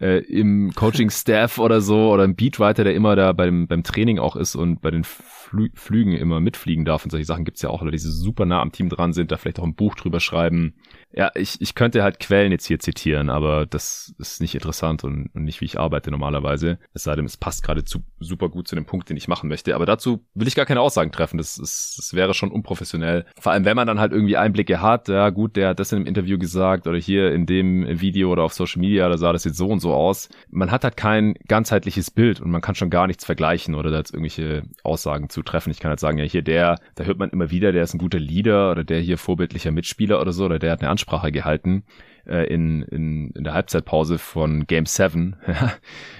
äh, 0.00 0.18
im 0.18 0.72
Coaching-Staff 0.74 1.58
oder 1.58 1.80
so 1.80 2.10
oder 2.10 2.24
ein 2.24 2.36
Beatwriter, 2.36 2.84
der 2.84 2.94
immer 2.94 3.16
da 3.16 3.32
beim, 3.32 3.66
beim 3.66 3.82
Training 3.82 4.18
auch 4.18 4.36
ist 4.36 4.54
und 4.54 4.80
bei 4.80 4.90
den 4.90 5.04
Flü 5.48 5.70
Flügen 5.74 6.12
immer 6.12 6.40
mitfliegen 6.40 6.84
darf 6.84 7.04
und 7.04 7.10
solche 7.10 7.24
Sachen 7.24 7.44
gibt's 7.44 7.62
ja 7.62 7.70
auch, 7.70 7.80
oder 7.80 7.90
die 7.90 7.98
super 7.98 8.44
nah 8.44 8.60
am 8.60 8.72
Team 8.72 8.88
dran 8.88 9.12
sind, 9.12 9.32
da 9.32 9.36
vielleicht 9.36 9.58
auch 9.58 9.64
ein 9.64 9.74
Buch 9.74 9.94
drüber 9.94 10.20
schreiben. 10.20 10.74
Ja, 11.10 11.30
ich, 11.34 11.60
ich 11.60 11.74
könnte 11.74 12.02
halt 12.02 12.20
Quellen 12.20 12.52
jetzt 12.52 12.66
hier 12.66 12.78
zitieren, 12.78 13.30
aber 13.30 13.64
das 13.64 14.14
ist 14.18 14.42
nicht 14.42 14.54
interessant 14.54 15.04
und, 15.04 15.30
und 15.34 15.44
nicht, 15.44 15.62
wie 15.62 15.64
ich 15.64 15.80
arbeite 15.80 16.10
normalerweise. 16.10 16.78
Es 16.92 17.04
sei 17.04 17.16
denn, 17.16 17.24
es 17.24 17.38
passt 17.38 17.62
gerade 17.62 17.82
super 18.20 18.48
gut 18.50 18.68
zu 18.68 18.74
dem 18.74 18.84
Punkt, 18.84 19.08
den 19.08 19.16
ich 19.16 19.26
machen 19.26 19.48
möchte. 19.48 19.74
Aber 19.74 19.86
dazu 19.86 20.26
will 20.34 20.46
ich 20.46 20.54
gar 20.54 20.66
keine 20.66 20.82
Aussagen 20.82 21.10
treffen. 21.10 21.38
Das, 21.38 21.56
ist, 21.56 21.94
das 21.96 22.12
wäre 22.12 22.34
schon 22.34 22.50
unprofessionell. 22.50 23.24
Vor 23.40 23.52
allem, 23.52 23.64
wenn 23.64 23.76
man 23.76 23.86
dann 23.86 23.98
halt 23.98 24.12
irgendwie 24.12 24.36
Einblicke 24.36 24.82
hat, 24.82 25.08
ja 25.08 25.30
gut, 25.30 25.56
der 25.56 25.70
hat 25.70 25.80
das 25.80 25.92
in 25.92 25.96
einem 25.96 26.06
Interview 26.06 26.38
gesagt 26.38 26.86
oder 26.86 26.98
hier 26.98 27.32
in 27.32 27.46
dem 27.46 28.00
Video 28.00 28.30
oder 28.30 28.42
auf 28.42 28.52
Social 28.52 28.80
Media, 28.80 29.08
da 29.08 29.16
sah 29.16 29.32
das 29.32 29.44
jetzt 29.44 29.56
so 29.56 29.68
und 29.68 29.80
so 29.80 29.94
aus. 29.94 30.28
Man 30.50 30.70
hat 30.70 30.84
halt 30.84 30.98
kein 30.98 31.34
ganzheitliches 31.46 32.10
Bild 32.10 32.40
und 32.40 32.50
man 32.50 32.60
kann 32.60 32.74
schon 32.74 32.90
gar 32.90 33.06
nichts 33.06 33.24
vergleichen 33.24 33.74
oder 33.74 33.90
da 33.90 33.96
jetzt 33.96 34.12
irgendwelche 34.12 34.64
Aussagen 34.82 35.30
zu 35.30 35.37
treffen. 35.42 35.70
Ich 35.70 35.80
kann 35.80 35.90
halt 35.90 36.00
sagen, 36.00 36.18
ja, 36.18 36.24
hier 36.24 36.42
der, 36.42 36.76
da 36.94 37.04
hört 37.04 37.18
man 37.18 37.30
immer 37.30 37.50
wieder, 37.50 37.72
der 37.72 37.82
ist 37.82 37.94
ein 37.94 37.98
guter 37.98 38.18
Leader 38.18 38.70
oder 38.70 38.84
der 38.84 39.00
hier 39.00 39.18
vorbildlicher 39.18 39.70
Mitspieler 39.70 40.20
oder 40.20 40.32
so 40.32 40.44
oder 40.44 40.58
der 40.58 40.72
hat 40.72 40.80
eine 40.80 40.90
Ansprache 40.90 41.32
gehalten 41.32 41.84
äh, 42.26 42.46
in, 42.52 42.82
in, 42.82 43.30
in 43.30 43.44
der 43.44 43.54
Halbzeitpause 43.54 44.18
von 44.18 44.66
Game 44.66 44.86
7. 44.86 45.36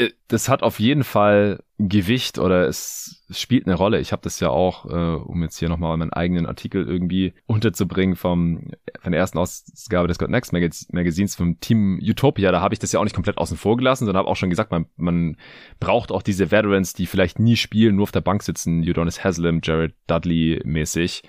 Äh, 0.00 0.10
das 0.28 0.48
hat 0.48 0.62
auf 0.62 0.80
jeden 0.80 1.04
Fall 1.04 1.62
Gewicht 1.78 2.38
oder 2.38 2.66
es 2.66 3.24
spielt 3.30 3.66
eine 3.66 3.74
Rolle. 3.74 4.00
Ich 4.00 4.12
habe 4.12 4.22
das 4.22 4.40
ja 4.40 4.50
auch, 4.50 4.86
äh, 4.86 5.22
um 5.22 5.42
jetzt 5.42 5.58
hier 5.58 5.68
nochmal 5.68 5.96
meinen 5.96 6.12
eigenen 6.12 6.46
Artikel 6.46 6.86
irgendwie 6.86 7.32
unterzubringen 7.46 8.16
vom 8.16 8.70
von 9.00 9.12
der 9.12 9.20
ersten 9.20 9.38
Ausgabe 9.38 10.08
des 10.08 10.18
God 10.18 10.28
Next 10.30 10.52
Magazins 10.52 11.34
vom 11.34 11.58
Team 11.60 11.98
Utopia, 12.02 12.52
da 12.52 12.60
habe 12.60 12.74
ich 12.74 12.78
das 12.78 12.92
ja 12.92 13.00
auch 13.00 13.04
nicht 13.04 13.14
komplett 13.14 13.38
außen 13.38 13.56
vor 13.56 13.78
gelassen, 13.78 14.04
sondern 14.04 14.20
habe 14.20 14.28
auch 14.28 14.36
schon 14.36 14.50
gesagt, 14.50 14.70
man, 14.70 14.86
man 14.96 15.36
braucht 15.78 16.12
auch 16.12 16.22
diese 16.22 16.50
Veterans, 16.50 16.92
die 16.92 17.06
vielleicht 17.06 17.38
nie 17.38 17.56
spielen, 17.56 17.96
nur 17.96 18.02
auf 18.02 18.12
der 18.12 18.20
Bank 18.20 18.42
sitzen, 18.42 18.82
Udonis 18.82 19.24
Haslam, 19.24 19.60
Jared 19.62 19.94
Dudley 20.06 20.60
mäßig, 20.64 21.22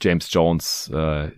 James 0.00 0.32
Jones, 0.32 0.88
äh, 0.94 1.30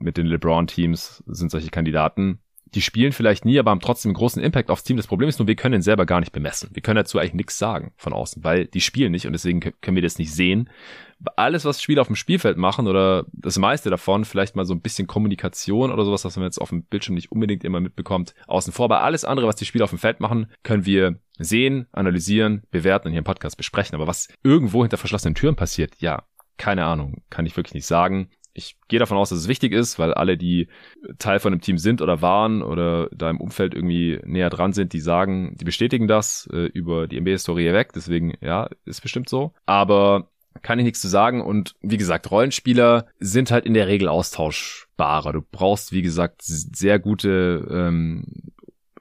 mit 0.00 0.16
den 0.16 0.26
LeBron-Teams 0.26 1.22
sind 1.26 1.50
solche 1.50 1.70
Kandidaten. 1.70 2.40
Die 2.74 2.82
spielen 2.82 3.12
vielleicht 3.12 3.44
nie, 3.44 3.58
aber 3.58 3.70
haben 3.70 3.80
trotzdem 3.80 4.10
einen 4.10 4.16
großen 4.16 4.42
Impact 4.42 4.70
aufs 4.70 4.84
Team. 4.84 4.96
Das 4.96 5.06
Problem 5.06 5.28
ist 5.28 5.38
nur, 5.38 5.48
wir 5.48 5.56
können 5.56 5.76
ihn 5.76 5.82
selber 5.82 6.06
gar 6.06 6.20
nicht 6.20 6.32
bemessen. 6.32 6.70
Wir 6.72 6.82
können 6.82 6.96
dazu 6.96 7.18
eigentlich 7.18 7.34
nichts 7.34 7.58
sagen 7.58 7.92
von 7.96 8.12
außen, 8.12 8.44
weil 8.44 8.66
die 8.66 8.80
spielen 8.80 9.12
nicht 9.12 9.26
und 9.26 9.32
deswegen 9.32 9.60
können 9.60 9.94
wir 9.94 10.02
das 10.02 10.18
nicht 10.18 10.32
sehen. 10.32 10.68
Alles, 11.36 11.64
was 11.64 11.82
Spieler 11.82 12.02
auf 12.02 12.06
dem 12.06 12.16
Spielfeld 12.16 12.56
machen 12.58 12.86
oder 12.86 13.26
das 13.32 13.58
meiste 13.58 13.90
davon, 13.90 14.24
vielleicht 14.24 14.54
mal 14.54 14.64
so 14.64 14.74
ein 14.74 14.80
bisschen 14.80 15.08
Kommunikation 15.08 15.90
oder 15.90 16.04
sowas, 16.04 16.24
was 16.24 16.36
man 16.36 16.44
jetzt 16.44 16.58
auf 16.58 16.68
dem 16.68 16.84
Bildschirm 16.84 17.16
nicht 17.16 17.32
unbedingt 17.32 17.64
immer 17.64 17.80
mitbekommt, 17.80 18.34
außen 18.46 18.72
vor. 18.72 18.84
Aber 18.84 19.02
alles 19.02 19.24
andere, 19.24 19.46
was 19.46 19.56
die 19.56 19.64
Spieler 19.64 19.84
auf 19.84 19.90
dem 19.90 19.98
Feld 19.98 20.20
machen, 20.20 20.46
können 20.62 20.86
wir 20.86 21.18
sehen, 21.38 21.86
analysieren, 21.92 22.62
bewerten 22.70 23.08
und 23.08 23.12
hier 23.12 23.20
im 23.20 23.24
Podcast 23.24 23.56
besprechen. 23.56 23.96
Aber 23.96 24.06
was 24.06 24.28
irgendwo 24.44 24.82
hinter 24.82 24.96
verschlossenen 24.96 25.34
Türen 25.34 25.56
passiert, 25.56 25.94
ja, 25.98 26.24
keine 26.56 26.84
Ahnung, 26.84 27.22
kann 27.30 27.46
ich 27.46 27.56
wirklich 27.56 27.74
nicht 27.74 27.86
sagen 27.86 28.30
ich 28.54 28.76
gehe 28.88 28.98
davon 28.98 29.16
aus, 29.16 29.30
dass 29.30 29.38
es 29.38 29.48
wichtig 29.48 29.72
ist, 29.72 29.98
weil 29.98 30.14
alle, 30.14 30.36
die 30.36 30.68
Teil 31.18 31.38
von 31.38 31.52
einem 31.52 31.60
Team 31.60 31.78
sind 31.78 32.02
oder 32.02 32.22
waren 32.22 32.62
oder 32.62 33.08
da 33.12 33.30
im 33.30 33.40
Umfeld 33.40 33.74
irgendwie 33.74 34.20
näher 34.24 34.50
dran 34.50 34.72
sind, 34.72 34.92
die 34.92 35.00
sagen, 35.00 35.56
die 35.60 35.64
bestätigen 35.64 36.08
das 36.08 36.48
äh, 36.52 36.66
über 36.66 37.06
die 37.06 37.20
NBA-Historie 37.20 37.72
weg. 37.72 37.92
Deswegen, 37.94 38.34
ja, 38.40 38.68
ist 38.84 39.00
bestimmt 39.00 39.28
so. 39.28 39.52
Aber 39.66 40.28
kann 40.62 40.78
ich 40.78 40.84
nichts 40.84 41.00
zu 41.00 41.08
sagen. 41.08 41.40
Und 41.40 41.76
wie 41.80 41.96
gesagt, 41.96 42.30
Rollenspieler 42.30 43.06
sind 43.18 43.50
halt 43.50 43.66
in 43.66 43.74
der 43.74 43.86
Regel 43.86 44.08
austauschbarer. 44.08 45.32
Du 45.32 45.42
brauchst, 45.42 45.92
wie 45.92 46.02
gesagt, 46.02 46.42
sehr 46.42 46.98
gute 46.98 47.66
ähm, 47.70 48.24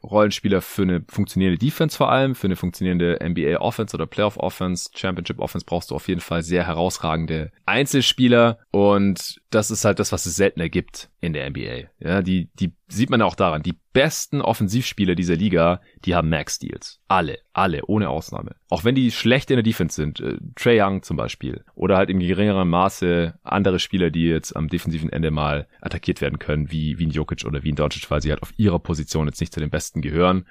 Rollenspieler 0.10 0.62
für 0.62 0.84
eine 0.84 1.04
funktionierende 1.08 1.58
Defense 1.58 1.98
vor 1.98 2.12
allem, 2.12 2.36
für 2.36 2.48
eine 2.48 2.56
funktionierende 2.56 3.20
NBA 3.22 3.58
Offense 3.60 3.96
oder 3.96 4.08
Playoff 4.08 4.38
Offense, 4.38 4.90
Championship 4.94 5.40
Offense 5.40 5.66
brauchst 5.66 5.92
du 5.92 5.96
auf 5.96 6.08
jeden 6.08 6.22
Fall 6.22 6.44
sehr 6.44 6.66
herausragende 6.66 7.52
Einzelspieler 7.66 8.60
und 8.72 9.42
das 9.50 9.72
ist 9.72 9.86
halt 9.86 10.00
das, 10.00 10.12
was 10.12 10.26
es 10.26 10.36
seltener 10.36 10.70
gibt 10.70 11.10
in 11.20 11.34
der 11.34 11.50
NBA. 11.50 11.90
Ja, 12.00 12.22
die, 12.22 12.50
die 12.60 12.74
sieht 12.88 13.10
man 13.10 13.22
auch 13.22 13.36
daran. 13.36 13.64
Die 13.64 13.78
besten 13.94 14.42
Offensivspieler 14.42 15.16
dieser 15.16 15.36
Liga, 15.36 15.82
die 16.06 16.16
haben 16.16 16.30
Max-Deals. 16.30 17.00
Alle, 17.08 17.40
alle, 17.52 17.86
ohne 17.88 18.10
Ausnahme. 18.10 18.56
Auch 18.70 18.84
wenn 18.84 18.96
die 18.96 19.12
schlecht 19.12 19.50
in 19.50 19.58
der 19.58 19.64
Defense 19.64 19.96
sind, 19.96 20.20
äh, 20.20 20.38
Trey 20.56 20.82
Young 20.82 21.04
zum 21.04 21.18
Beispiel, 21.18 21.64
oder 21.76 21.98
halt 21.98 22.10
in 22.10 22.20
geringerem 22.20 22.70
Maße 22.70 23.38
andere 23.44 23.80
Spieler, 23.80 24.10
die 24.10 24.26
jetzt 24.26 24.56
am 24.56 24.68
defensiven 24.70 25.12
Ende 25.12 25.32
mal 25.32 25.68
attackiert 25.82 26.22
werden 26.22 26.40
können, 26.40 26.72
wie, 26.72 27.00
wie 27.00 27.08
ein 27.08 27.12
Jokic 27.12 27.46
oder 27.46 27.64
wie 27.64 27.72
ein 27.72 27.76
Doncic, 27.76 28.10
weil 28.10 28.22
sie 28.22 28.30
halt 28.30 28.42
auf 28.42 28.54
ihrer 28.58 28.80
Position 28.80 29.28
jetzt 29.28 29.42
nicht 29.42 29.54
zu 29.54 29.60
den 29.60 29.70
Besten 29.70 30.02
gehören. 30.02 30.46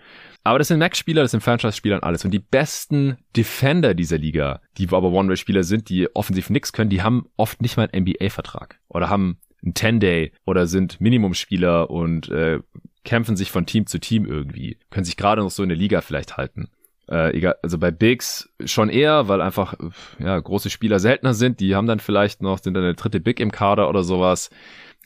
Aber 0.45 0.59
das 0.59 0.68
sind 0.68 0.78
Max-Spieler, 0.78 1.22
das 1.22 1.30
sind 1.30 1.43
Franchise-Spieler 1.43 1.97
und 1.97 2.05
alles. 2.05 2.24
Und 2.24 2.32
die 2.32 2.39
besten 2.39 3.16
Defender 3.37 3.95
dieser 3.95 4.18
Liga, 4.18 4.61
die 4.76 4.89
aber 4.89 5.11
One-Way-Spieler 5.11 5.64
sind, 5.64 5.89
die 5.89 6.14
offensiv 6.14 6.51
nix 6.51 6.72
können, 6.72 6.91
die 6.91 7.03
haben 7.03 7.26
oft 7.37 7.62
nicht 7.62 7.76
mal 7.76 7.89
einen 7.91 8.05
NBA-Vertrag. 8.05 8.78
Oder 8.89 9.09
haben 9.09 9.39
einen 9.67 9.75
10-Day 9.75 10.33
oder 10.47 10.67
sind 10.67 11.01
Minimumspieler 11.01 11.91
und 11.91 12.31
äh, 12.31 12.61
kämpfen 13.05 13.37
sich 13.37 13.51
von 13.51 13.67
Team 13.67 13.87
zu 13.87 13.99
Team 13.99 14.25
irgendwie. 14.25 14.79
Können 14.91 15.05
sich 15.05 15.17
gerade 15.17 15.43
noch 15.43 15.51
so 15.51 15.62
in 15.62 15.69
der 15.69 15.79
Liga 15.79 16.01
vielleicht 16.01 16.37
halten. 16.37 16.71
Äh, 17.09 17.37
egal, 17.37 17.57
also 17.62 17.79
bei 17.79 17.91
Bigs 17.91 18.51
schon 18.64 18.89
eher, 18.89 19.29
weil 19.29 19.41
einfach 19.41 19.75
ja 20.19 20.39
große 20.39 20.71
Spieler 20.71 20.99
seltener 20.99 21.35
sind. 21.35 21.61
Die 21.61 21.75
haben 21.75 21.87
dann 21.87 22.01
vielleicht 22.01 22.43
noch 22.43 22.59
sind 22.59 22.75
dann 22.75 22.83
der 22.83 22.95
dritte 22.95 23.21
Big 23.21 23.39
im 23.39 23.53
Kader 23.53 23.89
oder 23.89 24.03
sowas. 24.03 24.51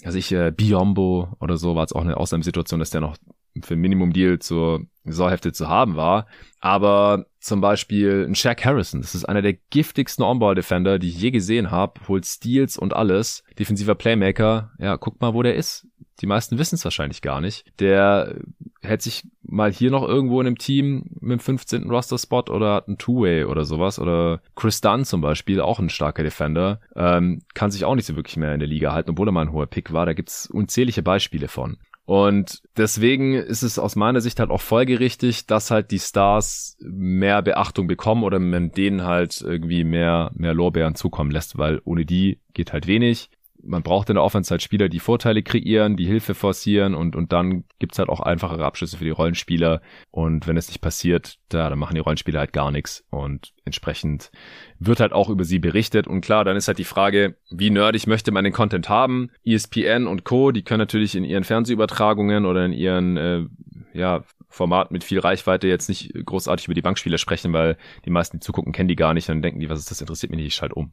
Also 0.03 0.17
ich 0.17 0.33
äh, 0.33 0.51
Biombo 0.51 1.37
oder 1.41 1.59
so 1.59 1.75
war 1.75 1.85
es 1.85 1.93
auch 1.93 2.01
eine 2.01 2.17
Ausnahmesituation, 2.17 2.81
dass 2.81 2.91
der 2.91 3.03
noch 3.03 3.17
für 3.63 3.77
Minimum-Deal 3.77 4.39
zur 4.39 4.87
Saisonhälfte 5.05 5.53
zu 5.53 5.69
haben 5.69 5.97
war. 5.97 6.27
Aber 6.61 7.27
zum 7.41 7.61
Beispiel 7.61 8.27
ein 8.29 8.35
Shaq 8.35 8.65
Harrison, 8.65 9.01
das 9.01 9.15
ist 9.15 9.25
einer 9.25 9.43
der 9.43 9.55
giftigsten 9.71 10.25
On-Ball-Defender, 10.25 10.99
die 10.99 11.09
ich 11.09 11.21
je 11.21 11.31
gesehen 11.31 11.71
habe, 11.71 12.01
holt 12.07 12.27
Steals 12.27 12.77
und 12.77 12.95
alles. 12.95 13.43
Defensiver 13.59 13.95
Playmaker, 13.95 14.73
ja, 14.79 14.97
guck 14.97 15.21
mal, 15.21 15.35
wo 15.35 15.43
der 15.43 15.55
ist. 15.55 15.87
Die 16.21 16.27
meisten 16.27 16.59
wissen 16.59 16.75
es 16.75 16.85
wahrscheinlich 16.85 17.23
gar 17.23 17.41
nicht. 17.41 17.65
Der 17.81 18.37
hätte 18.83 19.05
sich 19.05 19.27
mal 19.43 19.73
hier 19.73 19.91
noch 19.91 20.07
irgendwo 20.07 20.41
in 20.41 20.47
einem 20.47 20.59
Team 20.59 21.05
mit 21.21 21.33
dem 21.33 21.41
15. 21.41 21.91
Roster-Spot 21.91 22.45
oder 22.51 22.75
hat 22.75 22.89
einen 22.89 22.99
Two-Way 22.99 23.45
oder 23.45 23.65
sowas. 23.65 23.99
Oder 23.99 24.43
Chris 24.55 24.83
Dunn 24.83 25.07
zum 25.07 25.23
Beispiel, 25.23 25.63
auch 25.63 25.79
ein 25.79 25.89
starker 25.89 26.23
Defender, 26.23 26.81
ähm, 26.95 27.41
kann 27.55 27.71
sich 27.71 27.87
auch 27.87 27.95
nicht 27.95 28.07
so 28.07 28.17
wirklich 28.17 28.37
mehr 28.37 28.53
in 28.53 28.61
der 28.61 28.69
Liga 28.69 28.93
halten, 28.93 29.11
obwohl 29.11 29.29
er 29.29 29.33
mal 29.33 29.43
ein 29.43 29.53
hoher 29.53 29.67
Pick 29.67 29.95
war. 29.95 30.05
Da 30.05 30.13
gibt's 30.13 30.47
unzählige 30.47 31.03
Beispiele 31.03 31.49
von. 31.49 31.79
Und 32.11 32.61
deswegen 32.77 33.35
ist 33.35 33.63
es 33.63 33.79
aus 33.79 33.95
meiner 33.95 34.21
Sicht 34.21 34.41
halt 34.41 34.51
auch 34.51 34.61
folgerichtig, 34.61 35.47
dass 35.47 35.71
halt 35.71 35.93
die 35.93 36.01
Stars 36.01 36.77
mehr 36.81 37.41
Beachtung 37.41 37.87
bekommen 37.87 38.25
oder 38.25 38.41
man 38.41 38.73
denen 38.73 39.05
halt 39.05 39.41
irgendwie 39.41 39.85
mehr, 39.85 40.33
mehr 40.35 40.53
Lorbeeren 40.53 40.97
zukommen 40.97 41.31
lässt, 41.31 41.57
weil 41.57 41.81
ohne 41.85 42.05
die 42.05 42.41
geht 42.53 42.73
halt 42.73 42.89
wenig 42.89 43.31
man 43.63 43.83
braucht 43.83 44.09
in 44.09 44.15
der 44.15 44.25
Offense 44.25 44.51
halt 44.51 44.63
Spieler, 44.63 44.89
die 44.89 45.01
Vorteile 45.01 45.43
kreieren, 45.43 45.97
die 45.97 46.07
Hilfe 46.07 46.35
forcieren 46.35 46.95
und, 46.95 47.17
und 47.17 47.33
dann 47.33 47.65
gibt's 47.79 47.99
halt 47.99 48.09
auch 48.09 48.21
einfachere 48.21 48.65
Abschlüsse 48.65 48.97
für 48.97 49.05
die 49.05 49.11
Rollenspieler. 49.11 49.81
Und 50.11 50.47
wenn 50.47 50.57
es 50.57 50.69
nicht 50.69 50.81
passiert, 50.81 51.39
da, 51.49 51.69
dann 51.69 51.79
machen 51.79 51.95
die 51.95 52.01
Rollenspieler 52.01 52.41
halt 52.41 52.53
gar 52.53 52.71
nichts. 52.71 53.05
Und 53.11 53.53
entsprechend 53.65 54.31
wird 54.79 55.01
halt 55.01 55.13
auch 55.13 55.29
über 55.29 55.45
sie 55.45 55.59
berichtet. 55.59 56.07
Und 56.07 56.21
klar, 56.21 56.45
dann 56.45 56.57
ist 56.57 56.69
halt 56.69 56.79
die 56.79 56.85
Frage, 56.85 57.37
wie 57.51 57.71
nerdig 57.71 58.07
möchte 58.07 58.33
man 58.33 58.45
den 58.45 58.53
Content 58.53 58.89
haben? 58.89 59.31
ESPN 59.45 60.07
und 60.07 60.25
Co., 60.25 60.53
die 60.53 60.63
können 60.63 60.81
natürlich 60.81 61.17
in 61.17 61.25
ihren 61.25 61.45
Fernsehübertragungen 61.45 62.47
oder 62.47 62.65
in 62.65 62.73
ihren 62.73 63.17
äh, 63.17 63.45
ja, 63.93 64.25
Format 64.51 64.91
mit 64.91 65.05
viel 65.05 65.21
Reichweite 65.21 65.69
jetzt 65.69 65.89
nicht 65.89 66.13
großartig 66.13 66.67
über 66.67 66.75
die 66.75 66.83
Bankspieler 66.83 67.19
sprechen, 67.19 67.53
weil 67.53 67.79
die 68.05 68.11
meisten, 68.11 68.39
die 68.39 68.45
zugucken, 68.45 68.73
kennen 68.73 68.89
die 68.89 68.97
gar 68.97 69.15
nicht. 69.15 69.29
Dann 69.29 69.43
denken 69.43 69.61
die, 69.61 69.71
was 69.71 69.79
ist 69.79 69.91
das, 69.91 70.01
interessiert 70.01 70.31
mich 70.31 70.39
nicht, 70.39 70.49
ich 70.49 70.55
schalte 70.57 70.75
um. 70.75 70.91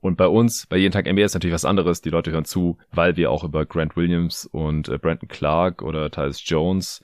Und 0.00 0.16
bei 0.16 0.26
uns, 0.26 0.66
bei 0.66 0.76
jeden 0.76 0.92
Tag 0.92 1.10
NBA 1.10 1.24
ist 1.24 1.34
natürlich 1.34 1.54
was 1.54 1.64
anderes. 1.64 2.02
Die 2.02 2.10
Leute 2.10 2.30
hören 2.30 2.44
zu, 2.44 2.76
weil 2.92 3.16
wir 3.16 3.30
auch 3.30 3.42
über 3.42 3.64
Grant 3.64 3.96
Williams 3.96 4.44
und 4.44 4.88
äh, 4.90 4.98
Brandon 4.98 5.28
Clark 5.28 5.82
oder 5.82 6.10
Tyus 6.10 6.42
Jones 6.44 7.02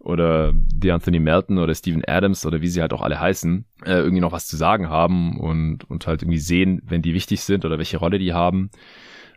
oder 0.00 0.52
Anthony 0.84 1.20
Melton 1.20 1.58
oder 1.58 1.74
Steven 1.74 2.02
Adams 2.06 2.44
oder 2.44 2.60
wie 2.60 2.68
sie 2.68 2.80
halt 2.80 2.92
auch 2.92 3.02
alle 3.02 3.20
heißen, 3.20 3.66
äh, 3.84 3.92
irgendwie 3.92 4.20
noch 4.20 4.32
was 4.32 4.48
zu 4.48 4.56
sagen 4.56 4.88
haben 4.88 5.38
und, 5.38 5.88
und 5.88 6.06
halt 6.06 6.22
irgendwie 6.22 6.38
sehen, 6.38 6.82
wenn 6.86 7.02
die 7.02 7.14
wichtig 7.14 7.42
sind 7.42 7.64
oder 7.64 7.78
welche 7.78 7.98
Rolle 7.98 8.18
die 8.18 8.32
haben. 8.32 8.70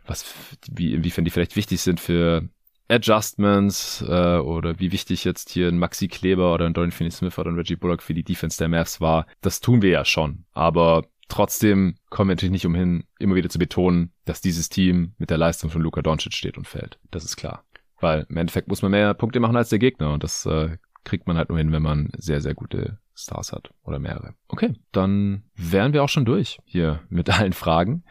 was, 0.06 0.56
wie, 0.72 0.94
inwiefern 0.94 1.24
die 1.24 1.30
vielleicht 1.30 1.56
wichtig 1.56 1.80
sind 1.80 2.00
für 2.00 2.48
Adjustments 2.88 4.04
äh, 4.06 4.38
oder 4.38 4.78
wie 4.78 4.92
wichtig 4.92 5.24
jetzt 5.24 5.50
hier 5.50 5.68
ein 5.68 5.78
Maxi 5.78 6.08
Kleber 6.08 6.52
oder 6.52 6.66
ein 6.66 6.74
Dorian 6.74 6.92
Finney-Smith 6.92 7.38
oder 7.38 7.50
ein 7.50 7.56
Reggie 7.56 7.76
Bullock 7.76 8.02
für 8.02 8.14
die 8.14 8.24
Defense 8.24 8.58
der 8.58 8.68
Mavs 8.68 9.00
war, 9.00 9.26
das 9.40 9.60
tun 9.60 9.82
wir 9.82 9.90
ja 9.90 10.04
schon. 10.04 10.44
Aber 10.52 11.04
trotzdem 11.28 11.96
kommen 12.10 12.28
wir 12.28 12.34
natürlich 12.34 12.52
nicht 12.52 12.66
umhin, 12.66 13.04
immer 13.18 13.34
wieder 13.34 13.48
zu 13.48 13.58
betonen, 13.58 14.12
dass 14.24 14.40
dieses 14.40 14.68
Team 14.68 15.14
mit 15.18 15.30
der 15.30 15.38
Leistung 15.38 15.70
von 15.70 15.82
Luka 15.82 16.02
Doncic 16.02 16.34
steht 16.34 16.58
und 16.58 16.68
fällt. 16.68 16.98
Das 17.10 17.24
ist 17.24 17.36
klar. 17.36 17.64
Weil 18.00 18.26
im 18.28 18.36
Endeffekt 18.36 18.68
muss 18.68 18.82
man 18.82 18.90
mehr 18.90 19.14
Punkte 19.14 19.40
machen 19.40 19.56
als 19.56 19.70
der 19.70 19.78
Gegner 19.78 20.12
und 20.12 20.22
das 20.22 20.44
äh, 20.44 20.76
kriegt 21.04 21.26
man 21.26 21.36
halt 21.36 21.48
nur 21.48 21.58
hin, 21.58 21.72
wenn 21.72 21.82
man 21.82 22.10
sehr, 22.16 22.40
sehr 22.40 22.54
gute 22.54 22.98
Stars 23.14 23.52
hat 23.52 23.70
oder 23.84 23.98
mehrere. 23.98 24.34
Okay, 24.54 24.72
dann 24.92 25.42
wären 25.56 25.92
wir 25.94 26.04
auch 26.04 26.08
schon 26.08 26.24
durch 26.24 26.60
hier 26.64 27.00
mit 27.08 27.28
allen 27.28 27.52
Fragen. 27.52 28.04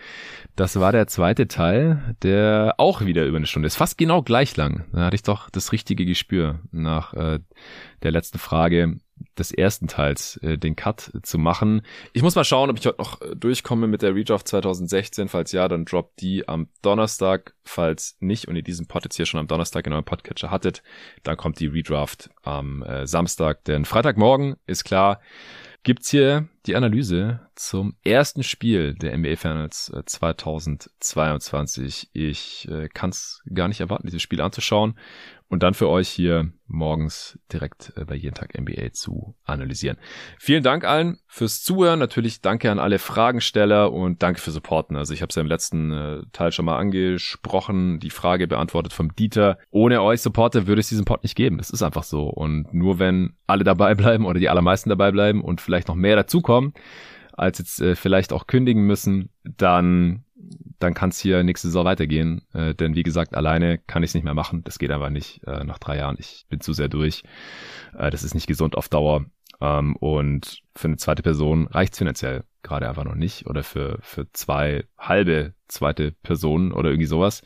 Das 0.57 0.77
war 0.77 0.91
der 0.91 1.07
zweite 1.07 1.47
Teil, 1.47 2.17
der 2.21 2.75
auch 2.79 2.99
wieder 2.99 3.25
über 3.25 3.37
eine 3.37 3.45
Stunde 3.45 3.67
ist. 3.67 3.77
Fast 3.77 3.97
genau 3.97 4.21
gleich 4.21 4.57
lang. 4.57 4.83
Da 4.91 5.05
hatte 5.05 5.15
ich 5.15 5.23
doch 5.23 5.49
das 5.49 5.71
richtige 5.71 6.05
Gespür 6.05 6.59
nach 6.69 7.13
äh, 7.13 7.39
der 8.01 8.11
letzten 8.11 8.39
Frage 8.39 8.97
des 9.37 9.53
ersten 9.53 9.87
Teils 9.87 10.35
äh, 10.43 10.57
den 10.57 10.75
Cut 10.75 11.13
zu 11.23 11.37
machen. 11.37 11.81
Ich 12.11 12.23
muss 12.23 12.35
mal 12.35 12.43
schauen, 12.43 12.69
ob 12.69 12.77
ich 12.77 12.85
heute 12.85 12.97
noch 12.97 13.21
äh, 13.21 13.37
durchkomme 13.37 13.87
mit 13.87 14.01
der 14.01 14.13
Redraft 14.13 14.49
2016. 14.49 15.29
Falls 15.29 15.53
ja, 15.53 15.69
dann 15.69 15.85
droppt 15.85 16.19
die 16.19 16.45
am 16.49 16.67
Donnerstag. 16.81 17.53
Falls 17.63 18.17
nicht 18.19 18.49
und 18.49 18.57
ihr 18.57 18.63
diesen 18.63 18.87
Pod 18.87 19.05
jetzt 19.05 19.15
hier 19.15 19.25
schon 19.25 19.39
am 19.39 19.47
Donnerstag 19.47 19.87
in 19.87 19.93
eurem 19.93 20.03
Podcatcher 20.03 20.51
hattet, 20.51 20.83
dann 21.23 21.37
kommt 21.37 21.61
die 21.61 21.67
Redraft 21.67 22.31
am 22.41 22.83
äh, 22.83 23.07
Samstag. 23.07 23.63
Denn 23.63 23.85
Freitagmorgen 23.85 24.57
ist 24.67 24.83
klar, 24.83 25.21
gibt's 25.83 26.09
hier 26.09 26.47
die 26.65 26.75
Analyse 26.75 27.41
zum 27.55 27.95
ersten 28.03 28.43
Spiel 28.43 28.95
der 28.95 29.17
NBA 29.17 29.35
Finals 29.35 29.91
2022. 30.05 32.09
Äh, 32.15 32.29
ich 32.29 32.67
äh, 32.69 32.87
kann 32.89 33.09
es 33.09 33.43
gar 33.53 33.67
nicht 33.67 33.81
erwarten, 33.81 34.07
dieses 34.07 34.21
Spiel 34.21 34.41
anzuschauen 34.41 34.95
und 35.53 35.61
dann 35.61 35.75
für 35.75 35.87
euch 35.87 36.09
hier 36.09 36.51
morgens 36.65 37.37
direkt 37.53 37.93
äh, 37.95 38.05
bei 38.05 38.15
jeden 38.15 38.33
Tag 38.33 38.59
NBA 38.59 38.91
zu 38.93 39.35
analysieren. 39.43 39.97
Vielen 40.39 40.63
Dank 40.63 40.83
allen 40.83 41.19
fürs 41.27 41.61
Zuhören. 41.61 41.99
Natürlich 41.99 42.41
danke 42.41 42.71
an 42.71 42.79
alle 42.79 42.97
Fragensteller 42.97 43.93
und 43.93 44.23
danke 44.23 44.41
für 44.41 44.49
Supporten. 44.49 44.97
Also 44.97 45.13
ich 45.13 45.21
habe 45.21 45.29
es 45.29 45.35
ja 45.35 45.43
im 45.43 45.47
letzten 45.47 45.91
äh, 45.91 46.21
Teil 46.31 46.51
schon 46.51 46.65
mal 46.65 46.79
angesprochen, 46.79 47.99
die 47.99 48.09
Frage 48.09 48.47
beantwortet 48.47 48.93
vom 48.93 49.15
Dieter. 49.15 49.59
Ohne 49.69 50.01
euch 50.01 50.21
Supporter 50.21 50.65
würde 50.65 50.79
es 50.79 50.89
diesen 50.89 51.05
Pod 51.05 51.21
nicht 51.21 51.35
geben. 51.35 51.59
Das 51.59 51.69
ist 51.69 51.83
einfach 51.83 52.03
so. 52.03 52.23
Und 52.23 52.73
nur 52.73 52.97
wenn 52.97 53.35
alle 53.45 53.63
dabei 53.63 53.93
bleiben 53.93 54.25
oder 54.25 54.39
die 54.39 54.49
allermeisten 54.49 54.89
dabei 54.89 55.11
bleiben 55.11 55.43
und 55.43 55.61
vielleicht 55.61 55.87
noch 55.87 55.95
mehr 55.95 56.15
dazukommen, 56.15 56.73
als 57.33 57.59
jetzt 57.59 57.81
äh, 57.81 57.95
vielleicht 57.95 58.33
auch 58.33 58.47
kündigen 58.47 58.83
müssen, 58.85 59.29
dann 59.43 60.23
dann 60.79 60.93
kann 60.93 61.09
es 61.09 61.19
hier 61.19 61.43
nächste 61.43 61.67
Saison 61.67 61.85
weitergehen. 61.85 62.41
Äh, 62.53 62.75
denn 62.75 62.95
wie 62.95 63.03
gesagt, 63.03 63.35
alleine 63.35 63.77
kann 63.77 64.03
ich 64.03 64.09
es 64.09 64.13
nicht 64.15 64.23
mehr 64.23 64.33
machen. 64.33 64.63
Das 64.63 64.79
geht 64.79 64.91
einfach 64.91 65.09
nicht 65.09 65.41
äh, 65.45 65.63
nach 65.63 65.79
drei 65.79 65.97
Jahren. 65.97 66.17
Ich 66.19 66.45
bin 66.49 66.59
zu 66.59 66.73
sehr 66.73 66.89
durch. 66.89 67.23
Äh, 67.97 68.11
das 68.11 68.23
ist 68.23 68.33
nicht 68.33 68.47
gesund 68.47 68.75
auf 68.75 68.89
Dauer. 68.89 69.25
Ähm, 69.61 69.95
und 69.95 70.59
für 70.75 70.87
eine 70.87 70.97
zweite 70.97 71.23
Person 71.23 71.67
reicht 71.67 71.95
finanziell 71.95 72.43
gerade 72.63 72.89
einfach 72.89 73.05
noch 73.05 73.15
nicht. 73.15 73.47
Oder 73.47 73.63
für, 73.63 73.99
für 74.01 74.29
zwei 74.33 74.85
halbe 74.97 75.53
zweite 75.67 76.11
Personen 76.11 76.71
oder 76.73 76.89
irgendwie 76.89 77.07
sowas. 77.07 77.41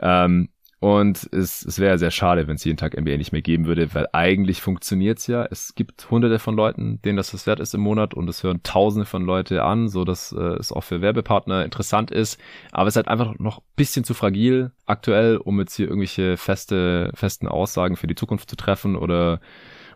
Ähm, 0.00 0.48
und 0.86 1.28
es, 1.32 1.64
es 1.64 1.80
wäre 1.80 1.98
sehr 1.98 2.12
schade, 2.12 2.46
wenn 2.46 2.54
es 2.54 2.64
jeden 2.64 2.76
Tag 2.76 2.96
NBA 2.96 3.16
nicht 3.16 3.32
mehr 3.32 3.42
geben 3.42 3.66
würde, 3.66 3.92
weil 3.92 4.06
eigentlich 4.12 4.62
funktioniert's 4.62 5.26
ja. 5.26 5.44
Es 5.50 5.74
gibt 5.74 6.12
hunderte 6.12 6.38
von 6.38 6.54
Leuten, 6.54 7.02
denen 7.02 7.16
das 7.16 7.34
was 7.34 7.44
wert 7.44 7.58
ist 7.58 7.74
im 7.74 7.80
Monat 7.80 8.14
und 8.14 8.30
es 8.30 8.44
hören 8.44 8.60
tausende 8.62 9.04
von 9.04 9.24
Leute 9.24 9.64
an, 9.64 9.88
so 9.88 10.04
dass 10.04 10.30
äh, 10.30 10.38
es 10.38 10.70
auch 10.70 10.82
für 10.82 11.00
Werbepartner 11.00 11.64
interessant 11.64 12.12
ist. 12.12 12.38
Aber 12.70 12.86
es 12.86 12.92
ist 12.92 12.98
halt 12.98 13.08
einfach 13.08 13.36
noch 13.40 13.62
bisschen 13.74 14.04
zu 14.04 14.14
fragil 14.14 14.70
aktuell, 14.84 15.38
um 15.38 15.58
jetzt 15.58 15.74
hier 15.74 15.88
irgendwelche 15.88 16.36
feste, 16.36 17.10
festen 17.14 17.48
Aussagen 17.48 17.96
für 17.96 18.06
die 18.06 18.14
Zukunft 18.14 18.48
zu 18.48 18.54
treffen 18.54 18.94
oder 18.94 19.40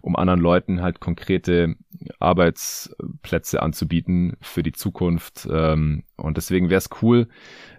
um 0.00 0.16
anderen 0.16 0.40
Leuten 0.40 0.82
halt 0.82 0.98
konkrete 0.98 1.76
Arbeitsplätze 2.18 3.62
anzubieten 3.62 4.36
für 4.40 4.64
die 4.64 4.72
Zukunft. 4.72 5.46
Ähm, 5.48 6.02
und 6.20 6.36
deswegen 6.36 6.70
wäre 6.70 6.78
es 6.78 6.90
cool, 7.02 7.28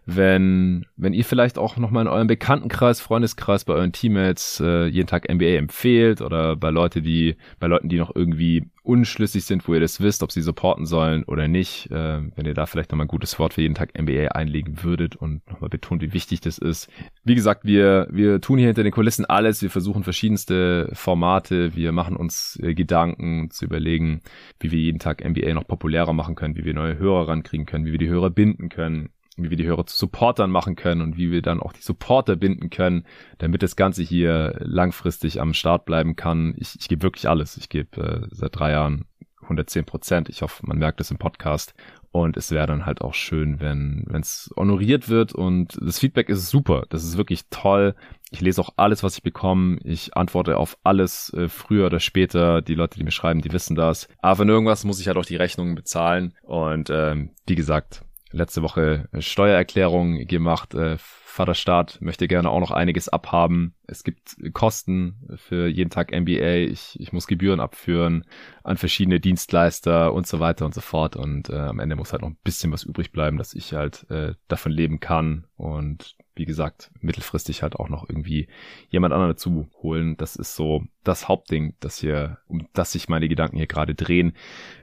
wenn, 0.06 0.86
wenn 0.98 1.14
ihr 1.14 1.24
vielleicht 1.24 1.58
auch 1.58 1.78
nochmal 1.78 2.04
in 2.04 2.12
eurem 2.12 2.28
Bekanntenkreis, 2.28 3.00
Freundeskreis, 3.00 3.66
bei 3.66 3.74
euren 3.74 3.92
Teammates 3.92 4.60
äh, 4.60 4.88
jeden 4.88 5.08
Tag 5.08 5.32
NBA 5.32 5.58
empfehlt 5.58 6.22
oder 6.22 6.56
bei 6.56 6.72
Leute, 6.72 7.02
die, 7.02 7.36
bei 7.60 7.68
Leuten, 7.68 7.88
die 7.88 7.98
noch 7.98 8.16
irgendwie 8.16 8.66
unschlüssig 8.84 9.46
sind, 9.46 9.68
wo 9.68 9.76
ihr 9.76 9.80
das 9.80 10.02
wisst, 10.02 10.24
ob 10.24 10.32
sie 10.32 10.42
supporten 10.42 10.88
sollen 10.88 11.24
oder 11.26 11.48
nicht, 11.48 11.92
äh, 11.92 12.20
wenn 12.36 12.46
ihr 12.46 12.56
da 12.56 12.66
vielleicht 12.66 12.92
nochmal 12.92 13.06
ein 13.06 13.10
gutes 13.10 13.38
Wort 13.38 13.54
für 13.54 13.62
jeden 13.62 13.76
Tag 13.76 13.92
NBA 14.00 14.30
einlegen 14.30 14.84
würdet 14.84 15.16
und 15.16 15.48
nochmal 15.50 15.70
betont, 15.70 16.02
wie 16.02 16.14
wichtig 16.14 16.42
das 16.42 16.58
ist. 16.58 16.90
Wie 17.24 17.36
gesagt, 17.36 17.64
wir, 17.64 18.08
wir 18.10 18.42
tun 18.42 18.58
hier 18.58 18.68
hinter 18.68 18.84
den 18.84 18.92
Kulissen 18.92 19.26
alles, 19.26 19.62
wir 19.62 19.70
versuchen 19.70 20.04
verschiedenste 20.04 20.90
Formate, 20.94 21.76
wir 21.76 21.92
machen 21.92 22.16
uns 22.16 22.60
äh, 22.64 22.74
Gedanken 22.74 23.52
zu 23.52 23.66
überlegen, 23.66 24.22
wie 24.60 24.72
wir 24.72 24.80
jeden 24.80 25.00
Tag 25.00 25.24
NBA 25.24 25.54
noch 25.54 25.68
populärer 25.68 26.14
machen 26.14 26.34
können, 26.34 26.58
wie 26.58 26.66
wir 26.66 26.74
neue 26.74 26.98
Hörer 26.98 27.28
rankriegen 27.28 27.68
können, 27.68 27.86
wie 27.86 27.92
wir 27.92 28.00
die 28.00 28.10
Hörer 28.10 28.31
binden 28.32 28.70
können, 28.70 29.10
wie 29.38 29.50
wir 29.50 29.58
die 29.58 29.66
Hörer 29.66 29.86
zu 29.86 29.96
Supportern 29.96 30.52
machen 30.52 30.76
können 30.76 31.02
und 31.02 31.18
wie 31.18 31.32
wir 31.32 31.42
dann 31.42 31.60
auch 31.60 31.74
die 31.74 31.82
Supporter 31.82 32.36
binden 32.36 32.70
können, 32.70 33.06
damit 33.38 33.64
das 33.64 33.76
Ganze 33.76 34.04
hier 34.04 34.56
langfristig 34.60 35.40
am 35.40 35.54
Start 35.54 35.86
bleiben 35.86 36.16
kann. 36.16 36.54
Ich, 36.58 36.76
ich 36.80 36.88
gebe 36.88 37.04
wirklich 37.04 37.30
alles. 37.30 37.58
Ich 37.58 37.70
gebe 37.70 38.02
äh, 38.02 38.28
seit 38.32 38.58
drei 38.60 38.72
Jahren 38.72 39.06
110 39.44 39.86
Prozent. 39.86 40.30
Ich 40.30 40.42
hoffe, 40.42 40.66
man 40.66 40.78
merkt 40.78 41.02
es 41.02 41.12
im 41.12 41.18
Podcast. 41.18 41.74
Und 42.14 42.36
es 42.36 42.52
wäre 42.52 42.68
dann 42.68 42.86
halt 42.86 43.02
auch 43.02 43.14
schön, 43.14 43.62
wenn 43.62 44.06
es 44.14 44.54
honoriert 44.58 45.08
wird. 45.08 45.34
Und 45.34 45.78
das 45.82 46.00
Feedback 46.00 46.28
ist 46.28 46.50
super. 46.50 46.86
Das 46.90 47.06
ist 47.06 47.18
wirklich 47.18 47.46
toll. 47.50 47.96
Ich 48.32 48.42
lese 48.42 48.62
auch 48.62 48.74
alles, 48.76 49.02
was 49.02 49.16
ich 49.16 49.24
bekomme. 49.24 49.80
Ich 49.84 50.16
antworte 50.18 50.58
auf 50.58 50.78
alles 50.84 51.34
äh, 51.34 51.48
früher 51.48 51.86
oder 51.86 52.02
später. 52.02 52.62
Die 52.62 52.76
Leute, 52.76 52.98
die 52.98 53.06
mir 53.06 53.12
schreiben, 53.12 53.42
die 53.42 53.54
wissen 53.54 53.76
das. 53.76 54.10
Aber 54.22 54.40
wenn 54.40 54.50
irgendwas 54.50 54.84
muss 54.84 55.00
ich 55.00 55.08
halt 55.08 55.18
auch 55.18 55.26
die 55.26 55.38
Rechnungen 55.38 55.76
bezahlen. 55.76 56.34
Und 56.44 56.90
ähm, 56.90 57.32
wie 57.48 57.56
gesagt, 57.56 58.04
letzte 58.32 58.62
Woche 58.62 59.08
Steuererklärung 59.20 60.26
gemacht. 60.28 60.74
Äh, 60.74 60.98
Vaterstaat 61.32 62.00
möchte 62.02 62.28
gerne 62.28 62.50
auch 62.50 62.60
noch 62.60 62.72
einiges 62.72 63.08
abhaben. 63.08 63.74
Es 63.88 64.04
gibt 64.04 64.36
Kosten 64.54 65.30
für 65.36 65.68
jeden 65.68 65.90
Tag 65.90 66.12
MBA. 66.12 66.68
Ich, 66.70 67.00
ich 67.00 67.14
muss 67.14 67.26
Gebühren 67.26 67.62
abführen 67.62 68.26
an 68.64 68.76
verschiedene 68.76 69.22
Dienstleister 69.22 70.14
und 70.14 70.28
so 70.28 70.42
weiter 70.42 70.66
und 70.66 70.74
so 70.74 70.82
fort. 70.82 71.16
Und 71.16 71.50
äh, 71.50 71.56
am 71.56 71.80
Ende 71.80 71.96
muss 71.96 72.12
halt 72.12 72.22
noch 72.22 72.30
ein 72.30 72.38
bisschen 72.44 72.72
was 72.74 72.84
übrig 72.84 73.14
bleiben, 73.14 73.38
dass 73.38 73.54
ich 73.54 73.74
halt 73.74 74.10
äh, 74.10 74.34
davon 74.50 74.74
leben 74.74 75.00
kann. 75.00 75.48
Und 75.56 76.18
wie 76.42 76.46
gesagt, 76.46 76.90
mittelfristig 77.02 77.62
halt 77.62 77.76
auch 77.76 77.88
noch 77.88 78.10
irgendwie 78.10 78.48
jemand 78.90 79.14
anderen 79.14 79.34
dazu 79.34 79.68
holen. 79.84 80.18
Das 80.18 80.36
ist 80.36 80.56
so 80.56 80.84
das 81.04 81.28
Hauptding, 81.28 81.76
das 81.80 82.00
hier, 82.00 82.40
um 82.48 82.68
das 82.74 82.94
sich 82.94 83.10
meine 83.10 83.30
Gedanken 83.30 83.58
hier 83.58 83.68
gerade 83.68 83.94
drehen. 83.94 84.34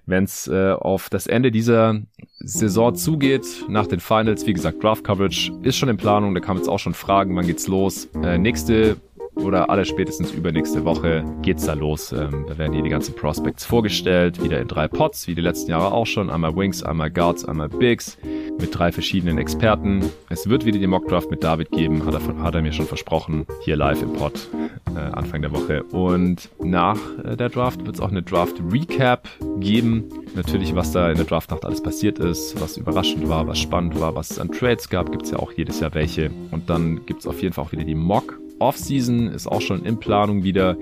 Wenn 0.07 0.23
es 0.23 0.47
äh, 0.47 0.71
auf 0.71 1.11
das 1.11 1.27
Ende 1.27 1.51
dieser 1.51 2.01
Saison 2.39 2.95
zugeht, 2.95 3.65
nach 3.69 3.89
den 3.89 3.99
Finals, 3.99 4.47
wie 4.47 4.53
gesagt, 4.53 4.81
Draft 4.81 5.03
Coverage 5.03 5.51
ist 5.63 5.77
schon 5.77 5.89
in 5.89 5.97
Planung, 5.97 6.33
da 6.33 6.41
kamen 6.41 6.61
jetzt 6.61 6.69
auch 6.69 6.79
schon 6.79 6.95
Fragen, 6.95 7.35
wann 7.35 7.49
geht's 7.49 7.67
los. 7.67 8.09
Äh, 8.23 8.39
nächste 8.39 8.99
oder 9.45 9.71
aller 9.71 9.85
spätestens 9.85 10.33
übernächste 10.33 10.85
Woche 10.85 11.25
geht's 11.43 11.67
da 11.67 11.75
los. 11.75 12.13
Ähm, 12.13 12.45
da 12.49 12.59
werden 12.59 12.73
hier 12.73 12.83
die 12.83 12.91
ganzen 12.91 13.15
Prospects 13.15 13.65
vorgestellt, 13.65 14.43
wieder 14.43 14.61
in 14.61 14.69
drei 14.69 14.89
Pots, 14.89 15.27
wie 15.27 15.35
die 15.35 15.41
letzten 15.41 15.71
Jahre 15.71 15.93
auch 15.93 16.07
schon. 16.07 16.31
Einmal 16.31 16.57
Wings, 16.57 16.83
einmal 16.83 17.11
Guards, 17.11 17.45
einmal 17.45 17.69
Bigs, 17.69 18.19
mit 18.61 18.77
drei 18.77 18.93
verschiedenen 18.93 19.39
Experten. 19.39 20.05
Es 20.29 20.49
wird 20.49 20.65
wieder 20.65 20.79
die 20.79 20.87
Mockdraft 20.87 21.31
mit 21.31 21.45
David 21.45 21.71
geben, 21.71 22.05
hat 22.05 22.15
er, 22.15 22.43
hat 22.43 22.55
er 22.55 22.63
mir 22.63 22.73
schon 22.73 22.87
versprochen, 22.87 23.47
hier 23.63 23.77
live 23.77 24.03
im 24.03 24.13
Pod 24.13 24.49
äh, 24.95 24.99
Anfang 24.99 25.43
der 25.43 25.53
Woche. 25.53 25.85
Und 25.85 26.51
nach 26.63 26.99
äh, 27.25 27.37
der 27.37 27.49
Draft 27.49 27.87
wird 27.87 27.97
es 27.97 28.01
auch 28.01 28.11
eine 28.11 28.23
Draft 28.23 28.57
Recap 28.71 29.29
geben. 29.61 30.05
Natürlich, 30.35 30.75
was 30.75 30.93
da 30.93 31.11
in 31.11 31.17
der 31.17 31.27
Draftnacht 31.27 31.65
alles 31.65 31.83
passiert 31.83 32.19
ist, 32.19 32.61
was 32.61 32.77
überraschend 32.77 33.29
war, 33.29 33.47
was 33.47 33.59
spannend 33.59 33.99
war, 34.01 34.15
was 34.15 34.31
es 34.33 34.39
an 34.39 34.51
Trades 34.51 34.89
gab, 34.89 35.11
gibt 35.11 35.25
es 35.25 35.31
ja 35.31 35.39
auch 35.39 35.53
jedes 35.53 35.81
Jahr 35.81 35.95
welche. 35.95 36.31
Und 36.51 36.69
dann 36.69 37.07
gibt 37.07 37.21
es 37.21 37.27
auf 37.27 37.41
jeden 37.43 37.55
Fall 37.55 37.65
auch 37.65 37.73
wieder 37.73 37.85
die 37.85 37.95
Mock 37.95 38.39
Offseason 38.59 39.29
ist 39.29 39.47
auch 39.47 39.61
schon 39.61 39.85
in 39.85 39.99
Planung 39.99 40.43
wieder, 40.43 40.77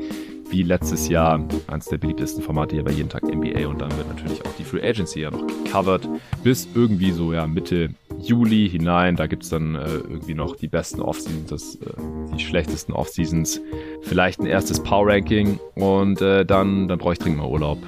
wie 0.50 0.62
letztes 0.62 1.08
Jahr, 1.08 1.44
eines 1.66 1.86
der 1.86 1.98
beliebtesten 1.98 2.42
Formate 2.42 2.74
hier 2.74 2.84
bei 2.84 2.92
jeden 2.92 3.08
Tag 3.08 3.24
NBA 3.24 3.66
und 3.68 3.80
dann 3.80 3.96
wird 3.96 4.08
natürlich 4.08 4.44
auch 4.44 4.52
die 4.58 4.64
Free 4.64 4.86
Agency 4.86 5.20
ja 5.20 5.30
noch 5.30 5.44
covered 5.70 6.08
bis 6.42 6.68
irgendwie 6.74 7.10
so 7.10 7.32
ja 7.32 7.46
Mitte 7.46 7.90
Juli 8.20 8.68
hinein. 8.68 9.16
Da 9.16 9.26
gibt 9.26 9.44
es 9.44 9.50
dann 9.50 9.74
äh, 9.74 9.86
irgendwie 9.86 10.34
noch 10.34 10.56
die 10.56 10.68
besten 10.68 11.00
Offseasons, 11.00 11.76
äh, 11.76 12.34
die 12.34 12.42
schlechtesten 12.42 12.92
Offseasons, 12.92 13.60
vielleicht 14.02 14.40
ein 14.40 14.46
erstes 14.46 14.82
Power 14.82 15.08
Ranking 15.08 15.58
und 15.74 16.20
äh, 16.20 16.44
dann, 16.44 16.88
dann 16.88 16.98
brauche 16.98 17.14
ich 17.14 17.18
dringend 17.18 17.40
mal 17.40 17.48
Urlaub. 17.48 17.78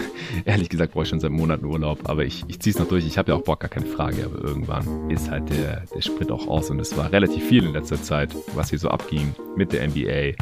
Ehrlich 0.44 0.68
gesagt 0.68 0.92
brauche 0.92 1.04
ich 1.04 1.08
schon 1.08 1.20
seit 1.20 1.30
Monaten 1.30 1.64
Urlaub, 1.64 2.08
aber 2.08 2.24
ich, 2.24 2.44
ich 2.48 2.60
ziehe 2.60 2.72
es 2.72 2.78
noch 2.78 2.88
durch. 2.88 3.06
Ich 3.06 3.18
habe 3.18 3.32
ja 3.32 3.38
auch 3.38 3.42
Bock, 3.42 3.60
gar 3.60 3.68
keine 3.68 3.86
Frage, 3.86 4.24
aber 4.24 4.42
irgendwann 4.42 5.10
ist 5.10 5.30
halt 5.30 5.50
der, 5.50 5.84
der 5.94 6.00
Sprit 6.02 6.30
auch 6.30 6.46
aus 6.48 6.70
und 6.70 6.80
es 6.80 6.96
war 6.96 7.12
relativ 7.12 7.44
viel 7.44 7.64
in 7.64 7.72
letzter 7.72 8.00
Zeit, 8.02 8.34
was 8.54 8.70
hier 8.70 8.78
so 8.78 8.88
abging 8.88 9.34
mit 9.56 9.72
der 9.72 9.88
NBA. 9.88 10.34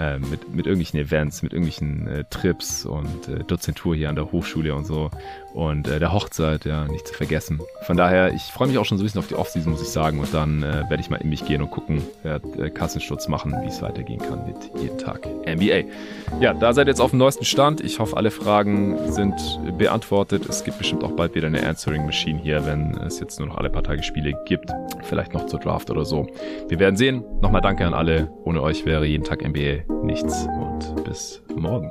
Äh, 0.00 0.18
mit, 0.18 0.48
mit 0.54 0.66
irgendwelchen 0.66 0.98
Events, 0.98 1.42
mit 1.42 1.52
irgendwelchen 1.52 2.08
äh, 2.08 2.24
Trips 2.30 2.86
und 2.86 3.28
äh, 3.28 3.44
Dozentur 3.44 3.94
hier 3.94 4.08
an 4.08 4.14
der 4.14 4.32
Hochschule 4.32 4.74
und 4.74 4.86
so 4.86 5.10
und 5.54 5.88
äh, 5.88 5.98
der 5.98 6.12
Hochzeit, 6.12 6.64
ja, 6.64 6.86
nicht 6.86 7.08
zu 7.08 7.14
vergessen. 7.14 7.60
Von 7.82 7.96
daher, 7.96 8.32
ich 8.32 8.42
freue 8.42 8.68
mich 8.68 8.78
auch 8.78 8.84
schon 8.84 8.98
so 8.98 9.02
ein 9.02 9.06
bisschen 9.06 9.18
auf 9.18 9.26
die 9.26 9.34
Offseason, 9.34 9.72
muss 9.72 9.82
ich 9.82 9.88
sagen. 9.88 10.20
Und 10.20 10.32
dann 10.32 10.62
äh, 10.62 10.84
werde 10.88 11.00
ich 11.00 11.10
mal 11.10 11.16
in 11.16 11.28
mich 11.28 11.44
gehen 11.44 11.62
und 11.62 11.70
gucken, 11.70 12.02
werde 12.22 12.66
äh, 12.66 12.70
Kassensturz 12.70 13.28
machen, 13.28 13.54
wie 13.62 13.68
es 13.68 13.82
weitergehen 13.82 14.20
kann 14.20 14.46
mit 14.46 14.56
jeden 14.80 14.98
Tag 14.98 15.26
NBA. 15.46 15.88
Ja, 16.40 16.54
da 16.54 16.72
seid 16.72 16.86
ihr 16.86 16.90
jetzt 16.90 17.00
auf 17.00 17.10
dem 17.10 17.18
neuesten 17.18 17.44
Stand. 17.44 17.80
Ich 17.80 17.98
hoffe, 17.98 18.16
alle 18.16 18.30
Fragen 18.30 19.12
sind 19.12 19.34
beantwortet. 19.78 20.46
Es 20.48 20.64
gibt 20.64 20.78
bestimmt 20.78 21.04
auch 21.04 21.12
bald 21.12 21.34
wieder 21.34 21.48
eine 21.48 21.66
Answering 21.66 22.04
Machine 22.04 22.38
hier, 22.40 22.64
wenn 22.66 22.96
es 22.98 23.20
jetzt 23.20 23.38
nur 23.38 23.48
noch 23.48 23.58
alle 23.58 23.70
paar 23.70 23.82
Tage 23.82 24.02
Spiele 24.02 24.34
gibt. 24.46 24.70
Vielleicht 25.02 25.34
noch 25.34 25.46
zur 25.46 25.60
Draft 25.60 25.90
oder 25.90 26.04
so. 26.04 26.26
Wir 26.68 26.78
werden 26.78 26.96
sehen. 26.96 27.24
Nochmal 27.40 27.60
danke 27.60 27.86
an 27.86 27.94
alle. 27.94 28.30
Ohne 28.44 28.62
euch 28.62 28.86
wäre 28.86 29.06
jeden 29.06 29.24
Tag 29.24 29.46
NBA 29.46 29.92
nichts. 30.04 30.46
Und 30.46 31.04
bis 31.04 31.42
morgen. 31.54 31.90